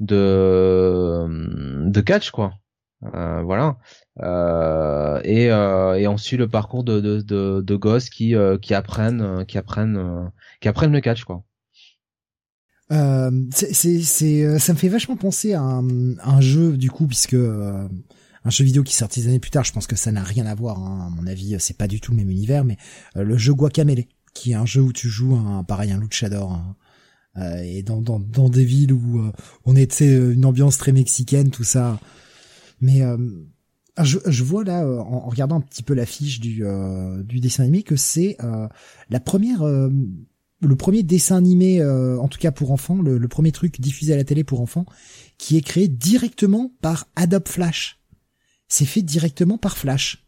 de 0.00 1.26
de 1.90 2.00
catch 2.00 2.30
quoi. 2.30 2.54
Euh, 3.14 3.42
voilà. 3.42 3.76
Euh, 4.22 5.20
et, 5.24 5.50
euh, 5.50 5.94
et 5.94 6.08
on 6.08 6.16
suit 6.16 6.36
le 6.36 6.48
parcours 6.48 6.84
de, 6.84 7.00
de, 7.00 7.20
de, 7.20 7.60
de 7.60 7.76
gosses 7.76 8.08
qui, 8.08 8.34
qui 8.62 8.74
apprennent, 8.74 9.44
qui 9.46 9.58
apprennent, 9.58 10.30
qui 10.60 10.68
apprennent 10.68 10.92
le 10.92 11.00
catch, 11.00 11.24
quoi. 11.24 11.42
c'est, 12.90 14.00
c'est, 14.00 14.58
ça 14.58 14.72
me 14.72 14.78
fait 14.78 14.88
vachement 14.88 15.16
penser 15.16 15.54
à 15.54 15.60
un, 15.60 16.16
un 16.18 16.40
jeu 16.40 16.76
du 16.76 16.90
coup, 16.90 17.06
puisque 17.06 17.36
un 18.44 18.50
jeu 18.50 18.64
vidéo 18.64 18.82
qui 18.82 18.94
sortit 18.94 19.22
des 19.22 19.28
années 19.28 19.38
plus 19.38 19.50
tard. 19.50 19.64
Je 19.64 19.72
pense 19.72 19.86
que 19.86 19.96
ça 19.96 20.12
n'a 20.12 20.22
rien 20.22 20.46
à 20.46 20.54
voir. 20.54 20.78
Hein. 20.78 21.06
À 21.06 21.10
mon 21.10 21.26
avis, 21.26 21.56
c'est 21.58 21.76
pas 21.76 21.88
du 21.88 22.00
tout 22.00 22.12
le 22.12 22.18
même 22.18 22.30
univers, 22.30 22.64
mais 22.64 22.76
euh, 23.16 23.22
le 23.22 23.36
jeu 23.38 23.54
Guacamele 23.54 24.04
qui 24.34 24.50
est 24.50 24.54
un 24.54 24.66
jeu 24.66 24.82
où 24.82 24.92
tu 24.92 25.08
joues 25.08 25.34
un 25.36 25.64
pareil 25.64 25.92
un 25.92 26.00
luchador 26.00 26.52
hein. 26.52 26.76
euh, 27.38 27.62
et 27.62 27.82
dans, 27.82 28.02
dans 28.02 28.18
dans 28.18 28.48
des 28.48 28.64
villes 28.64 28.92
où 28.92 29.20
euh, 29.20 29.32
on 29.64 29.76
est 29.76 29.96
tu 29.96 30.32
une 30.32 30.44
ambiance 30.44 30.76
très 30.76 30.92
mexicaine 30.92 31.50
tout 31.50 31.64
ça 31.64 31.98
mais 32.80 33.02
euh, 33.02 33.16
je, 34.02 34.18
je 34.26 34.44
vois 34.44 34.64
là 34.64 34.86
en, 34.86 35.24
en, 35.24 35.28
regardant 35.28 35.56
un 35.56 35.60
petit 35.60 35.84
peu 35.84 35.94
l'affiche 35.94 36.40
du 36.40 36.64
du 37.24 37.40
dessin 37.40 37.62
animé 37.62 37.84
que 37.84 37.96
c'est 37.96 38.36
la 39.08 39.20
première 39.20 39.64
le 39.64 40.76
premier 40.76 41.04
dessin 41.04 41.36
animé 41.36 41.82
en 41.84 42.26
tout 42.26 42.40
cas 42.40 42.50
pour 42.50 42.72
enfants 42.72 43.00
le, 43.00 43.16
le, 43.18 43.28
premier 43.28 43.52
truc 43.52 43.80
diffusé 43.80 44.12
à 44.12 44.16
la 44.16 44.24
télé 44.24 44.42
pour 44.42 44.60
enfants 44.60 44.84
qui 45.38 45.56
est 45.56 45.62
créé 45.62 45.86
directement 45.86 46.72
par 46.80 47.06
Adobe 47.14 47.46
Flash 47.46 48.00
c'est 48.74 48.86
fait 48.86 49.02
directement 49.02 49.56
par 49.56 49.76
Flash 49.76 50.20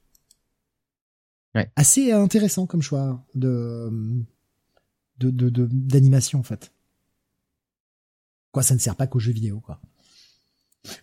Ouais. 1.56 1.70
Assez 1.74 2.12
intéressant 2.12 2.66
comme 2.66 2.82
choix 2.82 3.24
de 3.35 3.90
de 5.18 5.31
d'animation 5.73 6.39
en 6.39 6.43
fait. 6.43 6.70
Quoi, 8.52 8.62
ça 8.62 8.74
ne 8.74 8.78
sert 8.78 8.94
pas 8.94 9.06
qu'aux 9.06 9.18
jeux 9.18 9.32
vidéo 9.32 9.60
quoi. 9.60 9.81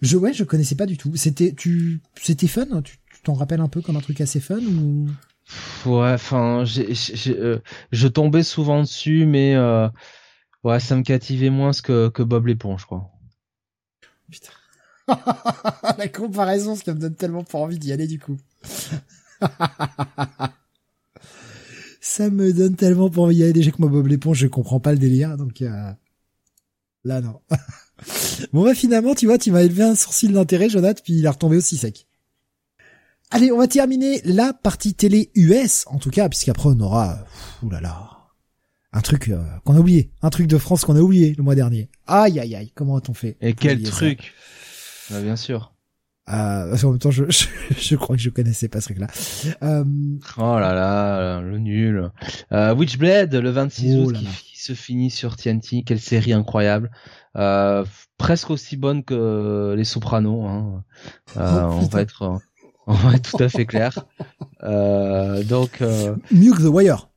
Je 0.04 0.16
ouais, 0.16 0.32
je 0.32 0.44
connaissais 0.44 0.76
pas 0.76 0.86
du 0.86 0.96
tout. 0.96 1.16
C'était 1.16 1.54
tu 1.54 2.02
c'était 2.22 2.48
fun, 2.48 2.68
hein 2.72 2.84
tu 2.84 3.00
t'en 3.24 3.34
rappelles 3.34 3.62
un 3.62 3.68
peu 3.68 3.82
comme 3.82 3.98
un 3.98 4.02
truc 4.02 4.22
assez 4.22 4.40
fun 4.40 4.62
ou? 4.62 5.10
Ouais, 5.86 6.14
enfin, 6.14 6.64
euh, 6.64 7.60
je 7.92 8.08
tombais 8.08 8.44
souvent 8.44 8.82
dessus, 8.82 9.26
mais 9.26 9.56
euh, 9.56 9.90
ouais, 10.64 10.80
ça 10.80 10.96
me 10.96 11.02
captivait 11.02 11.50
moins 11.50 11.72
que 11.72 12.10
que 12.10 12.22
Bob 12.22 12.46
l'éponge, 12.46 12.82
je 12.82 12.86
crois. 12.86 13.12
Putain. 14.32 14.54
La 15.98 16.08
comparaison, 16.08 16.76
ça 16.76 16.94
me 16.94 17.00
donne 17.00 17.16
tellement 17.16 17.44
pas 17.44 17.58
envie 17.58 17.80
d'y 17.80 17.92
aller 17.92 18.08
du 18.08 18.20
coup. 18.20 18.38
ça 22.04 22.30
me 22.30 22.54
donne 22.54 22.76
tellement 22.76 23.10
pour 23.10 23.32
y 23.32 23.44
aller 23.44 23.54
déjà 23.54 23.72
que 23.72 23.78
moi 23.80 23.90
Bob 23.90 24.08
l'éponge 24.08 24.38
je 24.38 24.48
comprends 24.48 24.80
pas 24.80 24.92
le 24.92 24.98
délire 24.98 25.38
donc 25.38 25.62
euh... 25.62 25.92
là 27.04 27.22
non. 27.22 27.40
bon 28.54 28.64
bah 28.66 28.76
finalement 28.76 29.16
tu 29.16 29.26
vois 29.26 29.38
tu 29.38 29.52
m'as 29.52 29.62
élevé 29.64 29.84
un 29.84 29.96
sourcil 29.96 30.34
d'intérêt 30.34 30.70
Jonathan 30.70 31.02
puis 31.04 31.14
il 31.14 31.26
est 31.26 31.30
retombé 31.30 31.58
aussi 31.58 31.78
sec. 31.78 32.08
Allez 33.32 33.52
on 33.52 33.58
va 33.58 33.68
terminer 33.68 34.22
la 34.26 34.54
partie 34.54 34.94
télé 34.94 35.32
US 35.36 35.86
en 35.88 35.98
tout 35.98 36.10
cas 36.10 36.30
puisqu'après 36.30 36.70
on 36.70 36.80
aura 36.80 37.26
oulala 37.62 38.10
un 38.92 39.02
truc 39.02 39.30
euh, 39.30 39.42
qu'on 39.66 39.76
a 39.76 39.80
oublié 39.80 40.12
un 40.22 40.30
truc 40.30 40.48
de 40.48 40.58
France 40.58 40.86
qu'on 40.86 40.96
a 40.96 41.02
oublié 41.02 41.34
le 41.36 41.44
mois 41.44 41.56
dernier. 41.56 41.90
Aïe 42.06 42.40
aïe 42.40 42.56
aïe 42.56 42.72
comment 42.76 42.98
a-t-on 42.98 43.14
fait? 43.14 43.38
Et 43.42 43.54
quel 43.54 43.82
truc? 43.82 44.34
Bah, 45.10 45.22
Bien 45.22 45.36
sûr. 45.36 45.74
Euh, 46.30 46.78
en 46.84 46.90
même 46.92 47.00
temps, 47.00 47.12
je, 47.12 47.26
je, 47.30 47.46
je, 47.78 47.96
crois 47.96 48.16
que 48.16 48.22
je 48.22 48.30
connaissais 48.30 48.70
pas 48.70 48.82
ce 48.82 48.94
truc-là. 48.94 49.08
Euh... 49.62 49.84
Oh 50.38 50.60
là 50.60 50.74
là, 50.74 51.42
le 51.42 51.60
nul. 51.60 52.12
Euh, 52.52 52.74
Witchblade, 52.74 53.36
le 53.36 53.50
26 53.50 53.98
août, 53.98 54.16
qui, 54.16 54.58
se 54.58 54.74
finit 54.74 55.10
sur 55.10 55.36
TNT. 55.36 55.84
Quelle 55.84 56.00
série 56.00 56.32
incroyable. 56.32 56.90
Euh, 57.36 57.84
presque 58.18 58.50
aussi 58.50 58.78
bonne 58.78 59.04
que 59.04 59.74
Les 59.76 59.84
Sopranos. 59.84 60.46
Hein. 60.46 60.84
Euh, 61.38 61.68
oh, 61.70 61.80
on 61.82 61.86
va 61.88 62.02
être, 62.02 62.40
on 62.88 62.94
va 62.94 63.16
être 63.16 63.32
tout 63.32 63.44
à 63.44 63.50
fait 63.50 63.66
clair. 63.66 64.06
Euh, 64.64 65.44
donc 65.44 65.82
euh, 65.82 66.16
mieux 66.32 66.54
que 66.54 66.62
The 66.62 66.74
Wire. 66.74 67.10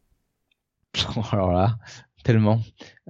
Alors 1.32 1.52
là, 1.52 1.78
tellement. 2.24 2.60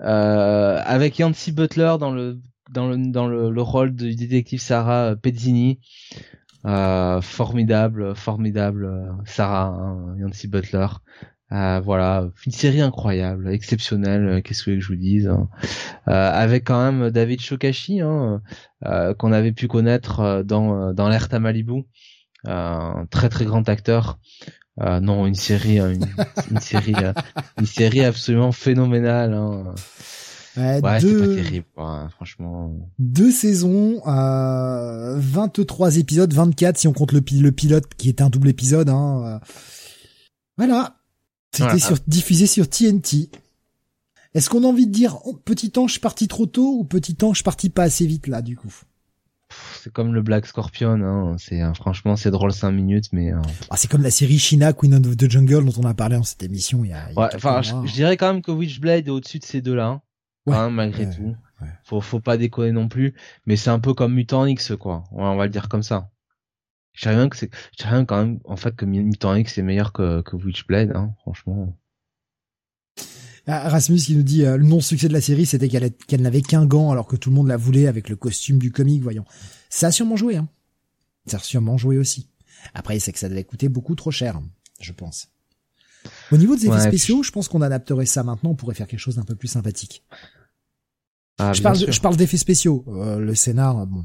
Euh, 0.02 0.80
avec 0.84 1.18
Yancy 1.18 1.52
Butler 1.52 1.96
dans 1.98 2.10
le 2.10 2.38
dans 2.70 2.88
le 2.88 2.96
dans 3.10 3.26
le, 3.26 3.50
le 3.50 3.62
rôle 3.62 3.94
du 3.94 4.14
détective 4.14 4.60
Sarah 4.60 5.16
Pezzini. 5.16 5.80
Euh, 6.66 7.20
formidable, 7.20 8.16
formidable 8.16 8.86
euh, 8.86 9.12
Sarah 9.24 9.66
hein, 9.66 10.16
Yancy 10.18 10.48
Butler. 10.48 10.86
Euh, 11.52 11.78
voilà, 11.78 12.28
une 12.44 12.50
série 12.50 12.80
incroyable, 12.80 13.52
exceptionnelle. 13.52 14.26
Euh, 14.26 14.40
qu'est-ce 14.40 14.64
que 14.64 14.80
je 14.80 14.88
vous 14.88 14.96
dise 14.96 15.28
hein. 15.28 15.48
euh, 16.08 16.32
Avec 16.32 16.64
quand 16.64 16.84
même 16.92 17.10
David 17.10 17.40
Shokashi, 17.40 18.00
hein, 18.00 18.42
euh, 18.84 19.14
qu'on 19.14 19.30
avait 19.30 19.52
pu 19.52 19.68
connaître 19.68 20.42
dans 20.42 20.92
dans 20.92 21.08
l'Erta 21.08 21.38
Malibu, 21.38 21.84
un 22.44 23.06
très 23.10 23.28
très 23.28 23.44
grand 23.44 23.68
acteur. 23.68 24.18
non, 24.80 25.24
une 25.26 25.36
série, 25.36 25.78
une, 25.78 26.04
une 26.50 26.60
série, 26.60 26.94
une 27.60 27.66
série 27.66 28.04
absolument 28.04 28.50
phénoménale. 28.50 29.34
Hein. 29.34 29.74
Ouais, 30.56 30.80
ouais 30.80 31.00
deux, 31.00 31.36
pas 31.36 31.42
terrible, 31.42 31.66
quoi, 31.74 32.08
franchement. 32.10 32.72
Deux 32.98 33.30
saisons, 33.30 34.00
euh, 34.06 35.16
23 35.18 35.98
épisodes, 35.98 36.32
24 36.32 36.78
si 36.78 36.88
on 36.88 36.92
compte 36.92 37.12
le, 37.12 37.22
le 37.40 37.52
pilote 37.52 37.84
qui 37.96 38.08
était 38.08 38.22
un 38.22 38.30
double 38.30 38.48
épisode. 38.48 38.88
Hein. 38.88 39.40
Voilà, 40.56 40.96
c'était 41.52 41.64
voilà. 41.64 41.78
sur, 41.78 41.96
diffusé 42.06 42.46
sur 42.46 42.68
TNT. 42.68 43.30
Est-ce 44.34 44.50
qu'on 44.50 44.64
a 44.64 44.66
envie 44.66 44.86
de 44.86 44.92
dire 44.92 45.18
oh, 45.24 45.32
petit 45.32 45.72
ange 45.76 46.00
parti 46.00 46.28
trop 46.28 46.46
tôt 46.46 46.78
ou 46.78 46.84
petit 46.84 47.16
ange 47.22 47.42
parti 47.42 47.70
pas 47.70 47.84
assez 47.84 48.06
vite 48.06 48.26
là 48.26 48.42
du 48.42 48.56
coup? 48.56 48.74
C'est 49.80 49.92
comme 49.92 50.12
le 50.12 50.22
Black 50.22 50.44
Scorpion, 50.44 51.00
hein. 51.02 51.36
c'est 51.38 51.62
euh, 51.62 51.72
franchement 51.72 52.16
c'est 52.16 52.30
drôle 52.30 52.52
5 52.52 52.72
minutes, 52.72 53.06
mais 53.12 53.32
euh... 53.32 53.40
ah, 53.70 53.76
c'est 53.76 53.88
comme 53.88 54.02
la 54.02 54.10
série 54.10 54.38
China 54.38 54.72
Queen 54.72 54.94
of 54.94 55.16
the 55.16 55.30
Jungle 55.30 55.64
dont 55.64 55.72
on 55.78 55.86
a 55.86 55.94
parlé 55.94 56.16
dans 56.16 56.24
cette 56.24 56.42
émission 56.42 56.84
il 56.84 56.90
y 56.90 56.92
a. 56.92 57.08
Il 57.10 57.14
y 57.14 57.18
a 57.18 57.22
ouais, 57.22 57.28
enfin, 57.34 57.62
je, 57.62 57.72
je, 57.86 57.92
dirais 57.92 58.16
quand 58.16 58.32
même 58.32 58.42
que 58.42 58.50
Witchblade 58.50 59.06
est 59.06 59.10
au-dessus 59.10 59.38
de 59.38 59.44
ces 59.44 59.62
deux-là. 59.62 59.86
Hein 59.86 60.02
ouais, 60.46 60.56
hein, 60.56 60.70
malgré 60.70 61.06
ouais, 61.06 61.14
tout. 61.14 61.36
Ouais. 61.60 61.68
Faut, 61.84 62.00
faut 62.00 62.20
pas 62.20 62.36
déconner 62.36 62.72
non 62.72 62.88
plus. 62.88 63.14
Mais 63.46 63.56
c'est 63.56 63.70
un 63.70 63.80
peu 63.80 63.94
comme 63.94 64.14
Mutant 64.14 64.46
X, 64.46 64.72
quoi. 64.78 65.04
on 65.12 65.36
va 65.36 65.44
le 65.44 65.50
dire 65.50 65.68
comme 65.68 65.82
ça. 65.82 66.10
Je 66.92 67.02
sais 67.02 67.10
rien 67.10 67.28
que 67.28 67.36
c'est, 67.36 67.50
je 67.76 67.82
sais 67.82 67.88
rien 67.88 68.04
quand 68.04 68.16
même, 68.16 68.40
en 68.44 68.56
fait, 68.56 68.74
que 68.74 68.84
Mutant 68.84 69.34
X 69.34 69.58
est 69.58 69.62
meilleur 69.62 69.92
que, 69.92 70.22
que 70.22 70.36
Witchblade, 70.36 70.92
hein, 70.94 71.14
franchement. 71.20 71.76
Ah, 73.48 73.68
Rasmus 73.68 73.98
qui 73.98 74.16
nous 74.16 74.24
dit 74.24 74.44
euh, 74.44 74.56
le 74.56 74.64
non-succès 74.64 75.06
de 75.06 75.12
la 75.12 75.20
série 75.20 75.46
c'était 75.46 75.68
qu'elle 75.68 76.20
n'avait 76.20 76.42
qu'un 76.42 76.66
gant 76.66 76.90
alors 76.90 77.06
que 77.06 77.14
tout 77.14 77.30
le 77.30 77.36
monde 77.36 77.46
la 77.46 77.56
voulait 77.56 77.86
avec 77.86 78.08
le 78.08 78.16
costume 78.16 78.58
du 78.58 78.72
comique 78.72 79.04
voyons 79.04 79.24
ça 79.70 79.86
a 79.86 79.92
sûrement 79.92 80.16
joué 80.16 80.34
hein 80.34 80.48
ça 81.26 81.36
a 81.36 81.40
sûrement 81.40 81.78
joué 81.78 81.96
aussi 81.96 82.28
après 82.74 82.98
c'est 82.98 83.12
que 83.12 83.20
ça 83.20 83.28
devait 83.28 83.44
coûter 83.44 83.68
beaucoup 83.68 83.94
trop 83.94 84.10
cher 84.10 84.40
je 84.80 84.92
pense 84.92 85.28
au 86.32 86.36
niveau 86.36 86.56
des 86.56 86.66
effets 86.66 86.74
ouais, 86.74 86.80
spéciaux, 86.80 87.22
je 87.22 87.30
pense 87.30 87.48
qu'on 87.48 87.62
adapterait 87.62 88.06
ça 88.06 88.22
maintenant, 88.22 88.50
on 88.50 88.54
pourrait 88.54 88.74
faire 88.74 88.86
quelque 88.86 89.00
chose 89.00 89.16
d'un 89.16 89.24
peu 89.24 89.34
plus 89.34 89.48
sympathique. 89.48 90.04
Ah, 91.38 91.52
je, 91.52 91.62
parle, 91.62 91.76
je 91.76 92.00
parle 92.00 92.16
d'effets 92.16 92.36
spéciaux. 92.36 92.84
Euh, 92.88 93.18
le 93.18 93.34
scénar, 93.34 93.86
bon. 93.86 94.04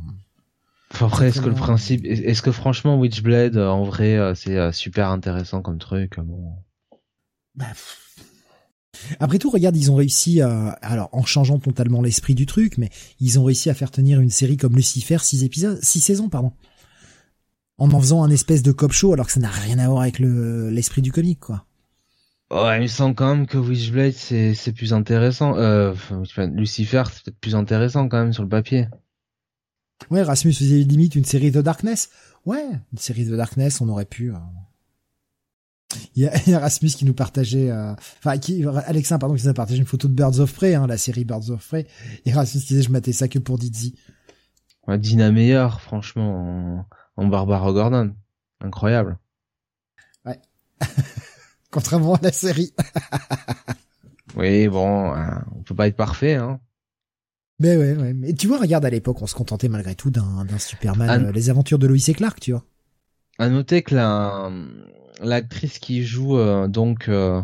Après, 1.00 1.30
est-ce 1.30 1.40
que 1.40 1.48
le 1.48 1.56
principe, 1.56 2.06
est-ce 2.06 2.42
que 2.42 2.52
franchement 2.52 3.00
Witchblade, 3.00 3.56
euh, 3.56 3.70
en 3.70 3.84
vrai, 3.84 4.18
euh, 4.18 4.36
c'est 4.36 4.72
super 4.74 5.10
intéressant 5.10 5.62
comme 5.62 5.78
truc, 5.78 6.20
bon. 6.20 6.54
Bah, 7.56 7.68
après 9.20 9.40
tout, 9.40 9.50
regarde, 9.50 9.76
ils 9.78 9.92
ont 9.92 9.96
réussi 9.96 10.42
à, 10.42 10.70
alors 10.82 11.10
en 11.14 11.24
changeant 11.24 11.60
totalement 11.60 12.02
l'esprit 12.02 12.36
du 12.36 12.46
truc, 12.46 12.78
mais 12.78 12.90
ils 13.20 13.40
ont 13.40 13.44
réussi 13.44 13.70
à 13.70 13.74
faire 13.74 13.92
tenir 13.92 14.20
une 14.20 14.30
série 14.30 14.58
comme 14.58 14.76
Lucifer 14.76 15.18
six 15.20 15.44
épisodes, 15.44 15.80
six 15.82 16.02
saisons, 16.02 16.30
pardon, 16.30 16.52
en 17.78 17.92
en 17.92 18.00
faisant 18.00 18.24
un 18.24 18.30
espèce 18.30 18.62
de 18.62 18.72
cop 18.72 18.92
show, 18.92 19.14
alors 19.14 19.26
que 19.26 19.32
ça 19.32 19.40
n'a 19.40 19.50
rien 19.50 19.80
à 19.80 19.88
voir 19.88 20.02
avec 20.02 20.20
le 20.20 20.70
l'esprit 20.70 21.02
du 21.02 21.12
comique, 21.12 21.40
quoi. 21.40 21.66
Ouais, 22.52 22.80
il 22.80 22.82
me 22.82 22.88
semble 22.88 23.16
quand 23.16 23.34
même 23.34 23.48
que 23.48 23.58
Witchblade 23.58 24.12
c'est 24.12 24.54
c'est 24.54 24.74
plus 24.74 24.94
intéressant. 24.94 25.56
Euh, 25.56 25.94
enfin, 25.94 26.48
Lucifer 26.48 27.04
c'est 27.06 27.24
peut-être 27.24 27.40
plus 27.40 27.56
intéressant 27.56 28.10
quand 28.10 28.18
même 28.18 28.34
sur 28.34 28.44
le 28.44 28.50
papier. 28.50 28.90
Ouais, 30.10 30.22
Rasmus 30.22 30.54
faisait 30.54 30.80
limite 30.80 31.16
une 31.16 31.24
série 31.24 31.52
de 31.52 31.62
Darkness. 31.62 32.10
Ouais, 32.46 32.66
une 32.92 32.98
série 32.98 33.24
de 33.24 33.38
Darkness, 33.38 33.80
on 33.80 33.88
aurait 33.88 34.06
pu. 34.06 34.34
Euh... 34.34 34.38
Il, 36.16 36.24
y 36.24 36.28
a, 36.28 36.38
il 36.46 36.52
y 36.52 36.54
a 36.54 36.60
Rasmus 36.60 36.90
qui 36.90 37.06
nous 37.06 37.14
partageait, 37.14 37.72
euh... 37.72 37.94
enfin 37.94 38.38
qui 38.38 38.66
Alexin 38.66 39.18
pardon 39.18 39.36
qui 39.36 39.44
nous 39.44 39.50
a 39.50 39.54
partagé 39.54 39.80
une 39.80 39.86
photo 39.86 40.10
de 40.10 40.14
Birds 40.14 40.40
of 40.40 40.54
Prey, 40.54 40.76
hein, 40.76 40.88
la 40.88 40.98
série 40.98 41.24
Birds 41.24 41.52
of 41.52 41.66
Prey. 41.66 41.88
Et 42.26 42.34
Rasmus 42.34 42.62
disait 42.68 42.82
je 42.82 42.92
matais 42.92 43.14
ça 43.14 43.30
que 43.30 43.40
pour 43.40 43.60
Dizzy. 43.60 43.96
Ouais, 44.88 44.98
Dina 44.98 45.32
Meyer, 45.32 45.70
franchement, 45.80 46.86
en, 47.16 47.24
en 47.24 47.28
Barbara 47.28 47.72
Gordon, 47.72 48.14
incroyable. 48.60 49.20
Ouais. 50.26 50.42
contrairement 51.72 52.16
à 52.16 52.20
la 52.22 52.32
série. 52.32 52.74
oui, 54.36 54.68
bon, 54.68 55.14
hein, 55.14 55.46
on 55.56 55.64
peut 55.64 55.76
pas 55.76 55.88
être 55.88 55.96
parfait, 55.96 56.36
hein. 56.36 56.60
Mais 57.60 57.78
ouais, 57.78 57.94
ouais. 57.94 58.14
Mais 58.14 58.34
tu 58.34 58.48
vois, 58.48 58.58
regarde, 58.58 58.86
à 58.86 58.90
l'époque, 58.90 59.22
on 59.22 59.28
se 59.28 59.36
contentait 59.36 59.70
malgré 59.70 59.94
tout 59.94 60.10
d'un, 60.10 60.46
Superman, 60.58 61.10
à... 61.10 61.18
euh, 61.20 61.32
les 61.32 61.50
aventures 61.52 61.78
de 61.78 61.86
Lois 61.86 61.98
et 62.08 62.14
Clark, 62.14 62.40
tu 62.40 62.52
vois. 62.52 62.64
À 63.38 63.50
noter 63.50 63.84
que 63.84 63.94
la, 63.96 64.52
l'actrice 65.22 65.80
qui 65.80 66.04
joue, 66.04 66.38
euh, 66.38 66.68
donc, 66.68 67.08
euh, 67.08 67.42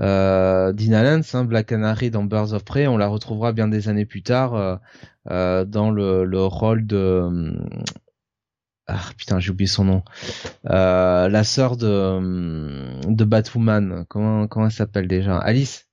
euh, 0.00 0.72
Dina 0.72 1.02
Lance, 1.02 1.34
hein, 1.34 1.44
Black 1.44 1.66
Canary 1.66 2.10
dans 2.10 2.24
Birds 2.24 2.52
of 2.52 2.64
Prey, 2.64 2.86
on 2.86 2.96
la 2.96 3.08
retrouvera 3.08 3.52
bien 3.52 3.68
des 3.68 3.88
années 3.88 4.06
plus 4.06 4.22
tard, 4.22 4.80
dans 5.26 5.90
le, 5.90 6.24
le 6.24 6.44
rôle 6.44 6.86
de, 6.86 7.52
ah 8.92 9.10
putain 9.16 9.38
j'ai 9.38 9.50
oublié 9.50 9.68
son 9.68 9.84
nom. 9.84 10.02
Euh, 10.66 11.28
la 11.28 11.44
sœur 11.44 11.76
de 11.76 13.00
de 13.08 13.24
Batwoman. 13.24 14.04
Comment 14.08 14.48
comment 14.48 14.66
elle 14.66 14.72
s'appelle 14.72 15.06
déjà? 15.06 15.38
Alice? 15.38 15.86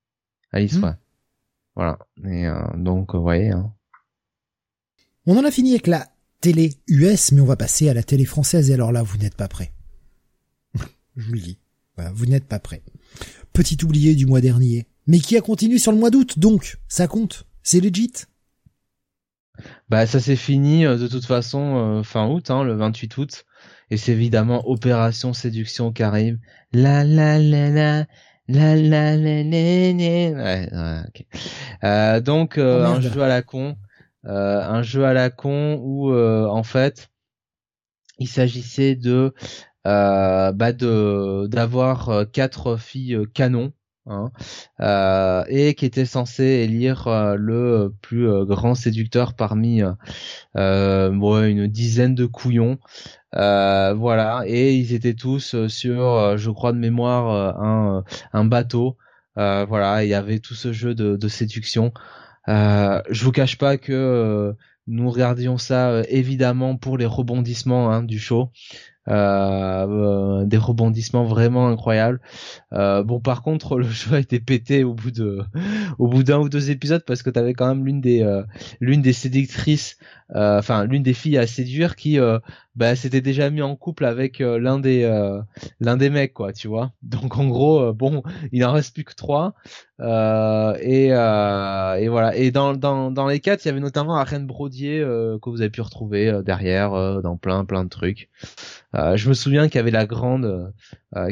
Alice 0.52 0.78
mmh. 0.78 0.84
ouais. 0.84 0.94
Voilà. 1.76 2.00
Et 2.26 2.48
euh, 2.48 2.60
donc 2.76 3.14
vous 3.14 3.22
voyez 3.22 3.52
hein. 3.52 3.72
on 5.28 5.38
en 5.38 5.46
a 5.46 5.52
fini 5.52 5.72
avec 5.72 5.86
la 5.88 6.08
télé 6.42 6.74
US 6.88 7.32
mais 7.32 7.42
on 7.42 7.46
va 7.46 7.56
passer 7.56 7.88
à 7.88 7.94
la 7.94 8.04
télé 8.04 8.26
française. 8.26 8.72
Et 8.72 8.74
alors 8.74 8.92
là 8.92 9.04
vous 9.04 9.18
n'êtes 9.18 9.36
pas 9.36 9.48
prêts. 9.48 9.72
Je 11.16 11.28
vous 11.28 11.34
le 11.34 11.40
dis. 11.40 11.60
Voilà, 11.96 12.12
vous 12.12 12.26
n'êtes 12.26 12.46
pas 12.46 12.60
prêts. 12.60 12.82
Petit 13.54 13.78
oublié 13.84 14.16
du 14.16 14.26
mois 14.26 14.42
dernier, 14.42 14.88
mais 15.08 15.20
qui 15.20 15.36
a 15.38 15.42
continué 15.42 15.80
sur 15.80 15.92
le 15.92 15.98
mois 15.98 16.12
d'août, 16.12 16.38
donc? 16.38 16.78
Ça 16.88 17.08
compte, 17.08 17.48
c'est 17.64 17.80
legit? 17.80 18.14
Bah 19.90 20.06
ça 20.06 20.20
s'est 20.20 20.36
fini 20.36 20.86
euh, 20.86 20.98
de 20.98 21.08
toute 21.08 21.26
façon 21.26 22.00
euh, 22.00 22.04
fin 22.04 22.28
août, 22.28 22.52
hein, 22.52 22.64
le 22.64 22.76
28 22.76 23.18
août, 23.18 23.46
et 23.90 23.98
c'est 23.98 24.12
évidemment 24.12 24.68
Opération 24.68 25.34
Séduction 25.34 25.92
qui 25.92 26.04
arrive. 26.04 26.38
La 26.72 27.04
la 27.04 27.40
la 27.40 27.70
la. 27.70 28.06
La 28.50 28.78
la 28.78 29.18
la 29.18 29.44
la 29.44 29.50
Ouais, 29.50 30.70
ouais, 30.72 31.02
ok. 31.06 31.26
Euh, 31.84 32.22
donc 32.22 32.58
euh, 32.58 32.86
Oh, 32.88 32.92
un 32.92 33.02
jeu 33.02 33.22
à 33.22 33.28
la 33.28 33.42
con, 33.42 33.76
euh, 34.26 34.62
un 34.62 34.82
jeu 34.84 35.04
à 35.06 35.12
la 35.12 35.30
con 35.30 35.78
où 35.82 36.16
en 36.16 36.64
fait 36.64 37.10
il 38.20 38.28
s'agissait 38.30 38.96
de 38.96 39.34
bah 39.84 40.72
de 40.72 41.48
d'avoir 41.48 42.26
quatre 42.32 42.78
filles 42.78 43.20
canons 43.34 43.74
hein, 44.10 44.32
euh, 44.80 45.44
et 45.48 45.74
qui 45.76 45.86
étaient 45.86 46.06
censées 46.06 46.44
élire 46.44 47.08
euh, 47.08 47.36
le 47.36 47.94
plus 48.02 48.28
euh, 48.28 48.46
grand 48.46 48.76
séducteur 48.76 49.34
parmi 49.34 49.84
ouais, 49.84 51.52
une 51.52 51.68
dizaine 51.68 52.16
de 52.16 52.26
couillons. 52.26 52.80
Voilà. 53.34 54.44
Et 54.46 54.76
ils 54.76 54.94
étaient 54.94 55.14
tous 55.14 55.68
sur 55.68 56.38
je 56.38 56.50
crois 56.52 56.72
de 56.74 56.78
mémoire 56.78 58.04
un 58.34 58.46
bateau. 58.46 58.98
Voilà. 59.36 60.04
Il 60.04 60.10
y 60.10 60.14
avait 60.14 60.40
tout 60.40 60.56
ce 60.56 60.74
jeu 60.74 60.96
de, 60.96 61.28
séduction. 61.28 61.94
Je 62.48 63.24
vous 63.24 63.32
cache 63.32 63.58
pas 63.58 63.78
que 63.78 64.56
nous 64.88 65.12
regardions 65.12 65.58
ça 65.58 66.02
évidemment 66.08 66.78
pour 66.78 66.98
les 66.98 67.06
rebondissements 67.06 67.92
hein, 67.92 68.04
du 68.04 68.20
show 68.20 68.52
euh, 69.08 70.44
des 70.46 70.58
rebondissements 70.58 71.24
vraiment 71.24 71.68
incroyables. 71.68 72.20
Euh, 72.74 73.04
bon 73.04 73.20
par 73.20 73.42
contre 73.42 73.78
le 73.78 73.88
jeu 73.90 74.16
a 74.16 74.20
été 74.20 74.40
pété 74.40 74.84
au 74.84 74.94
bout 74.94 75.12
de 75.12 75.42
au 76.00 76.08
bout 76.08 76.24
d'un 76.24 76.40
ou 76.40 76.50
deux 76.50 76.70
épisodes 76.70 77.04
parce 77.06 77.24
que 77.24 77.30
t'avais 77.30 77.54
quand 77.54 77.68
même 77.68 77.86
l'une 77.86 78.02
des 78.02 78.22
euh, 78.22 78.44
l'une 78.82 79.02
des 79.02 79.14
séductrices 79.14 79.98
euh, 80.36 80.60
enfin 80.60 80.86
l'une 80.86 81.04
des 81.04 81.14
filles 81.14 81.38
à 81.38 81.48
séduire 81.48 81.96
qui 81.96 82.20
bah 82.78 82.96
s'était 82.96 83.22
déjà 83.22 83.50
mis 83.50 83.64
en 83.64 83.76
couple 83.76 84.06
avec 84.06 84.40
euh, 84.40 84.60
l'un 84.60 84.78
des 84.80 85.04
euh, 85.04 85.42
l'un 85.80 85.98
des 85.98 86.12
mecs 86.12 86.34
quoi 86.34 86.54
tu 86.54 86.68
vois. 86.68 86.94
Donc 87.02 87.38
en 87.38 87.48
gros 87.48 87.82
euh, 87.82 87.92
bon 87.94 88.22
il 88.52 88.64
en 88.64 88.72
reste 88.72 88.94
plus 88.94 89.04
que 89.04 89.16
trois. 89.16 89.56
Euh, 90.00 90.78
et 90.80 91.12
euh, 91.12 91.96
et 91.96 92.08
voilà. 92.08 92.36
Et 92.36 92.52
dans 92.52 92.74
dans 92.74 93.10
dans 93.10 93.28
les 93.28 93.40
quatre 93.40 93.66
il 93.66 93.70
y 93.70 93.72
avait 93.72 93.80
notamment 93.80 94.16
Arène 94.16 94.46
Brodier 94.46 95.00
que 95.00 95.50
vous 95.50 95.62
avez 95.62 95.72
pu 95.72 95.82
retrouver 95.82 96.42
derrière 96.46 97.22
dans 97.24 97.36
plein 97.36 97.66
plein 97.66 97.84
de 97.84 97.90
trucs. 97.90 98.30
Je 98.94 99.28
me 99.28 99.34
souviens 99.34 99.68
qu'il 99.68 99.78
y 99.78 99.80
avait 99.80 99.92
la 99.92 100.06
grande 100.06 100.72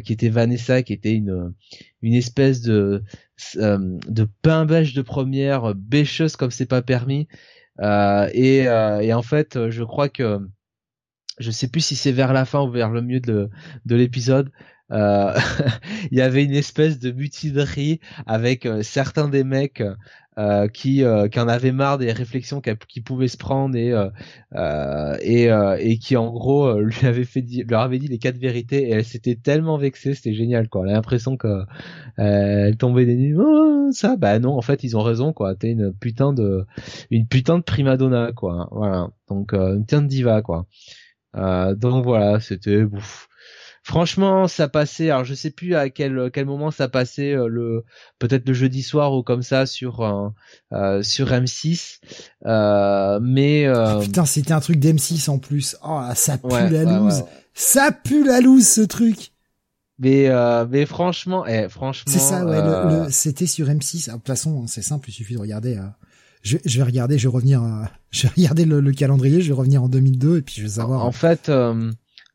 qui 0.03 0.13
était 0.13 0.29
Vanessa 0.29 0.81
qui 0.81 0.93
était 0.93 1.13
une 1.13 1.53
une 2.01 2.15
espèce 2.15 2.61
de 2.61 3.03
de 3.55 4.27
pain 4.41 4.65
beige 4.65 4.95
de 4.95 5.03
première 5.03 5.75
bêcheuse 5.75 6.35
comme 6.37 6.51
c'est 6.51 6.65
pas 6.65 6.81
permis. 6.81 7.27
Et, 7.79 8.63
et 8.63 9.13
en 9.13 9.21
fait 9.21 9.69
je 9.69 9.83
crois 9.83 10.09
que 10.09 10.39
je 11.37 11.51
sais 11.51 11.67
plus 11.67 11.81
si 11.81 11.95
c'est 11.95 12.11
vers 12.11 12.33
la 12.33 12.45
fin 12.45 12.61
ou 12.61 12.71
vers 12.71 12.89
le 12.89 13.01
milieu 13.01 13.19
de, 13.19 13.49
de 13.85 13.95
l'épisode 13.95 14.51
euh, 14.91 15.33
il 16.11 16.17
y 16.17 16.21
avait 16.21 16.43
une 16.43 16.53
espèce 16.53 16.99
de 16.99 17.11
mutinerie 17.11 17.99
avec 18.27 18.67
euh, 18.67 18.83
certains 18.83 19.27
des 19.27 19.43
mecs 19.43 19.83
euh, 20.37 20.67
qui 20.67 21.01
qui 21.31 21.39
en 21.39 21.47
avaient 21.47 21.71
marre 21.71 21.97
des 21.97 22.11
réflexions 22.11 22.61
qu'ils 22.61 23.03
pouvaient 23.03 23.29
se 23.29 23.37
prendre 23.37 23.75
et 23.77 23.93
et 25.21 25.49
et 25.79 25.97
qui 25.97 26.17
en 26.17 26.29
gros 26.29 26.77
lui 26.81 27.07
avait 27.07 27.23
fait 27.23 27.43
leur 27.69 27.81
avait 27.81 27.99
dit 27.99 28.09
les 28.09 28.17
quatre 28.17 28.37
vérités 28.37 28.89
et 28.89 28.91
elle 28.91 29.05
s'était 29.05 29.35
tellement 29.35 29.77
vexée 29.77 30.13
c'était 30.13 30.33
génial 30.33 30.67
quoi. 30.67 30.83
Elle 30.83 30.89
a 30.89 30.93
l'impression 30.93 31.37
que 31.37 31.63
elle 32.17 32.75
tombait 32.75 33.05
des 33.05 33.15
nuits 33.15 33.35
oh, 33.37 33.89
ça 33.93 34.17
bah 34.17 34.37
non 34.39 34.57
en 34.57 34.61
fait 34.61 34.83
ils 34.83 34.97
ont 34.97 35.03
raison 35.03 35.31
quoi. 35.31 35.55
T'es 35.55 35.71
une 35.71 35.93
putain 35.93 36.33
de 36.33 36.65
une 37.11 37.27
putain 37.27 37.57
de 37.57 37.63
primadonna 37.63 38.33
quoi. 38.33 38.67
Voilà. 38.71 39.07
Donc 39.29 39.53
une 39.53 39.85
putain 39.85 40.01
de 40.01 40.07
diva 40.07 40.41
quoi 40.41 40.67
donc 41.75 42.03
voilà 42.03 42.39
c'était. 42.39 42.83
Franchement, 43.83 44.47
ça 44.47 44.67
passait. 44.67 45.11
Alors, 45.11 45.25
je 45.25 45.35
sais 45.35 45.51
plus 45.51 45.75
à 45.75 45.91
quel 45.91 46.31
quel 46.33 46.45
moment 46.47 46.71
ça 46.71 46.87
passait 46.87 47.33
euh, 47.35 47.47
le 47.47 47.83
peut-être 48.17 48.47
le 48.47 48.53
jeudi 48.55 48.81
soir 48.81 49.13
ou 49.13 49.21
comme 49.21 49.43
ça 49.43 49.67
sur 49.67 50.01
euh, 50.01 50.29
euh, 50.73 51.03
sur 51.03 51.27
M6. 51.31 51.99
Euh, 52.47 53.19
mais 53.21 53.67
euh, 53.67 53.97
Oh, 53.97 54.01
putain, 54.01 54.25
c'était 54.25 54.53
un 54.53 54.59
truc 54.59 54.77
d'M6 54.79 55.29
en 55.29 55.37
plus. 55.37 55.77
Oh, 55.83 56.01
ça 56.15 56.39
pue 56.39 56.47
ouais, 56.47 56.69
la 56.71 56.83
ouais, 56.83 56.97
loose. 56.97 57.19
ouais. 57.21 57.25
Ça 57.53 57.91
pue 57.91 58.23
la 58.25 58.41
loose, 58.41 58.67
ce 58.67 58.81
truc. 58.81 59.31
Mais 59.99 60.29
euh, 60.29 60.65
mais 60.67 60.87
franchement, 60.87 61.45
eh, 61.45 61.69
franchement. 61.69 62.11
C'est 62.11 62.19
ça, 62.19 62.43
ouais. 62.43 62.57
euh, 62.59 62.89
Le, 62.89 63.03
le- 63.05 63.11
c'était 63.11 63.45
sur 63.45 63.67
M6. 63.67 64.07
Ah, 64.09 64.13
De 64.13 64.17
toute 64.17 64.27
façon, 64.27 64.63
hein, 64.63 64.67
c'est 64.67 64.81
simple, 64.81 65.09
il 65.09 65.13
suffit 65.13 65.35
de 65.35 65.39
regarder. 65.39 65.77
Euh, 66.45 66.57
je, 66.63 66.69
je 66.69 66.77
vais 66.77 66.83
regarder, 66.83 67.17
je 67.17 67.27
vais 67.27 67.33
revenir. 67.33 67.63
euh, 67.63 67.83
je 68.11 68.23
vais 68.23 68.33
regarder 68.37 68.65
le, 68.65 68.79
le 68.79 68.91
calendrier, 68.91 69.41
je 69.41 69.47
vais 69.47 69.53
revenir 69.57 69.83
en 69.83 69.89
2002 69.89 70.37
et 70.37 70.41
puis 70.41 70.55
je 70.57 70.61
vais 70.63 70.69
savoir. 70.69 71.05
En 71.05 71.11
fait, 71.11 71.49
euh, 71.49 71.91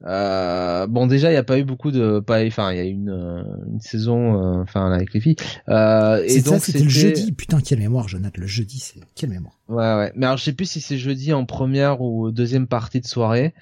euh, 0.07 0.87
bon 0.87 1.07
déjà 1.07 1.28
il 1.28 1.32
n'y 1.32 1.37
a 1.39 1.43
pas 1.43 1.59
eu 1.59 1.65
beaucoup 1.65 1.91
de, 1.91 2.20
pas, 2.20 2.43
enfin 2.47 2.73
il 2.73 2.77
y 2.78 2.81
a 2.81 2.85
eu 2.85 2.91
une, 2.91 3.11
euh, 3.11 3.43
une 3.70 3.81
saison, 3.81 4.35
euh, 4.43 4.62
enfin 4.62 4.91
avec 4.93 5.12
les 5.12 5.20
filles. 5.20 5.37
Euh, 5.69 6.23
et 6.24 6.28
c'est 6.31 6.41
ça, 6.41 6.51
donc 6.53 6.61
c'était 6.62 6.82
le 6.85 6.89
jeudi. 6.89 7.32
Putain, 7.32 7.61
quelle 7.61 7.81
mémoire, 7.81 8.09
Jonathan. 8.09 8.41
Le 8.41 8.47
jeudi, 8.47 8.78
c'est 8.78 9.01
quelle 9.15 9.31
mémoire. 9.31 9.59
Ouais, 9.69 9.95
ouais. 9.97 10.12
Mais 10.16 10.24
alors, 10.27 10.39
je 10.39 10.45
sais 10.45 10.53
plus 10.55 10.65
si 10.69 10.81
c'est 10.81 10.97
jeudi 10.99 11.32
en 11.35 11.45
première 11.45 12.01
ou 12.01 12.31
deuxième 12.31 12.66
partie 12.66 13.01
de 13.01 13.07
soirée. 13.07 13.53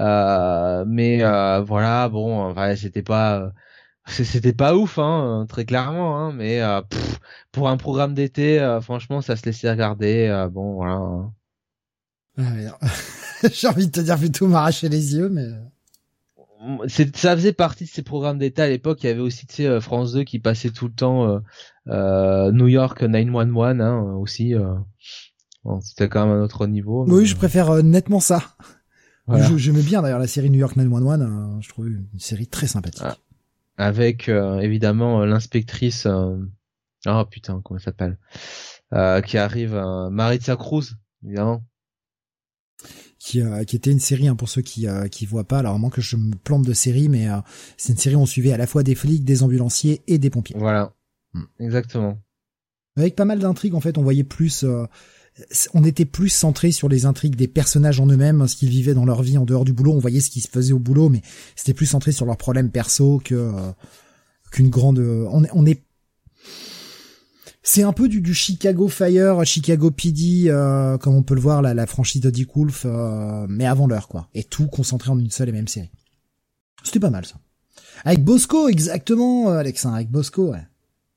Euh, 0.00 0.84
mais 0.86 1.22
euh, 1.22 1.60
voilà, 1.62 2.08
bon, 2.08 2.52
ouais, 2.52 2.76
c'était 2.76 3.02
pas, 3.02 3.38
euh, 3.40 3.48
c'était 4.06 4.52
pas 4.52 4.74
ouf, 4.76 4.98
hein, 4.98 5.46
très 5.48 5.64
clairement. 5.64 6.18
Hein, 6.18 6.32
mais 6.32 6.60
euh, 6.62 6.82
pff, 6.82 7.18
pour 7.52 7.68
un 7.68 7.76
programme 7.76 8.14
d'été, 8.14 8.60
euh, 8.60 8.80
franchement, 8.80 9.20
ça 9.20 9.36
se 9.36 9.44
laissait 9.46 9.70
regarder. 9.70 10.26
euh, 10.28 10.48
bon, 10.48 10.74
voilà. 10.74 10.92
hein. 10.94 11.32
Ah, 12.38 12.42
merde. 12.52 12.76
J'ai 13.52 13.68
envie 13.68 13.86
de 13.86 13.92
te 13.92 14.00
dire 14.00 14.18
plutôt 14.18 14.46
m'arracher 14.46 14.88
les 14.88 15.14
yeux, 15.14 15.28
mais. 15.28 15.46
Ça 16.88 17.36
faisait 17.36 17.52
partie 17.52 17.84
de 17.84 17.88
ces 17.90 18.02
programmes 18.02 18.38
d'été 18.38 18.62
à 18.62 18.68
l'époque. 18.68 19.02
Il 19.04 19.06
y 19.06 19.10
avait 19.10 19.20
aussi, 19.20 19.46
tu 19.46 19.56
sais, 19.56 19.66
euh, 19.66 19.80
France 19.80 20.12
2 20.12 20.24
qui 20.24 20.38
passait 20.38 20.70
tout 20.70 20.86
le 20.86 20.92
temps 20.92 21.28
euh, 21.28 21.38
euh, 21.88 22.50
New 22.52 22.66
York 22.66 23.02
911 23.02 23.80
hein, 23.80 24.00
aussi. 24.18 24.54
euh. 24.54 24.74
Bon, 25.64 25.80
c'était 25.80 26.08
quand 26.08 26.26
même 26.26 26.38
un 26.38 26.42
autre 26.42 26.66
niveau. 26.66 27.04
mais, 27.06 27.12
Oui, 27.12 27.26
je 27.26 27.36
préfère 27.36 27.70
euh, 27.70 27.82
nettement 27.82 28.20
ça. 28.20 28.42
voilà. 29.26 29.48
J'aimais 29.56 29.82
bien 29.82 30.00
d'ailleurs 30.02 30.18
la 30.18 30.26
série 30.26 30.48
New 30.50 30.58
York 30.58 30.76
911. 30.76 31.20
euh, 31.20 31.60
je 31.60 31.68
trouve 31.68 31.88
une 31.88 32.06
série 32.18 32.46
très 32.46 32.66
sympathique. 32.66 33.02
Ah. 33.04 33.16
Avec 33.76 34.28
euh, 34.28 34.60
évidemment 34.60 35.22
euh, 35.22 35.26
l'inspectrice 35.26 36.06
euh... 36.06 36.36
oh 37.06 37.24
putain 37.30 37.60
comment 37.64 37.78
elle 37.78 37.84
s'appelle 37.84 38.18
euh, 38.92 39.20
qui 39.20 39.38
arrive 39.38 39.74
euh, 39.74 40.10
Maritza 40.10 40.56
Cruz 40.56 40.96
évidemment 41.24 41.64
qui, 43.18 43.42
euh, 43.42 43.64
qui 43.64 43.74
était 43.76 43.90
une 43.90 43.98
série 44.00 44.28
hein, 44.28 44.36
pour 44.36 44.48
ceux 44.48 44.62
qui 44.62 44.86
euh, 44.86 45.08
qui 45.08 45.26
voient 45.26 45.48
pas. 45.48 45.58
Alors 45.58 45.72
vraiment 45.72 45.90
que 45.90 46.02
je 46.02 46.16
me 46.16 46.36
plante 46.36 46.64
de 46.64 46.72
série, 46.74 47.08
mais 47.08 47.28
euh, 47.28 47.38
c'est 47.76 47.92
une 47.92 47.98
série 47.98 48.14
où 48.14 48.20
on 48.20 48.26
suivait 48.26 48.52
à 48.52 48.56
la 48.56 48.68
fois 48.68 48.84
des 48.84 48.94
flics, 48.94 49.24
des 49.24 49.42
ambulanciers 49.42 50.02
et 50.06 50.18
des 50.18 50.30
pompiers. 50.30 50.54
voilà 50.56 50.92
Hmm. 51.36 51.44
exactement 51.58 52.18
Avec 52.96 53.14
pas 53.14 53.24
mal 53.26 53.38
d'intrigues 53.38 53.74
en 53.74 53.80
fait, 53.80 53.98
on 53.98 54.02
voyait 54.02 54.24
plus, 54.24 54.64
euh, 54.64 54.86
on 55.74 55.84
était 55.84 56.04
plus 56.04 56.28
centré 56.28 56.72
sur 56.72 56.88
les 56.88 57.04
intrigues 57.04 57.36
des 57.36 57.48
personnages 57.48 58.00
en 58.00 58.06
eux-mêmes, 58.06 58.46
ce 58.48 58.56
qu'ils 58.56 58.70
vivaient 58.70 58.94
dans 58.94 59.04
leur 59.04 59.22
vie 59.22 59.38
en 59.38 59.44
dehors 59.44 59.64
du 59.64 59.72
boulot. 59.72 59.92
On 59.92 59.98
voyait 59.98 60.20
ce 60.20 60.30
qui 60.30 60.40
se 60.40 60.48
faisait 60.48 60.72
au 60.72 60.78
boulot, 60.78 61.08
mais 61.08 61.22
c'était 61.56 61.74
plus 61.74 61.86
centré 61.86 62.12
sur 62.12 62.26
leurs 62.26 62.38
problèmes 62.38 62.70
perso 62.70 63.20
que 63.24 63.34
euh, 63.34 63.72
qu'une 64.50 64.70
grande. 64.70 64.98
euh, 64.98 65.26
on 65.30 65.44
est, 65.44 65.50
on 65.52 65.66
est 65.66 65.82
c'est 67.68 67.82
un 67.82 67.92
peu 67.92 68.08
du, 68.08 68.20
du 68.20 68.32
Chicago 68.32 68.86
Fire, 68.86 69.44
Chicago 69.44 69.90
PD, 69.90 70.44
euh, 70.46 70.98
comme 70.98 71.16
on 71.16 71.24
peut 71.24 71.34
le 71.34 71.40
voir, 71.40 71.62
la, 71.62 71.74
la 71.74 71.86
franchise 71.86 72.20
de 72.20 72.30
Dick 72.30 72.54
Wolf, 72.54 72.84
euh, 72.84 73.44
mais 73.48 73.66
avant 73.66 73.88
l'heure, 73.88 74.06
quoi. 74.06 74.28
Et 74.34 74.44
tout 74.44 74.68
concentré 74.68 75.10
en 75.10 75.18
une 75.18 75.32
seule 75.32 75.48
et 75.48 75.52
même 75.52 75.66
série. 75.66 75.90
C'était 76.84 77.00
pas 77.00 77.10
mal, 77.10 77.26
ça. 77.26 77.34
Avec 78.04 78.22
Bosco, 78.22 78.68
exactement, 78.68 79.50
euh, 79.50 79.58
Alexin, 79.58 79.92
avec 79.92 80.10
Bosco, 80.10 80.52
ouais. 80.52 80.62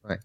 Ouais. 0.10 0.18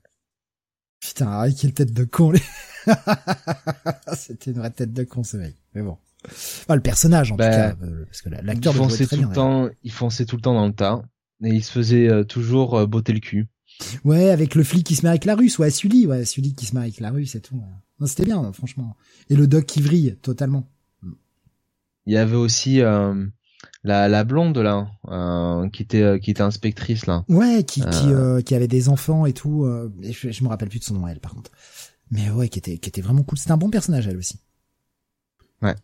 Putain, 0.98 1.52
quelle 1.52 1.74
tête 1.74 1.92
de 1.92 2.04
con, 2.04 2.30
les... 2.30 2.40
C'était 4.16 4.50
une 4.50 4.58
vraie 4.58 4.70
tête 4.70 4.92
de 4.92 5.04
con, 5.04 5.22
ce 5.24 5.36
mec. 5.36 5.54
Mais 5.74 5.82
bon. 5.82 5.96
Enfin, 6.26 6.74
le 6.74 6.80
personnage, 6.80 7.32
en 7.32 7.36
tout 7.36 7.42
cas, 7.42 7.76
euh, 7.82 8.04
parce 8.06 8.22
que 8.22 8.30
la- 8.30 8.40
il 8.40 8.46
l'acteur 8.46 8.72
jouait 8.72 8.84
fonçait 8.84 9.06
tout 9.06 9.16
bien. 9.16 9.28
le 9.28 9.34
temps 9.34 9.68
il 9.82 9.92
fonçait 9.92 10.24
tout 10.24 10.36
le 10.36 10.42
temps 10.42 10.54
dans 10.54 10.66
le 10.66 10.72
tas 10.72 11.02
et 11.42 11.50
il 11.50 11.62
se 11.62 11.70
faisait 11.70 12.08
euh, 12.08 12.24
toujours 12.24 12.78
euh, 12.78 12.86
botter 12.86 13.12
le 13.12 13.20
cul 13.20 13.46
Ouais, 14.04 14.30
avec 14.30 14.54
le 14.54 14.62
flic 14.64 14.86
qui 14.86 14.94
se 14.94 15.02
met 15.02 15.08
avec 15.10 15.24
la 15.26 15.34
russe, 15.34 15.58
ouais, 15.58 15.68
Sully, 15.68 16.06
ouais, 16.06 16.24
Sully 16.24 16.54
qui 16.54 16.64
se 16.64 16.74
met 16.74 16.80
avec 16.82 17.00
la 17.00 17.10
russe 17.10 17.34
et 17.34 17.40
tout. 17.40 17.60
Non, 18.00 18.06
c'était 18.06 18.24
bien, 18.24 18.52
franchement. 18.52 18.96
Et 19.28 19.36
le 19.36 19.46
doc 19.46 19.66
qui 19.66 19.82
vrille, 19.82 20.16
totalement. 20.22 20.66
il 22.06 22.12
y 22.14 22.16
avait 22.16 22.36
aussi 22.36 22.80
euh, 22.80 23.26
la, 23.82 24.08
la 24.08 24.24
blonde 24.24 24.56
là 24.58 24.88
euh, 25.08 25.68
qui 25.70 25.82
était 25.82 26.18
qui 26.20 26.30
était 26.30 26.42
inspectrice 26.42 27.04
là 27.06 27.24
Ouais, 27.28 27.64
qui, 27.64 27.80
qui, 27.80 28.12
euh, 28.12 28.40
qui 28.42 28.54
avait 28.54 28.68
des 28.68 28.88
enfants 28.88 29.26
et 29.26 29.32
tout. 29.34 29.66
et 30.02 30.12
je, 30.12 30.30
je 30.30 30.44
me 30.44 30.48
rappelle 30.48 30.68
plus 30.70 30.78
de 30.78 30.84
son 30.84 30.94
nom, 30.94 31.06
elle, 31.08 31.20
par 31.20 31.34
contre. 31.34 31.50
Mais 32.14 32.30
ouais, 32.30 32.48
qui 32.48 32.60
était, 32.60 32.78
qui 32.78 32.88
était 32.88 33.00
vraiment 33.00 33.24
cool. 33.24 33.36
C'était 33.38 33.50
un 33.50 33.56
bon 33.56 33.70
personnage, 33.70 34.06
elle 34.06 34.16
aussi. 34.16 34.38
Ouais. 35.62 35.74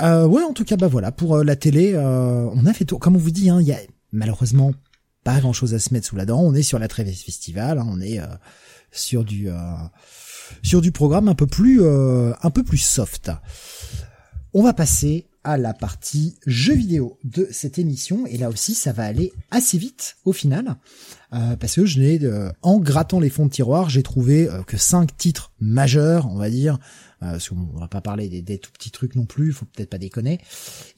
Euh, 0.00 0.26
ouais, 0.26 0.44
en 0.44 0.52
tout 0.52 0.64
cas, 0.64 0.76
bah 0.76 0.86
voilà, 0.86 1.10
pour 1.10 1.34
euh, 1.34 1.44
la 1.44 1.56
télé, 1.56 1.94
euh, 1.94 2.48
on 2.52 2.66
a 2.66 2.72
fait 2.72 2.84
tout. 2.84 2.96
Comme 2.96 3.16
on 3.16 3.18
vous 3.18 3.32
dit, 3.32 3.50
hein, 3.50 3.60
il 3.60 3.66
y 3.66 3.72
a 3.72 3.80
malheureusement 4.12 4.72
pas 5.24 5.40
grand 5.40 5.52
chose 5.52 5.74
à 5.74 5.80
se 5.80 5.92
mettre 5.92 6.06
sous 6.06 6.14
la 6.14 6.24
dent. 6.24 6.40
On 6.40 6.54
est 6.54 6.62
sur 6.62 6.78
la 6.78 6.86
Travis 6.86 7.16
Festival, 7.16 7.78
hein, 7.78 7.86
on 7.88 8.00
est 8.00 8.20
sur 8.92 9.24
du 9.24 9.48
sur 10.62 10.80
du 10.80 10.92
programme 10.92 11.26
un 11.26 11.34
peu 11.34 11.48
plus 11.48 11.84
un 11.84 12.50
peu 12.50 12.62
plus 12.62 12.78
soft. 12.78 13.32
On 14.54 14.62
va 14.62 14.72
passer 14.72 15.26
à 15.42 15.58
la 15.58 15.74
partie 15.74 16.38
jeux 16.46 16.76
vidéo 16.76 17.18
de 17.24 17.48
cette 17.50 17.80
émission 17.80 18.24
et 18.26 18.38
là 18.38 18.48
aussi 18.48 18.74
ça 18.74 18.92
va 18.92 19.04
aller 19.04 19.32
assez 19.50 19.78
vite 19.78 20.16
au 20.24 20.32
final 20.32 20.76
euh, 21.36 21.56
parce 21.56 21.74
que 21.74 21.84
je 21.84 22.00
n'ai 22.00 22.22
euh, 22.24 22.50
en 22.62 22.78
grattant 22.78 23.20
les 23.20 23.30
fonds 23.30 23.46
de 23.46 23.50
tiroir 23.50 23.90
j'ai 23.90 24.02
trouvé 24.02 24.48
euh, 24.48 24.62
que 24.62 24.76
cinq 24.76 25.16
titres 25.16 25.52
majeurs 25.60 26.28
on 26.30 26.36
va 26.36 26.50
dire. 26.50 26.78
Parce 27.18 27.48
qu'on 27.48 27.78
va 27.78 27.88
pas 27.88 28.02
parler 28.02 28.28
des, 28.28 28.42
des, 28.42 28.58
tout 28.58 28.70
petits 28.70 28.90
trucs 28.90 29.14
non 29.16 29.24
plus 29.24 29.50
faut 29.50 29.64
peut-être 29.64 29.88
pas 29.88 29.98
déconner. 29.98 30.38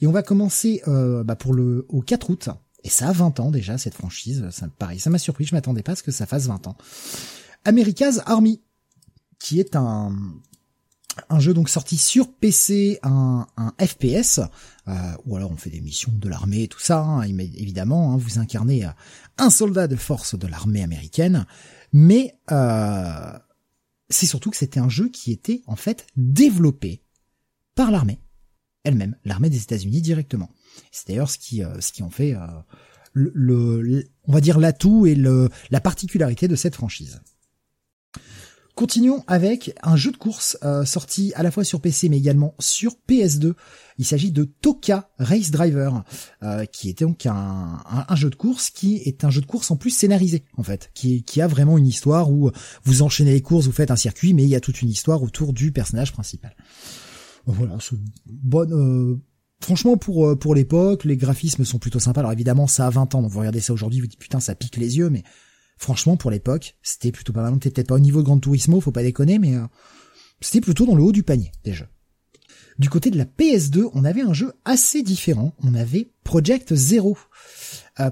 Et 0.01 0.05
on 0.05 0.11
va 0.11 0.21
commencer 0.21 0.81
bah, 0.85 1.35
pour 1.37 1.53
le 1.53 1.85
au 1.87 2.01
4 2.01 2.29
août. 2.29 2.49
Et 2.83 2.89
ça 2.89 3.07
a 3.07 3.11
20 3.13 3.39
ans 3.39 3.51
déjà 3.51 3.77
cette 3.77 3.93
franchise. 3.93 4.45
Ça 4.51 4.67
pareil 4.77 4.99
ça 4.99 5.09
m'a 5.09 5.17
surpris. 5.17 5.45
Je 5.45 5.55
m'attendais 5.55 5.81
pas 5.81 5.93
à 5.93 5.95
ce 5.95 6.03
que 6.03 6.11
ça 6.11 6.25
fasse 6.25 6.47
20 6.47 6.67
ans. 6.67 6.75
America's 7.63 8.21
Army 8.25 8.61
qui 9.39 9.61
est 9.61 9.77
un 9.77 10.13
un 11.29 11.39
jeu 11.39 11.53
donc 11.53 11.69
sorti 11.69 11.97
sur 11.97 12.31
PC, 12.31 12.99
un, 13.03 13.47
FPS, 13.79 14.39
euh, 14.87 14.93
ou 15.25 15.35
alors 15.35 15.51
on 15.51 15.57
fait 15.57 15.69
des 15.69 15.81
missions 15.81 16.11
de 16.13 16.29
l'armée, 16.29 16.67
tout 16.67 16.79
ça, 16.79 16.99
hein, 16.99 17.21
évidemment, 17.23 18.13
hein, 18.13 18.17
vous 18.17 18.39
incarnez 18.39 18.85
euh, 18.85 18.89
un 19.37 19.49
soldat 19.49 19.87
de 19.87 19.95
force 19.95 20.37
de 20.37 20.47
l'armée 20.47 20.83
américaine, 20.83 21.45
mais 21.91 22.35
euh, 22.51 23.31
c'est 24.09 24.25
surtout 24.25 24.51
que 24.51 24.57
c'était 24.57 24.79
un 24.79 24.89
jeu 24.89 25.09
qui 25.09 25.31
était 25.31 25.61
en 25.67 25.75
fait 25.75 26.07
développé 26.15 27.01
par 27.75 27.91
l'armée 27.91 28.21
elle-même, 28.83 29.15
l'armée 29.25 29.49
des 29.49 29.61
États-Unis 29.61 30.01
directement. 30.01 30.49
C'est 30.91 31.09
d'ailleurs 31.09 31.29
ce 31.29 31.37
qui, 31.37 31.61
ce 31.79 31.91
qui 31.91 32.01
en 32.01 32.09
fait 32.09 32.35
le, 33.13 34.05
on 34.23 34.31
va 34.31 34.41
dire 34.41 34.57
l'atout 34.57 35.05
et 35.05 35.15
la 35.15 35.81
particularité 35.81 36.47
de 36.47 36.55
cette 36.55 36.75
franchise. 36.75 37.21
Continuons 38.79 39.25
avec 39.27 39.75
un 39.83 39.97
jeu 39.97 40.09
de 40.09 40.15
course 40.15 40.57
euh, 40.63 40.85
sorti 40.85 41.33
à 41.35 41.43
la 41.43 41.51
fois 41.51 41.65
sur 41.65 41.81
PC 41.81 42.07
mais 42.07 42.17
également 42.17 42.55
sur 42.59 42.95
PS2. 43.09 43.51
Il 43.97 44.05
s'agit 44.05 44.31
de 44.31 44.45
Toka 44.45 45.09
Race 45.19 45.51
Driver, 45.51 46.05
euh, 46.43 46.63
qui 46.63 46.87
était 46.87 47.03
donc 47.03 47.25
un, 47.25 47.83
un, 47.85 48.15
jeu 48.15 48.29
de 48.29 48.35
course 48.35 48.69
qui 48.69 48.95
est 48.95 49.25
un 49.25 49.29
jeu 49.31 49.41
de 49.41 49.45
course 49.45 49.69
en 49.69 49.75
plus 49.75 49.89
scénarisé 49.89 50.45
en 50.55 50.63
fait, 50.63 50.91
qui, 50.93 51.23
qui 51.23 51.41
a 51.41 51.47
vraiment 51.47 51.77
une 51.77 51.87
histoire 51.87 52.31
où 52.31 52.51
vous 52.85 53.01
enchaînez 53.01 53.33
les 53.33 53.41
courses, 53.41 53.65
vous 53.65 53.73
faites 53.73 53.91
un 53.91 53.97
circuit, 53.97 54.33
mais 54.33 54.43
il 54.43 54.49
y 54.49 54.55
a 54.55 54.61
toute 54.61 54.81
une 54.81 54.89
histoire 54.89 55.21
autour 55.23 55.51
du 55.51 55.73
personnage 55.73 56.13
principal. 56.13 56.55
Voilà, 57.47 57.77
bonne. 58.27 58.71
Euh, 58.71 59.17
franchement, 59.59 59.97
pour 59.97 60.39
pour 60.39 60.55
l'époque, 60.55 61.03
les 61.03 61.17
graphismes 61.17 61.65
sont 61.65 61.79
plutôt 61.79 61.99
sympas. 61.99 62.21
Alors 62.21 62.31
évidemment, 62.31 62.65
ça 62.65 62.87
a 62.87 62.89
20 62.89 63.13
ans, 63.13 63.23
donc 63.23 63.31
vous 63.31 63.39
regardez 63.39 63.59
ça 63.59 63.73
aujourd'hui, 63.73 63.99
vous 63.99 64.07
dites 64.07 64.19
putain, 64.19 64.39
ça 64.39 64.55
pique 64.55 64.77
les 64.77 64.99
yeux, 64.99 65.09
mais 65.09 65.25
franchement, 65.79 66.17
pour 66.17 66.29
l'époque, 66.29 66.77
c'était 66.83 67.11
plutôt 67.11 67.33
pas 67.33 67.41
mal. 67.41 67.57
T'es 67.57 67.71
peut-être 67.71 67.87
pas 67.87 67.95
au 67.95 67.99
niveau 67.99 68.19
de 68.19 68.25
Grand 68.25 68.39
Turismo, 68.39 68.79
faut 68.81 68.91
pas 68.91 69.01
déconner, 69.01 69.39
mais 69.39 69.55
euh, 69.55 69.65
c'était 70.41 70.61
plutôt 70.61 70.85
dans 70.85 70.95
le 70.95 71.01
haut 71.01 71.11
du 71.11 71.23
panier, 71.23 71.51
déjà. 71.63 71.87
Du 72.77 72.89
côté 72.89 73.09
de 73.09 73.17
la 73.17 73.25
PS2, 73.25 73.89
on 73.93 74.05
avait 74.05 74.21
un 74.21 74.33
jeu 74.33 74.53
assez 74.63 75.01
différent. 75.03 75.53
On 75.63 75.73
avait 75.73 76.11
Project 76.23 76.75
Zero. 76.75 77.17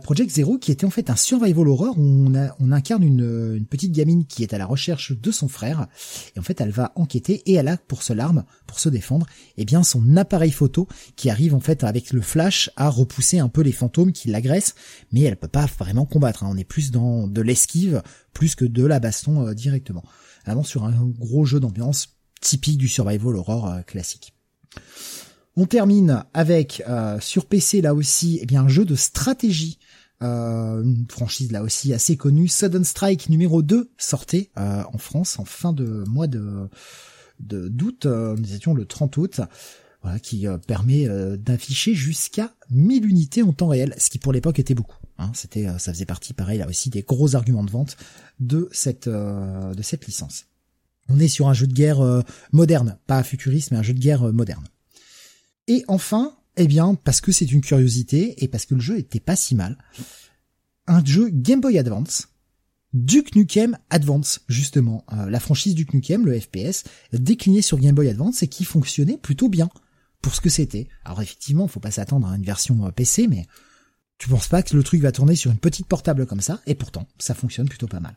Project 0.02 0.32
Zero 0.32 0.58
qui 0.58 0.72
était 0.72 0.86
en 0.86 0.90
fait 0.90 1.10
un 1.10 1.16
survival 1.16 1.68
horror 1.68 1.98
où 1.98 2.32
on, 2.60 2.72
incarne 2.72 3.04
une, 3.04 3.66
petite 3.70 3.94
gamine 3.94 4.26
qui 4.26 4.44
est 4.44 4.54
à 4.54 4.58
la 4.58 4.66
recherche 4.66 5.14
de 5.14 5.32
son 5.32 5.48
frère. 5.48 5.88
Et 6.36 6.40
en 6.40 6.42
fait 6.42 6.60
elle 6.60 6.72
va 6.72 6.92
enquêter 6.96 7.42
et 7.46 7.54
elle 7.54 7.68
a 7.68 7.78
pour 7.78 8.04
se 8.04 8.14
l'arme 8.14 8.44
pour 8.66 8.80
se 8.80 8.90
défendre 8.90 9.26
eh 9.58 9.66
bien 9.66 9.84
son 9.84 10.18
appareil 10.18 10.52
photo 10.52 10.88
qui 11.16 11.30
arrive 11.30 11.56
en 11.56 11.60
fait 11.60 11.84
avec 11.84 12.12
le 12.12 12.22
flash 12.22 12.70
à 12.76 12.90
repousser 12.90 13.40
un 13.40 13.50
peu 13.50 13.62
les 13.62 13.72
fantômes 13.72 14.12
qui 14.12 14.28
l'agressent. 14.28 14.76
Mais 15.12 15.22
elle 15.22 15.38
peut 15.38 15.48
pas 15.48 15.66
vraiment 15.80 16.06
combattre 16.06 16.44
hein. 16.44 16.50
on 16.52 16.58
est 16.58 16.64
plus 16.64 16.92
dans 16.92 17.28
de 17.28 17.42
l'esquive 17.42 18.02
plus 18.34 18.56
que 18.56 18.66
de 18.66 18.86
la 18.86 19.00
baston 19.00 19.48
euh, 19.48 19.54
directement. 19.54 20.04
Vraiment 20.46 20.64
sur 20.64 20.86
un 20.86 20.94
gros 21.18 21.46
jeu 21.46 21.60
d'ambiance 21.60 22.18
typique 22.42 22.78
du 22.78 22.88
survival 22.88 23.36
horror 23.36 23.68
euh, 23.68 23.82
classique 23.82 24.34
on 25.58 25.66
termine 25.66 26.24
avec 26.34 26.84
euh, 26.88 27.20
sur 27.20 27.48
PC 27.48 27.82
là 27.82 27.94
aussi, 27.94 28.40
eh 28.42 28.46
bien 28.46 28.64
un 28.64 28.68
jeu 28.68 28.86
de 28.86 28.96
stratégie. 28.96 29.80
Euh, 30.24 30.82
une 30.82 31.06
franchise 31.10 31.52
là 31.52 31.62
aussi 31.62 31.94
assez 31.94 32.16
connue, 32.16 32.48
Sudden 32.48 32.84
Strike 32.84 33.30
numéro 33.30 33.62
2 33.62 33.92
sortait 33.98 34.50
euh, 34.58 34.84
en 34.92 34.98
France 34.98 35.38
en 35.38 35.46
fin 35.46 35.74
de 35.74 36.04
mois 36.08 36.28
de 36.28 36.70
d'août, 37.40 38.08
nous 38.08 38.54
étions 38.56 38.74
le 38.74 38.86
30 38.86 39.16
août, 39.18 39.42
qui 40.24 40.48
permet 40.66 41.08
d'afficher 41.38 41.94
jusqu'à 41.94 42.56
1000 42.72 43.06
unités 43.06 43.44
en 43.44 43.54
temps 43.54 43.68
réel, 43.68 43.94
ce 44.00 44.10
qui 44.10 44.18
pour 44.18 44.34
l'époque 44.34 44.58
était 44.58 44.74
beaucoup. 44.74 44.98
Hein, 45.20 45.30
c'était, 45.36 45.68
ça 45.78 45.94
faisait 45.94 46.08
partie, 46.08 46.34
pareil, 46.34 46.58
là 46.58 46.68
aussi 46.68 46.90
des 46.90 47.04
gros 47.04 47.36
arguments 47.36 47.64
de 47.64 47.70
vente 47.70 47.96
de 48.40 48.70
cette 48.72 49.08
de 49.08 49.82
cette 49.84 50.08
licence. 50.08 50.46
On 51.10 51.20
est 51.20 51.28
sur 51.28 51.48
un 51.48 51.54
jeu 51.54 51.68
de 51.68 51.74
guerre 51.74 52.24
moderne, 52.52 52.98
pas 53.06 53.22
futuriste, 53.22 53.70
mais 53.70 53.78
un 53.78 53.84
jeu 53.84 53.94
de 53.94 54.00
guerre 54.00 54.34
moderne. 54.34 54.68
Et 55.68 55.84
enfin, 55.88 56.36
eh 56.56 56.68
bien, 56.68 56.96
parce 56.96 57.22
que 57.22 57.32
c'est 57.32 57.52
une 57.52 57.62
curiosité 57.62 58.44
et 58.44 58.48
parce 58.48 58.66
que 58.66 58.76
le 58.76 58.82
jeu 58.82 58.98
était 58.98 59.20
pas 59.20 59.36
si 59.36 59.56
mal, 59.56 59.78
un 60.88 61.04
jeu 61.04 61.30
Game 61.30 61.62
Boy 61.62 61.78
Advance, 61.78 62.30
Duke 62.94 63.36
Nukem 63.36 63.78
Advance, 63.90 64.40
justement, 64.48 65.06
euh, 65.14 65.30
la 65.30 65.40
franchise 65.40 65.76
Duke 65.76 65.94
Nukem, 65.94 66.26
le 66.26 66.40
FPS, 66.40 66.86
décliné 67.14 67.62
sur 67.62 67.78
Game 67.78 67.96
Boy 67.96 68.10
Advance 68.10 68.44
et 68.44 68.48
qui 68.48 68.64
fonctionnait 68.64 69.18
plutôt 69.18 69.50
bien 69.50 69.70
pour 70.22 70.34
ce 70.34 70.42
que 70.42 70.50
c'était. 70.50 70.88
Alors 71.06 71.22
effectivement, 71.22 71.68
faut 71.68 71.80
pas 71.80 71.92
s'attendre 71.92 72.28
à 72.28 72.36
une 72.36 72.44
version 72.44 72.86
euh, 72.86 72.92
PC, 72.92 73.28
mais 73.28 73.46
tu 74.18 74.30
penses 74.30 74.48
pas 74.48 74.64
que 74.64 74.76
le 74.76 74.84
truc 74.84 75.02
va 75.02 75.12
tourner 75.12 75.36
sur 75.36 75.52
une 75.52 75.60
petite 75.60 75.86
portable 75.86 76.26
comme 76.26 76.42
ça, 76.42 76.62
et 76.66 76.76
pourtant, 76.76 77.08
ça 77.20 77.36
fonctionne 77.36 77.70
plutôt 77.70 77.88
pas 77.88 78.00
mal. 78.00 78.16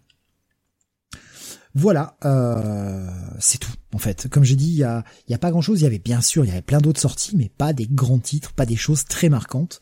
Voilà, 1.74 2.16
euh, 2.24 3.08
c'est 3.38 3.58
tout 3.58 3.70
en 3.94 3.98
fait. 3.98 4.28
Comme 4.28 4.44
j'ai 4.44 4.56
dit, 4.56 4.70
il 4.70 4.76
y 4.76 4.84
a, 4.84 5.38
pas 5.38 5.50
grand 5.50 5.60
chose. 5.60 5.80
Il 5.80 5.84
y 5.84 5.86
avait 5.86 5.98
bien 5.98 6.20
sûr, 6.20 6.44
il 6.44 6.48
y 6.48 6.50
avait 6.50 6.62
plein 6.62 6.80
d'autres 6.80 7.00
sorties, 7.00 7.36
mais 7.36 7.48
pas 7.48 7.72
des 7.72 7.86
grands 7.86 8.18
titres, 8.18 8.52
pas 8.52 8.66
des 8.66 8.76
choses 8.76 9.04
très 9.04 9.28
marquantes. 9.28 9.80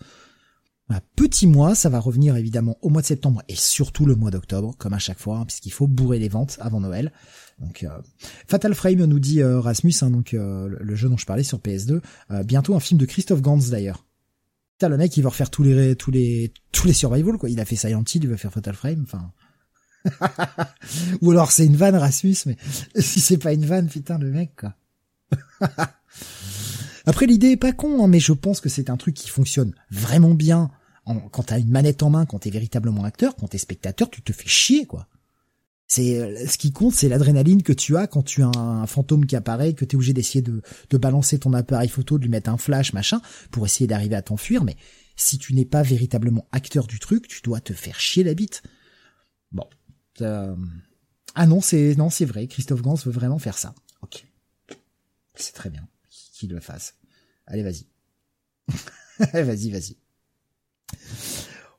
Un 0.90 1.00
petit 1.16 1.46
mois, 1.46 1.74
ça 1.74 1.90
va 1.90 1.98
revenir 1.98 2.36
évidemment 2.36 2.78
au 2.80 2.88
mois 2.88 3.02
de 3.02 3.06
septembre 3.06 3.42
et 3.48 3.54
surtout 3.54 4.06
le 4.06 4.14
mois 4.16 4.30
d'octobre, 4.30 4.74
comme 4.78 4.94
à 4.94 4.98
chaque 4.98 5.18
fois, 5.18 5.38
hein, 5.38 5.44
puisqu'il 5.44 5.72
faut 5.72 5.86
bourrer 5.86 6.18
les 6.18 6.30
ventes 6.30 6.56
avant 6.60 6.80
Noël. 6.80 7.12
Donc 7.58 7.82
euh, 7.82 7.90
Fatal 8.46 8.74
Frame 8.74 9.04
nous 9.04 9.18
dit 9.18 9.42
euh, 9.42 9.60
Rasmus, 9.60 9.94
hein, 10.00 10.10
donc 10.10 10.32
le 10.32 10.94
jeu 10.94 11.08
dont 11.08 11.18
je 11.18 11.26
parlais 11.26 11.42
sur 11.42 11.58
PS2, 11.58 12.00
bientôt 12.44 12.74
un 12.74 12.80
film 12.80 12.98
de 12.98 13.06
Christophe 13.06 13.42
Gans 13.42 13.58
d'ailleurs. 13.70 14.04
Putain, 14.78 14.90
le 14.90 14.96
mec 14.96 15.16
il 15.16 15.22
va 15.22 15.30
refaire 15.30 15.50
tous 15.50 15.64
les 15.64 15.96
tous 15.96 16.12
les 16.12 16.52
tous 16.70 16.86
les 16.86 16.92
survival 16.92 17.36
quoi. 17.36 17.50
Il 17.50 17.58
a 17.58 17.64
fait 17.64 17.74
Silent 17.74 18.04
Hill, 18.14 18.22
il 18.22 18.30
va 18.30 18.36
faire 18.36 18.52
Fatal 18.52 18.74
Frame. 18.74 19.02
Enfin, 19.02 19.32
Ou 21.22 21.30
alors 21.30 21.50
c'est 21.52 21.66
une 21.66 21.76
vanne 21.76 21.96
Rasmus, 21.96 22.36
mais 22.46 22.56
si 23.00 23.20
c'est 23.20 23.38
pas 23.38 23.52
une 23.52 23.66
vanne, 23.66 23.88
putain 23.88 24.18
le 24.18 24.30
mec 24.30 24.52
quoi. 24.56 24.74
Après 27.06 27.26
l'idée 27.26 27.52
est 27.52 27.56
pas 27.56 27.72
con, 27.72 28.04
hein, 28.04 28.08
mais 28.08 28.20
je 28.20 28.32
pense 28.32 28.60
que 28.60 28.68
c'est 28.68 28.90
un 28.90 28.96
truc 28.96 29.14
qui 29.14 29.28
fonctionne 29.28 29.74
vraiment 29.90 30.34
bien 30.34 30.70
en, 31.06 31.16
quand 31.16 31.44
t'as 31.44 31.58
une 31.58 31.70
manette 31.70 32.02
en 32.02 32.10
main, 32.10 32.26
quand 32.26 32.40
t'es 32.40 32.50
véritablement 32.50 33.04
acteur, 33.04 33.34
quand 33.36 33.48
t'es 33.48 33.58
spectateur, 33.58 34.10
tu 34.10 34.22
te 34.22 34.32
fais 34.32 34.48
chier 34.48 34.86
quoi. 34.86 35.06
C'est 35.90 36.18
euh, 36.20 36.46
ce 36.46 36.58
qui 36.58 36.70
compte, 36.70 36.92
c'est 36.92 37.08
l'adrénaline 37.08 37.62
que 37.62 37.72
tu 37.72 37.96
as 37.96 38.06
quand 38.06 38.22
tu 38.22 38.42
as 38.42 38.50
un, 38.58 38.86
fantôme 38.86 39.24
qui 39.24 39.36
apparaît, 39.36 39.72
que 39.72 39.86
t'es 39.86 39.96
obligé 39.96 40.12
d'essayer 40.12 40.42
de, 40.42 40.60
de 40.90 40.98
balancer 40.98 41.38
ton 41.38 41.54
appareil 41.54 41.88
photo, 41.88 42.18
de 42.18 42.24
lui 42.24 42.30
mettre 42.30 42.50
un 42.50 42.58
flash 42.58 42.92
machin 42.92 43.22
pour 43.50 43.64
essayer 43.64 43.86
d'arriver 43.86 44.14
à 44.14 44.20
t'enfuir. 44.20 44.64
Mais 44.64 44.76
si 45.16 45.38
tu 45.38 45.54
n'es 45.54 45.64
pas 45.64 45.82
véritablement 45.82 46.46
acteur 46.52 46.86
du 46.86 46.98
truc, 46.98 47.26
tu 47.26 47.40
dois 47.42 47.60
te 47.60 47.72
faire 47.72 47.98
chier 47.98 48.22
la 48.22 48.34
bite. 48.34 48.62
Euh, 50.22 50.56
ah 51.34 51.46
non, 51.46 51.60
c'est 51.60 51.94
non, 51.96 52.10
c'est 52.10 52.24
vrai. 52.24 52.46
Christophe 52.46 52.82
Gans 52.82 52.94
veut 52.94 53.12
vraiment 53.12 53.38
faire 53.38 53.58
ça. 53.58 53.74
Ok, 54.02 54.24
c'est 55.34 55.54
très 55.54 55.70
bien 55.70 55.86
qu'il 56.32 56.50
le 56.50 56.60
fasse. 56.60 56.94
Allez, 57.46 57.62
vas-y, 57.62 57.86
vas-y, 59.32 59.70
vas-y. 59.70 59.96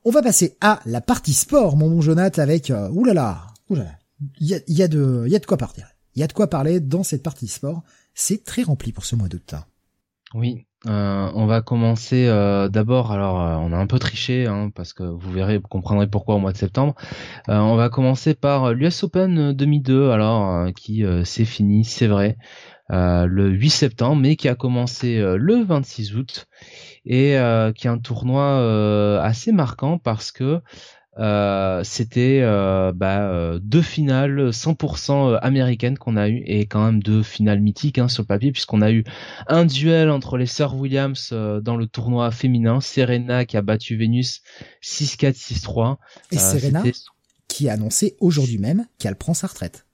On 0.04 0.10
va 0.10 0.22
passer 0.22 0.56
à 0.60 0.80
la 0.86 1.00
partie 1.00 1.34
sport, 1.34 1.76
mon 1.76 1.90
bon 1.90 2.00
Jonathan, 2.00 2.42
avec 2.42 2.70
euh, 2.70 2.88
oulala, 2.90 3.46
oulala. 3.68 3.98
Il 4.38 4.46
y 4.48 4.54
a, 4.54 4.60
y 4.66 4.82
a 4.82 4.88
de, 4.88 5.24
il 5.26 5.32
y 5.32 5.36
a 5.36 5.38
de 5.38 5.46
quoi 5.46 5.56
parler. 5.56 5.82
Il 6.14 6.20
y 6.20 6.22
a 6.22 6.26
de 6.26 6.32
quoi 6.32 6.48
parler 6.48 6.80
dans 6.80 7.02
cette 7.02 7.22
partie 7.22 7.48
sport. 7.48 7.82
C'est 8.14 8.44
très 8.44 8.62
rempli 8.62 8.92
pour 8.92 9.04
ce 9.04 9.16
mois 9.16 9.28
d'août. 9.28 9.54
Oui, 10.34 10.66
euh, 10.86 11.30
on 11.34 11.44
va 11.44 11.60
commencer 11.60 12.26
euh, 12.26 12.68
d'abord. 12.68 13.12
Alors, 13.12 13.40
euh, 13.40 13.56
on 13.56 13.72
a 13.72 13.76
un 13.76 13.86
peu 13.86 13.98
triché 13.98 14.46
hein, 14.46 14.70
parce 14.74 14.94
que 14.94 15.02
vous 15.02 15.30
verrez, 15.30 15.58
vous 15.58 15.68
comprendrez 15.68 16.06
pourquoi 16.06 16.36
au 16.36 16.38
mois 16.38 16.52
de 16.52 16.56
septembre. 16.56 16.94
on 17.48 17.76
va 17.76 17.90
commencer 17.90 18.34
par 18.34 18.72
l'US 18.72 19.02
Open 19.04 19.52
2002, 19.52 20.10
alors 20.10 20.72
qui 20.74 21.04
s'est 21.24 21.44
fini, 21.44 21.84
c'est 21.84 22.06
vrai, 22.06 22.36
le 22.88 23.48
8 23.48 23.70
septembre, 23.70 24.22
mais 24.22 24.36
qui 24.36 24.48
a 24.48 24.54
commencé 24.54 25.20
le 25.20 25.62
26 25.62 26.16
août 26.16 26.46
et 27.04 27.36
qui 27.76 27.86
est 27.86 27.90
un 27.90 27.98
tournoi 27.98 29.20
assez 29.22 29.52
marquant 29.52 29.98
parce 29.98 30.32
que 30.32 30.60
euh, 31.20 31.82
c'était 31.84 32.40
euh, 32.42 32.92
bah, 32.94 33.58
deux 33.60 33.82
finales 33.82 34.50
100% 34.50 35.38
américaines 35.40 35.98
qu'on 35.98 36.16
a 36.16 36.28
eu 36.28 36.42
et 36.46 36.66
quand 36.66 36.84
même 36.84 37.02
deux 37.02 37.22
finales 37.22 37.60
mythiques 37.60 37.98
hein, 37.98 38.08
sur 38.08 38.22
le 38.22 38.26
papier 38.26 38.52
puisqu'on 38.52 38.80
a 38.80 38.90
eu 38.90 39.04
un 39.46 39.64
duel 39.64 40.10
entre 40.10 40.38
les 40.38 40.46
sœurs 40.46 40.76
Williams 40.76 41.32
dans 41.32 41.76
le 41.76 41.86
tournoi 41.86 42.30
féminin, 42.30 42.80
Serena 42.80 43.44
qui 43.44 43.56
a 43.56 43.62
battu 43.62 43.96
Vénus 43.96 44.42
6-4 44.82 45.34
6-3 45.34 45.96
et 46.32 46.38
Serena 46.38 46.82
qui 47.48 47.68
a 47.68 47.74
annoncé 47.74 48.16
aujourd'hui 48.20 48.58
même 48.58 48.86
qu'elle 48.98 49.16
prend 49.16 49.34
sa 49.34 49.48
retraite. 49.48 49.86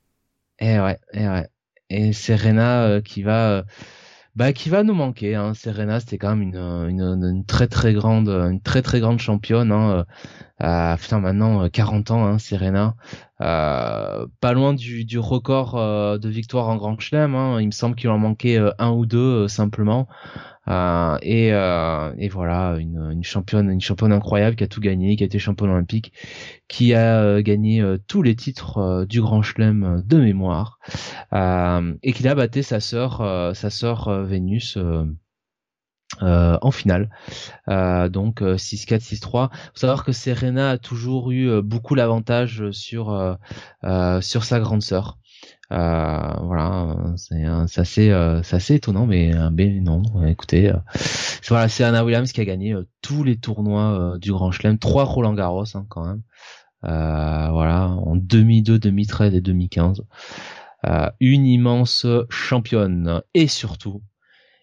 Et 0.58 0.74
eh 0.74 0.80
ouais, 0.80 0.98
et 1.12 1.22
eh 1.22 1.28
ouais. 1.28 1.48
Et 1.88 2.12
Serena 2.12 3.00
qui 3.04 3.22
va 3.22 3.64
bah 4.36 4.52
qui 4.52 4.68
va 4.68 4.82
nous 4.82 4.94
manquer. 4.94 5.34
Hein. 5.34 5.54
Serena, 5.54 5.98
c'était 5.98 6.18
quand 6.18 6.36
même 6.36 6.42
une, 6.42 6.56
une, 6.56 7.00
une, 7.00 7.44
très 7.44 7.66
très 7.68 7.92
grande, 7.94 8.28
une 8.28 8.60
très 8.60 8.82
très 8.82 9.00
grande 9.00 9.18
championne. 9.18 9.72
Hein. 9.72 10.04
Euh, 10.62 10.96
putain, 10.96 11.20
maintenant 11.20 11.68
40 11.68 12.10
ans, 12.10 12.24
hein, 12.26 12.38
Serena. 12.38 12.94
Euh, 13.42 14.26
pas 14.40 14.52
loin 14.52 14.72
du, 14.72 15.04
du 15.04 15.18
record 15.18 15.76
euh, 15.76 16.18
de 16.18 16.28
victoire 16.28 16.68
en 16.68 16.76
Grand 16.76 16.98
Chelem. 16.98 17.34
Hein. 17.34 17.60
Il 17.60 17.66
me 17.66 17.72
semble 17.72 17.94
qu'il 17.96 18.08
en 18.10 18.18
manquait 18.18 18.58
euh, 18.58 18.70
un 18.78 18.90
ou 18.90 19.06
deux 19.06 19.44
euh, 19.44 19.48
simplement. 19.48 20.08
Euh, 20.68 21.18
et, 21.22 21.52
euh, 21.52 22.12
et, 22.18 22.28
voilà, 22.28 22.76
une, 22.78 23.10
une, 23.12 23.24
championne, 23.24 23.70
une 23.70 23.80
championne 23.80 24.12
incroyable 24.12 24.56
qui 24.56 24.64
a 24.64 24.68
tout 24.68 24.80
gagné, 24.80 25.16
qui 25.16 25.22
a 25.22 25.26
été 25.26 25.38
championne 25.38 25.70
olympique, 25.70 26.12
qui 26.68 26.94
a 26.94 27.22
euh, 27.22 27.42
gagné 27.42 27.82
tous 28.08 28.22
les 28.22 28.34
titres 28.34 29.04
du 29.08 29.20
Grand 29.20 29.42
Chelem 29.42 30.02
de 30.04 30.18
mémoire, 30.18 30.78
et 31.32 32.12
qui 32.12 32.26
a 32.26 32.34
battu 32.34 32.62
sa 32.62 32.80
sœur, 32.80 33.52
sa 33.54 33.70
sœur 33.70 34.24
Vénus. 34.24 34.78
en 36.20 36.70
finale, 36.70 37.10
donc 37.68 38.40
6-4, 38.40 39.00
6-3. 39.00 39.20
Faut 39.20 39.50
savoir 39.74 40.04
que 40.04 40.12
Serena 40.12 40.70
a 40.70 40.78
toujours 40.78 41.30
eu 41.30 41.62
beaucoup 41.62 41.94
l'avantage 41.94 42.70
sur 42.70 43.38
sur 44.20 44.44
sa 44.44 44.60
grande 44.60 44.82
sœur. 44.82 45.18
Euh, 45.72 46.32
voilà, 46.42 46.96
c'est 47.16 47.80
assez, 47.80 48.10
euh, 48.10 48.40
assez 48.50 48.74
étonnant, 48.74 49.06
mais, 49.06 49.32
mais 49.52 49.80
non. 49.80 50.02
Écoutez, 50.26 50.70
euh, 50.70 50.76
voilà, 51.48 51.68
c'est 51.68 51.84
Anna 51.84 52.04
Williams 52.04 52.30
qui 52.32 52.40
a 52.40 52.44
gagné 52.44 52.72
euh, 52.72 52.86
tous 53.02 53.24
les 53.24 53.36
tournois 53.36 54.16
du 54.20 54.32
Grand 54.32 54.52
Chelem, 54.52 54.78
trois 54.78 55.04
Roland 55.04 55.34
Garros 55.34 55.64
hein, 55.74 55.86
quand 55.88 56.06
même. 56.06 56.22
voilà, 56.82 57.88
en 57.88 58.16
2002, 58.16 58.78
2013 58.78 59.34
et 59.34 59.40
2015. 59.40 60.02
une 61.20 61.46
immense 61.46 62.06
championne 62.30 63.22
et 63.34 63.48
surtout, 63.48 64.02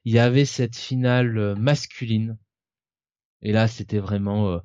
il 0.06 0.14
y 0.14 0.20
avait 0.20 0.46
cette 0.46 0.76
finale 0.76 1.56
masculine 1.58 2.38
et 3.46 3.52
là, 3.52 3.68
c'était 3.68 4.00
vraiment 4.00 4.62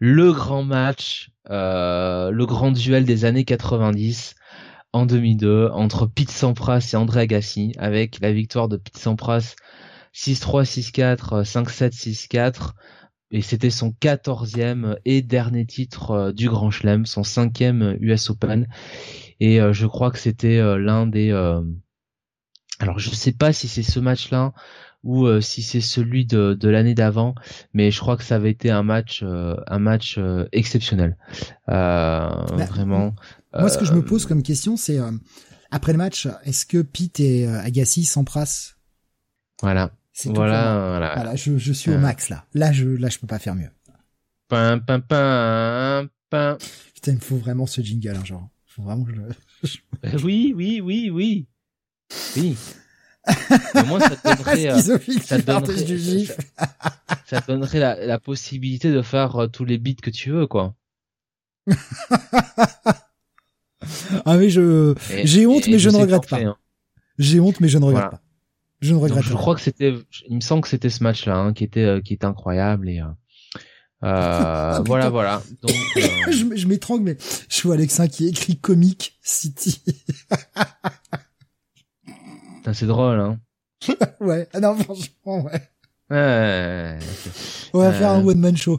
le 0.00 0.32
grand 0.32 0.62
match, 0.62 1.30
euh, 1.48 2.30
le 2.30 2.44
grand 2.44 2.72
duel 2.72 3.06
des 3.06 3.24
années 3.24 3.44
90 3.46 4.34
en 4.92 5.06
2002 5.06 5.68
entre 5.72 6.06
Pete 6.06 6.30
Sampras 6.30 6.90
et 6.92 6.96
André 6.96 7.20
Agassi 7.20 7.72
avec 7.78 8.20
la 8.20 8.32
victoire 8.32 8.68
de 8.68 8.76
Pete 8.76 8.96
Sampras 8.96 9.54
6-3, 10.14 10.64
6-4, 10.64 11.44
5-7, 11.44 11.92
6-4 11.92 12.72
et 13.30 13.42
c'était 13.42 13.70
son 13.70 13.92
quatorzième 13.92 14.96
et 15.04 15.20
dernier 15.22 15.66
titre 15.66 16.10
euh, 16.12 16.32
du 16.32 16.48
Grand 16.48 16.70
Chelem, 16.70 17.04
son 17.04 17.24
cinquième 17.24 17.96
US 18.00 18.30
Open 18.30 18.66
et 19.40 19.60
euh, 19.60 19.72
je 19.72 19.86
crois 19.86 20.10
que 20.10 20.18
c'était 20.18 20.58
euh, 20.58 20.78
l'un 20.78 21.06
des 21.06 21.30
alors 22.80 22.98
je 22.98 23.10
sais 23.10 23.32
pas 23.32 23.52
si 23.52 23.68
c'est 23.68 23.82
ce 23.82 24.00
match-là 24.00 24.52
ou 25.04 25.28
si 25.40 25.62
c'est 25.62 25.80
celui 25.80 26.26
de, 26.26 26.54
de 26.54 26.68
l'année 26.68 26.94
d'avant, 26.94 27.36
mais 27.72 27.92
je 27.92 28.00
crois 28.00 28.16
que 28.16 28.24
ça 28.24 28.34
avait 28.34 28.50
été 28.50 28.70
un 28.70 28.82
match, 28.82 29.22
un 29.22 29.78
match 29.78 30.18
exceptionnel. 30.50 31.16
Bah, 31.68 32.46
vraiment. 32.50 33.14
Moi, 33.52 33.68
ce 33.68 33.78
que 33.78 33.84
je 33.84 33.92
me 33.92 34.04
pose 34.04 34.26
comme 34.26 34.42
question, 34.42 34.76
c'est 34.76 34.98
euh, 34.98 35.10
après 35.70 35.92
le 35.92 35.98
match, 35.98 36.28
est-ce 36.44 36.66
que 36.66 36.82
Pete 36.82 37.20
et 37.20 37.46
euh, 37.46 37.60
Agassi 37.60 38.04
s'embrassent? 38.04 38.76
Voilà. 39.62 39.90
Voilà, 40.24 40.88
voilà. 40.88 41.14
Voilà, 41.14 41.36
je, 41.36 41.58
je 41.58 41.72
suis 41.72 41.92
au 41.92 41.98
max 41.98 42.28
là. 42.28 42.44
Là, 42.54 42.72
je, 42.72 42.88
là, 42.88 43.08
je 43.08 43.18
peux 43.18 43.26
pas 43.26 43.38
faire 43.38 43.54
mieux. 43.54 43.70
Pin, 44.48 44.78
pin, 44.78 45.00
pin, 45.00 46.08
pin. 46.28 46.58
Putain, 46.94 47.12
il 47.12 47.16
me 47.16 47.20
faut 47.20 47.36
vraiment 47.36 47.66
ce 47.66 47.80
jingle, 47.80 48.16
hein, 48.16 48.24
genre. 48.24 48.48
Faut 48.66 48.82
vraiment 48.82 49.04
que 49.04 49.12
je. 49.14 49.20
Euh, 50.04 50.16
oui, 50.22 50.52
oui, 50.54 50.80
oui, 50.80 51.10
oui. 51.10 51.48
Oui. 52.36 52.56
moi, 53.86 53.98
ça 53.98 54.10
te 54.10 54.28
donnerait, 54.28 54.80
ça, 55.20 55.38
donnerait, 55.40 55.82
du 55.82 56.26
ça, 56.26 56.36
ça 57.26 57.40
donnerait 57.40 57.80
la, 57.80 58.06
la, 58.06 58.20
possibilité 58.20 58.92
de 58.92 59.02
faire 59.02 59.48
tous 59.52 59.64
les 59.64 59.78
beats 59.78 60.00
que 60.00 60.10
tu 60.10 60.30
veux, 60.30 60.46
quoi. 60.46 60.76
ah 64.24 64.36
mais 64.36 64.50
je 64.50 64.94
j'ai 65.24 65.46
honte 65.46 65.68
mais 65.68 65.78
je, 65.78 65.90
ne 65.90 65.96
regrette 65.96 66.28
pas. 66.28 66.40
J'ai 67.18 67.40
honte 67.40 67.60
mais 67.60 67.68
je 67.68 67.78
ne 67.78 67.84
regrette 67.84 68.10
pas. 68.10 68.20
Je 68.80 68.92
ne 68.92 68.98
regrette 68.98 69.24
pas. 69.24 69.30
Je 69.30 69.34
crois 69.34 69.54
que 69.54 69.60
c'était 69.60 69.94
il 70.28 70.36
me 70.36 70.40
semble 70.40 70.62
que 70.62 70.68
c'était 70.68 70.90
ce 70.90 71.02
match 71.02 71.26
là 71.26 71.36
hein, 71.36 71.52
qui 71.52 71.64
était 71.64 71.84
euh, 71.84 72.00
qui 72.00 72.14
était 72.14 72.26
incroyable 72.26 72.88
et 72.88 73.00
euh, 73.00 73.06
euh 74.04 74.80
voilà 74.86 75.10
voilà. 75.10 75.42
Donc 75.62 75.70
euh, 75.96 76.30
je, 76.30 76.56
je 76.56 76.66
m'étrangle 76.66 77.04
mais 77.04 77.16
je 77.48 77.62
vois 77.62 77.74
Alexin 77.74 78.08
qui 78.08 78.26
écrit 78.26 78.58
comique 78.58 79.18
City. 79.22 79.82
c'est 82.72 82.86
drôle 82.86 83.18
hein. 83.18 83.38
ouais, 84.20 84.48
ah 84.52 84.60
non 84.60 84.76
franchement 84.76 85.44
ouais. 85.44 85.62
Ouais, 86.10 86.98
On 87.74 87.80
va 87.80 87.92
faire 87.92 88.10
un 88.10 88.24
one 88.24 88.38
man 88.38 88.56
show. 88.56 88.78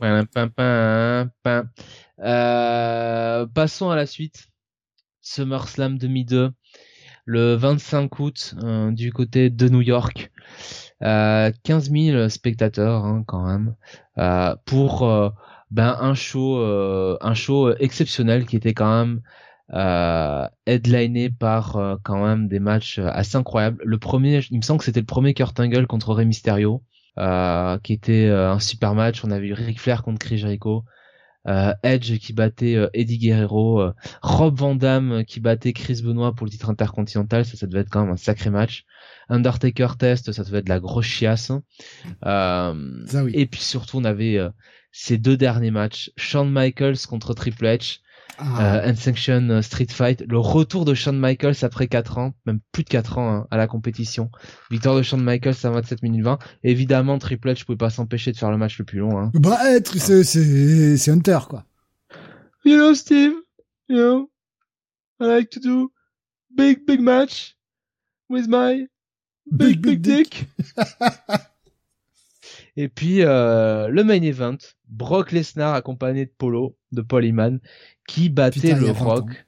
Euh, 2.22 3.46
passons 3.54 3.90
à 3.90 3.96
la 3.96 4.06
suite. 4.06 4.49
SummerSlam 5.30 5.98
2002, 6.00 6.52
le 7.26 7.54
25 7.54 8.20
août 8.20 8.56
euh, 8.64 8.92
du 8.92 9.14
côté 9.14 9.52
de 9.52 9.70
New 9.70 9.82
York. 9.82 10.32
Euh, 11.04 11.52
15 11.64 11.92
000 11.92 12.30
spectateurs 12.30 13.06
hein, 13.06 13.24
quand 13.26 13.46
même 13.46 13.76
euh, 14.18 14.56
pour 14.66 15.04
euh, 15.04 15.30
ben 15.72 15.96
un 16.02 16.14
show 16.16 16.58
un 17.22 17.34
show 17.36 17.74
exceptionnel 17.76 18.46
qui 18.46 18.56
était 18.56 18.74
quand 18.74 19.06
même 19.06 19.22
headliné 20.66 21.30
par 21.30 22.00
quand 22.04 22.26
même 22.26 22.48
des 22.48 22.60
matchs 22.60 22.98
assez 22.98 23.38
incroyables. 23.38 23.80
Le 23.86 24.00
premier, 24.00 24.42
il 24.50 24.58
me 24.58 24.64
semble 24.64 24.80
que 24.80 24.86
c'était 24.86 25.00
le 25.00 25.06
premier 25.06 25.36
Kurt 25.36 25.60
Angle 25.60 25.86
contre 25.86 26.16
Rey 26.16 26.26
Mysterio, 26.26 26.84
qui 27.84 27.94
était 27.94 28.30
un 28.30 28.60
super 28.60 28.96
match. 28.96 29.24
On 29.24 29.30
avait 29.30 29.48
eu 29.48 29.54
Ric 29.54 29.80
Flair 29.80 30.02
contre 30.02 30.18
Chris 30.18 30.40
Jericho, 30.40 30.86
euh, 30.86 30.99
Edge 31.84 32.18
qui 32.20 32.34
battait 32.34 32.76
euh, 32.76 32.90
Eddie 32.94 33.18
Guerrero, 33.18 33.82
euh, 33.82 33.94
Rob 34.22 34.58
Van 34.58 34.76
Damme 34.76 35.24
qui 35.26 35.40
battait 35.40 35.74
Chris 35.74 36.02
Benoit 36.04 36.34
pour 36.34 36.46
le 36.46 36.52
titre 36.52 36.70
intercontinental, 36.70 37.46
ça, 37.46 37.58
ça 37.58 37.68
devait 37.68 37.82
être 37.82 37.90
quand 37.90 38.04
même 38.04 38.14
un 38.14 38.18
sacré 38.18 38.50
match. 38.50 38.86
Undertaker 39.30 39.98
Test, 39.98 40.32
ça 40.32 40.44
devait 40.44 40.60
être 40.60 40.66
de 40.66 40.70
la 40.70 40.80
grosse 40.80 41.06
chiasse. 41.06 41.52
Et 42.24 43.46
puis 43.46 43.62
surtout, 43.62 43.98
on 43.98 44.04
avait 44.06 44.40
ces 44.92 45.18
deux 45.18 45.38
derniers 45.38 45.72
matchs, 45.72 46.12
Shawn 46.18 46.52
Michaels 46.52 47.06
contre 47.08 47.34
Triple 47.34 47.66
H, 47.66 48.00
ah. 48.40 48.82
Unsanctioned 48.84 49.62
Street 49.62 49.88
Fight, 49.90 50.24
le 50.28 50.40
retour 50.40 50.86
de 50.86 50.94
Shawn 50.94 51.18
Michaels 51.18 51.64
après 51.64 51.88
4 51.88 52.18
ans, 52.18 52.34
même 52.46 52.60
plus 52.72 52.84
de 52.84 52.90
4 52.90 53.18
ans 53.18 53.34
hein, 53.34 53.48
à 53.52 53.58
la 53.58 53.68
compétition. 53.68 54.32
Victoire 54.72 54.96
de 54.96 55.02
Shawn 55.02 55.22
Michaels 55.22 55.56
à 55.64 55.70
27 55.70 56.04
minutes 56.04 56.24
20. 56.24 56.40
évidemment, 56.64 57.18
Triple 57.20 57.50
H 57.50 57.66
pouvait 57.66 57.78
pas 57.78 57.90
s'empêcher 57.90 58.32
de 58.32 58.38
faire 58.38 58.52
le 58.52 58.58
match 58.58 58.80
le 58.80 58.86
plus 58.86 59.00
long. 59.00 59.20
Hein. 59.20 59.32
Bah, 59.34 59.58
être, 59.70 59.98
c'est, 59.98 60.24
c'est, 60.24 60.98
c'est 60.98 61.12
Hunter, 61.12 61.40
quoi. 61.50 61.66
You 62.66 62.76
know, 62.76 62.94
Steve, 62.94 63.34
you 63.88 63.98
know, 63.98 64.30
I 65.20 65.26
like 65.26 65.50
to 65.52 65.60
do 65.60 65.92
big, 66.56 66.86
big 66.86 67.00
match 67.00 67.56
with 68.30 68.48
my 68.48 68.88
big, 69.52 69.82
big, 69.82 70.02
dick. 70.02 70.46
Et 72.82 72.88
puis, 72.88 73.24
euh, 73.24 73.90
le 73.90 74.06
main 74.06 74.22
event, 74.22 74.56
Brock 74.88 75.34
Lesnar 75.34 75.74
accompagné 75.74 76.26
de 76.26 76.32
Polo, 76.32 76.78
de 76.94 77.02
Paul 77.02 77.26
Heyman, 77.26 77.60
qui 78.08 78.30
battait 78.30 78.74
le 78.74 78.92
Rock 78.92 79.46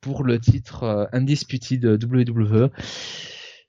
pour 0.00 0.24
le 0.24 0.40
titre 0.40 0.82
euh, 0.82 1.06
Undisputed 1.12 1.84
WWE. 1.84 2.70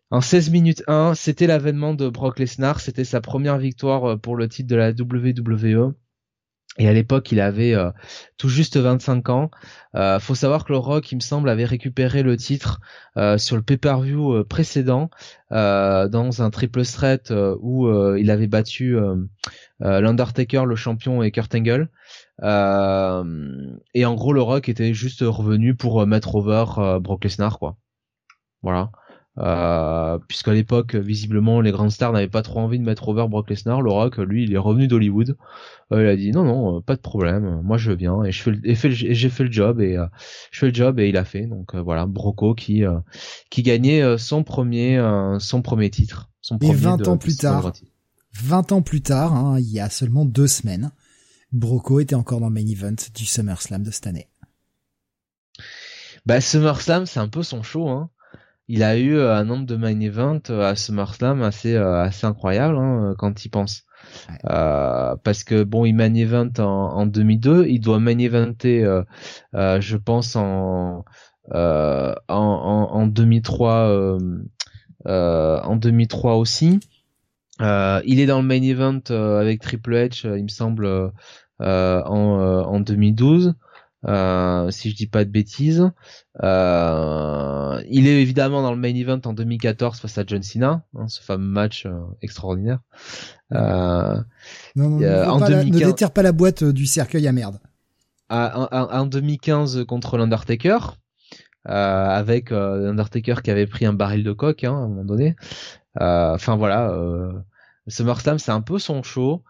En 0.09 0.19
16 0.19 0.49
minutes 0.49 0.83
1, 0.87 1.13
c'était 1.13 1.45
l'avènement 1.45 1.93
de 1.93 2.09
Brock 2.09 2.39
Lesnar, 2.39 2.79
c'était 2.79 3.03
sa 3.03 3.21
première 3.21 3.59
victoire 3.59 4.03
euh, 4.05 4.17
pour 4.17 4.35
le 4.35 4.49
titre 4.49 4.69
de 4.69 4.75
la 4.75 4.89
WWE. 4.89 5.93
Et 6.77 6.87
à 6.87 6.93
l'époque, 6.93 7.31
il 7.31 7.41
avait 7.41 7.73
euh, 7.73 7.91
tout 8.37 8.47
juste 8.47 8.77
25 8.77 9.29
ans. 9.29 9.51
Euh, 9.95 10.19
faut 10.19 10.35
savoir 10.35 10.63
que 10.63 10.71
le 10.71 10.77
Rock, 10.77 11.11
il 11.11 11.15
me 11.15 11.21
semble, 11.21 11.49
avait 11.49 11.65
récupéré 11.65 12.23
le 12.23 12.37
titre 12.37 12.79
sur 13.37 13.57
le 13.57 13.61
pay-per-view 13.61 14.45
précédent 14.45 15.09
dans 15.49 16.41
un 16.41 16.49
triple 16.49 16.85
threat 16.85 17.33
où 17.59 17.91
il 18.15 18.31
avait 18.31 18.47
battu 18.47 18.97
l'Undertaker, 19.81 20.63
le 20.65 20.77
champion, 20.77 21.21
et 21.21 21.31
Kurt 21.31 21.53
Angle. 21.53 21.89
et 22.41 24.05
en 24.05 24.15
gros, 24.15 24.31
le 24.31 24.41
Rock 24.41 24.69
était 24.69 24.93
juste 24.93 25.25
revenu 25.27 25.75
pour 25.75 26.07
mettre 26.07 26.35
over 26.35 26.99
Brock 27.01 27.25
Lesnar, 27.25 27.59
quoi. 27.59 27.75
Voilà. 28.61 28.91
Euh, 29.37 30.19
puisqu'à 30.27 30.53
l'époque, 30.53 30.95
visiblement, 30.95 31.61
les 31.61 31.71
grandes 31.71 31.91
stars 31.91 32.11
n'avaient 32.11 32.27
pas 32.27 32.41
trop 32.41 32.59
envie 32.59 32.79
de 32.79 32.83
mettre 32.83 33.07
over 33.07 33.27
Brock 33.29 33.49
Lesnar. 33.49 33.81
Le 33.81 33.91
Rock, 33.91 34.17
lui, 34.17 34.43
il 34.43 34.53
est 34.53 34.57
revenu 34.57 34.87
d'Hollywood. 34.87 35.37
Euh, 35.91 36.03
il 36.03 36.07
a 36.07 36.15
dit 36.15 36.31
non, 36.31 36.43
non, 36.43 36.81
pas 36.81 36.95
de 36.95 37.01
problème. 37.01 37.61
Moi, 37.63 37.77
je 37.77 37.91
viens 37.91 38.23
et 38.23 38.31
je 38.31 38.41
fais, 38.41 38.51
et 38.63 38.75
j'ai 38.75 39.29
fait 39.29 39.43
le 39.43 39.51
job 39.51 39.79
et 39.81 39.97
je 40.51 40.59
fais 40.59 40.67
le 40.67 40.73
job 40.73 40.99
et 40.99 41.09
il 41.09 41.17
a 41.17 41.25
fait. 41.25 41.47
Donc 41.47 41.75
voilà, 41.75 42.05
Broco 42.05 42.53
qui 42.53 42.83
qui 43.49 43.63
gagnait 43.63 44.17
son 44.17 44.43
premier 44.43 45.01
son 45.39 45.61
premier 45.61 45.89
titre, 45.89 46.29
son 46.41 46.57
premier. 46.57 46.73
Et 46.73 46.75
20 46.75 47.07
ans 47.07 47.17
plus 47.17 47.37
tard, 47.37 47.71
20 48.33 48.71
ans 48.71 48.81
plus 48.81 49.01
tard, 49.01 49.33
hein, 49.33 49.59
il 49.59 49.71
y 49.71 49.79
a 49.79 49.89
seulement 49.89 50.25
deux 50.25 50.47
semaines, 50.47 50.91
Broco 51.51 51.99
était 51.99 52.15
encore 52.15 52.39
dans 52.39 52.47
le 52.47 52.53
main 52.53 52.67
event 52.67 52.95
du 53.13 53.25
SummerSlam 53.25 53.83
de 53.83 53.91
cette 53.91 54.07
année. 54.07 54.29
Bah 56.25 56.39
SummerSlam, 56.39 57.05
c'est 57.05 57.19
un 57.19 57.27
peu 57.27 57.43
son 57.43 57.63
show. 57.63 57.89
Hein. 57.89 58.09
Il 58.73 58.83
a 58.83 58.97
eu 58.97 59.17
euh, 59.17 59.35
un 59.35 59.43
nombre 59.43 59.65
de 59.65 59.75
main 59.75 59.99
events 59.99 60.49
euh, 60.49 60.61
à 60.61 60.77
SummerSlam 60.77 61.41
assez 61.41 61.75
euh, 61.75 62.01
assez 62.01 62.25
incroyable 62.25 62.77
hein, 62.77 63.15
quand 63.17 63.43
il 63.43 63.49
pense. 63.49 63.83
parce 64.45 65.43
que 65.43 65.63
bon, 65.63 65.83
il 65.83 65.93
main 65.93 66.13
event 66.13 66.49
en, 66.57 66.63
en 66.63 67.05
2002, 67.05 67.65
il 67.67 67.81
doit 67.81 67.99
main 67.99 68.17
eventer, 68.17 68.83
je 69.53 69.97
pense 69.97 70.37
en 70.37 71.03
en, 71.53 72.15
en, 72.29 72.89
en 72.93 73.07
2003 73.07 74.17
en 75.05 75.75
2003 75.75 76.35
aussi. 76.37 76.79
il 77.59 78.19
est 78.21 78.25
dans 78.25 78.41
le 78.41 78.47
main 78.47 78.61
event 78.61 79.01
avec 79.11 79.61
Triple 79.61 79.95
H, 79.95 80.37
il 80.37 80.43
me 80.43 80.47
semble, 80.47 81.11
en, 81.59 82.05
en 82.05 82.79
2012. 82.79 83.53
Euh, 84.07 84.71
si 84.71 84.89
je 84.89 84.95
dis 84.95 85.07
pas 85.07 85.25
de 85.25 85.29
bêtises. 85.29 85.91
Euh, 86.43 87.81
il 87.89 88.07
est 88.07 88.21
évidemment 88.21 88.63
dans 88.63 88.71
le 88.71 88.77
main 88.77 88.95
event 88.95 89.21
en 89.25 89.33
2014 89.33 89.99
face 89.99 90.17
à 90.17 90.23
John 90.25 90.41
Cena, 90.41 90.83
hein, 90.97 91.07
ce 91.07 91.21
fameux 91.21 91.45
match 91.45 91.85
euh, 91.85 91.99
extraordinaire. 92.21 92.79
Euh, 93.53 94.19
non, 94.75 94.89
non, 94.89 95.29
en 95.29 95.39
ne 95.39 95.85
déterre 95.85 96.11
pas 96.11 96.23
la 96.23 96.31
boîte 96.31 96.63
du 96.63 96.85
cercueil 96.85 97.27
à 97.27 97.31
merde. 97.31 97.59
En, 98.29 98.67
en, 98.71 99.05
2015 99.05 99.83
contre 99.85 100.17
l'Undertaker, 100.17 100.79
avec 101.65 102.49
l'Undertaker 102.49 103.35
qui 103.43 103.51
avait 103.51 103.67
pris 103.67 103.85
un 103.85 103.93
baril 103.93 104.23
de 104.23 104.31
coke 104.31 104.63
hein, 104.63 104.73
à 104.73 104.77
un 104.77 104.87
moment 104.87 105.03
donné. 105.03 105.35
Enfin 105.99 106.55
voilà, 106.55 106.95
SummerSlam 107.87 108.39
c'est 108.39 108.51
un 108.51 108.61
peu 108.61 108.79
son 108.79 109.03
show. 109.03 109.43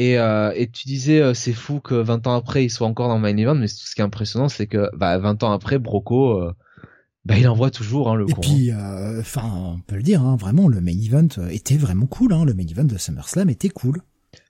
Et, 0.00 0.16
euh, 0.16 0.52
et 0.54 0.70
tu 0.70 0.86
disais, 0.86 1.20
euh, 1.20 1.34
c'est 1.34 1.52
fou 1.52 1.80
que 1.80 1.96
20 1.96 2.28
ans 2.28 2.36
après, 2.36 2.64
il 2.64 2.70
soit 2.70 2.86
encore 2.86 3.08
dans 3.08 3.16
le 3.16 3.20
main 3.20 3.36
event, 3.36 3.56
mais 3.56 3.66
ce 3.66 3.96
qui 3.96 4.00
est 4.00 4.04
impressionnant, 4.04 4.48
c'est 4.48 4.68
que 4.68 4.88
bah, 4.96 5.18
20 5.18 5.42
ans 5.42 5.50
après, 5.50 5.80
Broco, 5.80 6.40
euh, 6.40 6.54
bah, 7.24 7.36
il 7.36 7.48
envoie 7.48 7.72
toujours 7.72 8.08
hein, 8.08 8.14
le 8.14 8.30
Et 8.30 8.34
puis, 8.40 8.70
euh, 8.70 9.18
enfin, 9.18 9.42
on 9.52 9.80
peut 9.80 9.96
le 9.96 10.04
dire, 10.04 10.22
hein, 10.22 10.36
vraiment, 10.36 10.68
le 10.68 10.80
main 10.80 10.96
event 10.96 11.26
était 11.50 11.76
vraiment 11.76 12.06
cool. 12.06 12.32
Hein, 12.32 12.44
le 12.44 12.54
main 12.54 12.64
event 12.64 12.84
de 12.84 12.96
SummerSlam 12.96 13.50
était 13.50 13.70
cool. 13.70 14.00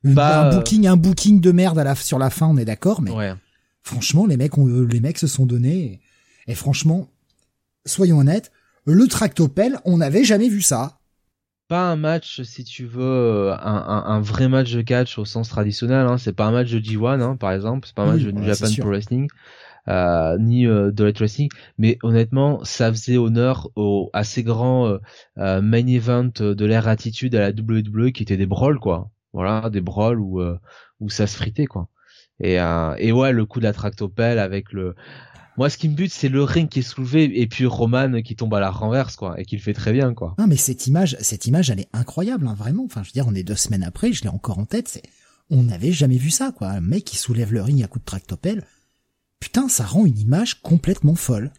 Bah, 0.04 0.50
un 0.50 0.54
booking, 0.54 0.86
un 0.86 0.98
booking 0.98 1.40
de 1.40 1.50
merde 1.50 1.78
à 1.78 1.84
la, 1.84 1.94
sur 1.94 2.18
la 2.18 2.28
fin, 2.28 2.46
on 2.46 2.58
est 2.58 2.66
d'accord, 2.66 3.00
mais 3.00 3.10
ouais. 3.10 3.32
franchement, 3.82 4.26
les 4.26 4.36
mecs, 4.36 4.58
les 4.58 5.00
mecs 5.00 5.16
se 5.16 5.26
sont 5.26 5.46
donnés. 5.46 6.02
Et, 6.46 6.52
et 6.52 6.54
franchement, 6.54 7.08
soyons 7.86 8.18
honnêtes, 8.18 8.52
le 8.84 9.06
tractopelle, 9.06 9.78
on 9.86 9.96
n'avait 9.96 10.24
jamais 10.24 10.50
vu 10.50 10.60
ça 10.60 10.97
pas 11.68 11.90
un 11.90 11.96
match, 11.96 12.42
si 12.42 12.64
tu 12.64 12.86
veux, 12.86 13.02
euh, 13.02 13.52
un, 13.54 13.84
un, 13.86 14.04
un, 14.06 14.20
vrai 14.20 14.48
match 14.48 14.72
de 14.72 14.82
catch 14.82 15.18
au 15.18 15.24
sens 15.24 15.48
traditionnel. 15.48 16.06
Hein. 16.06 16.18
C'est 16.18 16.32
pas 16.32 16.46
un 16.46 16.52
match 16.52 16.70
de 16.70 16.80
G1, 16.80 17.20
hein, 17.20 17.36
par 17.36 17.52
exemple. 17.52 17.86
C'est 17.86 17.94
pas 17.94 18.02
un 18.02 18.12
match 18.12 18.22
de 18.22 18.30
New 18.32 18.44
Japan 18.44 18.68
Pro 18.78 18.88
Wrestling. 18.88 19.28
Euh, 19.88 20.36
ni 20.38 20.66
euh, 20.66 20.90
de 20.90 21.04
Light 21.04 21.18
Wrestling, 21.18 21.48
mais 21.78 21.98
honnêtement, 22.02 22.62
ça 22.62 22.92
faisait 22.92 23.16
honneur 23.16 23.70
au 23.74 24.10
assez 24.12 24.42
grand 24.42 24.86
euh, 24.86 24.98
euh, 25.38 25.62
main 25.62 25.86
event 25.86 26.30
de 26.38 26.64
l'ère 26.66 26.88
attitude 26.88 27.34
à 27.34 27.40
la 27.40 27.50
WWE 27.50 28.12
qui 28.12 28.22
était 28.22 28.36
des 28.36 28.44
brawls 28.44 28.78
quoi. 28.80 29.10
Voilà, 29.32 29.70
des 29.70 29.80
brawls 29.80 30.20
où 30.20 30.42
où 31.00 31.08
ça 31.08 31.26
se 31.26 31.36
fritait 31.36 31.64
quoi. 31.64 31.88
Et 32.40 32.56
et 32.98 33.12
ouais, 33.12 33.32
le 33.32 33.46
coup 33.46 33.60
de 33.60 33.64
la 33.64 33.72
tractopelle 33.72 34.38
avec 34.38 34.72
le 34.72 34.94
moi, 35.58 35.68
ce 35.68 35.76
qui 35.76 35.88
me 35.88 35.94
bute, 35.94 36.12
c'est 36.12 36.28
le 36.28 36.44
ring 36.44 36.68
qui 36.68 36.78
est 36.78 36.82
soulevé 36.82 37.40
et 37.40 37.48
puis 37.48 37.66
Roman 37.66 38.22
qui 38.22 38.36
tombe 38.36 38.54
à 38.54 38.60
la 38.60 38.70
renverse, 38.70 39.16
quoi, 39.16 39.40
et 39.40 39.44
qui 39.44 39.56
le 39.56 39.60
fait 39.60 39.74
très 39.74 39.92
bien, 39.92 40.14
quoi. 40.14 40.36
Non, 40.38 40.46
mais 40.46 40.56
cette 40.56 40.86
image, 40.86 41.16
cette 41.20 41.46
image, 41.46 41.68
elle 41.68 41.80
est 41.80 41.88
incroyable, 41.92 42.46
hein, 42.46 42.54
vraiment. 42.54 42.84
Enfin, 42.84 43.02
je 43.02 43.08
veux 43.08 43.12
dire, 43.12 43.26
on 43.26 43.34
est 43.34 43.42
deux 43.42 43.56
semaines 43.56 43.82
après, 43.82 44.12
je 44.12 44.22
l'ai 44.22 44.28
encore 44.28 44.60
en 44.60 44.66
tête. 44.66 44.86
C'est, 44.86 45.02
on 45.50 45.64
n'avait 45.64 45.90
jamais 45.90 46.16
vu 46.16 46.30
ça, 46.30 46.52
quoi. 46.52 46.68
Un 46.68 46.80
mec 46.80 47.04
qui 47.04 47.16
soulève 47.16 47.52
le 47.52 47.60
ring 47.60 47.82
à 47.82 47.88
coup 47.88 47.98
de 47.98 48.04
tractopelle. 48.04 48.64
Putain, 49.40 49.68
ça 49.68 49.84
rend 49.84 50.06
une 50.06 50.18
image 50.20 50.62
complètement 50.62 51.16
folle. 51.16 51.52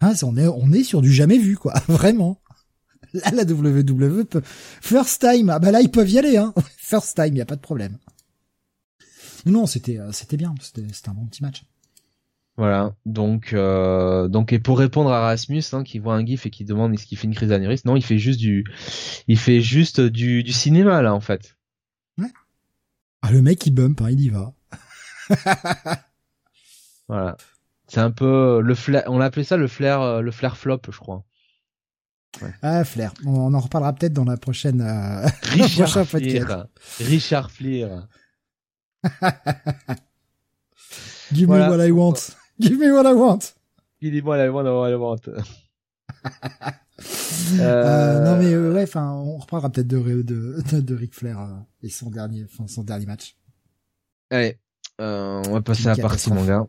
Hein, 0.00 0.14
on 0.24 0.36
est, 0.36 0.48
on 0.48 0.72
est 0.72 0.82
sur 0.82 1.00
du 1.00 1.12
jamais 1.12 1.38
vu, 1.38 1.56
quoi. 1.56 1.74
Vraiment. 1.86 2.40
Là, 3.12 3.30
la 3.30 3.44
WWE 3.44 4.24
peut... 4.24 4.42
First 4.44 5.20
time. 5.20 5.50
Ah 5.50 5.60
bah 5.60 5.70
là, 5.70 5.80
ils 5.80 5.92
peuvent 5.92 6.10
y 6.10 6.18
aller, 6.18 6.38
hein. 6.38 6.52
First 6.76 7.14
time, 7.14 7.36
y 7.36 7.40
a 7.40 7.46
pas 7.46 7.56
de 7.56 7.60
problème. 7.60 7.98
Non, 9.46 9.66
c'était, 9.66 9.98
euh, 9.98 10.10
c'était 10.10 10.36
bien. 10.36 10.56
C'était, 10.60 10.86
c'était 10.92 11.10
un 11.10 11.14
bon 11.14 11.26
petit 11.26 11.44
match. 11.44 11.62
Voilà, 12.60 12.94
donc 13.06 13.54
euh, 13.54 14.28
donc 14.28 14.52
et 14.52 14.58
pour 14.58 14.78
répondre 14.78 15.10
à 15.10 15.20
Rasmus 15.22 15.62
hein, 15.72 15.82
qui 15.82 15.98
voit 15.98 16.14
un 16.14 16.26
gif 16.26 16.44
et 16.44 16.50
qui 16.50 16.66
demande 16.66 16.92
est-ce 16.92 17.06
qu'il 17.06 17.16
fait 17.16 17.26
une 17.26 17.34
crise 17.34 17.48
d'anévrisme, 17.48 17.88
non, 17.88 17.96
il 17.96 18.04
fait 18.04 18.18
juste 18.18 18.38
du 18.38 18.66
il 19.28 19.38
fait 19.38 19.62
juste 19.62 19.98
du, 19.98 20.42
du 20.42 20.52
cinéma 20.52 21.00
là 21.00 21.14
en 21.14 21.20
fait. 21.20 21.56
Ouais. 22.18 22.30
Ah 23.22 23.32
le 23.32 23.40
mec 23.40 23.64
il 23.64 23.70
bump, 23.70 24.02
hein, 24.02 24.10
il 24.10 24.20
y 24.20 24.28
va. 24.28 24.52
voilà. 27.08 27.38
C'est 27.88 28.00
un 28.00 28.10
peu 28.10 28.60
le 28.60 28.74
flair, 28.74 29.04
on 29.06 29.22
appelait 29.22 29.44
ça 29.44 29.56
le 29.56 29.66
flair 29.66 30.02
euh, 30.02 30.20
le 30.20 30.30
flair 30.30 30.58
flop, 30.58 30.82
je 30.90 30.98
crois. 30.98 31.24
Ouais. 32.42 32.52
Ah 32.60 32.84
flair, 32.84 33.14
on, 33.24 33.54
en 33.54 33.60
reparlera 33.60 33.94
peut-être 33.94 34.12
dans 34.12 34.26
la 34.26 34.36
prochaine 34.36 34.82
euh, 34.82 35.26
Richard 35.44 36.06
Flair. 36.06 36.66
Richard 36.98 37.50
Flair. 37.50 38.06
Give 41.32 41.48
me 41.48 41.58
what 41.70 41.82
I 41.82 41.90
want. 41.90 42.36
Give 42.60 42.78
me 42.78 42.92
what 42.92 43.10
I 43.10 43.14
want. 43.14 43.54
Give 44.02 44.12
me 44.12 44.20
what 44.20 44.38
I 44.38 44.50
want, 44.50 44.64
what 44.64 44.90
I 44.90 44.94
want. 44.94 45.28
euh... 47.58 48.24
non 48.24 48.36
mais 48.36 48.52
euh, 48.52 48.74
ouais, 48.74 48.82
enfin, 48.82 49.12
on 49.12 49.38
reparlera 49.38 49.70
peut-être 49.70 49.88
de, 49.88 50.22
de, 50.22 50.80
de, 50.80 50.94
Ric 50.94 51.14
Flair 51.14 51.40
euh, 51.40 51.46
et 51.82 51.88
son 51.88 52.10
dernier, 52.10 52.44
enfin, 52.44 52.66
son 52.66 52.82
dernier 52.82 53.06
match. 53.06 53.36
Allez, 54.30 54.58
euh, 55.00 55.42
on 55.48 55.52
va 55.52 55.62
passer 55.62 55.88
à 55.88 55.94
la 55.94 56.02
partie 56.02 56.30
manga. 56.30 56.66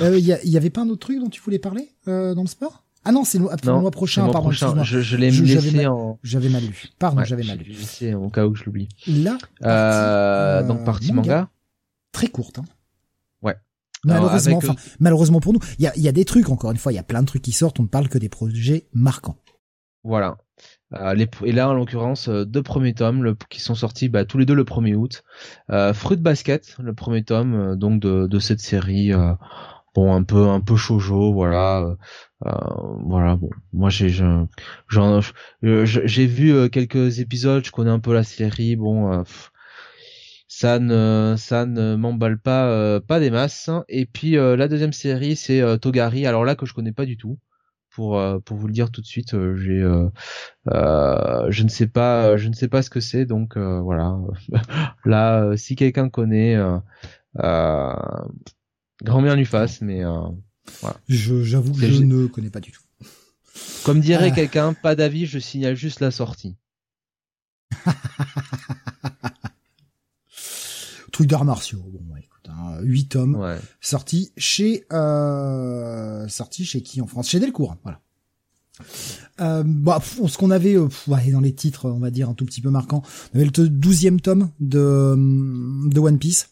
Il 0.00 0.18
y, 0.18 0.34
y, 0.44 0.56
avait 0.56 0.70
pas 0.70 0.82
un 0.82 0.88
autre 0.88 1.06
truc 1.06 1.18
dont 1.18 1.28
tu 1.28 1.42
voulais 1.42 1.58
parler 1.58 1.90
dans 2.06 2.42
le 2.42 2.46
sport? 2.46 2.84
Ah 3.04 3.12
non, 3.12 3.24
c'est 3.24 3.38
le, 3.38 3.48
le, 3.64 3.80
mois 3.80 3.90
prochain. 3.90 4.22
Pardon, 4.30 4.48
prochain. 4.48 4.82
Je, 4.84 5.00
je 5.00 5.16
l'ai 5.16 5.30
laissé 5.30 5.86
en. 5.86 6.18
J'avais 6.22 6.48
mal 6.48 6.62
lu. 6.62 6.84
Pardon, 6.98 7.24
j'avais 7.24 7.42
mal 7.42 7.58
lu. 7.58 7.72
Je 7.72 7.80
laissé 7.80 8.14
au 8.14 8.30
cas 8.30 8.46
où 8.46 8.54
je 8.54 8.64
l'oublie. 8.64 8.88
Là. 9.06 9.36
Partie, 9.60 10.68
donc 10.68 10.84
partie 10.84 11.12
manga. 11.12 11.34
manga. 11.34 11.50
Très 12.12 12.28
courte. 12.28 12.58
Hein. 12.58 12.64
Malheureusement, 14.04 14.56
enfin, 14.56 14.74
malheureusement 14.98 15.40
pour 15.40 15.52
nous, 15.52 15.60
il 15.78 15.84
y 15.84 15.86
a, 15.86 15.96
y 15.96 16.08
a 16.08 16.12
des 16.12 16.24
trucs. 16.24 16.48
Encore 16.48 16.72
une 16.72 16.76
fois, 16.76 16.92
il 16.92 16.96
y 16.96 16.98
a 16.98 17.04
plein 17.04 17.22
de 17.22 17.26
trucs 17.26 17.42
qui 17.42 17.52
sortent. 17.52 17.78
On 17.80 17.84
ne 17.84 17.88
parle 17.88 18.08
que 18.08 18.18
des 18.18 18.28
projets 18.28 18.88
marquants. 18.92 19.36
Voilà. 20.04 20.38
Euh, 20.94 21.14
les, 21.14 21.28
et 21.44 21.52
là, 21.52 21.70
en 21.70 21.74
l'occurrence, 21.74 22.28
euh, 22.28 22.44
deux 22.44 22.62
premiers 22.62 22.94
tomes 22.94 23.22
le, 23.22 23.36
qui 23.48 23.60
sont 23.60 23.74
sortis 23.74 24.08
bah, 24.08 24.24
tous 24.24 24.38
les 24.38 24.46
deux 24.46 24.54
le 24.54 24.64
1er 24.64 24.94
août. 24.94 25.22
Euh, 25.70 25.94
Fruit 25.94 26.16
Basket, 26.16 26.76
le 26.80 26.92
premier 26.94 27.24
tome 27.24 27.54
euh, 27.54 27.76
donc 27.76 28.00
de, 28.00 28.26
de 28.26 28.38
cette 28.38 28.60
série. 28.60 29.12
Euh, 29.12 29.32
bon, 29.94 30.14
un 30.14 30.22
peu 30.22 30.48
un 30.48 30.60
peu 30.60 30.76
shoujo, 30.76 31.32
voilà. 31.32 31.96
voilà. 32.40 33.36
Bon, 33.36 33.50
moi 33.72 33.90
j'ai 33.90 34.08
j'ai 35.60 36.26
vu 36.26 36.70
quelques 36.70 37.20
épisodes. 37.20 37.64
Je 37.64 37.70
connais 37.70 37.90
un 37.90 38.00
peu 38.00 38.12
la 38.12 38.24
série. 38.24 38.76
Bon 38.76 39.24
ça 40.62 40.78
ne 40.78 41.34
ça 41.36 41.66
ne 41.66 41.96
m'emballe 41.96 42.38
pas 42.38 42.68
euh, 42.68 43.00
pas 43.00 43.18
des 43.18 43.30
masses. 43.30 43.68
Et 43.88 44.06
puis 44.06 44.36
euh, 44.36 44.54
la 44.54 44.68
deuxième 44.68 44.92
série 44.92 45.34
c'est 45.34 45.60
euh, 45.60 45.76
Togari. 45.76 46.24
Alors 46.24 46.44
là 46.44 46.54
que 46.54 46.66
je 46.66 46.72
connais 46.72 46.92
pas 46.92 47.04
du 47.04 47.16
tout. 47.16 47.40
Pour 47.90 48.22
pour 48.44 48.56
vous 48.56 48.68
le 48.68 48.72
dire 48.72 48.90
tout 48.90 49.02
de 49.02 49.06
suite 49.06 49.32
j'ai 49.56 49.80
je 50.66 51.62
ne 51.62 51.68
sais 51.68 51.88
pas 51.88 52.36
je 52.36 52.48
ne 52.48 52.54
sais 52.54 52.68
pas 52.68 52.80
ce 52.80 52.90
que 52.90 53.00
c'est. 53.00 53.26
Donc 53.26 53.58
voilà. 53.58 54.16
Là 55.04 55.56
si 55.56 55.76
quelqu'un 55.76 56.08
connaît 56.08 56.56
grand 57.34 58.22
bien 59.04 59.34
lui 59.36 59.44
fasse 59.44 59.82
mais 59.82 60.02
voilà. 60.80 60.96
Je 61.08 61.42
j'avoue 61.42 61.74
que 61.74 61.86
je 61.86 62.02
ne 62.02 62.28
connais 62.28 62.48
pas 62.48 62.60
du 62.60 62.70
tout. 62.70 62.80
Comme 63.84 64.00
dirait 64.00 64.32
quelqu'un 64.32 64.72
pas 64.72 64.94
d'avis 64.94 65.26
je 65.26 65.38
signale 65.38 65.74
juste 65.74 66.00
la 66.00 66.12
sortie 66.12 66.56
truc 71.22 71.30
d'arts 71.30 71.44
martiaux. 71.44 71.84
Bon, 71.86 72.16
écoute, 72.16 72.48
hein, 72.48 72.80
8 72.82 73.06
tomes 73.06 73.36
ouais. 73.36 73.58
sortis 73.80 74.32
chez 74.36 74.84
euh, 74.92 76.26
sortis 76.26 76.64
chez 76.64 76.82
qui 76.82 77.00
en 77.00 77.06
France? 77.06 77.28
Chez 77.28 77.38
Delcourt, 77.38 77.76
voilà. 77.84 78.00
Euh, 79.40 79.62
bah, 79.64 80.00
ce 80.02 80.36
qu'on 80.36 80.50
avait 80.50 80.74
euh, 80.74 80.88
ouais, 81.06 81.30
dans 81.30 81.40
les 81.40 81.54
titres, 81.54 81.88
on 81.88 82.00
va 82.00 82.10
dire 82.10 82.28
un 82.28 82.34
tout 82.34 82.44
petit 82.44 82.60
peu 82.60 82.70
marquant, 82.70 83.02
on 83.32 83.36
avait 83.36 83.44
le 83.44 83.68
douzième 83.68 84.20
tome 84.20 84.50
de 84.58 85.14
de 85.88 86.00
One 86.00 86.18
Piece, 86.18 86.50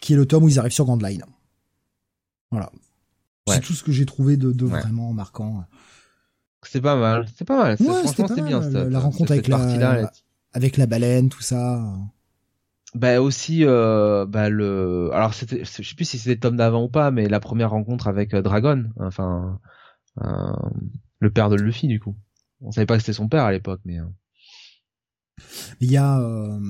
qui 0.00 0.12
est 0.12 0.16
le 0.16 0.26
tome 0.26 0.44
où 0.44 0.48
ils 0.48 0.58
arrivent 0.60 0.72
sur 0.72 0.84
Grand 0.84 1.02
Line. 1.02 1.24
Voilà. 2.52 2.70
Ouais. 3.48 3.56
C'est 3.56 3.60
tout 3.60 3.72
ce 3.72 3.82
que 3.82 3.90
j'ai 3.90 4.06
trouvé 4.06 4.36
de, 4.36 4.52
de 4.52 4.66
ouais. 4.66 4.80
vraiment 4.80 5.12
marquant. 5.12 5.64
C'est 6.62 6.80
pas 6.80 6.94
mal, 6.94 7.26
c'est 7.36 7.44
pas 7.44 7.56
mal. 7.56 7.76
Ouais, 7.80 8.42
bien. 8.42 8.60
La 8.60 9.00
rencontre 9.00 9.32
avec 9.32 9.48
la, 9.48 10.12
avec 10.52 10.76
la 10.76 10.86
baleine, 10.86 11.28
tout 11.28 11.42
ça. 11.42 11.82
Bah 12.94 13.22
aussi, 13.22 13.64
euh, 13.64 14.26
bah 14.26 14.50
le, 14.50 15.08
alors 15.14 15.32
c'était, 15.32 15.64
je 15.64 15.82
sais 15.82 15.94
plus 15.94 16.04
si 16.04 16.18
c'était 16.18 16.38
Tom 16.38 16.56
d'avant 16.56 16.84
ou 16.84 16.88
pas, 16.90 17.10
mais 17.10 17.26
la 17.26 17.40
première 17.40 17.70
rencontre 17.70 18.06
avec 18.06 18.34
euh, 18.34 18.42
Dragon, 18.42 18.84
enfin, 19.00 19.58
euh, 20.22 20.52
le 21.18 21.30
père 21.30 21.48
de 21.48 21.56
Luffy 21.56 21.86
du 21.88 22.00
coup. 22.00 22.14
On 22.60 22.70
savait 22.70 22.84
pas 22.84 22.96
que 22.96 23.00
c'était 23.00 23.14
son 23.14 23.28
père 23.28 23.44
à 23.44 23.52
l'époque, 23.52 23.80
mais. 23.86 23.98
Euh. 23.98 24.04
Il 25.80 25.90
y 25.90 25.96
a, 25.96 26.20
euh, 26.20 26.60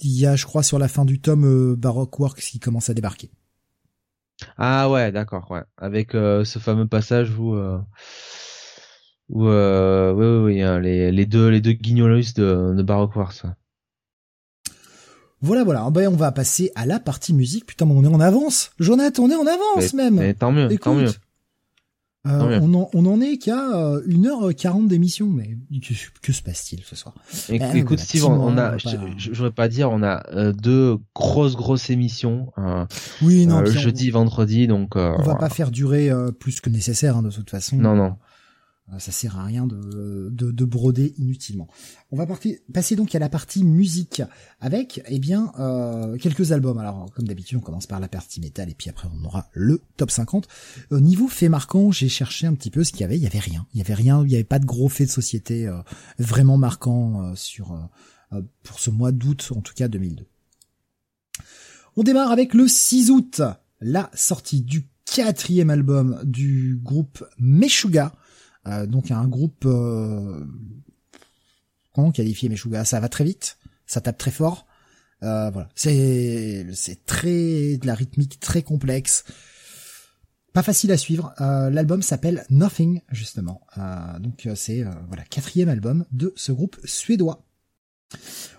il 0.00 0.18
y 0.18 0.26
a, 0.26 0.34
je 0.34 0.46
crois, 0.46 0.62
sur 0.62 0.78
la 0.78 0.88
fin 0.88 1.04
du 1.04 1.20
tome, 1.20 1.44
euh, 1.44 1.76
Baroque 1.76 2.18
Works 2.18 2.40
qui 2.40 2.58
commence 2.58 2.88
à 2.88 2.94
débarquer. 2.94 3.30
Ah 4.56 4.88
ouais, 4.88 5.12
d'accord, 5.12 5.50
ouais. 5.50 5.62
Avec 5.76 6.12
ce 6.12 6.58
fameux 6.58 6.88
passage 6.88 7.38
où, 7.38 7.54
où, 9.28 9.46
oui, 9.46 10.14
oui, 10.14 10.26
oui, 10.42 10.62
hein, 10.62 10.80
les, 10.80 11.12
les 11.12 11.26
deux, 11.26 11.50
les 11.50 11.60
deux 11.60 11.72
guignolus 11.72 12.32
de, 12.34 12.72
de 12.74 12.82
Baroque 12.82 13.14
Works. 13.14 13.44
Voilà, 15.42 15.64
voilà. 15.64 15.88
Ben, 15.90 16.08
on 16.08 16.16
va 16.16 16.32
passer 16.32 16.70
à 16.74 16.86
la 16.86 17.00
partie 17.00 17.32
musique. 17.32 17.66
Putain, 17.66 17.86
on 17.86 18.04
est 18.04 18.08
en 18.08 18.20
avance. 18.20 18.72
Jonathan, 18.78 19.24
on 19.24 19.30
est 19.30 19.36
en 19.36 19.46
avance 19.46 19.94
même. 19.94 20.16
Mais 20.16 20.34
tant 20.34 20.52
mieux, 20.52 20.76
tant 20.78 20.94
mieux. 20.94 21.10
Euh, 22.26 22.60
on, 22.60 22.74
en, 22.74 22.90
on 22.92 23.06
en 23.06 23.18
est 23.22 23.38
qu'à 23.38 23.56
1h40 23.56 24.84
euh, 24.84 24.88
d'émission, 24.88 25.26
mais 25.26 25.56
que, 25.80 25.94
que 26.20 26.32
se 26.34 26.42
passe-t-il 26.42 26.82
ce 26.82 26.94
soir? 26.94 27.14
Eh, 27.48 27.58
Écoute 27.78 27.98
Steve, 27.98 28.26
on, 28.26 28.58
a, 28.58 28.76
je, 28.76 29.30
voudrais 29.30 29.52
pas 29.52 29.68
dire, 29.68 29.90
on 29.90 30.02
a 30.02 30.22
euh, 30.34 30.52
deux 30.52 30.98
grosses 31.14 31.56
grosses 31.56 31.88
émissions. 31.88 32.52
oui, 33.22 33.46
non, 33.46 33.64
jeudi, 33.64 34.10
vendredi, 34.10 34.66
donc. 34.66 34.96
on 34.96 35.22
va 35.22 35.36
pas 35.36 35.48
faire 35.48 35.70
durer 35.70 36.10
plus 36.38 36.60
que 36.60 36.68
nécessaire 36.68 37.16
hein, 37.16 37.22
de 37.22 37.30
toute 37.30 37.48
façon. 37.48 37.76
Non, 37.76 37.96
non. 37.96 38.16
Euh, 38.92 38.98
ça 38.98 39.12
sert 39.12 39.38
à 39.38 39.44
rien 39.44 39.66
de, 39.66 40.30
de, 40.30 40.64
broder 40.64 41.14
inutilement. 41.18 41.68
On 42.10 42.16
va 42.16 42.26
passer 42.72 42.96
donc 42.96 43.14
à 43.14 43.18
la 43.18 43.28
partie 43.28 43.64
musique 43.64 44.22
avec 44.60 45.02
eh 45.08 45.18
bien 45.18 45.52
euh, 45.58 46.16
quelques 46.16 46.52
albums. 46.52 46.78
Alors 46.78 47.10
comme 47.14 47.26
d'habitude 47.26 47.58
on 47.58 47.60
commence 47.60 47.86
par 47.86 48.00
la 48.00 48.08
partie 48.08 48.40
métal 48.40 48.68
et 48.70 48.74
puis 48.74 48.90
après 48.90 49.08
on 49.12 49.24
aura 49.24 49.48
le 49.52 49.80
top 49.96 50.10
50. 50.10 50.48
Au 50.90 51.00
niveau 51.00 51.28
fait 51.28 51.48
marquant, 51.48 51.90
j'ai 51.90 52.08
cherché 52.08 52.46
un 52.46 52.54
petit 52.54 52.70
peu 52.70 52.84
ce 52.84 52.92
qu'il 52.92 53.02
y 53.02 53.04
avait. 53.04 53.16
Il 53.16 53.22
y 53.22 53.26
avait 53.26 53.38
rien. 53.38 53.66
Il 53.74 53.78
y 53.78 53.80
avait 53.80 53.94
rien. 53.94 54.22
Il 54.22 54.28
n'y 54.28 54.34
avait 54.34 54.44
pas 54.44 54.58
de 54.58 54.66
gros 54.66 54.88
faits 54.88 55.08
de 55.08 55.12
société 55.12 55.66
euh, 55.66 55.78
vraiment 56.18 56.56
marquants 56.56 57.34
sur 57.36 57.90
pour 58.62 58.78
ce 58.78 58.90
mois 58.90 59.12
d'août 59.12 59.52
en 59.54 59.60
tout 59.60 59.74
cas 59.74 59.88
2002. 59.88 60.26
On 61.96 62.02
démarre 62.02 62.30
avec 62.30 62.54
le 62.54 62.68
6 62.68 63.10
août, 63.10 63.42
la 63.80 64.10
sortie 64.14 64.62
du 64.62 64.88
quatrième 65.04 65.70
album 65.70 66.20
du 66.24 66.78
groupe 66.82 67.24
Meshuga 67.38 68.12
euh, 68.66 68.86
donc 68.86 69.10
un 69.10 69.26
groupe 69.26 69.64
euh, 69.64 70.44
comment 71.94 72.12
qualifier 72.12 72.48
Meshuga 72.48 72.84
Ça 72.84 73.00
va 73.00 73.08
très 73.08 73.24
vite, 73.24 73.58
ça 73.86 74.00
tape 74.00 74.18
très 74.18 74.30
fort. 74.30 74.66
Euh, 75.22 75.50
voilà, 75.50 75.68
c'est 75.74 76.66
c'est 76.72 77.04
très 77.04 77.76
de 77.76 77.86
la 77.86 77.94
rythmique 77.94 78.40
très 78.40 78.62
complexe, 78.62 79.24
pas 80.52 80.62
facile 80.62 80.92
à 80.92 80.96
suivre. 80.96 81.34
Euh, 81.40 81.68
L'album 81.70 82.02
s'appelle 82.02 82.44
Nothing 82.50 83.02
justement. 83.10 83.60
Euh, 83.76 84.18
donc 84.18 84.48
c'est 84.54 84.84
voilà 85.08 85.24
quatrième 85.24 85.68
album 85.68 86.06
de 86.12 86.32
ce 86.36 86.52
groupe 86.52 86.78
suédois. 86.84 87.44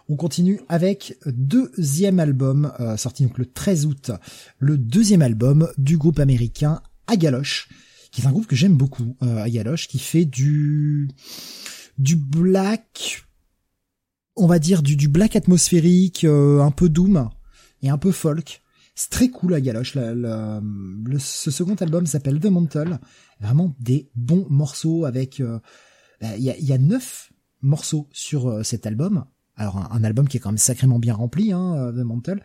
On 0.08 0.16
continue 0.16 0.62
avec 0.70 1.18
deuxième 1.26 2.20
album 2.20 2.72
sorti 2.96 3.24
donc 3.24 3.38
le 3.38 3.46
13 3.46 3.86
août, 3.86 4.12
le 4.60 4.78
deuxième 4.78 5.22
album 5.22 5.70
du 5.78 5.98
groupe 5.98 6.20
américain 6.20 6.82
Agaloche 7.08 7.70
qui 8.12 8.22
est 8.22 8.26
un 8.26 8.32
groupe 8.32 8.48
que 8.48 8.56
j'aime 8.56 8.76
beaucoup 8.76 9.16
euh, 9.24 9.44
à 9.44 9.48
Yaloche, 9.48 9.88
qui 9.88 10.00
fait 10.00 10.26
du 10.26 11.10
du 11.98 12.16
black, 12.16 13.26
on 14.36 14.48
va 14.48 14.60
dire 14.60 14.82
du, 14.82 14.96
du 14.96 15.08
black 15.08 15.36
atmosphérique, 15.36 16.24
euh, 16.24 16.60
un 16.60 16.72
peu 16.72 16.90
doom 16.90 17.30
et 17.82 17.90
un 17.90 17.98
peu 17.98 18.12
folk. 18.12 18.62
C'est 18.96 19.10
très 19.10 19.30
cool 19.30 19.54
à 19.54 19.62
Galoche. 19.62 19.96
Le, 19.96 20.60
ce 21.20 21.50
second 21.50 21.76
album 21.76 22.06
s'appelle 22.06 22.40
The 22.40 22.48
Mantle. 22.48 23.00
Vraiment 23.40 23.74
des 23.80 24.10
bons 24.16 24.46
morceaux 24.50 25.06
avec. 25.06 25.40
Euh, 25.40 25.60
bah, 26.20 26.36
il 26.38 26.44
y, 26.44 26.50
a, 26.50 26.58
y, 26.58 26.74
a, 26.74 26.78
neuf 26.78 27.32
morceaux 27.62 28.10
sur 28.12 28.48
euh, 28.48 28.64
cet 28.64 28.86
album. 28.86 29.26
Alors 29.56 29.78
un, 29.92 30.04
album 30.04 30.28
qui 30.28 30.38
est 30.38 30.40
quand 30.40 30.50
même 30.50 30.58
sacrément 30.58 31.00
bien 31.00 31.14
rempli, 31.14 31.52
hein, 31.52 31.92
The 31.96 32.04
Mantle. 32.04 32.44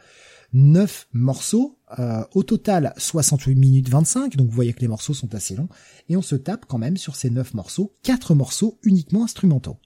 9 0.57 1.09
morceaux, 1.13 1.79
euh, 1.99 2.25
au 2.33 2.43
total 2.43 2.95
68 2.97 3.55
minutes 3.57 3.91
25, 3.91 4.37
donc 4.37 4.49
vous 4.49 4.55
voyez 4.55 4.73
que 4.73 4.81
les 4.81 4.89
morceaux 4.89 5.13
sont 5.13 5.35
assez 5.35 5.55
longs, 5.55 5.69
et 6.09 6.17
on 6.17 6.23
se 6.23 6.35
tape 6.35 6.65
quand 6.67 6.79
même 6.79 6.97
sur 6.97 7.15
ces 7.15 7.29
9 7.29 7.53
morceaux, 7.53 7.95
4 8.05 8.35
morceaux 8.35 8.79
uniquement 8.83 9.23
instrumentaux. 9.23 9.77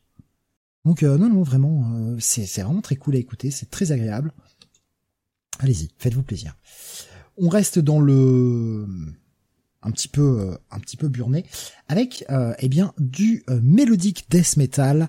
Donc 0.85 1.03
euh, 1.03 1.19
non, 1.19 1.29
non, 1.29 1.43
vraiment, 1.43 1.93
euh, 1.95 2.17
c'est 2.21 2.47
vraiment 2.63 2.83
très 2.83 2.95
cool 2.95 3.17
à 3.17 3.19
écouter, 3.19 3.51
c'est 3.51 3.69
très 3.69 3.91
agréable. 3.91 4.33
Allez-y, 5.59 5.91
faites-vous 5.99 6.23
plaisir. 6.23 6.57
On 7.37 7.49
reste 7.49 7.81
dans 7.81 7.99
le 7.99 8.87
un 9.83 9.91
petit 9.91 10.09
peu 10.09 10.57
un 10.71 10.79
petit 10.79 10.97
peu 10.97 11.09
burné 11.09 11.47
avec 11.89 12.25
eh 12.59 12.69
bien 12.69 12.93
du 12.99 13.45
mélodique 13.63 14.27
death 14.31 14.59
metal, 14.59 15.09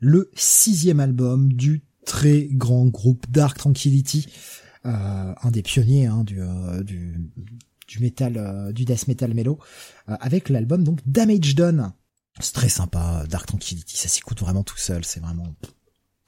le 0.00 0.30
sixième 0.34 1.00
album 1.00 1.52
du 1.52 1.84
très 2.04 2.48
grand 2.50 2.86
groupe 2.86 3.30
Dark 3.30 3.56
Tranquility 3.56 4.26
euh, 4.28 4.32
un 4.84 5.50
des 5.50 5.62
pionniers 5.62 6.06
hein, 6.06 6.24
du, 6.24 6.40
euh, 6.40 6.82
du, 6.82 7.30
du 7.86 7.98
metal, 8.00 8.36
euh, 8.36 8.72
du 8.72 8.84
death 8.84 9.08
metal 9.08 9.34
mellow, 9.34 9.58
avec 10.06 10.48
l'album 10.48 10.84
donc 10.84 11.00
Damage 11.06 11.54
Done. 11.54 11.92
C'est 12.38 12.54
très 12.54 12.68
sympa, 12.68 13.24
Dark 13.28 13.46
Tranquility, 13.46 13.96
ça 13.96 14.08
s'écoute 14.08 14.40
vraiment 14.40 14.62
tout 14.62 14.78
seul, 14.78 15.04
c'est 15.04 15.20
vraiment 15.20 15.54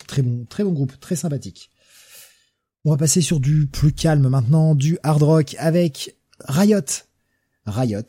très 0.06 0.22
bon, 0.22 0.44
très 0.44 0.64
bon 0.64 0.72
groupe, 0.72 0.98
très 1.00 1.16
sympathique. 1.16 1.70
On 2.84 2.90
va 2.90 2.96
passer 2.96 3.20
sur 3.20 3.38
du 3.38 3.68
plus 3.68 3.92
calme 3.92 4.28
maintenant, 4.28 4.74
du 4.74 4.98
hard 5.02 5.22
rock 5.22 5.56
avec 5.58 6.16
Riot. 6.40 6.80
Riot, 7.64 8.02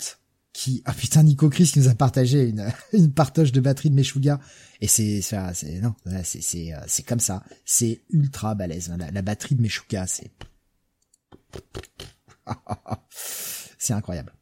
qui 0.53 0.81
ah 0.85 0.93
putain 0.93 1.23
Nico 1.23 1.49
Chris 1.49 1.71
qui 1.73 1.79
nous 1.79 1.89
a 1.89 1.95
partagé 1.95 2.53
une 2.93 3.11
partage 3.13 3.51
de 3.51 3.59
batterie 3.59 3.89
de 3.89 3.95
Meshuga. 3.95 4.39
Et 4.81 4.87
c'est 4.87 5.21
ça 5.21 5.53
c'est 5.53 5.81
non 5.81 5.95
c'est 6.23 6.41
c'est 6.41 6.73
euh, 6.73 6.79
c'est 6.87 7.03
comme 7.03 7.19
ça. 7.19 7.43
C'est 7.65 8.03
ultra 8.09 8.55
balèze 8.55 8.93
la, 8.97 9.11
la 9.11 9.21
batterie 9.21 9.55
de 9.55 9.61
Meshuga 9.61 10.07
c'est 10.07 10.31
c'est 13.77 13.93
incroyable. 13.93 14.33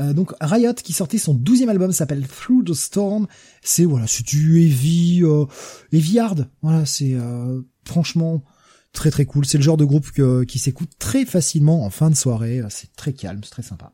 Euh, 0.00 0.12
donc 0.12 0.32
Riot 0.40 0.74
qui 0.74 0.92
sortait 0.92 1.18
son 1.18 1.34
douzième 1.34 1.68
album 1.68 1.92
s'appelle 1.92 2.26
Through 2.26 2.64
the 2.64 2.74
Storm. 2.74 3.26
C'est 3.62 3.84
voilà 3.84 4.06
c'est 4.06 4.24
du 4.26 4.62
heavy 4.62 5.22
euh, 5.24 5.46
heavy 5.92 6.18
hard. 6.18 6.48
Voilà 6.62 6.86
c'est 6.86 7.14
euh, 7.14 7.62
franchement 7.84 8.44
très 8.92 9.10
très 9.10 9.26
cool. 9.26 9.44
C'est 9.46 9.58
le 9.58 9.64
genre 9.64 9.76
de 9.76 9.84
groupe 9.84 10.10
qui 10.46 10.58
s'écoute 10.58 10.90
très 10.98 11.24
facilement 11.24 11.84
en 11.84 11.90
fin 11.90 12.10
de 12.10 12.14
soirée. 12.14 12.62
C'est 12.70 12.94
très 12.96 13.12
calme 13.12 13.40
c'est 13.42 13.50
très 13.50 13.62
sympa 13.62 13.92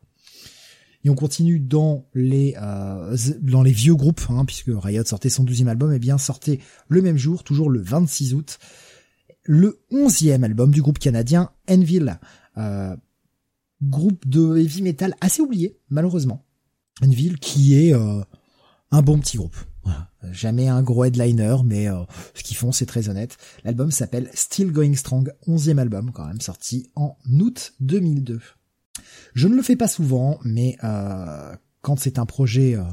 et 1.03 1.09
on 1.09 1.15
continue 1.15 1.59
dans 1.59 2.07
les 2.13 2.55
euh, 2.61 3.15
dans 3.41 3.63
les 3.63 3.71
vieux 3.71 3.95
groupes, 3.95 4.21
hein, 4.29 4.45
puisque 4.45 4.71
Riot 4.73 5.05
sortait 5.05 5.29
son 5.29 5.43
douzième 5.43 5.67
album, 5.67 5.93
et 5.93 5.99
bien 5.99 6.17
sortait 6.17 6.59
le 6.87 7.01
même 7.01 7.17
jour, 7.17 7.43
toujours 7.43 7.69
le 7.69 7.81
26 7.81 8.33
août, 8.33 8.59
le 9.43 9.83
onzième 9.91 10.43
album 10.43 10.71
du 10.71 10.81
groupe 10.81 10.99
canadien 10.99 11.51
Enville, 11.69 12.19
euh, 12.57 12.95
groupe 13.81 14.27
de 14.27 14.57
heavy 14.57 14.81
metal 14.81 15.15
assez 15.21 15.41
oublié, 15.41 15.79
malheureusement. 15.89 16.45
Enville 17.03 17.39
qui 17.39 17.75
est 17.75 17.93
euh, 17.93 18.21
un 18.91 19.01
bon 19.01 19.19
petit 19.19 19.37
groupe. 19.37 19.55
Jamais 20.31 20.67
un 20.67 20.83
gros 20.83 21.03
headliner, 21.03 21.55
mais 21.65 21.87
euh, 21.87 22.03
ce 22.35 22.43
qu'ils 22.43 22.55
font, 22.55 22.71
c'est 22.71 22.85
très 22.85 23.09
honnête. 23.09 23.37
L'album 23.63 23.89
s'appelle 23.89 24.29
Still 24.33 24.71
Going 24.71 24.95
Strong, 24.95 25.33
onzième 25.47 25.79
album 25.79 26.11
quand 26.11 26.27
même, 26.27 26.41
sorti 26.41 26.91
en 26.95 27.17
août 27.39 27.73
2002. 27.79 28.39
Je 29.33 29.47
ne 29.47 29.55
le 29.55 29.61
fais 29.61 29.75
pas 29.75 29.87
souvent, 29.87 30.39
mais 30.43 30.77
euh, 30.83 31.55
quand 31.81 31.99
c'est 31.99 32.19
un 32.19 32.25
projet 32.25 32.75
euh, 32.75 32.83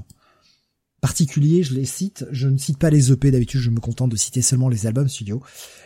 particulier, 1.01 1.63
je 1.63 1.75
les 1.75 1.85
cite. 1.85 2.27
Je 2.31 2.49
ne 2.49 2.59
cite 2.59 2.79
pas 2.79 2.91
les 2.91 3.13
EP 3.13 3.31
d'habitude, 3.31 3.61
je 3.61 3.71
me 3.71 3.81
contente 3.81 4.11
de 4.11 4.17
citer 4.17 4.43
seulement 4.43 4.69
les 4.69 4.87
albums 4.87 5.09
studio. 5.09 5.43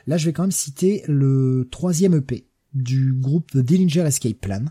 Là, 0.07 0.17
je 0.17 0.27
vais 0.27 0.33
quand 0.33 0.43
même 0.43 0.53
citer 0.53 1.03
le 1.07 1.69
troisième 1.71 2.15
EP 2.15 2.47
du 2.75 3.13
groupe 3.15 3.51
The 3.51 3.59
Dillinger 3.59 4.03
Escape 4.03 4.41
Plan. 4.41 4.65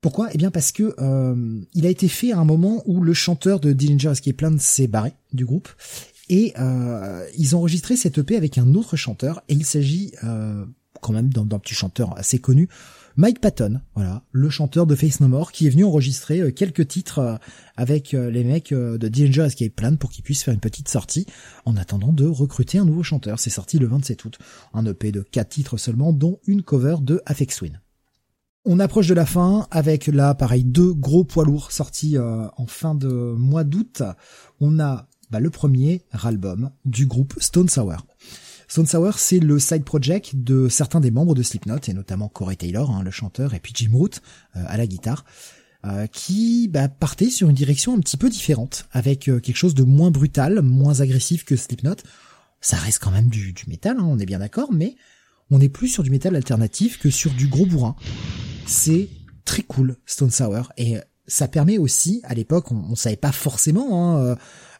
Pourquoi? 0.00 0.28
Eh 0.32 0.38
bien 0.38 0.50
parce 0.50 0.72
que 0.72 0.94
euh, 0.98 1.60
il 1.74 1.86
a 1.86 1.90
été 1.90 2.08
fait 2.08 2.32
à 2.32 2.38
un 2.38 2.44
moment 2.44 2.82
où 2.86 3.00
le 3.00 3.14
chanteur 3.14 3.60
de 3.60 3.72
Dillinger 3.72 4.10
Escape 4.10 4.36
Plan 4.36 4.56
s'est 4.58 4.86
barré 4.86 5.14
du 5.32 5.44
groupe 5.44 5.68
et 6.28 6.54
ils 7.38 7.54
ont 7.54 7.60
enregistré 7.60 7.96
cet 7.96 8.18
EP 8.18 8.36
avec 8.36 8.58
un 8.58 8.74
autre 8.74 8.96
chanteur 8.96 9.42
et 9.48 9.54
il 9.54 9.64
s'agit 9.64 10.12
quand 11.00 11.12
même 11.12 11.28
d'un 11.28 11.58
petit 11.58 11.74
chanteur 11.74 12.18
assez 12.18 12.40
connu 12.40 12.68
Mike 13.18 13.40
Patton, 13.40 13.80
voilà, 13.94 14.24
le 14.30 14.50
chanteur 14.50 14.86
de 14.86 14.94
Face 14.94 15.20
No 15.20 15.28
More, 15.28 15.50
qui 15.50 15.66
est 15.66 15.70
venu 15.70 15.84
enregistrer 15.84 16.40
euh, 16.40 16.50
quelques 16.50 16.86
titres 16.86 17.18
euh, 17.20 17.36
avec 17.74 18.12
euh, 18.12 18.30
les 18.30 18.44
mecs 18.44 18.74
de 18.74 19.08
Danger 19.08 19.46
Escape 19.46 19.72
Plan 19.72 19.96
pour 19.96 20.10
qu'ils 20.10 20.22
puissent 20.22 20.42
faire 20.44 20.52
une 20.52 20.60
petite 20.60 20.88
sortie 20.88 21.24
en 21.64 21.78
attendant 21.78 22.12
de 22.12 22.26
recruter 22.26 22.76
un 22.76 22.84
nouveau 22.84 23.02
chanteur. 23.02 23.38
C'est 23.38 23.48
sorti 23.48 23.78
le 23.78 23.86
27 23.86 24.22
août. 24.26 24.38
Un 24.74 24.84
EP 24.84 25.12
de 25.12 25.22
4 25.22 25.48
titres 25.48 25.76
seulement, 25.78 26.12
dont 26.12 26.40
une 26.46 26.62
cover 26.62 26.96
de 27.00 27.22
Afex 27.24 27.56
Twin. 27.56 27.80
On 28.66 28.80
approche 28.80 29.06
de 29.06 29.14
la 29.14 29.24
fin 29.24 29.66
avec 29.70 30.08
là, 30.08 30.34
pareil, 30.34 30.64
deux 30.64 30.92
gros 30.92 31.24
poids 31.24 31.44
lourds 31.46 31.72
sortis 31.72 32.18
en 32.18 32.66
fin 32.66 32.94
de 32.94 33.08
mois 33.08 33.64
d'août. 33.64 34.02
On 34.60 34.78
a 34.78 35.08
bah, 35.30 35.40
le 35.40 35.50
premier 35.50 36.02
album 36.10 36.70
du 36.84 37.06
groupe 37.06 37.34
Stone 37.38 37.68
Sour. 37.68 38.04
Stone 38.68 38.86
Sour, 38.86 39.18
c'est 39.18 39.38
le 39.38 39.58
side 39.58 39.84
project 39.84 40.34
de 40.34 40.68
certains 40.68 41.00
des 41.00 41.10
membres 41.10 41.34
de 41.34 41.42
Slipknot, 41.42 41.78
et 41.86 41.92
notamment 41.92 42.28
Corey 42.28 42.56
Taylor, 42.56 42.90
hein, 42.90 43.02
le 43.02 43.10
chanteur, 43.10 43.54
et 43.54 43.60
puis 43.60 43.72
Jim 43.74 43.90
Root 43.92 44.20
euh, 44.56 44.64
à 44.66 44.76
la 44.76 44.86
guitare, 44.86 45.24
euh, 45.84 46.06
qui 46.06 46.68
bah, 46.68 46.88
partaient 46.88 47.30
sur 47.30 47.48
une 47.48 47.54
direction 47.54 47.94
un 47.94 48.00
petit 48.00 48.16
peu 48.16 48.28
différente, 48.28 48.88
avec 48.92 49.20
quelque 49.20 49.54
chose 49.54 49.74
de 49.74 49.84
moins 49.84 50.10
brutal, 50.10 50.62
moins 50.62 51.00
agressif 51.00 51.44
que 51.44 51.56
Slipknot. 51.56 51.96
Ça 52.60 52.76
reste 52.76 52.98
quand 52.98 53.12
même 53.12 53.28
du, 53.28 53.52
du 53.52 53.64
métal, 53.68 53.96
hein, 53.98 54.04
on 54.06 54.18
est 54.18 54.26
bien 54.26 54.40
d'accord, 54.40 54.72
mais 54.72 54.96
on 55.50 55.60
est 55.60 55.68
plus 55.68 55.88
sur 55.88 56.02
du 56.02 56.10
métal 56.10 56.34
alternatif 56.34 56.98
que 56.98 57.10
sur 57.10 57.30
du 57.32 57.46
gros 57.46 57.66
bourrin. 57.66 57.94
C'est 58.66 59.08
très 59.44 59.62
cool, 59.62 59.96
Stone 60.06 60.32
Sour, 60.32 60.72
et 60.76 60.96
ça 61.28 61.48
permet 61.48 61.78
aussi, 61.78 62.20
à 62.24 62.34
l'époque, 62.34 62.72
on, 62.72 62.84
on 62.90 62.96
savait 62.96 63.16
pas 63.16 63.32
forcément, 63.32 64.14
hein, 64.14 64.18
euh, 64.18 64.36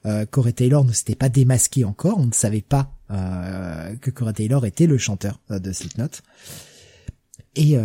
euh 0.06 0.26
Corey 0.26 0.52
Taylor 0.52 0.84
ne 0.84 0.92
s'était 0.92 1.14
pas 1.14 1.28
démasqué 1.28 1.84
encore, 1.84 2.18
on 2.18 2.26
ne 2.26 2.32
savait 2.32 2.62
pas 2.62 2.78
euh, 2.80 2.95
que 3.08 4.10
Corey 4.10 4.32
Taylor 4.32 4.66
était 4.66 4.86
le 4.86 4.98
chanteur 4.98 5.40
euh, 5.50 5.58
de 5.58 5.72
Slipknot. 5.72 6.08
Et 7.58 7.78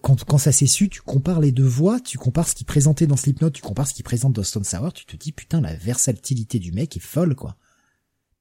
quand, 0.00 0.22
quand 0.22 0.38
ça 0.38 0.52
s'est 0.52 0.68
su, 0.68 0.88
tu 0.88 1.02
compares 1.02 1.40
les 1.40 1.50
deux 1.50 1.66
voix, 1.66 1.98
tu 1.98 2.18
compares 2.18 2.46
ce 2.46 2.54
qu'il 2.54 2.66
présentait 2.66 3.08
dans 3.08 3.16
Slipknot, 3.16 3.50
tu 3.50 3.62
compares 3.62 3.88
ce 3.88 3.94
qu'il 3.94 4.04
présente 4.04 4.32
dans 4.32 4.44
Stone 4.44 4.62
Sour, 4.62 4.92
tu 4.92 5.06
te 5.06 5.16
dis 5.16 5.32
putain 5.32 5.60
la 5.60 5.74
versatilité 5.74 6.60
du 6.60 6.70
mec 6.70 6.96
est 6.96 7.00
folle 7.00 7.34
quoi. 7.34 7.56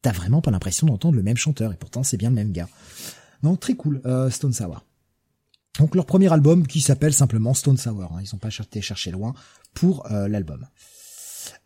T'as 0.04 0.12
vraiment 0.12 0.40
pas 0.40 0.52
l'impression 0.52 0.86
d'entendre 0.86 1.16
le 1.16 1.24
même 1.24 1.36
chanteur 1.36 1.74
et 1.74 1.78
pourtant 1.78 2.04
c'est 2.04 2.18
bien 2.18 2.30
le 2.30 2.36
même 2.36 2.52
gars. 2.52 2.70
Non, 3.44 3.56
très 3.56 3.74
cool, 3.74 4.02
euh, 4.06 4.30
Stone 4.30 4.54
Sour. 4.54 4.84
Donc 5.80 5.96
leur 5.96 6.06
premier 6.06 6.32
album 6.32 6.66
qui 6.66 6.82
s'appelle 6.82 7.14
simplement 7.14 7.54
Stone 7.54 7.78
Sour. 7.78 8.12
Hein. 8.14 8.20
Ils 8.22 8.34
ont 8.36 8.40
pas 8.40 8.50
cherché, 8.50 8.82
cherché 8.82 9.12
loin 9.12 9.34
pour 9.74 10.12
euh, 10.12 10.28
l'album. 10.28 10.66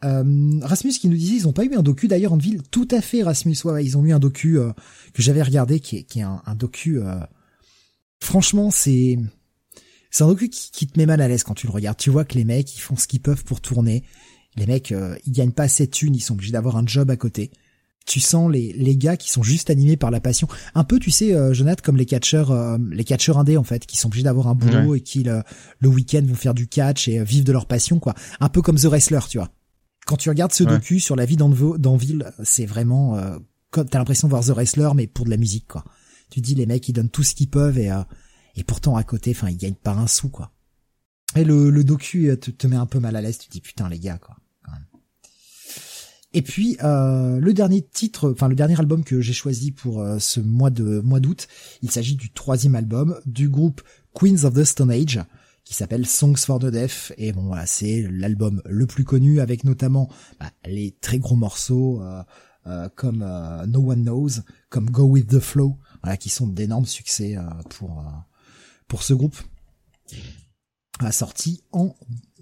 Euh, 0.03 0.59
Rasmus 0.61 0.93
qui 0.93 1.09
nous 1.09 1.17
disait 1.17 1.35
ils 1.35 1.47
ont 1.47 1.53
pas 1.53 1.65
eu 1.65 1.73
un 1.75 1.83
docu 1.83 2.07
d'ailleurs 2.07 2.33
en 2.33 2.37
ville. 2.37 2.61
Tout 2.71 2.87
à 2.91 3.01
fait 3.01 3.23
Rasmus. 3.23 3.57
Ouais, 3.65 3.83
ils 3.83 3.97
ont 3.97 4.05
eu 4.05 4.13
un 4.13 4.19
docu 4.19 4.59
euh, 4.59 4.71
que 5.13 5.21
j'avais 5.21 5.43
regardé 5.43 5.79
qui 5.79 5.97
est, 5.97 6.03
qui 6.03 6.19
est 6.19 6.23
un, 6.23 6.55
docu. 6.55 6.99
franchement 8.19 8.71
c'est 8.71 9.17
c'est 10.09 10.23
un 10.23 10.27
docu 10.27 10.49
qui, 10.49 10.71
qui, 10.71 10.87
te 10.87 10.99
met 10.99 11.05
mal 11.05 11.21
à 11.21 11.27
l'aise 11.27 11.43
quand 11.43 11.53
tu 11.53 11.67
le 11.67 11.73
regardes. 11.73 11.97
Tu 11.97 12.09
vois 12.09 12.25
que 12.25 12.35
les 12.35 12.43
mecs 12.45 12.75
ils 12.75 12.81
font 12.81 12.95
ce 12.95 13.07
qu'ils 13.07 13.21
peuvent 13.21 13.43
pour 13.43 13.61
tourner. 13.61 14.03
Les 14.55 14.65
mecs 14.65 14.91
ils 14.91 15.31
gagnent 15.31 15.53
pas 15.53 15.63
assez 15.63 15.85
de 15.85 15.91
thunes, 15.91 16.15
ils 16.15 16.21
sont 16.21 16.33
obligés 16.33 16.51
d'avoir 16.51 16.77
un 16.77 16.85
job 16.85 17.09
à 17.09 17.15
côté 17.15 17.51
tu 18.05 18.19
sens 18.19 18.51
les, 18.51 18.73
les 18.73 18.95
gars 18.97 19.17
qui 19.17 19.29
sont 19.31 19.43
juste 19.43 19.69
animés 19.69 19.97
par 19.97 20.11
la 20.11 20.19
passion. 20.19 20.47
Un 20.75 20.83
peu, 20.83 20.99
tu 20.99 21.11
sais, 21.11 21.33
euh, 21.33 21.53
Jonathan, 21.53 21.81
comme 21.83 21.97
les 21.97 22.05
catcheurs, 22.05 22.51
euh, 22.51 22.77
les 22.91 23.03
catcheurs 23.03 23.37
indés 23.37 23.57
en 23.57 23.63
fait, 23.63 23.85
qui 23.85 23.97
sont 23.97 24.07
obligés 24.07 24.23
d'avoir 24.23 24.47
un 24.47 24.55
boulot 24.55 24.95
et 24.95 25.01
qui 25.01 25.23
le, 25.23 25.43
le 25.79 25.89
week-end 25.89 26.21
vont 26.25 26.35
faire 26.35 26.53
du 26.53 26.67
catch 26.67 27.07
et 27.07 27.19
euh, 27.19 27.23
vivre 27.23 27.45
de 27.45 27.51
leur 27.51 27.65
passion, 27.65 27.99
quoi. 27.99 28.13
Un 28.39 28.49
peu 28.49 28.61
comme 28.61 28.77
The 28.77 28.85
Wrestler, 28.85 29.19
tu 29.29 29.37
vois. 29.37 29.49
Quand 30.05 30.17
tu 30.17 30.29
regardes 30.29 30.51
ce 30.51 30.63
docu 30.63 30.99
sur 30.99 31.15
la 31.15 31.25
vie 31.25 31.37
d'Anville, 31.37 32.31
c'est 32.43 32.65
vraiment 32.65 33.17
euh, 33.17 33.37
comme 33.69 33.87
t'as 33.87 33.99
l'impression 33.99 34.27
de 34.27 34.31
voir 34.31 34.43
The 34.43 34.49
Wrestler, 34.49 34.89
mais 34.95 35.07
pour 35.07 35.25
de 35.25 35.29
la 35.29 35.37
musique, 35.37 35.67
quoi. 35.67 35.85
Tu 36.29 36.41
dis 36.41 36.55
les 36.55 36.65
mecs, 36.65 36.87
ils 36.89 36.93
donnent 36.93 37.09
tout 37.09 37.23
ce 37.23 37.35
qu'ils 37.35 37.49
peuvent 37.49 37.77
et 37.77 37.91
euh, 37.91 38.03
et 38.55 38.63
pourtant 38.63 38.95
à 38.95 39.03
côté, 39.03 39.31
enfin, 39.31 39.49
ils 39.49 39.57
gagnent 39.57 39.73
pas 39.75 39.93
un 39.93 40.07
sou, 40.07 40.29
quoi. 40.29 40.51
Et 41.35 41.45
le, 41.45 41.69
le 41.69 41.83
docu 41.83 42.37
te, 42.39 42.51
te 42.51 42.67
met 42.67 42.75
un 42.75 42.85
peu 42.85 42.99
mal 42.99 43.15
à 43.15 43.21
l'aise. 43.21 43.37
Tu 43.37 43.49
dis 43.49 43.61
putain 43.61 43.87
les 43.87 43.99
gars, 43.99 44.17
quoi. 44.17 44.35
Et 46.33 46.41
puis 46.41 46.77
euh, 46.83 47.39
le 47.39 47.53
dernier 47.53 47.81
titre, 47.81 48.31
enfin 48.31 48.47
le 48.47 48.55
dernier 48.55 48.79
album 48.79 49.03
que 49.03 49.19
j'ai 49.19 49.33
choisi 49.33 49.71
pour 49.71 50.01
euh, 50.01 50.17
ce 50.19 50.39
mois 50.39 50.69
de 50.69 51.01
mois 51.01 51.19
d'août, 51.19 51.47
il 51.81 51.91
s'agit 51.91 52.15
du 52.15 52.31
troisième 52.31 52.75
album 52.75 53.19
du 53.25 53.49
groupe 53.49 53.81
Queens 54.13 54.45
of 54.45 54.53
the 54.53 54.63
Stone 54.63 54.91
Age 54.91 55.19
qui 55.71 55.77
s'appelle 55.77 56.05
Songs 56.05 56.35
for 56.35 56.59
the 56.59 56.65
Deaf 56.65 57.13
et 57.17 57.31
bon 57.31 57.43
voilà 57.43 57.65
c'est 57.65 58.05
l'album 58.11 58.61
le 58.65 58.85
plus 58.85 59.05
connu 59.05 59.39
avec 59.39 59.63
notamment 59.63 60.09
bah, 60.37 60.51
les 60.65 60.91
très 60.99 61.17
gros 61.17 61.37
morceaux 61.37 62.01
euh, 62.67 62.89
comme 62.95 63.19
No 63.67 63.91
One 63.91 64.03
Knows, 64.03 64.41
comme 64.69 64.89
Go 64.89 65.03
with 65.03 65.27
the 65.27 65.39
Flow, 65.39 65.77
voilà 66.03 66.17
qui 66.17 66.29
sont 66.29 66.47
d'énormes 66.47 66.85
succès 66.85 67.37
pour 67.69 68.03
pour 68.87 69.03
ce 69.03 69.13
groupe. 69.13 69.37
Sorti 71.09 71.63
en 71.71 71.95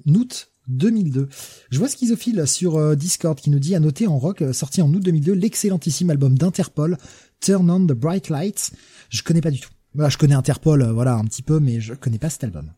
août 0.08 0.52
2002. 0.70 1.30
Je 1.70 1.80
vois 1.80 1.88
Schizophile 1.88 2.48
sur 2.48 2.78
euh, 2.78 2.96
Discord 2.96 3.38
qui 3.40 3.50
nous 3.50 3.60
dit 3.60 3.76
à 3.76 3.80
noter 3.80 4.08
en 4.08 4.18
rock 4.18 4.42
euh, 4.42 4.54
sorti 4.54 4.82
en 4.82 4.94
août 4.94 5.04
2002 5.04 5.34
l'excellentissime 5.34 6.10
album 6.10 6.38
d'Interpol 6.38 6.98
Turn 7.42 7.70
on 7.70 7.86
the 7.86 7.94
Bright 7.94 8.30
Lights. 8.30 8.72
Je 9.10 9.24
connais 9.24 9.42
pas 9.42 9.52
du 9.52 9.60
tout. 9.60 9.70
Voilà, 9.96 10.10
je 10.10 10.18
connais 10.18 10.36
Interpol, 10.36 10.84
euh, 10.84 10.94
voilà 10.94 11.16
un 11.16 11.26
petit 11.26 11.42
peu, 11.42 11.60
mais 11.60 11.80
je 11.80 11.94
connais 11.94 12.20
pas 12.20 12.30
cet 12.30 12.44
album. 12.44 12.72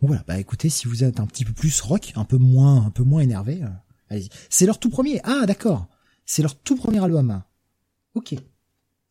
Bon, 0.00 0.08
voilà, 0.08 0.24
bah 0.26 0.38
écoutez, 0.38 0.68
si 0.68 0.88
vous 0.88 1.04
êtes 1.04 1.20
un 1.20 1.26
petit 1.26 1.44
peu 1.44 1.52
plus 1.52 1.80
rock, 1.80 2.12
un 2.16 2.24
peu 2.24 2.38
moins, 2.38 2.86
un 2.86 2.90
peu 2.90 3.02
moins 3.02 3.20
énervé, 3.20 3.62
allez-y. 4.08 4.28
C'est 4.50 4.66
leur 4.66 4.78
tout 4.78 4.90
premier. 4.90 5.20
Ah 5.24 5.46
d'accord, 5.46 5.86
c'est 6.24 6.42
leur 6.42 6.58
tout 6.58 6.76
premier 6.76 7.02
album. 7.02 7.42
Ok. 8.14 8.34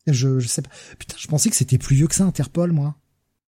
Je, 0.06 0.40
je 0.40 0.48
sais 0.48 0.62
pas. 0.62 0.70
Putain, 0.98 1.16
je 1.18 1.28
pensais 1.28 1.50
que 1.50 1.56
c'était 1.56 1.78
plus 1.78 1.96
vieux 1.96 2.08
que 2.08 2.14
ça, 2.14 2.24
Interpol, 2.24 2.72
moi. 2.72 2.96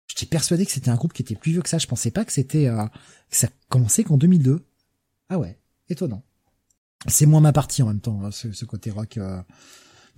J'étais 0.06 0.26
persuadé 0.26 0.66
que 0.66 0.72
c'était 0.72 0.90
un 0.90 0.96
groupe 0.96 1.12
qui 1.12 1.22
était 1.22 1.34
plus 1.34 1.52
vieux 1.52 1.62
que 1.62 1.68
ça. 1.68 1.78
Je 1.78 1.86
pensais 1.86 2.10
pas 2.10 2.24
que 2.24 2.32
c'était 2.32 2.68
euh, 2.68 2.84
que 3.30 3.36
ça 3.36 3.48
commençait 3.68 4.04
qu'en 4.04 4.18
2002. 4.18 4.64
Ah 5.30 5.38
ouais, 5.38 5.58
étonnant. 5.88 6.22
C'est 7.08 7.26
moins 7.26 7.40
ma 7.40 7.52
partie 7.52 7.82
en 7.82 7.86
même 7.86 8.00
temps, 8.00 8.22
hein, 8.22 8.30
ce, 8.30 8.52
ce 8.52 8.64
côté 8.64 8.90
rock, 8.90 9.16
euh, 9.16 9.42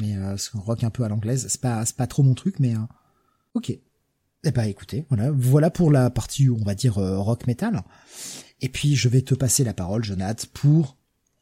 mais 0.01 0.17
euh, 0.17 0.37
ce 0.37 0.57
rock 0.57 0.83
un 0.83 0.91
peu 0.91 1.05
à 1.05 1.09
l'anglaise. 1.09 1.47
C'est 1.49 1.61
pas 1.61 1.87
c'est 1.87 1.97
pas 1.97 2.07
trop 2.09 2.23
mon 2.23 2.35
truc, 2.35 2.59
mais 2.59 2.75
ok. 3.55 3.79
Eh 4.45 4.51
ben 4.51 4.65
écoutez, 4.65 5.07
voilà, 5.09 5.31
voilà 5.33 5.71
pour 5.71 5.91
la 5.91 6.11
partie 6.11 6.49
on 6.51 6.65
va 6.65 6.75
dire 6.75 6.95
rock 6.95 7.47
metal. 7.47 7.83
Et 8.61 8.69
puis 8.69 8.97
je 8.97 9.09
vais 9.09 9.23
te 9.23 9.35
passer 9.35 9.65
la 9.65 9.75
parole, 9.75 10.05
Jonathan, 10.05 10.47
pour 10.53 10.97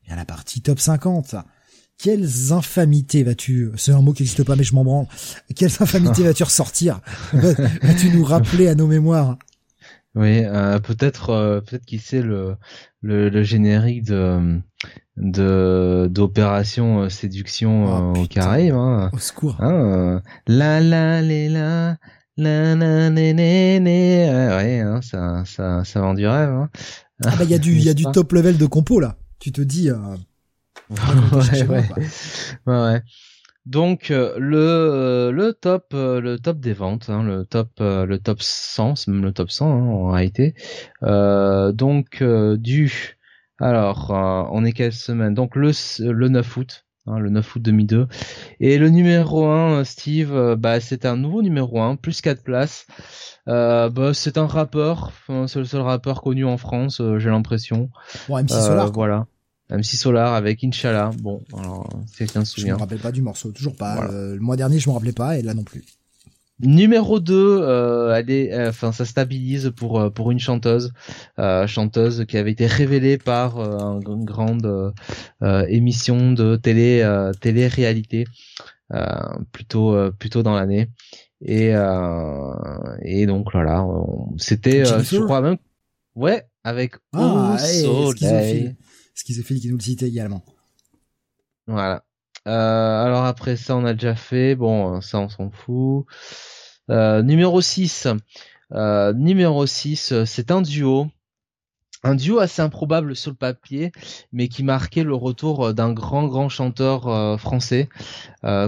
bien 0.04 0.16
la 0.16 0.24
partie 0.24 0.62
top 0.62 0.80
50 0.80 1.36
quelles 2.02 2.52
infamités 2.52 3.22
vas-tu, 3.22 3.70
c'est 3.76 3.92
un 3.92 4.00
mot 4.00 4.12
qui 4.12 4.22
n'existe 4.22 4.42
pas 4.42 4.56
mais 4.56 4.64
je 4.64 4.74
m'en 4.74 4.82
branle, 4.82 5.06
quelles 5.54 5.70
infamités 5.80 6.22
vas-tu 6.24 6.42
ressortir? 6.42 7.00
Vas-tu 7.32 8.10
nous 8.10 8.24
rappeler 8.24 8.68
à 8.68 8.74
nos 8.74 8.88
mémoires? 8.88 9.38
Oui, 10.14 10.44
euh, 10.44 10.78
peut-être 10.78 11.30
euh, 11.30 11.60
peut-être 11.60 11.86
qui 11.86 11.98
sait 11.98 12.20
le, 12.20 12.56
le, 13.00 13.42
générique 13.42 14.04
de 14.04 14.60
de 15.16 16.06
d'opération 16.10 17.02
euh, 17.02 17.08
séduction 17.08 18.12
oh, 18.12 18.20
au 18.20 18.26
Caraïbes. 18.26 18.74
Hein. 18.74 19.08
Au 19.12 19.18
secours. 19.18 19.56
Hein, 19.60 20.20
la 20.46 20.80
la 20.80 21.22
les 21.22 21.48
la 21.48 21.96
né 22.38 23.10
né 23.10 23.80
né 23.80 24.30
ouais, 24.30 24.80
hein, 24.80 25.00
ça 25.02 25.44
ça 25.44 25.84
ça 25.84 26.00
vend 26.00 26.14
du 26.14 26.26
rêve. 26.26 26.50
Hein. 26.50 26.70
Ah 27.24 27.36
bah 27.36 27.44
il 27.44 27.50
y 27.50 27.54
a 27.54 27.58
du 27.58 27.72
il 27.76 27.82
y 27.82 27.88
a 27.88 27.94
du 27.94 28.04
top 28.04 28.32
level 28.32 28.56
de 28.58 28.66
compo 28.66 29.00
là. 29.00 29.16
Tu 29.38 29.52
te 29.52 29.60
dis 29.60 29.90
ouais, 30.90 31.68
ouais. 31.68 31.88
ouais, 32.66 33.02
Donc 33.66 34.10
euh, 34.10 34.34
le 34.38 34.58
euh, 34.58 35.32
le 35.32 35.52
top 35.52 35.92
euh, 35.94 36.20
le 36.20 36.38
top 36.38 36.58
des 36.60 36.72
ventes, 36.72 37.08
hein, 37.08 37.22
le 37.22 37.44
top 37.44 37.70
le 37.80 38.16
top 38.18 38.42
100, 38.42 39.08
même 39.08 39.22
le 39.22 39.32
top 39.32 39.50
100 39.50 39.70
hein, 39.70 39.88
en 39.88 40.10
réalité. 40.10 40.54
donc 41.02 42.22
du 42.22 43.18
alors 43.58 44.10
on 44.52 44.64
est 44.64 44.72
quelle 44.72 44.92
semaine? 44.92 45.34
Donc 45.34 45.56
le 45.56 45.72
le 46.00 46.28
9 46.28 46.56
août. 46.56 46.86
Hein, 47.06 47.18
le 47.18 47.30
9 47.30 47.56
août 47.56 47.62
2002 47.62 48.06
et 48.60 48.78
le 48.78 48.88
numéro 48.88 49.46
1 49.46 49.82
Steve 49.82 50.54
bah 50.56 50.78
c'est 50.78 51.04
un 51.04 51.16
nouveau 51.16 51.42
numéro 51.42 51.80
1 51.80 51.96
plus 51.96 52.20
4 52.20 52.44
places 52.44 52.86
bah, 53.46 53.90
c'est 54.14 54.38
un 54.38 54.46
rappeur 54.46 55.10
c'est 55.48 55.58
le 55.58 55.64
seul 55.64 55.80
rappeur 55.80 56.22
connu 56.22 56.44
en 56.44 56.58
France 56.58 57.02
j'ai 57.18 57.28
l'impression 57.28 57.90
bon, 58.28 58.38
MC 58.38 58.50
Solar 58.50 58.92
voilà 58.92 59.26
MC 59.72 59.96
Solar 59.96 60.34
avec 60.34 60.62
Inch'Allah. 60.64 61.10
Bon, 61.20 61.42
alors, 61.56 61.88
quelqu'un 62.18 62.44
se 62.44 62.54
souvient. 62.54 62.74
Je 62.74 62.76
me 62.76 62.80
rappelle 62.80 62.98
pas 62.98 63.12
du 63.12 63.22
morceau, 63.22 63.52
toujours 63.52 63.76
pas. 63.76 64.06
Euh, 64.10 64.34
le 64.34 64.40
mois 64.40 64.56
dernier, 64.56 64.78
je 64.78 64.88
me 64.88 64.94
rappelais 64.94 65.12
pas, 65.12 65.38
et 65.38 65.42
là 65.42 65.54
non 65.54 65.64
plus. 65.64 65.84
Numéro 66.62 67.18
2, 67.18 67.34
euh, 67.34 68.14
elle 68.14 68.30
est, 68.30 68.52
euh, 68.52 68.68
enfin, 68.68 68.92
ça 68.92 69.04
stabilise 69.04 69.72
pour 69.76 70.00
euh, 70.00 70.10
pour 70.10 70.30
une 70.30 70.38
chanteuse, 70.38 70.92
chanteuse 71.66 72.24
qui 72.26 72.36
avait 72.38 72.52
été 72.52 72.66
révélée 72.66 73.18
par 73.18 73.58
une 73.58 74.24
grande 74.24 74.94
émission 75.68 76.32
de 76.32 76.56
télé 76.56 77.02
télé-réalité, 77.40 78.24
plutôt 79.52 80.12
plutôt 80.18 80.42
dans 80.42 80.54
l'année. 80.54 80.88
Et 81.40 81.72
et 83.02 83.26
donc 83.26 83.48
voilà, 83.52 83.84
c'était, 84.36 84.84
je 84.84 85.18
crois 85.18 85.40
même, 85.40 85.56
ouais, 86.14 86.44
avec 86.64 86.94
ah, 87.12 87.56
Au 87.86 88.14
Soleil 88.14 88.76
schizophrénie 89.14 89.60
qui 89.60 89.68
nous 89.68 89.76
le 89.76 89.82
citait 89.82 90.08
également. 90.08 90.42
Voilà. 91.66 92.04
Euh, 92.48 93.04
alors 93.04 93.24
après 93.24 93.56
ça, 93.56 93.76
on 93.76 93.84
a 93.84 93.94
déjà 93.94 94.14
fait. 94.14 94.54
Bon, 94.54 95.00
ça, 95.00 95.18
on 95.20 95.28
s'en 95.28 95.50
fout. 95.50 96.06
Euh, 96.92 97.22
numéro 97.22 97.60
6. 97.62 98.08
Euh, 98.72 99.12
numéro 99.14 99.66
6, 99.66 100.24
c'est 100.26 100.50
un 100.50 100.60
duo. 100.60 101.08
Un 102.04 102.16
duo 102.16 102.38
assez 102.38 102.60
improbable 102.60 103.16
sur 103.16 103.30
le 103.30 103.36
papier, 103.36 103.92
mais 104.32 104.48
qui 104.48 104.62
marquait 104.64 105.04
le 105.04 105.14
retour 105.14 105.72
d'un 105.72 105.92
grand, 105.92 106.26
grand 106.26 106.48
chanteur 106.48 107.38
français, 107.38 107.88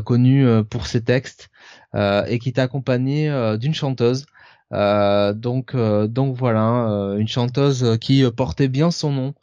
connu 0.05 0.47
pour 0.71 0.87
ses 0.87 1.03
textes, 1.03 1.51
et 1.97 2.39
qui 2.39 2.51
était 2.51 2.61
accompagné 2.61 3.57
d'une 3.59 3.75
chanteuse 3.75 4.27
donc 4.71 5.75
donc 5.75 6.37
voilà, 6.37 7.17
une 7.19 7.27
chanteuse 7.27 7.99
qui 8.01 8.23
portait 8.31 8.69
bien 8.69 8.93
son 8.93 9.11
nom, 9.11 9.35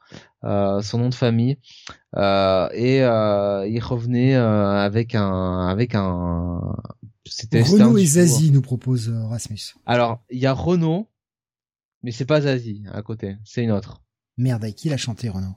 son 0.42 0.98
nom 0.98 1.10
de 1.10 1.14
famille, 1.14 1.58
et 2.16 3.00
il 3.00 3.82
revenait 3.84 4.36
avec 4.36 5.16
un 5.16 5.68
avec 5.68 5.96
un 5.96 6.78
c'était 7.26 7.62
Renault 7.62 7.98
et 7.98 8.06
Zazie 8.06 8.52
nous 8.52 8.62
propose 8.62 9.10
Rasmus. 9.10 9.76
Alors 9.86 10.24
il 10.30 10.40
y 10.40 10.46
a 10.46 10.54
Renault, 10.54 11.08
mais 12.04 12.12
c'est 12.12 12.26
pas 12.26 12.42
Zazie 12.42 12.84
à 12.92 13.02
côté, 13.02 13.38
c'est 13.46 13.64
une 13.64 13.72
autre. 13.72 14.02
Merde, 14.38 14.64
avec 14.64 14.76
qui 14.76 14.90
l'a 14.90 14.98
chanté 14.98 15.30
Renault? 15.30 15.56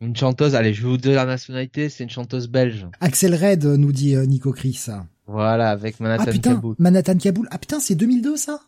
Une 0.00 0.16
chanteuse, 0.16 0.54
allez, 0.54 0.72
je 0.72 0.82
vais 0.82 0.88
vous 0.88 0.96
donner 0.96 1.14
la 1.14 1.26
nationalité, 1.26 1.90
c'est 1.90 2.04
une 2.04 2.10
chanteuse 2.10 2.48
belge. 2.48 2.86
Axel 3.00 3.34
Red, 3.34 3.66
euh, 3.66 3.76
nous 3.76 3.92
dit 3.92 4.16
euh, 4.16 4.24
Nico 4.24 4.50
Chris. 4.52 4.86
Voilà, 5.26 5.70
avec 5.70 6.00
Manhattan 6.00 6.24
ah, 6.26 6.32
putain, 6.32 6.54
Kaboul. 6.54 6.74
Manhattan 6.78 7.18
Kaboul. 7.18 7.48
Ah 7.50 7.58
putain, 7.58 7.80
c'est 7.80 7.94
2002 7.94 8.36
ça? 8.36 8.60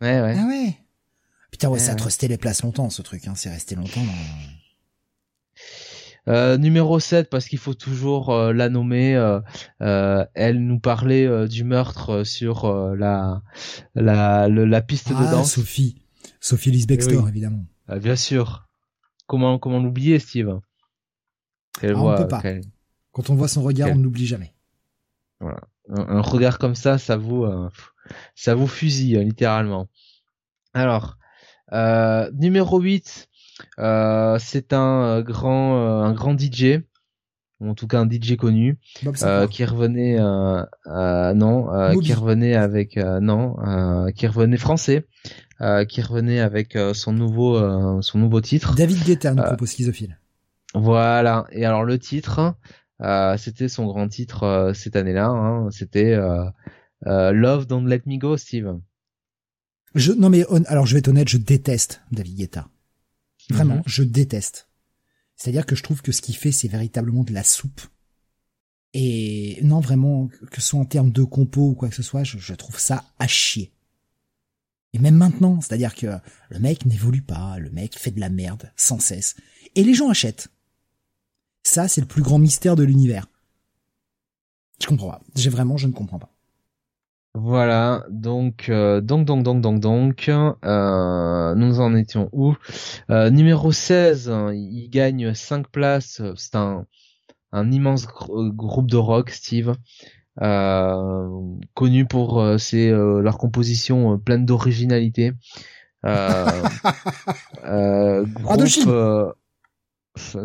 Ouais, 0.00 0.20
ouais. 0.20 0.34
Ah 0.36 0.46
ouais. 0.46 0.74
Putain, 1.50 1.68
ouais, 1.68 1.78
ça 1.78 1.92
a 1.92 1.94
trusté 1.94 2.26
les 2.26 2.38
places 2.38 2.62
longtemps 2.62 2.88
ce 2.88 3.02
truc, 3.02 3.28
hein. 3.28 3.34
c'est 3.36 3.50
resté 3.50 3.74
longtemps 3.74 4.00
Euh, 6.28 6.56
numéro 6.56 7.00
7 7.00 7.28
parce 7.30 7.46
qu'il 7.46 7.58
faut 7.58 7.74
toujours 7.74 8.30
euh, 8.30 8.52
la 8.52 8.68
nommer. 8.68 9.16
Euh, 9.16 10.24
elle 10.34 10.64
nous 10.64 10.78
parlait 10.78 11.48
du 11.48 11.64
meurtre 11.64 12.24
sur 12.24 12.72
la 12.94 13.42
la 13.94 14.48
la 14.48 14.82
piste 14.82 15.10
de 15.10 15.16
ah, 15.18 15.30
danse. 15.30 15.54
Sophie, 15.54 16.02
Sophie 16.40 16.70
Lisbextor 16.70 17.24
eh 17.26 17.28
évidemment. 17.28 17.66
Ah, 17.88 17.98
bien 17.98 18.16
sûr. 18.16 18.68
Comment 19.26 19.58
comment 19.58 19.82
l'oublier, 19.82 20.18
Steve? 20.18 20.60
Ah, 21.82 21.86
On 21.96 22.16
peut 22.16 22.28
pas. 22.28 22.42
Quand 23.10 23.30
on 23.30 23.34
voit 23.34 23.48
son 23.48 23.62
regard, 23.62 23.90
on 23.90 23.96
n'oublie 23.96 24.26
jamais. 24.26 24.54
Voilà. 25.40 25.60
Un, 25.88 26.20
regard 26.20 26.58
comme 26.58 26.76
ça, 26.76 26.98
ça 26.98 27.16
vous 27.16 27.44
ça 28.36 28.54
vous 28.54 28.68
fusille 28.68 29.16
hein, 29.16 29.24
littéralement. 29.24 29.88
Alors 30.72 31.18
numéro 32.32 32.80
8 32.80 33.28
euh, 33.28 33.31
c'est 33.78 34.72
un 34.72 35.20
grand 35.22 36.02
un 36.02 36.12
grand 36.12 36.38
DJ 36.38 36.80
en 37.60 37.74
tout 37.74 37.86
cas 37.86 38.00
un 38.00 38.08
DJ 38.10 38.36
connu 38.36 38.78
qui 39.50 39.64
revenait 39.64 40.18
non 40.18 42.00
qui 42.02 42.14
revenait 42.14 42.54
avec 42.54 42.96
non 42.96 43.56
qui 44.14 44.26
revenait 44.26 44.56
français 44.56 45.06
euh, 45.62 45.84
qui 45.84 46.02
revenait 46.02 46.40
avec 46.40 46.74
euh, 46.74 46.92
son 46.92 47.12
nouveau 47.12 47.56
euh, 47.56 48.02
son 48.02 48.18
nouveau 48.18 48.40
titre. 48.40 48.74
David 48.74 49.04
Guetta 49.04 49.32
nous 49.32 49.44
propose 49.44 49.70
Schizophile. 49.70 50.18
Voilà. 50.74 51.46
Et 51.52 51.64
alors 51.64 51.84
le 51.84 52.00
titre, 52.00 52.56
c'était 53.36 53.68
son 53.68 53.86
grand 53.86 54.08
titre 54.08 54.72
cette 54.74 54.96
année-là. 54.96 55.28
Hein. 55.28 55.70
C'était 55.70 56.16
Love 57.04 57.66
Don't 57.66 57.86
Let 57.86 58.02
Me 58.06 58.18
Go, 58.18 58.36
Steve. 58.36 58.76
Je, 59.94 60.12
non 60.12 60.30
mais 60.30 60.44
alors 60.66 60.86
je 60.86 60.94
vais 60.94 61.00
être 61.00 61.08
honnête, 61.08 61.28
je 61.28 61.36
déteste 61.36 62.00
David 62.10 62.38
Guetta. 62.38 62.66
Vraiment, 63.52 63.76
mhm. 63.76 63.82
je 63.86 64.02
déteste. 64.02 64.68
C'est-à-dire 65.36 65.66
que 65.66 65.74
je 65.74 65.82
trouve 65.82 66.02
que 66.02 66.12
ce 66.12 66.20
qu'il 66.20 66.36
fait, 66.36 66.52
c'est 66.52 66.68
véritablement 66.68 67.24
de 67.24 67.32
la 67.32 67.42
soupe. 67.42 67.80
Et 68.94 69.58
non, 69.62 69.80
vraiment, 69.80 70.28
que 70.50 70.60
ce 70.60 70.68
soit 70.68 70.80
en 70.80 70.84
termes 70.84 71.10
de 71.10 71.24
compo 71.24 71.70
ou 71.70 71.74
quoi 71.74 71.88
que 71.88 71.94
ce 71.94 72.02
soit, 72.02 72.24
je, 72.24 72.38
je 72.38 72.54
trouve 72.54 72.78
ça 72.78 73.04
à 73.18 73.26
chier. 73.26 73.72
Et 74.92 74.98
même 74.98 75.16
maintenant, 75.16 75.60
c'est-à-dire 75.60 75.94
que 75.94 76.18
le 76.50 76.58
mec 76.58 76.84
n'évolue 76.84 77.22
pas, 77.22 77.58
le 77.58 77.70
mec 77.70 77.98
fait 77.98 78.10
de 78.10 78.20
la 78.20 78.28
merde 78.28 78.70
sans 78.76 78.98
cesse. 78.98 79.36
Et 79.74 79.84
les 79.84 79.94
gens 79.94 80.10
achètent. 80.10 80.48
Ça, 81.62 81.88
c'est 81.88 82.00
le 82.00 82.06
plus 82.06 82.22
grand 82.22 82.38
mystère 82.38 82.76
de 82.76 82.82
l'univers. 82.82 83.26
Je 84.80 84.86
comprends 84.86 85.10
pas. 85.10 85.22
J'ai 85.36 85.48
vraiment, 85.48 85.76
je 85.76 85.86
ne 85.86 85.92
comprends 85.92 86.18
pas. 86.18 86.31
Voilà, 87.34 88.04
donc 88.10 88.68
euh, 88.68 89.00
donc 89.00 89.24
donc 89.26 89.42
donc 89.42 89.62
donc 89.62 89.80
donc 89.80 90.28
euh, 90.28 91.54
nous 91.54 91.80
en 91.80 91.94
étions 91.94 92.28
où? 92.32 92.54
Euh, 93.10 93.30
Numéro 93.30 93.72
16, 93.72 94.30
il 94.52 94.88
gagne 94.90 95.32
5 95.32 95.68
places, 95.68 96.20
c'est 96.36 96.56
un, 96.56 96.86
un 97.52 97.72
immense 97.72 98.06
groupe 98.06 98.90
de 98.90 98.98
rock, 98.98 99.30
Steve 99.30 99.74
euh, 100.40 101.28
connu 101.74 102.06
pour 102.06 102.40
euh, 102.40 102.58
ses 102.58 102.90
euh, 102.90 103.20
leurs 103.20 103.38
compositions 103.38 104.18
pleines 104.18 104.46
d'originalité. 104.46 105.32
Euh, 106.04 106.46
groupe, 108.42 108.66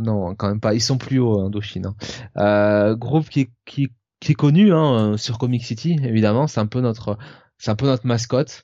non, 0.01 0.35
quand 0.35 0.47
même 0.47 0.59
pas. 0.59 0.73
Ils 0.73 0.81
sont 0.81 0.97
plus 0.97 1.19
hauts, 1.19 1.39
Indochine. 1.41 1.93
Hein. 2.35 2.95
groupe 2.95 3.29
qui, 3.29 3.49
qui, 3.65 3.89
qui 4.19 4.31
est 4.31 4.35
connu 4.35 4.73
hein, 4.73 5.15
sur 5.17 5.37
Comic 5.37 5.63
City, 5.63 5.99
évidemment. 6.03 6.47
C'est 6.47 6.59
un 6.59 6.67
peu 6.67 6.81
notre, 6.81 7.17
c'est 7.57 7.71
un 7.71 7.75
peu 7.75 7.85
notre 7.85 8.05
mascotte. 8.05 8.63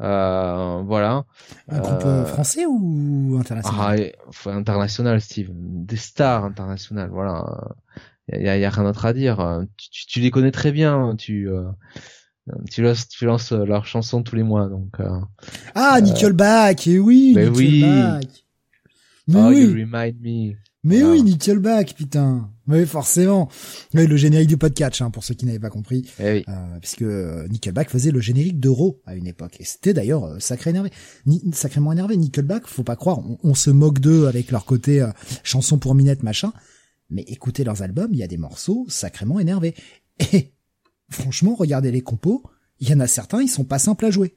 Euh, 0.00 0.82
voilà. 0.84 1.24
Un 1.68 1.80
groupe 1.80 2.26
français 2.26 2.66
ou 2.66 3.36
international? 3.38 4.12
Ah, 4.46 4.50
International, 4.50 5.20
Steve. 5.20 5.50
Des 5.52 5.96
stars 5.96 6.44
internationales, 6.44 7.10
voilà 7.10 7.44
il 8.32 8.42
y 8.42 8.48
a, 8.48 8.56
y 8.56 8.64
a, 8.64 8.70
rien 8.70 8.84
d'autre 8.84 9.04
à 9.04 9.12
dire. 9.12 9.64
Tu, 9.76 10.06
tu, 10.06 10.20
les 10.20 10.30
connais 10.30 10.50
très 10.50 10.72
bien. 10.72 11.14
Tu 11.16 11.48
euh, 11.48 11.64
tu 12.70 12.82
lances, 12.82 13.08
tu 13.08 13.24
lances 13.24 13.52
leurs 13.52 13.86
chansons 13.86 14.22
tous 14.22 14.36
les 14.36 14.42
mois, 14.42 14.68
donc. 14.68 15.00
Euh, 15.00 15.20
ah, 15.74 16.00
Nickelback, 16.00 16.86
et 16.86 16.92
eh 16.92 16.98
oui, 16.98 17.32
mais 17.34 17.48
Nickelback. 17.48 18.22
Oui. 18.22 18.44
Mais 19.28 19.40
oh, 19.40 19.48
oui. 19.48 19.62
You 19.62 19.70
remind 19.70 20.20
me. 20.20 20.54
Mais 20.84 21.02
oui, 21.02 21.22
Nickelback, 21.22 21.94
putain. 21.94 22.50
Mais 22.66 22.86
forcément. 22.86 23.48
Oui, 23.94 24.06
le 24.06 24.16
générique 24.16 24.48
du 24.48 24.56
podcast, 24.56 25.00
hein, 25.02 25.10
pour 25.10 25.24
ceux 25.24 25.34
qui 25.34 25.46
n'avaient 25.46 25.58
pas 25.58 25.70
compris. 25.70 26.08
Eh 26.20 26.32
oui. 26.32 26.44
euh, 26.48 26.78
puisque 26.80 27.02
Nickelback 27.02 27.90
faisait 27.90 28.10
le 28.10 28.20
générique 28.20 28.60
d'Euro 28.60 29.00
à 29.06 29.16
une 29.16 29.26
époque. 29.26 29.56
Et 29.60 29.64
c'était 29.64 29.94
d'ailleurs 29.94 30.24
euh, 30.24 30.38
sacré 30.38 30.70
énervé. 30.70 30.90
Ni, 31.26 31.42
sacrément 31.52 31.90
énervé. 31.90 32.16
Nickelback, 32.16 32.66
faut 32.66 32.84
pas 32.84 32.96
croire, 32.96 33.18
on, 33.18 33.38
on 33.42 33.54
se 33.54 33.70
moque 33.70 33.98
d'eux 33.98 34.26
avec 34.26 34.50
leur 34.50 34.64
côté 34.64 35.00
euh, 35.00 35.08
chanson 35.42 35.78
pour 35.78 35.94
minette, 35.94 36.22
machin 36.22 36.52
mais 37.10 37.22
écoutez 37.22 37.64
leurs 37.64 37.82
albums, 37.82 38.10
il 38.12 38.18
y 38.18 38.22
a 38.22 38.26
des 38.26 38.36
morceaux 38.36 38.86
sacrément 38.88 39.38
énervés. 39.38 39.74
Et 40.32 40.54
franchement, 41.10 41.54
regardez 41.54 41.90
les 41.90 42.00
compos, 42.00 42.42
il 42.80 42.88
y 42.88 42.94
en 42.94 43.00
a 43.00 43.06
certains, 43.06 43.42
ils 43.42 43.48
sont 43.48 43.64
pas 43.64 43.78
simples 43.78 44.06
à 44.06 44.10
jouer. 44.10 44.36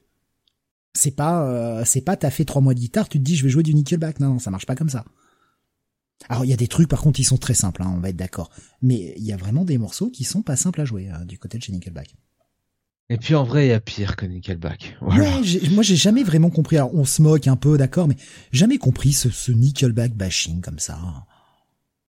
C'est 0.94 1.14
pas, 1.14 1.44
euh, 1.48 1.84
c'est 1.84 2.00
pas 2.00 2.16
t'as 2.16 2.30
fait 2.30 2.44
trois 2.44 2.62
mois 2.62 2.74
de 2.74 2.80
guitare, 2.80 3.08
tu 3.08 3.18
te 3.18 3.24
dis 3.24 3.36
je 3.36 3.44
vais 3.44 3.50
jouer 3.50 3.62
du 3.62 3.74
Nickelback. 3.74 4.20
Non, 4.20 4.34
non, 4.34 4.38
ça 4.38 4.50
marche 4.50 4.66
pas 4.66 4.74
comme 4.74 4.88
ça. 4.88 5.04
Alors 6.28 6.44
il 6.44 6.50
y 6.50 6.52
a 6.54 6.56
des 6.56 6.68
trucs 6.68 6.88
par 6.88 7.00
contre 7.00 7.20
ils 7.20 7.24
sont 7.24 7.38
très 7.38 7.54
simples, 7.54 7.82
hein, 7.82 7.92
on 7.96 8.00
va 8.00 8.10
être 8.10 8.16
d'accord. 8.16 8.50
Mais 8.82 9.14
il 9.16 9.24
y 9.24 9.32
a 9.32 9.36
vraiment 9.36 9.64
des 9.64 9.78
morceaux 9.78 10.10
qui 10.10 10.24
sont 10.24 10.42
pas 10.42 10.56
simples 10.56 10.80
à 10.80 10.84
jouer 10.84 11.10
euh, 11.10 11.24
du 11.24 11.38
côté 11.38 11.58
de 11.58 11.62
chez 11.62 11.72
Nickelback. 11.72 12.14
Et 13.10 13.16
puis 13.16 13.34
en 13.34 13.44
vrai, 13.44 13.66
il 13.66 13.70
y 13.70 13.72
a 13.72 13.80
pire 13.80 14.16
que 14.16 14.26
Nickelback. 14.26 14.98
Voilà. 15.00 15.40
moi 15.70 15.82
j'ai 15.82 15.96
jamais 15.96 16.22
vraiment 16.22 16.50
compris. 16.50 16.76
Alors 16.76 16.94
on 16.94 17.04
se 17.04 17.22
moque 17.22 17.46
un 17.46 17.56
peu, 17.56 17.78
d'accord, 17.78 18.08
mais 18.08 18.16
jamais 18.52 18.78
compris 18.78 19.12
ce, 19.12 19.30
ce 19.30 19.52
Nickelback 19.52 20.14
bashing 20.14 20.60
comme 20.60 20.78
ça. 20.78 20.98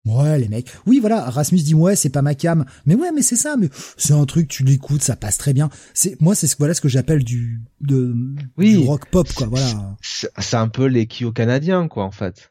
Ouais, 0.07 0.39
les 0.39 0.49
mecs. 0.49 0.69
Oui, 0.87 0.99
voilà, 0.99 1.29
Rasmus 1.29 1.61
dit 1.61 1.75
ouais, 1.75 1.95
c'est 1.95 2.09
pas 2.09 2.23
ma 2.23 2.35
cam. 2.35 2.65
Mais 2.87 2.95
ouais, 2.95 3.13
mais 3.15 3.21
c'est 3.21 3.37
ça, 3.37 3.57
mais 3.59 3.69
c'est 3.99 4.15
un 4.15 4.25
truc, 4.25 4.49
tu 4.49 4.65
l'écoutes, 4.65 5.03
ça 5.03 5.15
passe 5.15 5.37
très 5.37 5.53
bien. 5.53 5.69
C'est 5.93 6.19
moi, 6.23 6.35
c'est 6.35 6.47
ce 6.47 6.57
voilà 6.59 6.73
ce 6.73 6.81
que 6.81 6.89
j'appelle 6.89 7.23
du 7.23 7.61
de 7.83 8.15
oui, 8.57 8.79
du 8.79 8.79
rock 8.79 9.11
pop 9.11 9.31
quoi, 9.35 9.47
voilà. 9.47 9.97
C'est 10.01 10.57
un 10.57 10.69
peu 10.69 10.87
les 10.87 11.07
Kyo 11.07 11.33
canadiens 11.33 11.87
quoi 11.87 12.05
en 12.05 12.11
fait. 12.11 12.51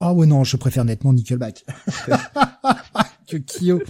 Ah 0.00 0.12
ouais 0.14 0.26
non, 0.26 0.44
je 0.44 0.56
préfère 0.56 0.84
nettement 0.84 1.12
Nickelback 1.12 1.64
que 3.28 3.36
Kyo. 3.36 3.80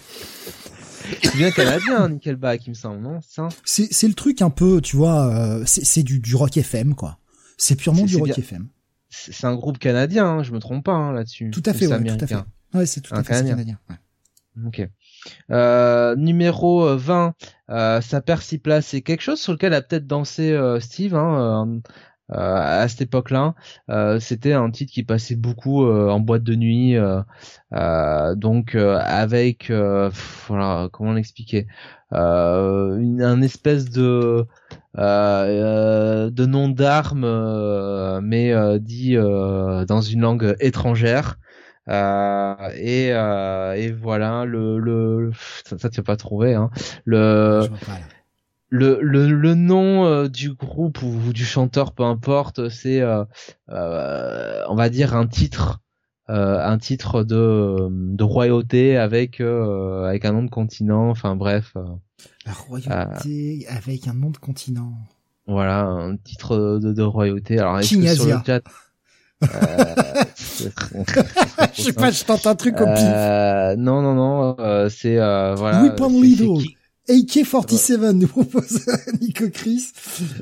C'est 1.23 1.37
bien 1.37 1.51
canadien 1.51 2.09
Nickelback, 2.09 2.67
il 2.67 2.71
me 2.71 2.75
semble, 2.75 3.01
non 3.01 3.21
C'est 3.65 3.93
c'est 3.93 4.09
le 4.09 4.15
truc 4.15 4.43
un 4.43 4.51
peu, 4.51 4.81
tu 4.81 4.97
vois, 4.97 5.27
euh, 5.35 5.63
c'est 5.67 6.03
du 6.03 6.21
du 6.21 6.35
rock 6.35 6.57
FM 6.57 6.95
quoi. 6.95 7.19
C'est 7.57 7.77
purement 7.77 8.05
du 8.05 8.17
rock 8.17 8.39
FM 8.39 8.69
c'est 9.11 9.47
un 9.47 9.55
groupe 9.55 9.79
canadien, 9.79 10.27
hein, 10.27 10.43
je 10.43 10.53
me 10.53 10.61
trompe 10.61 10.85
pas 10.85 10.93
hein, 10.93 11.13
là-dessus. 11.13 11.51
Tout 11.51 11.63
à 11.67 11.75
fait, 11.75 11.87
ouais, 11.87 12.17
tout 12.17 12.25
à 12.25 12.27
fait. 12.27 12.37
Ouais, 12.73 12.87
c'est 12.87 13.01
tout 13.01 13.15
à 13.15 13.23
fait 13.23 13.45
canadien. 13.45 13.79
Ok. 14.67 14.89
Euh, 15.51 16.17
numéro 16.17 16.97
20, 16.97 17.35
euh, 17.71 17.75
euh, 17.75 18.01
ça 18.01 18.21
perd 18.21 18.43
six 18.43 18.59
places. 18.59 18.87
C'est 18.87 19.03
quelque 19.03 19.21
chose 19.21 19.41
sur 19.41 19.53
lequel 19.53 19.75
a 19.75 19.83
peut-être 19.83 20.07
dansé 20.07 20.51
euh, 20.53 20.81
Steve 20.81 21.15
hein, 21.15 21.81
à 22.31 22.87
cette 22.89 23.03
époque-là. 23.03 23.55
C'était 24.21 24.53
un 24.53 24.71
titre 24.71 24.93
qui 24.93 25.03
passait 25.03 25.37
beaucoup 25.37 25.85
en 25.85 26.21
boîte 26.21 26.43
de 26.43 26.55
nuit, 26.55 26.97
donc 28.37 28.75
avec, 28.75 29.73
voilà, 30.49 30.89
comment 30.93 31.13
l'expliquer, 31.13 31.67
une 32.13 33.23
un 33.23 33.43
espèce 33.43 33.91
de 33.91 34.47
euh, 34.99 36.31
nom 36.47 36.69
d'armes, 36.69 37.25
euh, 37.25 38.21
mais 38.23 38.53
euh, 38.53 38.79
dit 38.79 39.17
dans 39.17 40.01
une 40.01 40.21
langue 40.21 40.57
étrangère. 40.61 41.39
et, 41.89 43.09
et 43.09 43.93
voilà 43.93 44.45
le 44.45 44.79
le 44.79 45.31
ça, 45.65 45.89
tu 45.91 46.01
vas 46.01 46.05
pas 46.05 46.17
trouvé 46.17 46.55
hein 46.55 46.71
le 47.05 47.63
le, 48.71 48.99
le, 49.03 49.29
le 49.31 49.55
nom 49.55 50.27
du 50.27 50.53
groupe 50.55 51.03
ou, 51.03 51.33
du 51.33 51.45
chanteur, 51.45 51.93
peu 51.93 52.05
importe, 52.05 52.69
c'est, 52.71 53.01
euh, 53.03 53.25
on 53.69 54.75
va 54.75 54.89
dire, 54.89 55.15
un 55.15 55.27
titre, 55.27 55.81
un 56.29 56.79
titre 56.79 57.23
de, 57.25 57.89
de 57.91 58.25
royauté 58.25 58.97
avec, 58.97 59.41
avec 59.41 60.25
un 60.25 60.33
nom 60.33 60.45
de 60.45 60.51
continent. 60.51 61.11
Enfin 61.11 61.37
bref. 61.37 61.75
La 62.47 62.53
royauté 62.53 63.67
avec 63.69 64.09
un 64.09 64.15
nom 64.15 64.31
de 64.31 64.39
continent. 64.39 64.93
Voilà, 65.47 65.81
un 65.83 66.17
titre 66.17 66.79
de, 66.81 66.93
de 66.93 67.03
royauté. 67.03 67.59
Alors, 67.59 67.79
est-ce 67.81 67.89
que 67.97 68.15
sur 68.15 68.25
le 68.27 68.41
chat... 68.47 68.63
Euh, 69.43 69.95
je 71.73 71.83
sais 71.83 71.93
pas, 71.95 72.11
je 72.11 72.25
tente 72.25 72.47
un 72.47 72.55
truc 72.55 72.79
au 72.81 72.85
pif. 72.85 73.03
Euh, 73.03 73.75
non, 73.77 74.03
non, 74.03 74.15
non, 74.15 74.57
euh, 74.59 74.91
c'est 74.91 75.19
euh, 75.19 75.55
voilà. 75.55 75.83
Qui- 76.61 76.77
AK-47 77.09 78.11
nous 78.13 78.27
propose 78.29 78.87
Nico 79.21 79.49
Chris. 79.51 79.87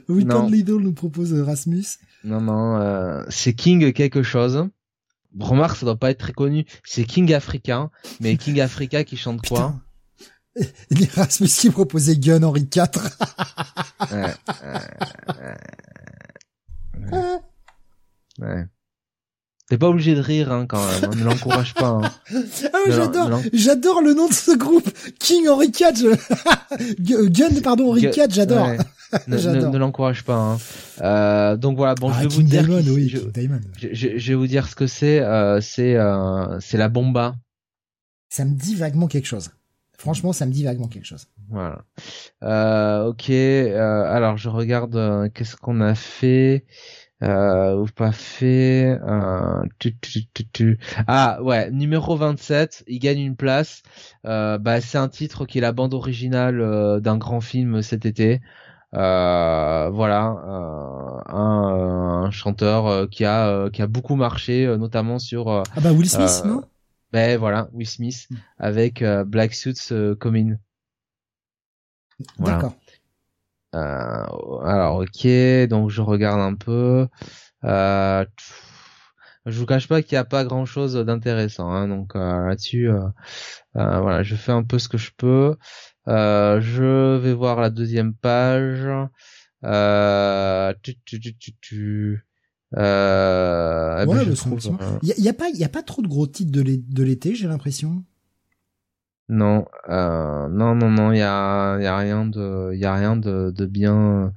Non. 0.09 0.49
Lidl 0.49 0.77
nous 0.77 0.93
propose 0.93 1.33
Rasmus. 1.33 1.85
Non, 2.25 2.41
non, 2.41 2.77
euh, 2.77 3.25
c'est 3.29 3.55
King 3.55 3.93
quelque 3.93 4.23
chose. 4.23 4.69
Remarque, 5.39 5.77
ça 5.77 5.87
doit 5.87 5.97
pas 5.97 6.11
être 6.11 6.19
très 6.19 6.33
connu. 6.33 6.65
C'est 6.85 7.05
King 7.05 7.33
Africain, 7.33 7.91
mais 8.21 8.37
King 8.39 8.61
Africa 8.61 9.05
qui 9.05 9.17
chante 9.17 9.47
quoi. 9.47 9.75
Et 10.57 11.05
Rasmus 11.15 11.49
qui 11.49 11.71
proposait 11.71 12.17
Gun 12.17 12.43
Henry 12.43 12.69
IV. 12.75 12.89
Ouais, 14.11 14.35
ouais. 17.13 17.39
Ouais. 18.41 18.67
T'es 19.69 19.77
pas 19.77 19.89
obligé 19.89 20.15
de 20.15 20.21
rire 20.21 20.51
hein, 20.51 20.65
quand 20.67 20.79
même. 20.87 21.05
hein, 21.05 21.11
Ne 21.17 21.25
l'encourage 21.25 21.75
pas. 21.75 21.89
hein. 22.03 22.11
Ah 22.73 22.91
j'adore, 23.53 24.01
le 24.03 24.15
nom 24.15 24.29
de 24.29 24.33
ce 24.33 24.57
groupe. 24.57 24.89
King 25.19 25.47
Henry 25.49 25.67
IV. 25.67 26.17
Gun, 27.01 27.61
pardon, 27.63 27.91
Henry 27.91 28.03
IV, 28.05 28.27
j'adore. 28.31 28.67
Ouais. 28.69 28.79
Ne, 29.27 29.35
ne, 29.37 29.39
J'adore. 29.39 29.73
ne 29.73 29.79
l'encourage 29.79 30.25
pas. 30.25 30.37
Hein. 30.37 30.59
Euh, 31.03 31.57
donc 31.57 31.77
voilà. 31.77 31.95
Bon, 31.95 32.11
ah, 32.11 32.17
je 32.19 32.23
vais 32.25 32.29
King 32.29 32.37
vous 32.37 32.43
dire. 32.49 32.63
Diamond, 32.65 32.83
oui, 32.95 33.09
je- 33.93 34.19
je 34.19 34.29
vais 34.29 34.35
vous 34.35 34.47
dire 34.47 34.69
ce 34.69 34.75
que 34.75 34.87
c'est. 34.87 35.21
Euh, 35.21 35.61
c'est 35.61 35.97
euh, 35.97 36.59
c'est 36.61 36.77
la 36.79 36.89
bomba. 36.89 37.35
Ça 38.31 38.45
me 38.45 38.55
dit 38.55 38.75
vaguement 38.75 39.07
quelque 39.07 39.27
chose. 39.27 39.51
Franchement, 39.97 40.33
ça 40.33 40.47
me 40.47 40.53
dit 40.53 40.63
vaguement 40.65 40.89
quelque 40.89 41.07
chose. 41.07 41.27
Voilà. 41.51 41.83
Euh, 42.43 43.07
ok. 43.07 43.31
euh, 43.31 44.05
alors 44.15 44.37
je 44.37 44.49
regarde. 44.49 44.95
euh, 44.97 45.29
Qu'est-ce 45.33 45.57
qu'on 45.57 45.81
a 45.81 45.95
fait 45.95 46.65
euh, 47.23 47.77
ou 47.77 47.87
pas 47.87 48.13
fait 48.13 48.99
euh, 49.03 49.63
tu, 49.79 49.97
tu, 49.99 50.27
tu, 50.33 50.49
tu. 50.51 50.79
Ah 51.07 51.43
ouais, 51.43 51.71
numéro 51.71 52.17
27, 52.17 52.85
il 52.87 52.99
gagne 53.01 53.21
une 53.21 53.37
place. 53.37 53.83
Euh, 54.27 54.59
bah, 54.59 54.81
c'est 54.81 54.99
un 54.99 55.09
titre 55.09 55.47
qui 55.47 55.59
est 55.59 55.61
la 55.61 55.73
bande 55.73 55.95
originale 55.95 56.61
euh, 56.61 57.01
d'un 57.01 57.17
grand 57.19 57.41
film 57.41 57.83
cet 57.83 58.07
été. 58.07 58.41
Euh, 58.95 59.91
voilà, 59.91 60.31
euh, 60.47 61.33
un, 61.35 62.25
un 62.27 62.31
chanteur 62.31 63.09
qui 63.11 63.25
a 63.25 63.69
qui 63.71 63.83
a 63.83 63.87
beaucoup 63.87 64.17
marché, 64.17 64.67
notamment 64.79 65.19
sur 65.19 65.49
Ah 65.77 65.81
bah 65.81 65.93
Will 65.93 66.09
Smith, 66.09 66.43
non? 66.45 66.63
ben 67.13 67.39
voilà 67.39 67.69
Will 67.73 67.87
Smith 67.87 68.29
avec 68.59 69.03
euh, 69.03 69.25
Black 69.25 69.55
Suits 69.55 69.93
Coming. 70.21 70.57
voilà. 72.39 72.57
D'accord. 72.57 72.75
Euh, 73.75 74.25
alors 74.65 74.97
ok, 74.99 75.27
donc 75.69 75.91
je 75.91 76.01
regarde 76.03 76.41
un 76.41 76.55
peu. 76.55 77.07
Euh, 77.65 78.25
je 79.47 79.59
vous 79.59 79.67
cache 79.67 79.89
pas 79.89 80.03
qu'il 80.03 80.15
n'y 80.15 80.19
a 80.19 80.25
pas 80.25 80.45
grand 80.45 80.67
chose 80.67 80.95
d'intéressant, 80.95 81.71
hein, 81.71 81.89
donc 81.89 82.17
euh, 82.17 82.47
là-dessus, 82.49 82.89
euh, 82.91 83.01
voilà, 83.75 84.23
je 84.23 84.35
fais 84.37 84.53
un 84.53 84.63
peu 84.65 84.79
ce 84.79 84.89
que 84.89 84.99
je 84.99 85.11
peux. 85.17 85.57
Euh, 86.09 86.61
je 86.61 87.17
vais 87.19 87.35
voir 87.35 87.61
la 87.61 87.71
deuxième 87.71 88.15
page. 88.15 88.87
Euh, 89.65 90.73
tu, 90.83 90.95
tu, 91.05 91.21
tu, 91.21 91.37
tu, 91.37 91.53
tu. 91.61 92.27
Euh, 92.77 94.03
eh 94.03 94.07
ben, 94.07 94.19
je 94.25 94.31
bah, 94.31 94.37
c'est 94.37 94.49
un 94.49 94.51
trouve, 94.51 94.59
petit 94.59 94.71
moment. 94.71 94.81
euh, 94.83 94.99
Il 95.03 95.09
y, 95.09 95.13
a- 95.13 95.19
y 95.19 95.29
a 95.29 95.33
pas, 95.35 95.49
il 95.49 95.57
y 95.57 95.65
a 95.65 95.69
pas 95.69 95.83
trop 95.83 96.03
de 96.03 96.09
gros 96.09 96.27
titres 96.27 96.53
de 96.53 97.03
l'été, 97.03 97.35
j'ai 97.35 97.49
l'impression? 97.49 98.05
Non, 99.29 99.67
euh, 99.89 100.49
non, 100.49 100.75
non, 100.75 100.91
non, 100.91 101.13
il 101.13 101.19
y 101.19 101.23
a, 101.23 101.79
y 101.81 101.87
a 101.87 101.97
rien 101.97 102.25
de, 102.27 102.75
y 102.75 102.85
a 102.87 102.95
rien 102.95 103.17
de, 103.17 103.53
de 103.55 103.67
bien, 103.67 104.33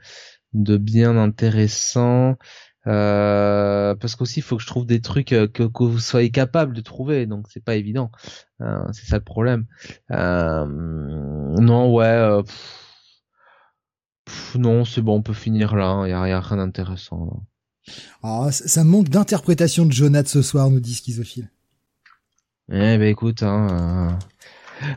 de 0.54 0.78
bien 0.78 1.18
intéressant. 1.18 2.38
Euh, 2.88 3.96
parce 3.96 4.16
qu'aussi, 4.16 4.40
il 4.40 4.44
faut 4.44 4.58
que 4.58 4.64
je 4.64 4.68
trouve 4.68 4.86
des 4.88 5.02
trucs 5.02 5.34
euh, 5.34 5.48
que, 5.48 5.64
que 5.64 5.84
vous 5.84 6.00
soyez 6.00 6.32
capable 6.32 6.74
de 6.74 6.82
trouver, 6.82 7.28
donc 7.28 7.46
c'est 7.50 7.64
pas 7.64 7.76
évident. 7.76 8.12
Euh, 8.62 8.84
c'est 8.92 9.06
ça 9.06 9.18
le 9.18 9.24
problème. 9.24 9.66
Euh, 10.12 10.66
non, 10.66 11.94
ouais, 11.94 12.06
euh, 12.06 12.42
pff, 12.42 13.22
pff, 14.26 14.56
non, 14.56 14.84
c'est 14.84 15.02
bon, 15.02 15.18
on 15.18 15.22
peut 15.22 15.34
finir 15.34 15.76
là. 15.76 16.04
Il 16.06 16.10
y 16.10 16.14
a, 16.14 16.28
y 16.28 16.32
a 16.32 16.40
rien 16.42 16.58
d'intéressant. 16.58 17.44
Ah, 18.24 18.50
ça, 18.52 18.84
manque 18.84 19.10
d'interprétation 19.10 19.86
de 19.86 19.92
Jonathan 19.92 20.28
ce 20.28 20.42
soir, 20.42 20.70
nous 20.70 20.80
dit 20.80 20.96
Schizophile. 20.96 21.50
Eh 22.70 22.98
ben 22.98 23.04
écoute, 23.04 23.44
hein, 23.44 24.18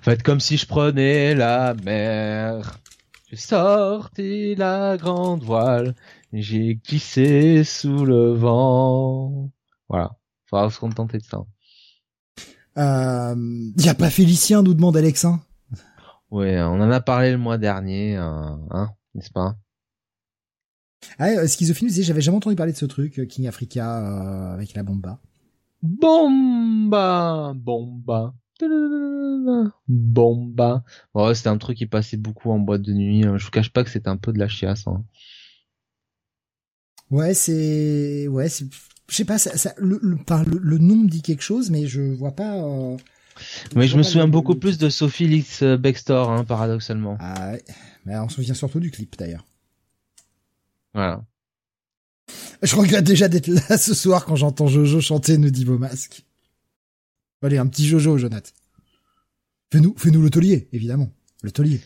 faites 0.02 0.22
comme 0.22 0.40
si 0.40 0.56
je 0.56 0.66
prenais 0.66 1.34
la 1.34 1.74
mer. 1.84 2.78
J'ai 3.30 3.36
sorti 3.36 4.54
la 4.54 4.96
grande 4.96 5.42
voile, 5.42 5.94
j'ai 6.32 6.76
glissé 6.76 7.64
sous 7.64 8.04
le 8.04 8.32
vent. 8.32 9.50
Voilà, 9.88 10.16
faudra 10.46 10.70
se 10.70 10.78
contenter 10.78 11.18
de 11.18 11.24
ça. 11.24 11.44
Euh, 12.76 13.70
y 13.76 13.88
a 13.88 13.94
pas 13.94 14.10
Félicien, 14.10 14.62
nous 14.62 14.74
demande 14.74 14.96
Alexin. 14.96 15.40
Ouais, 16.30 16.60
on 16.60 16.80
en 16.80 16.90
a 16.90 17.00
parlé 17.00 17.30
le 17.30 17.38
mois 17.38 17.58
dernier, 17.58 18.16
euh, 18.16 18.56
hein, 18.70 18.90
n'est-ce 19.14 19.30
pas? 19.30 19.56
Ah, 21.18 21.28
euh, 21.28 21.46
Schizophile 21.46 21.86
nous 21.86 21.90
disait, 21.90 22.02
j'avais 22.02 22.20
jamais 22.20 22.38
entendu 22.38 22.56
parler 22.56 22.72
de 22.72 22.76
ce 22.76 22.86
truc, 22.86 23.18
euh, 23.18 23.26
King 23.26 23.46
Africa, 23.46 23.98
euh, 23.98 24.54
avec 24.54 24.74
la 24.74 24.82
bomba. 24.82 25.20
Bomba, 25.82 27.52
bomba, 27.54 28.34
bomba. 29.88 30.84
Ouais, 31.14 31.34
c'était 31.34 31.48
un 31.48 31.58
truc 31.58 31.76
qui 31.78 31.86
passait 31.86 32.16
beaucoup 32.16 32.50
en 32.50 32.58
boîte 32.58 32.82
de 32.82 32.92
nuit. 32.92 33.24
hein. 33.24 33.36
Je 33.38 33.44
vous 33.44 33.50
cache 33.50 33.70
pas 33.70 33.84
que 33.84 33.90
c'était 33.90 34.08
un 34.08 34.16
peu 34.16 34.32
de 34.32 34.38
la 34.38 34.48
chiasse. 34.48 34.86
Hein. 34.86 35.04
Ouais, 37.10 37.34
c'est, 37.34 38.26
ouais, 38.28 38.48
c'est, 38.48 38.66
je 39.08 39.14
sais 39.14 39.24
pas, 39.24 39.38
ça, 39.38 39.56
ça, 39.56 39.74
le, 39.78 39.98
le, 40.02 40.16
par 40.16 40.44
le, 40.44 40.58
le 40.58 40.78
nom 40.78 40.96
me 40.96 41.08
dit 41.08 41.22
quelque 41.22 41.42
chose, 41.42 41.70
mais 41.70 41.86
je 41.86 42.00
vois 42.00 42.32
pas. 42.32 42.56
Euh, 42.56 42.96
Mais 43.76 43.86
je 43.86 43.96
me 43.96 44.02
souviens 44.02 44.26
beaucoup 44.28 44.54
plus 44.54 44.78
de 44.78 44.88
Sophie 44.88 45.26
Lix 45.28 45.62
euh, 45.62 45.76
Bextor, 45.76 46.30
hein, 46.30 46.44
paradoxalement. 46.44 47.16
Ah, 47.20 47.52
ouais. 47.52 47.62
mais 48.06 48.16
on 48.18 48.28
se 48.28 48.36
souvient 48.36 48.54
surtout 48.54 48.80
du 48.80 48.90
clip 48.90 49.16
d'ailleurs. 49.18 49.44
Voilà. 50.94 51.24
Je 52.62 52.74
regrette 52.74 53.04
déjà 53.04 53.28
d'être 53.28 53.48
là 53.48 53.76
ce 53.76 53.92
soir 53.92 54.24
quand 54.24 54.36
j'entends 54.36 54.66
Jojo 54.66 55.00
chanter, 55.00 55.36
nous 55.36 55.50
dit 55.50 55.66
Masque. 55.66 56.24
Allez, 57.44 57.58
un 57.58 57.66
petit 57.66 57.86
Jojo, 57.86 58.16
Jonathan. 58.16 58.50
Fais-nous, 59.70 59.94
fais-nous 59.98 60.22
le 60.22 60.30
taulier, 60.30 60.68
évidemment. 60.72 61.10
Le 61.42 61.50
taulier. 61.50 61.80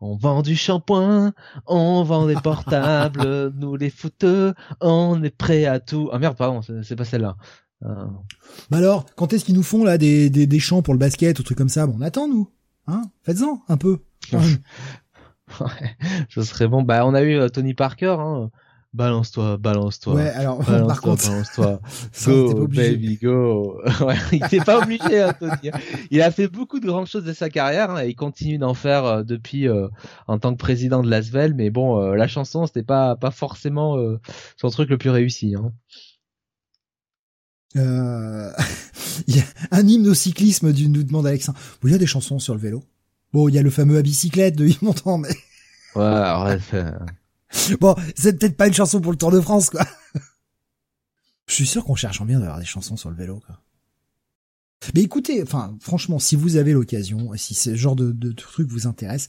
On 0.00 0.16
vend 0.16 0.42
du 0.42 0.54
shampoing, 0.54 1.32
on 1.66 2.02
vend 2.04 2.26
des 2.26 2.34
portables, 2.34 3.52
nous 3.56 3.74
les 3.74 3.88
fouteux, 3.88 4.54
on 4.82 5.22
est 5.22 5.34
prêt 5.34 5.64
à 5.64 5.80
tout. 5.80 6.10
Ah 6.12 6.18
merde, 6.18 6.36
pardon, 6.36 6.60
c'est 6.82 6.94
pas 6.94 7.06
celle-là. 7.06 7.36
Euh, 7.84 8.04
Bah 8.70 8.78
alors, 8.78 9.06
quand 9.14 9.32
est-ce 9.32 9.46
qu'ils 9.46 9.54
nous 9.54 9.62
font 9.62 9.82
là 9.82 9.96
des, 9.96 10.28
des, 10.28 10.46
des 10.46 10.60
chants 10.60 10.82
pour 10.82 10.92
le 10.92 10.98
basket 10.98 11.38
ou 11.38 11.42
trucs 11.42 11.58
comme 11.58 11.68
ça? 11.70 11.86
Bon, 11.86 11.96
on 11.96 12.02
attend 12.02 12.28
nous. 12.28 12.50
Hein? 12.86 13.02
Faites-en 13.22 13.62
un 13.68 13.76
peu. 13.78 14.00
ouais, 14.32 15.96
ce 16.28 16.42
serait 16.42 16.68
bon. 16.68 16.82
Bah, 16.82 17.06
on 17.06 17.14
a 17.14 17.22
eu 17.22 17.36
euh, 17.36 17.48
Tony 17.48 17.72
Parker. 17.72 18.16
Hein. 18.20 18.50
Balance-toi, 18.94 19.58
balance-toi. 19.58 20.14
ouais, 20.14 20.28
alors 20.30 20.58
par 20.64 20.66
Balance-toi, 20.70 21.10
contre, 21.10 21.28
balance-toi. 21.28 21.80
Go, 22.24 22.66
baby, 22.68 23.16
go. 23.18 23.78
ouais, 24.00 24.16
il 24.32 24.42
était 24.44 24.60
pas 24.64 24.78
obligé, 24.82 25.20
hein, 25.20 25.34
Tony. 25.38 25.70
Il 26.10 26.22
a 26.22 26.30
fait 26.30 26.48
beaucoup 26.48 26.80
de 26.80 26.86
grandes 26.86 27.06
choses 27.06 27.24
de 27.24 27.32
sa 27.34 27.50
carrière, 27.50 27.90
hein, 27.90 28.02
et 28.02 28.08
il 28.08 28.14
continue 28.16 28.56
d'en 28.58 28.72
faire 28.74 29.04
euh, 29.04 29.22
depuis 29.24 29.68
euh, 29.68 29.88
en 30.26 30.38
tant 30.38 30.52
que 30.52 30.58
président 30.58 31.02
de 31.02 31.10
l'Asvel. 31.10 31.54
Mais 31.54 31.68
bon, 31.70 32.00
euh, 32.02 32.14
la 32.16 32.26
chanson, 32.28 32.66
c'était 32.66 32.82
pas 32.82 33.14
pas 33.14 33.30
forcément 33.30 33.96
son 34.56 34.70
truc 34.70 34.88
le 34.88 34.96
plus 34.98 35.10
réussi. 35.10 35.54
Hein. 35.54 35.72
Il 37.74 39.36
y 39.36 39.40
a 39.40 39.44
un 39.70 39.86
hymne 39.86 40.08
au 40.08 40.14
cyclisme 40.14 40.72
du 40.72 40.88
nous 40.88 41.02
demande 41.02 41.26
Alexandre. 41.26 41.58
Bon, 41.82 41.88
il 41.88 41.92
y 41.92 41.94
a 41.94 41.98
des 41.98 42.06
chansons 42.06 42.38
sur 42.38 42.54
le 42.54 42.60
vélo. 42.60 42.82
Bon, 43.32 43.48
il 43.48 43.54
y 43.54 43.58
a 43.58 43.62
le 43.62 43.70
fameux 43.70 43.98
à 43.98 44.02
bicyclette 44.02 44.56
de 44.56 44.66
Yves 44.66 44.82
Montand, 44.82 45.18
mais 45.18 45.28
Ouais, 45.94 46.02
arrête. 46.04 46.62
euh, 46.74 46.90
bon, 47.80 47.96
c'est 48.16 48.38
peut-être 48.38 48.56
pas 48.56 48.66
une 48.66 48.74
chanson 48.74 49.00
pour 49.00 49.12
le 49.12 49.18
Tour 49.18 49.30
de 49.30 49.40
France, 49.40 49.70
quoi. 49.70 49.86
Je 51.46 51.54
suis 51.54 51.66
sûr 51.66 51.84
qu'on 51.84 51.94
cherche 51.94 52.20
en 52.20 52.26
bien 52.26 52.40
d'avoir 52.40 52.58
des 52.58 52.66
chansons 52.66 52.96
sur 52.96 53.10
le 53.10 53.16
vélo, 53.16 53.40
quoi. 53.46 53.62
Mais 54.94 55.02
écoutez, 55.02 55.42
enfin, 55.42 55.76
franchement, 55.80 56.18
si 56.18 56.36
vous 56.36 56.56
avez 56.56 56.72
l'occasion, 56.72 57.32
si 57.36 57.54
ce 57.54 57.74
genre 57.74 57.96
de, 57.96 58.32
truc 58.32 58.68
vous 58.68 58.86
intéresse, 58.86 59.28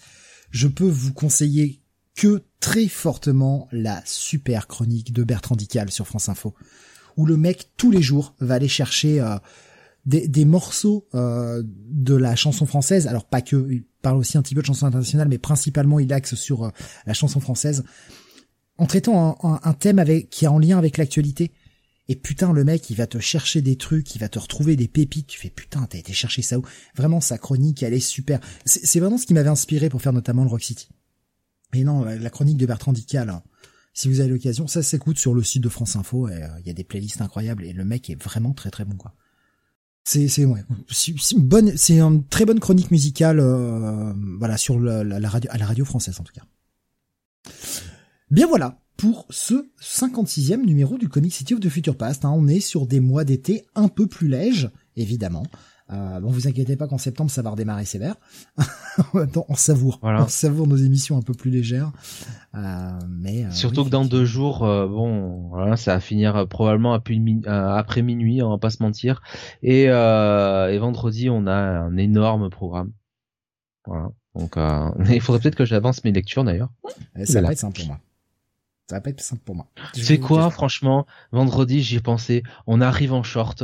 je 0.51 0.67
peux 0.67 0.87
vous 0.87 1.13
conseiller 1.13 1.81
que 2.15 2.43
très 2.59 2.87
fortement 2.87 3.67
la 3.71 4.03
super 4.05 4.67
chronique 4.67 5.11
de 5.13 5.23
Bertrand 5.23 5.55
Dical 5.55 5.89
sur 5.89 6.07
France 6.07 6.29
Info, 6.29 6.53
où 7.17 7.25
le 7.25 7.37
mec 7.37 7.71
tous 7.77 7.91
les 7.91 8.01
jours 8.01 8.35
va 8.39 8.55
aller 8.55 8.67
chercher 8.67 9.21
euh, 9.21 9.37
des, 10.09 10.27
des 10.27 10.43
morceaux 10.43 11.07
euh, 11.13 11.63
de 11.65 12.15
la 12.15 12.35
chanson 12.35 12.65
française. 12.65 13.07
Alors 13.07 13.25
pas 13.25 13.41
que, 13.41 13.67
il 13.71 13.83
parle 14.01 14.17
aussi 14.17 14.37
un 14.37 14.41
petit 14.41 14.55
peu 14.55 14.61
de 14.61 14.65
chanson 14.65 14.87
internationale, 14.87 15.29
mais 15.29 15.37
principalement 15.37 15.99
il 15.99 16.11
axe 16.11 16.35
sur 16.35 16.63
euh, 16.63 16.69
la 17.05 17.13
chanson 17.13 17.39
française, 17.39 17.83
en 18.77 18.87
traitant 18.87 19.37
un, 19.43 19.59
un- 19.63 19.73
thème 19.73 19.99
avec 19.99 20.29
qui 20.29 20.45
est 20.45 20.47
en 20.49 20.59
lien 20.59 20.77
avec 20.77 20.97
l'actualité. 20.97 21.51
Et 22.07 22.15
putain, 22.15 22.53
le 22.53 22.63
mec, 22.63 22.89
il 22.89 22.95
va 22.95 23.05
te 23.05 23.19
chercher 23.19 23.61
des 23.61 23.75
trucs, 23.75 24.15
il 24.15 24.19
va 24.19 24.29
te 24.29 24.39
retrouver 24.39 24.75
des 24.75 24.87
pépites. 24.87 25.27
Tu 25.27 25.39
fais 25.39 25.51
putain, 25.51 25.85
t'as 25.85 25.99
été 25.99 26.11
chercher 26.11 26.41
ça 26.41 26.57
où? 26.57 26.63
Vraiment, 26.95 27.21
sa 27.21 27.37
chronique, 27.37 27.83
elle 27.83 27.93
est 27.93 27.99
super. 27.99 28.39
C'est 28.65 28.99
vraiment 28.99 29.19
ce 29.19 29.27
qui 29.27 29.35
m'avait 29.35 29.49
inspiré 29.49 29.89
pour 29.89 30.01
faire 30.01 30.13
notamment 30.13 30.43
le 30.43 30.49
Rock 30.49 30.63
City. 30.63 30.89
Et 31.75 31.83
non, 31.83 32.03
la 32.03 32.29
chronique 32.31 32.57
de 32.57 32.65
Bertrand 32.65 32.93
Dical, 32.93 33.29
hein, 33.29 33.43
si 33.93 34.07
vous 34.09 34.21
avez 34.21 34.29
l'occasion, 34.29 34.65
ça 34.65 34.81
s'écoute 34.81 35.19
sur 35.19 35.35
le 35.35 35.43
site 35.43 35.61
de 35.61 35.69
France 35.69 35.95
Info. 35.95 36.27
Et 36.29 36.41
il 36.61 36.65
y 36.65 36.71
a 36.71 36.73
des 36.73 36.83
playlists 36.83 37.21
incroyables 37.21 37.63
et 37.63 37.73
le 37.73 37.85
mec 37.85 38.09
est 38.09 38.19
vraiment 38.19 38.53
très 38.53 38.71
très 38.71 38.85
bon 38.85 38.95
quoi. 38.95 39.13
C'est 40.03 40.27
c'est 40.27 40.45
ouais, 40.45 40.63
une 41.31 41.41
bonne, 41.43 41.77
c'est 41.77 41.99
une 41.99 42.25
très 42.25 42.45
bonne 42.45 42.59
chronique 42.59 42.89
musicale, 42.89 43.39
voilà 44.39 44.57
sur 44.57 44.79
la, 44.79 45.03
la 45.03 45.29
radio 45.29 45.51
à 45.53 45.57
la 45.57 45.65
radio 45.65 45.85
française 45.85 46.19
en 46.19 46.23
tout 46.23 46.33
cas. 46.33 46.43
Bien 48.31 48.47
voilà, 48.47 48.79
pour 48.99 49.25
ce 49.29 49.69
56e 49.81 50.65
numéro 50.65 50.97
du 50.97 51.07
Comic 51.07 51.33
City 51.33 51.53
of 51.53 51.61
the 51.61 51.69
Future 51.69 51.95
Past. 51.95 52.25
Hein. 52.25 52.33
On 52.35 52.47
est 52.47 52.59
sur 52.59 52.85
des 52.85 52.99
mois 52.99 53.23
d'été 53.23 53.65
un 53.73 53.87
peu 53.87 54.07
plus 54.07 54.27
lèges, 54.27 54.69
évidemment. 54.97 55.43
Euh, 55.91 56.19
bon, 56.19 56.29
vous 56.29 56.47
inquiétez 56.47 56.75
pas 56.75 56.87
qu'en 56.87 56.97
septembre 56.97 57.31
ça 57.31 57.41
va 57.41 57.49
redémarrer 57.49 57.85
sévère. 57.85 58.15
on 59.13 59.55
savoure, 59.55 59.99
on 60.03 60.27
savoure 60.27 60.67
nos 60.67 60.75
émissions 60.75 61.17
un 61.17 61.21
peu 61.21 61.33
plus 61.33 61.49
légères. 61.51 61.91
Euh, 62.55 62.99
mais 63.07 63.45
euh, 63.45 63.51
surtout 63.51 63.85
que 63.85 63.89
dans 63.89 64.05
deux 64.05 64.25
jours, 64.25 64.63
euh, 64.63 64.87
bon, 64.87 65.49
voilà, 65.49 65.77
ça 65.77 65.93
va 65.93 65.99
finir 65.99 66.47
probablement 66.47 66.93
après 66.93 68.01
minuit, 68.01 68.41
on 68.41 68.49
va 68.49 68.57
pas 68.57 68.69
se 68.69 68.81
mentir. 68.81 69.21
Et, 69.61 69.83
et 69.83 70.77
vendredi, 70.77 71.29
on 71.29 71.47
a 71.47 71.53
un 71.53 71.97
énorme 71.97 72.49
programme. 72.49 72.91
Voilà. 73.85 74.09
Donc, 74.35 74.57
il 75.09 75.21
faudrait 75.21 75.41
peut-être 75.41 75.55
que 75.55 75.65
j'avance 75.65 76.03
mes 76.03 76.11
lectures 76.11 76.43
d'ailleurs. 76.43 76.69
Ça 77.23 77.41
va 77.41 77.51
être 77.51 77.59
simple 77.59 77.79
pour 77.79 77.87
moi. 77.87 77.99
Ça 78.89 78.95
va 78.95 79.01
pas 79.01 79.11
être 79.11 79.21
simple 79.21 79.43
pour 79.45 79.55
moi. 79.55 79.67
C'est 79.93 80.19
quoi, 80.19 80.49
franchement, 80.49 81.05
vendredi, 81.31 81.81
j'y 81.81 81.97
ai 81.97 81.99
pensé. 81.99 82.43
On 82.65 82.81
arrive 82.81 83.13
en 83.13 83.21
short, 83.21 83.63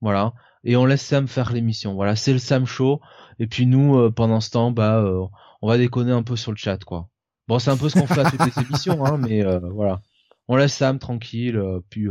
voilà, 0.00 0.34
et 0.64 0.76
on 0.76 0.84
laisse 0.84 1.02
Sam 1.02 1.28
faire 1.28 1.52
l'émission. 1.52 1.94
Voilà, 1.94 2.16
c'est 2.16 2.32
le 2.32 2.38
Sam 2.38 2.66
Show. 2.66 3.00
Et 3.38 3.46
puis 3.46 3.66
nous, 3.66 3.96
euh, 3.96 4.10
pendant 4.10 4.40
ce 4.40 4.50
temps, 4.50 4.70
bah, 4.70 4.98
euh, 4.98 5.26
on 5.60 5.68
va 5.68 5.78
déconner 5.78 6.12
un 6.12 6.22
peu 6.22 6.36
sur 6.36 6.52
le 6.52 6.56
chat, 6.56 6.82
quoi. 6.84 7.08
Bon, 7.48 7.58
c'est 7.58 7.70
un 7.70 7.76
peu 7.76 7.88
ce 7.88 7.98
qu'on 7.98 8.06
fait 8.06 8.20
à 8.20 8.30
toutes 8.30 8.44
les 8.44 8.62
émissions, 8.68 9.04
hein, 9.04 9.18
mais 9.18 9.44
euh, 9.44 9.58
voilà. 9.58 10.00
On 10.48 10.56
laisse 10.56 10.74
Sam 10.74 10.98
tranquille, 10.98 11.60
puis. 11.88 12.08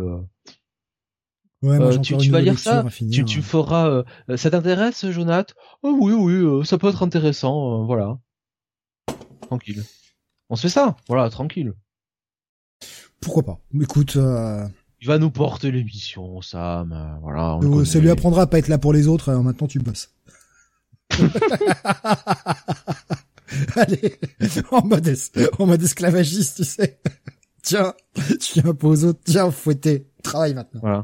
Ouais, 1.61 1.99
tu, 1.99 2.18
tu 2.18 2.32
vas 2.32 2.41
lire 2.41 2.57
ça 2.57 2.84
tu, 2.90 3.23
tu, 3.23 3.44
feras. 3.44 4.03
ça 4.36 4.49
t'intéresse, 4.49 5.07
Jonathan 5.11 5.53
oh, 5.84 5.95
Oui, 6.02 6.14
oui, 6.14 6.65
ça 6.65 6.80
peut 6.80 6.90
être 6.90 7.03
intéressant. 7.03 7.86
voilà. 7.86 8.18
Tranquille. 9.41 9.84
On 10.49 10.56
se 10.56 10.64
fait 10.64 10.69
ça. 10.69 10.95
Voilà, 11.07 11.30
tranquille. 11.30 11.73
Pourquoi 13.22 13.44
pas 13.44 13.60
Écoute, 13.80 14.15
euh... 14.15 14.68
il 15.02 15.07
va 15.07 15.18
nous 15.18 15.32
porter 15.32 15.72
l'émission, 15.72 16.41
Sam. 16.41 16.91
Euh, 16.91 17.15
voilà. 17.22 17.56
On 17.57 17.84
ça 17.86 17.99
lui 17.99 18.11
apprendra 18.11 18.44
à 18.44 18.48
pas 18.48 18.60
être 18.60 18.68
là 18.68 18.78
pour 18.78 18.94
les 18.94 19.07
autres. 19.07 19.30
Alors 19.30 19.44
maintenant, 19.44 19.68
tu 19.68 19.80
bosses. 19.80 20.14
Allez, 23.76 24.19
en 24.72 24.86
mode, 24.86 25.14
en 25.60 25.65
mode 25.65 25.84
esclavagiste, 25.84 26.57
tu 26.57 26.64
sais. 26.64 26.99
Tiens, 27.64 27.94
tu 28.40 28.61
viens 28.61 28.73
pas 28.73 28.88
aux 28.88 29.03
autres. 29.03 29.19
Tiens, 29.26 29.52
fouetter. 29.52 30.07
Travaille 30.23 30.53
maintenant. 30.53 30.82
Voilà. 30.82 31.03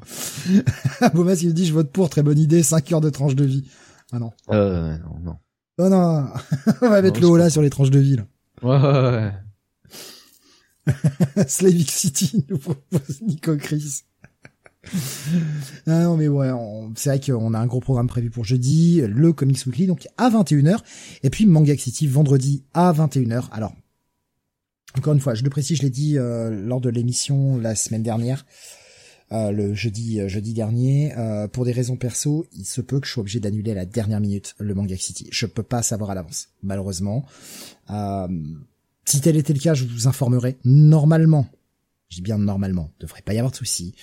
Bomas, 1.13 1.39
il 1.41 1.53
dit, 1.53 1.65
je 1.65 1.73
vote 1.73 1.91
pour. 1.91 2.09
Très 2.09 2.23
bonne 2.23 2.39
idée. 2.39 2.63
5 2.63 2.91
heures 2.93 3.01
de 3.01 3.09
tranche 3.09 3.35
de 3.35 3.45
vie. 3.45 3.67
Ah 4.11 4.19
non. 4.19 4.31
Euh, 4.51 4.95
non, 4.99 5.19
non. 5.23 5.35
Oh 5.79 5.89
non. 5.89 6.27
On 6.81 6.89
va 6.89 7.01
mettre 7.01 7.19
le 7.19 7.27
haut 7.27 7.37
là 7.37 7.49
sur 7.49 7.61
les 7.61 7.69
tranches 7.69 7.89
de 7.91 7.99
vie, 7.99 8.15
là. 8.15 8.27
Ouais, 8.61 8.77
ouais, 8.77 9.11
ouais. 9.11 9.33
Slavic 11.47 11.91
City 11.91 12.45
nous 12.49 12.57
propose 12.57 13.21
Nico 13.21 13.55
Chris. 13.57 14.03
non 15.85 16.15
mais 16.15 16.27
ouais, 16.29 16.49
c'est 16.95 17.09
vrai 17.09 17.19
qu'on 17.19 17.53
a 17.53 17.59
un 17.59 17.65
gros 17.65 17.81
programme 17.81 18.07
prévu 18.07 18.29
pour 18.29 18.45
jeudi, 18.45 19.01
le 19.01 19.33
Comics 19.33 19.65
Weekly 19.65 19.87
donc 19.87 20.07
à 20.17 20.29
21h 20.29 20.79
et 21.23 21.29
puis 21.29 21.45
Manga 21.45 21.75
City 21.77 22.07
vendredi 22.07 22.63
à 22.73 22.93
21h. 22.93 23.49
Alors 23.51 23.73
encore 24.97 25.13
une 25.13 25.19
fois, 25.19 25.35
je 25.35 25.43
le 25.43 25.49
précise, 25.49 25.77
je 25.77 25.83
l'ai 25.83 25.89
dit 25.89 26.17
euh, 26.17 26.49
lors 26.49 26.81
de 26.81 26.89
l'émission 26.89 27.57
la 27.57 27.75
semaine 27.75 28.01
dernière, 28.01 28.45
euh, 29.31 29.51
le 29.51 29.75
jeudi 29.75 30.19
euh, 30.19 30.27
jeudi 30.27 30.53
dernier, 30.53 31.13
pour 31.53 31.65
des 31.65 31.71
raisons 31.71 31.97
perso, 31.97 32.47
il 32.53 32.65
se 32.65 32.81
peut 32.81 32.99
que 32.99 33.05
je 33.05 33.11
sois 33.11 33.21
obligé 33.21 33.39
d'annuler 33.39 33.71
à 33.71 33.75
la 33.75 33.85
dernière 33.85 34.19
minute 34.19 34.55
le 34.57 34.73
Manga 34.73 34.97
City. 34.97 35.27
Je 35.31 35.45
peux 35.45 35.63
pas 35.63 35.83
savoir 35.83 36.09
à 36.11 36.15
l'avance, 36.15 36.49
malheureusement. 36.63 37.25
Si 39.07 39.21
tel 39.21 39.37
était 39.37 39.53
le 39.53 39.59
cas, 39.59 39.73
je 39.73 39.85
vous 39.85 40.07
informerai 40.07 40.57
normalement. 40.65 41.47
Je 42.09 42.17
dis 42.17 42.21
bien 42.21 42.37
normalement, 42.37 42.91
devrait 42.99 43.21
pas 43.21 43.33
y 43.33 43.37
avoir 43.37 43.51
de 43.51 43.55
souci. 43.55 43.95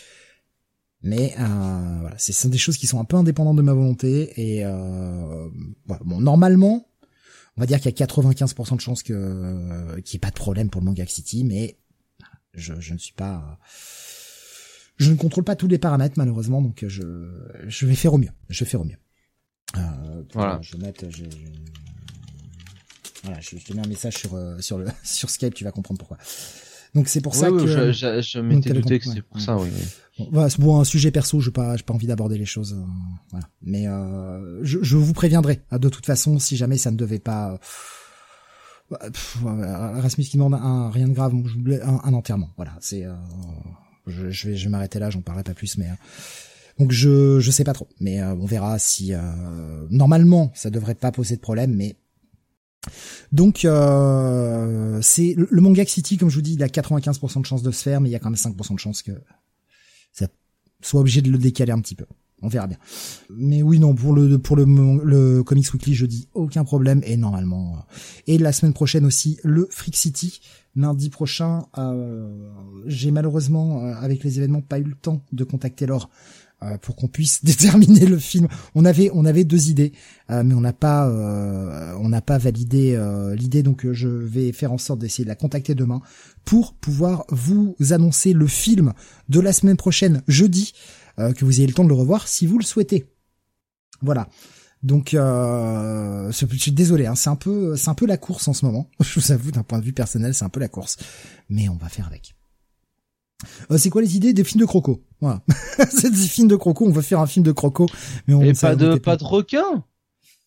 Mais 1.03 1.35
euh, 1.39 1.99
voilà, 2.01 2.17
ce 2.17 2.33
sont 2.33 2.49
des 2.49 2.57
choses 2.57 2.79
qui 2.79 2.87
sont 2.87 2.99
un 2.99 3.05
peu 3.05 3.17
indépendantes 3.17 3.57
de 3.57 3.63
ma 3.63 3.75
volonté 3.75 4.33
et 4.41 4.65
euh, 4.65 5.49
bon, 5.87 6.21
normalement, 6.21 6.89
on 7.57 7.61
va 7.61 7.67
dire 7.67 7.79
qu'il 7.81 7.91
y 7.91 8.03
a 8.03 8.07
95% 8.07 8.77
de 8.77 8.81
chances 8.81 9.03
que 9.03 10.01
qu'il 10.01 10.17
n'y 10.17 10.17
ait 10.17 10.27
pas 10.27 10.31
de 10.31 10.37
problème 10.37 10.71
pour 10.71 10.81
le 10.81 10.87
Manga 10.87 11.07
City, 11.07 11.45
mais 11.45 11.77
je, 12.55 12.73
je 12.81 12.95
ne 12.95 12.99
suis 12.99 13.13
pas, 13.13 13.59
je 14.97 15.11
ne 15.11 15.17
contrôle 15.17 15.45
pas 15.45 15.55
tous 15.55 15.69
les 15.69 15.79
paramètres 15.79 16.15
malheureusement, 16.17 16.63
donc 16.63 16.83
je 16.89 17.03
je 17.67 17.87
vais 17.87 17.95
faire 17.95 18.15
au 18.15 18.19
mieux. 18.19 18.33
Je 18.49 18.65
vais 18.65 18.71
faire 18.71 18.81
au 18.81 18.85
mieux. 18.85 18.99
Euh, 19.77 20.23
voilà. 20.33 20.59
Je 20.63 20.79
vais 20.79 20.87
mettre, 20.87 21.05
je, 21.11 21.25
voilà, 23.25 23.41
je, 23.41 23.57
te 23.57 23.73
mets 23.73 23.85
un 23.85 23.89
message 23.89 24.15
sur 24.19 24.35
euh, 24.35 24.59
sur 24.61 24.79
le 24.79 24.87
sur 25.03 25.31
Skype, 25.31 25.55
tu 25.55 25.65
vas 25.65 25.73
comprendre 25.73 25.99
pourquoi. 25.99 26.19
Donc 26.95 27.09
c'est 27.09 27.21
pour 27.21 27.35
ça 27.35 27.51
que 27.51 27.67
je, 27.67 27.93
je, 27.93 28.21
je 28.21 28.39
m'étais 28.39 28.73
douté 28.73 29.01
que 29.01 29.07
c'est 29.07 29.23
pour 29.23 29.41
ça, 29.41 29.57
oui. 29.57 29.69
Bon, 30.19 30.29
voilà, 30.31 30.49
c'est 30.49 30.61
bon 30.61 30.79
un 30.79 30.85
sujet 30.85 31.11
perso, 31.11 31.41
je 31.41 31.51
pas 31.51 31.77
j'ai 31.77 31.83
pas 31.83 31.93
envie 31.93 32.07
d'aborder 32.07 32.39
les 32.39 32.45
choses, 32.47 32.75
euh, 32.75 32.85
voilà. 33.31 33.49
Mais 33.63 33.89
euh, 33.89 34.63
je, 34.63 34.79
je 34.81 34.97
vous 34.97 35.13
préviendrai. 35.13 35.63
Hein, 35.73 35.79
de 35.79 35.89
toute 35.89 36.07
façon, 36.07 36.39
si 36.39 36.57
jamais 36.57 36.79
ça 36.79 36.93
ne 36.93 36.97
devait 36.97 37.19
pas. 37.19 37.59
Euh, 38.93 39.99
Rasmus 40.01 40.25
qui 40.25 40.37
demande 40.37 40.55
un 40.55 40.91
rien 40.91 41.09
de 41.09 41.15
grave, 41.15 41.35
un, 41.83 42.01
un 42.05 42.15
enterrement. 42.15 42.51
Voilà, 42.57 42.77
c'est. 42.81 43.05
Euh, 43.05 43.15
je, 44.07 44.31
je 44.31 44.51
vais 44.51 44.57
je 44.57 44.65
vais 44.65 44.71
m'arrêter 44.71 45.01
là, 45.01 45.11
j'en 45.11 45.21
parlerai 45.21 45.43
pas 45.43 45.55
plus, 45.55 45.77
mais. 45.79 45.89
Donc 46.79 46.93
je 46.93 47.41
je 47.41 47.51
sais 47.51 47.65
pas 47.65 47.73
trop, 47.73 47.89
mais 48.01 48.23
on 48.23 48.47
verra 48.47 48.81
si 48.81 49.13
normalement 49.91 50.51
ça 50.55 50.71
devrait 50.71 50.97
pas 50.97 51.13
poser 51.13 51.37
de 51.37 51.41
problème, 51.41 51.73
mais 51.73 51.97
donc 53.33 53.65
euh, 53.65 54.99
c'est 55.03 55.35
le 55.37 55.61
manga 55.61 55.85
City, 55.85 56.17
comme 56.17 56.31
je 56.31 56.37
vous 56.37 56.43
dis, 56.43 56.55
il 56.55 56.63
a 56.63 56.69
95% 56.69 57.41
de 57.41 57.47
chances 57.47 57.63
de 57.63 57.71
se 57.71 57.83
faire, 57.83 58.01
mais 58.01 58.09
il 58.09 58.13
y 58.13 58.17
a 58.17 58.19
quand 58.19 58.31
même 58.31 58.39
5% 58.39 58.75
de 58.75 58.79
chances 58.79 59.03
que 59.03 59.13
ça 60.13 60.29
soit 60.81 61.01
obligé 61.01 61.23
de 61.23 61.31
le 61.31 61.39
décaler 61.39 61.73
un 61.73 61.81
petit 61.81 61.95
peu. 61.95 62.07
On 62.43 62.49
verra 62.49 62.67
bien. 62.67 62.77
Mais 63.31 63.63
oui, 63.63 63.79
non, 63.79 63.95
pour 63.95 64.13
le 64.13 64.39
pour 64.39 64.57
le, 64.57 64.65
le 65.03 65.43
Comics 65.43 65.73
Weekly, 65.73 65.95
je 65.95 66.05
dis 66.05 66.29
aucun 66.35 66.65
problème 66.65 67.01
et 67.05 67.17
normalement. 67.17 67.77
Euh, 67.77 67.97
et 68.27 68.39
la 68.39 68.53
semaine 68.53 68.75
prochaine 68.75 69.07
aussi, 69.07 69.39
le 69.45 69.67
Freak 69.71 69.97
City. 69.97 70.41
Lundi 70.77 71.09
prochain, 71.09 71.67
euh, 71.79 72.51
j'ai 72.87 73.13
malheureusement, 73.13 73.85
avec 73.85 74.25
les 74.25 74.39
événements, 74.39 74.61
pas 74.61 74.81
eu 74.81 74.83
le 74.83 74.97
temps 74.97 75.25
de 75.31 75.45
contacter 75.45 75.87
Laure 75.87 76.11
euh, 76.11 76.44
pour 76.83 76.97
qu'on 76.97 77.09
puisse 77.09 77.45
déterminer 77.45 78.07
le 78.07 78.19
film. 78.19 78.49
On 78.75 78.85
avait 78.85 79.11
on 79.13 79.25
avait 79.25 79.45
deux 79.45 79.71
idées, 79.71 79.93
euh, 80.31 80.43
mais 80.45 80.55
on 80.55 80.61
n'a 80.61 80.73
pas 80.73 81.09
euh, 81.09 81.95
on 82.01 82.09
n'a 82.09 82.21
pas 82.21 82.39
validé 82.39 82.99
l'idée. 83.37 83.63
Donc 83.63 83.91
je 83.93 84.09
vais 84.09 84.53
faire 84.53 84.73
en 84.73 84.79
sorte 84.79 84.99
d'essayer 85.01 85.25
de 85.25 85.29
la 85.29 85.37
contacter 85.37 85.75
demain 85.75 86.01
pour 86.45 86.75
pouvoir 86.75 87.25
vous 87.29 87.77
annoncer 87.91 88.33
le 88.33 88.47
film 88.47 88.93
de 89.29 89.41
la 89.41 89.53
semaine 89.53 89.77
prochaine, 89.77 90.23
jeudi, 90.29 90.73
que 91.17 91.45
vous 91.45 91.59
ayez 91.59 91.67
le 91.67 91.75
temps 91.75 91.85
de 91.85 91.89
le 91.89 91.95
revoir 91.95 92.29
si 92.29 92.47
vous 92.47 92.59
le 92.59 92.65
souhaitez. 92.65 93.07
Voilà. 94.03 94.29
Donc, 94.83 95.11
je 95.13 96.57
suis 96.59 96.73
désolé, 96.73 97.07
hein, 97.07 97.15
c'est 97.15 97.31
un 97.31 97.37
peu, 97.37 97.75
c'est 97.75 97.89
un 97.89 97.95
peu 97.95 98.07
la 98.07 98.19
course 98.19 98.49
en 98.49 98.53
ce 98.53 98.67
moment. 98.67 98.91
Je 99.01 99.19
vous 99.19 99.33
avoue, 99.33 99.51
d'un 99.51 99.63
point 99.63 99.79
de 99.79 99.85
vue 99.85 99.95
personnel, 99.95 100.35
c'est 100.35 100.45
un 100.45 100.51
peu 100.51 100.61
la 100.61 100.69
course, 100.69 100.99
mais 101.49 101.71
on 101.71 101.77
va 101.77 101.89
faire 101.89 102.07
avec. 102.07 102.35
Euh, 103.71 103.79
c'est 103.79 103.91
quoi 103.91 104.03
les 104.03 104.17
idées 104.17 104.33
des 104.33 104.45
films 104.45 104.61
de 104.61 104.67
Croco 104.67 105.03
Voilà. 105.21 105.43
c'est 105.91 106.11
des 106.11 106.17
films 106.17 106.49
de 106.49 106.57
Croco. 106.57 106.87
On 106.87 106.91
veut 106.91 107.03
faire 107.03 107.21
un 107.21 107.27
film 107.27 107.45
de 107.45 107.53
Croco, 107.53 107.87
mais 108.27 108.35
on 108.35 108.43
et 108.43 108.53
pas 108.53 108.77
de 108.77 108.97
pas 108.97 109.17
de 109.17 109.25
requin. 109.25 109.85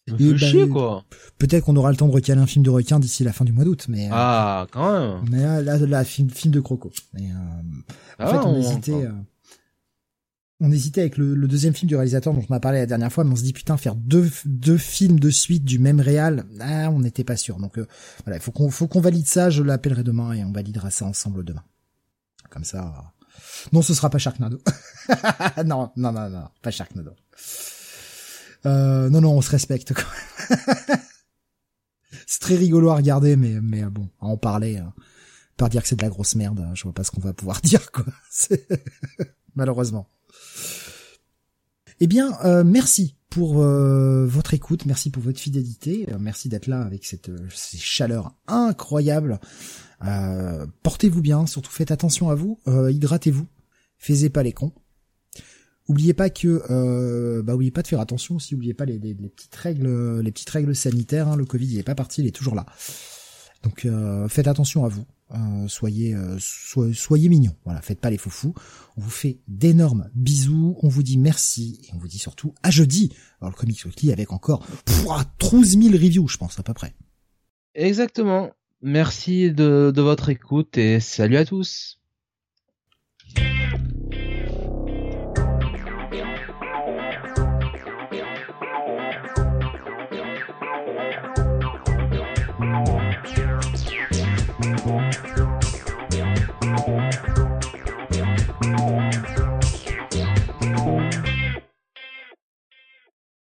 Bah, 0.08 0.38
chier, 0.38 0.70
quoi. 0.70 1.04
Peut-être 1.38 1.66
qu'on 1.66 1.76
aura 1.76 1.92
le 1.92 1.98
temps 1.98 2.08
de 2.08 2.14
recaler 2.14 2.40
un 2.40 2.46
film 2.46 2.64
de 2.64 2.70
requin 2.70 3.00
d'ici 3.00 3.24
la 3.24 3.34
fin 3.34 3.44
du 3.44 3.52
mois 3.52 3.66
d'août, 3.66 3.88
mais 3.90 4.08
euh, 4.08 4.14
ah 4.14 4.68
quand 4.72 4.92
même. 4.92 5.26
Mais 5.30 5.44
euh, 5.44 5.62
là, 5.62 5.78
là, 5.78 6.04
film, 6.06 6.30
film 6.30 6.54
de 6.54 6.62
Croco. 6.62 6.92
Mais, 7.14 7.30
en 7.34 7.64
ah, 8.20 8.28
fait, 8.28 8.48
on, 8.48 8.58
hésitait. 8.58 9.08
on 10.62 10.72
hésitait 10.72 11.02
avec 11.02 11.18
le, 11.18 11.36
deuxième 11.48 11.74
film 11.74 11.90
du 11.90 11.96
réalisateur 11.96 12.34
dont 12.34 12.44
on 12.50 12.54
a 12.54 12.60
parlé 12.62 12.80
la 12.80 12.86
dernière 12.86 13.12
fois, 13.12 13.26
mais 13.26 13.34
on 13.34 13.36
se 13.36 13.44
dit 13.44 13.54
putain 13.54 13.76
faire 13.76 13.96
deux 13.96 14.32
deux 14.46 14.78
films 14.78 15.20
de 15.20 15.30
suite 15.30 15.66
du 15.66 15.78
même 15.78 16.00
réal, 16.00 16.46
ah, 16.62 16.90
on 16.90 17.00
n'était 17.00 17.26
pas 17.26 17.36
sûr. 17.36 17.58
Donc 17.58 17.78
voilà, 18.24 18.38
il 18.38 18.42
faut 18.42 18.52
qu'on 18.52 18.70
faut 18.70 18.88
qu'on 18.88 19.02
valide 19.02 19.28
ça. 19.28 19.50
Je 19.50 19.62
l'appellerai 19.62 20.04
demain 20.04 20.32
et 20.32 20.46
on 20.46 20.54
validera 20.54 20.90
ça 20.90 21.06
ensemble 21.06 21.44
demain. 21.44 21.64
Comme 22.58 22.64
ça. 22.64 23.14
Non, 23.72 23.84
ce 23.84 23.94
sera 23.94 24.10
pas 24.10 24.18
Sharknado. 24.18 24.60
non, 25.64 25.92
non, 25.96 26.12
non, 26.12 26.28
non, 26.28 26.50
pas 26.64 26.72
Sharknado. 26.72 27.12
Euh, 28.66 29.12
non, 29.12 29.22
non, 29.22 29.38
on 29.38 29.42
se 29.42 29.52
respecte 29.52 29.94
quand 29.94 30.56
c'est 32.26 32.40
très 32.40 32.56
rigolo 32.56 32.90
à 32.90 32.96
regarder, 32.96 33.36
mais, 33.36 33.62
mais 33.62 33.84
bon, 33.84 34.10
à 34.20 34.26
en 34.26 34.38
parler, 34.38 34.78
hein. 34.78 34.92
pas 35.56 35.70
dire 35.70 35.84
que 35.84 35.88
c'est 35.88 35.98
de 35.98 36.02
la 36.02 36.10
grosse 36.10 36.34
merde, 36.34 36.60
hein, 36.60 36.72
je 36.74 36.82
vois 36.82 36.94
pas 36.94 37.04
ce 37.04 37.12
qu'on 37.12 37.22
va 37.22 37.32
pouvoir 37.32 37.62
dire, 37.64 37.92
quoi. 37.92 38.06
Malheureusement. 39.54 40.10
Eh 42.00 42.08
bien, 42.08 42.40
euh, 42.44 42.64
merci 42.64 43.17
pour 43.38 43.62
euh, 43.62 44.26
votre 44.26 44.56
écoute, 44.56 44.88
merci 44.88 45.12
pour 45.12 45.22
votre 45.22 45.40
fidélité, 45.40 46.08
euh, 46.12 46.18
merci 46.20 46.50
d'être 46.50 46.66
là 46.66 46.82
avec 46.82 47.06
cette 47.06 47.30
ces 47.54 47.78
chaleurs 47.78 48.34
incroyables. 48.48 49.40
Portez-vous 50.82 51.22
bien, 51.22 51.46
surtout 51.46 51.72
faites 51.72 51.92
attention 51.92 52.32
à 52.32 52.36
vous, 52.36 52.60
hydratez-vous, 52.66 53.46
faisez 54.00 54.32
pas 54.32 54.42
les 54.42 54.54
cons. 54.54 54.72
Oubliez 55.88 56.16
pas 56.16 56.32
que, 56.32 57.42
bah 57.42 57.54
oubliez 57.54 57.70
pas 57.70 57.84
de 57.84 57.88
faire 57.88 58.00
attention 58.00 58.38
aussi, 58.38 58.56
oubliez 58.56 58.74
pas 58.74 58.86
les, 58.86 58.98
petites 58.98 59.56
règles, 59.56 60.20
les 60.20 60.32
petites 60.32 60.50
règles 60.50 60.76
sanitaires. 60.76 61.28
Hein, 61.28 61.36
le 61.36 61.46
Covid 61.46 61.68
il 61.68 61.78
est 61.78 61.84
pas 61.84 61.94
parti, 61.94 62.22
il 62.22 62.28
est 62.28 62.36
toujours 62.36 62.56
là. 62.56 62.66
Donc 63.62 63.88
faites 64.30 64.48
attention 64.48 64.84
à 64.84 64.88
vous. 64.88 65.06
Euh, 65.32 65.68
soyez, 65.68 66.14
euh, 66.16 66.38
soyez, 66.40 67.30
mignons. 67.30 67.56
Voilà, 67.66 67.82
faites 67.82 68.00
pas 68.00 68.10
les 68.10 68.18
fous 68.18 68.30
fous. 68.30 68.54
On 68.96 69.02
vous 69.02 69.10
fait 69.10 69.40
d'énormes 69.48 70.10
bisous. 70.16 70.78
On 70.82 70.88
vous 70.88 71.04
dit 71.04 71.18
merci 71.18 71.82
et 71.84 71.94
on 71.94 71.98
vous 71.98 72.08
dit 72.08 72.20
surtout 72.20 72.54
à 72.64 72.72
jeudi. 72.72 73.14
Alors 73.42 73.52
le 73.52 73.58
Comics 73.58 73.84
Weekly 73.86 74.12
avec 74.12 74.32
encore 74.32 74.66
12 75.40 75.80
000 75.80 75.94
reviews, 75.94 76.28
je 76.28 76.38
pense 76.38 76.60
à 76.60 76.64
peu 76.64 76.74
près. 76.74 76.94
Exactement. 77.76 78.52
Merci 78.82 79.52
de 79.52 80.02
votre 80.02 80.30
écoute 80.30 80.78
et 80.78 81.00
salut 81.00 81.38
à 81.38 81.46
tous. 81.46 82.00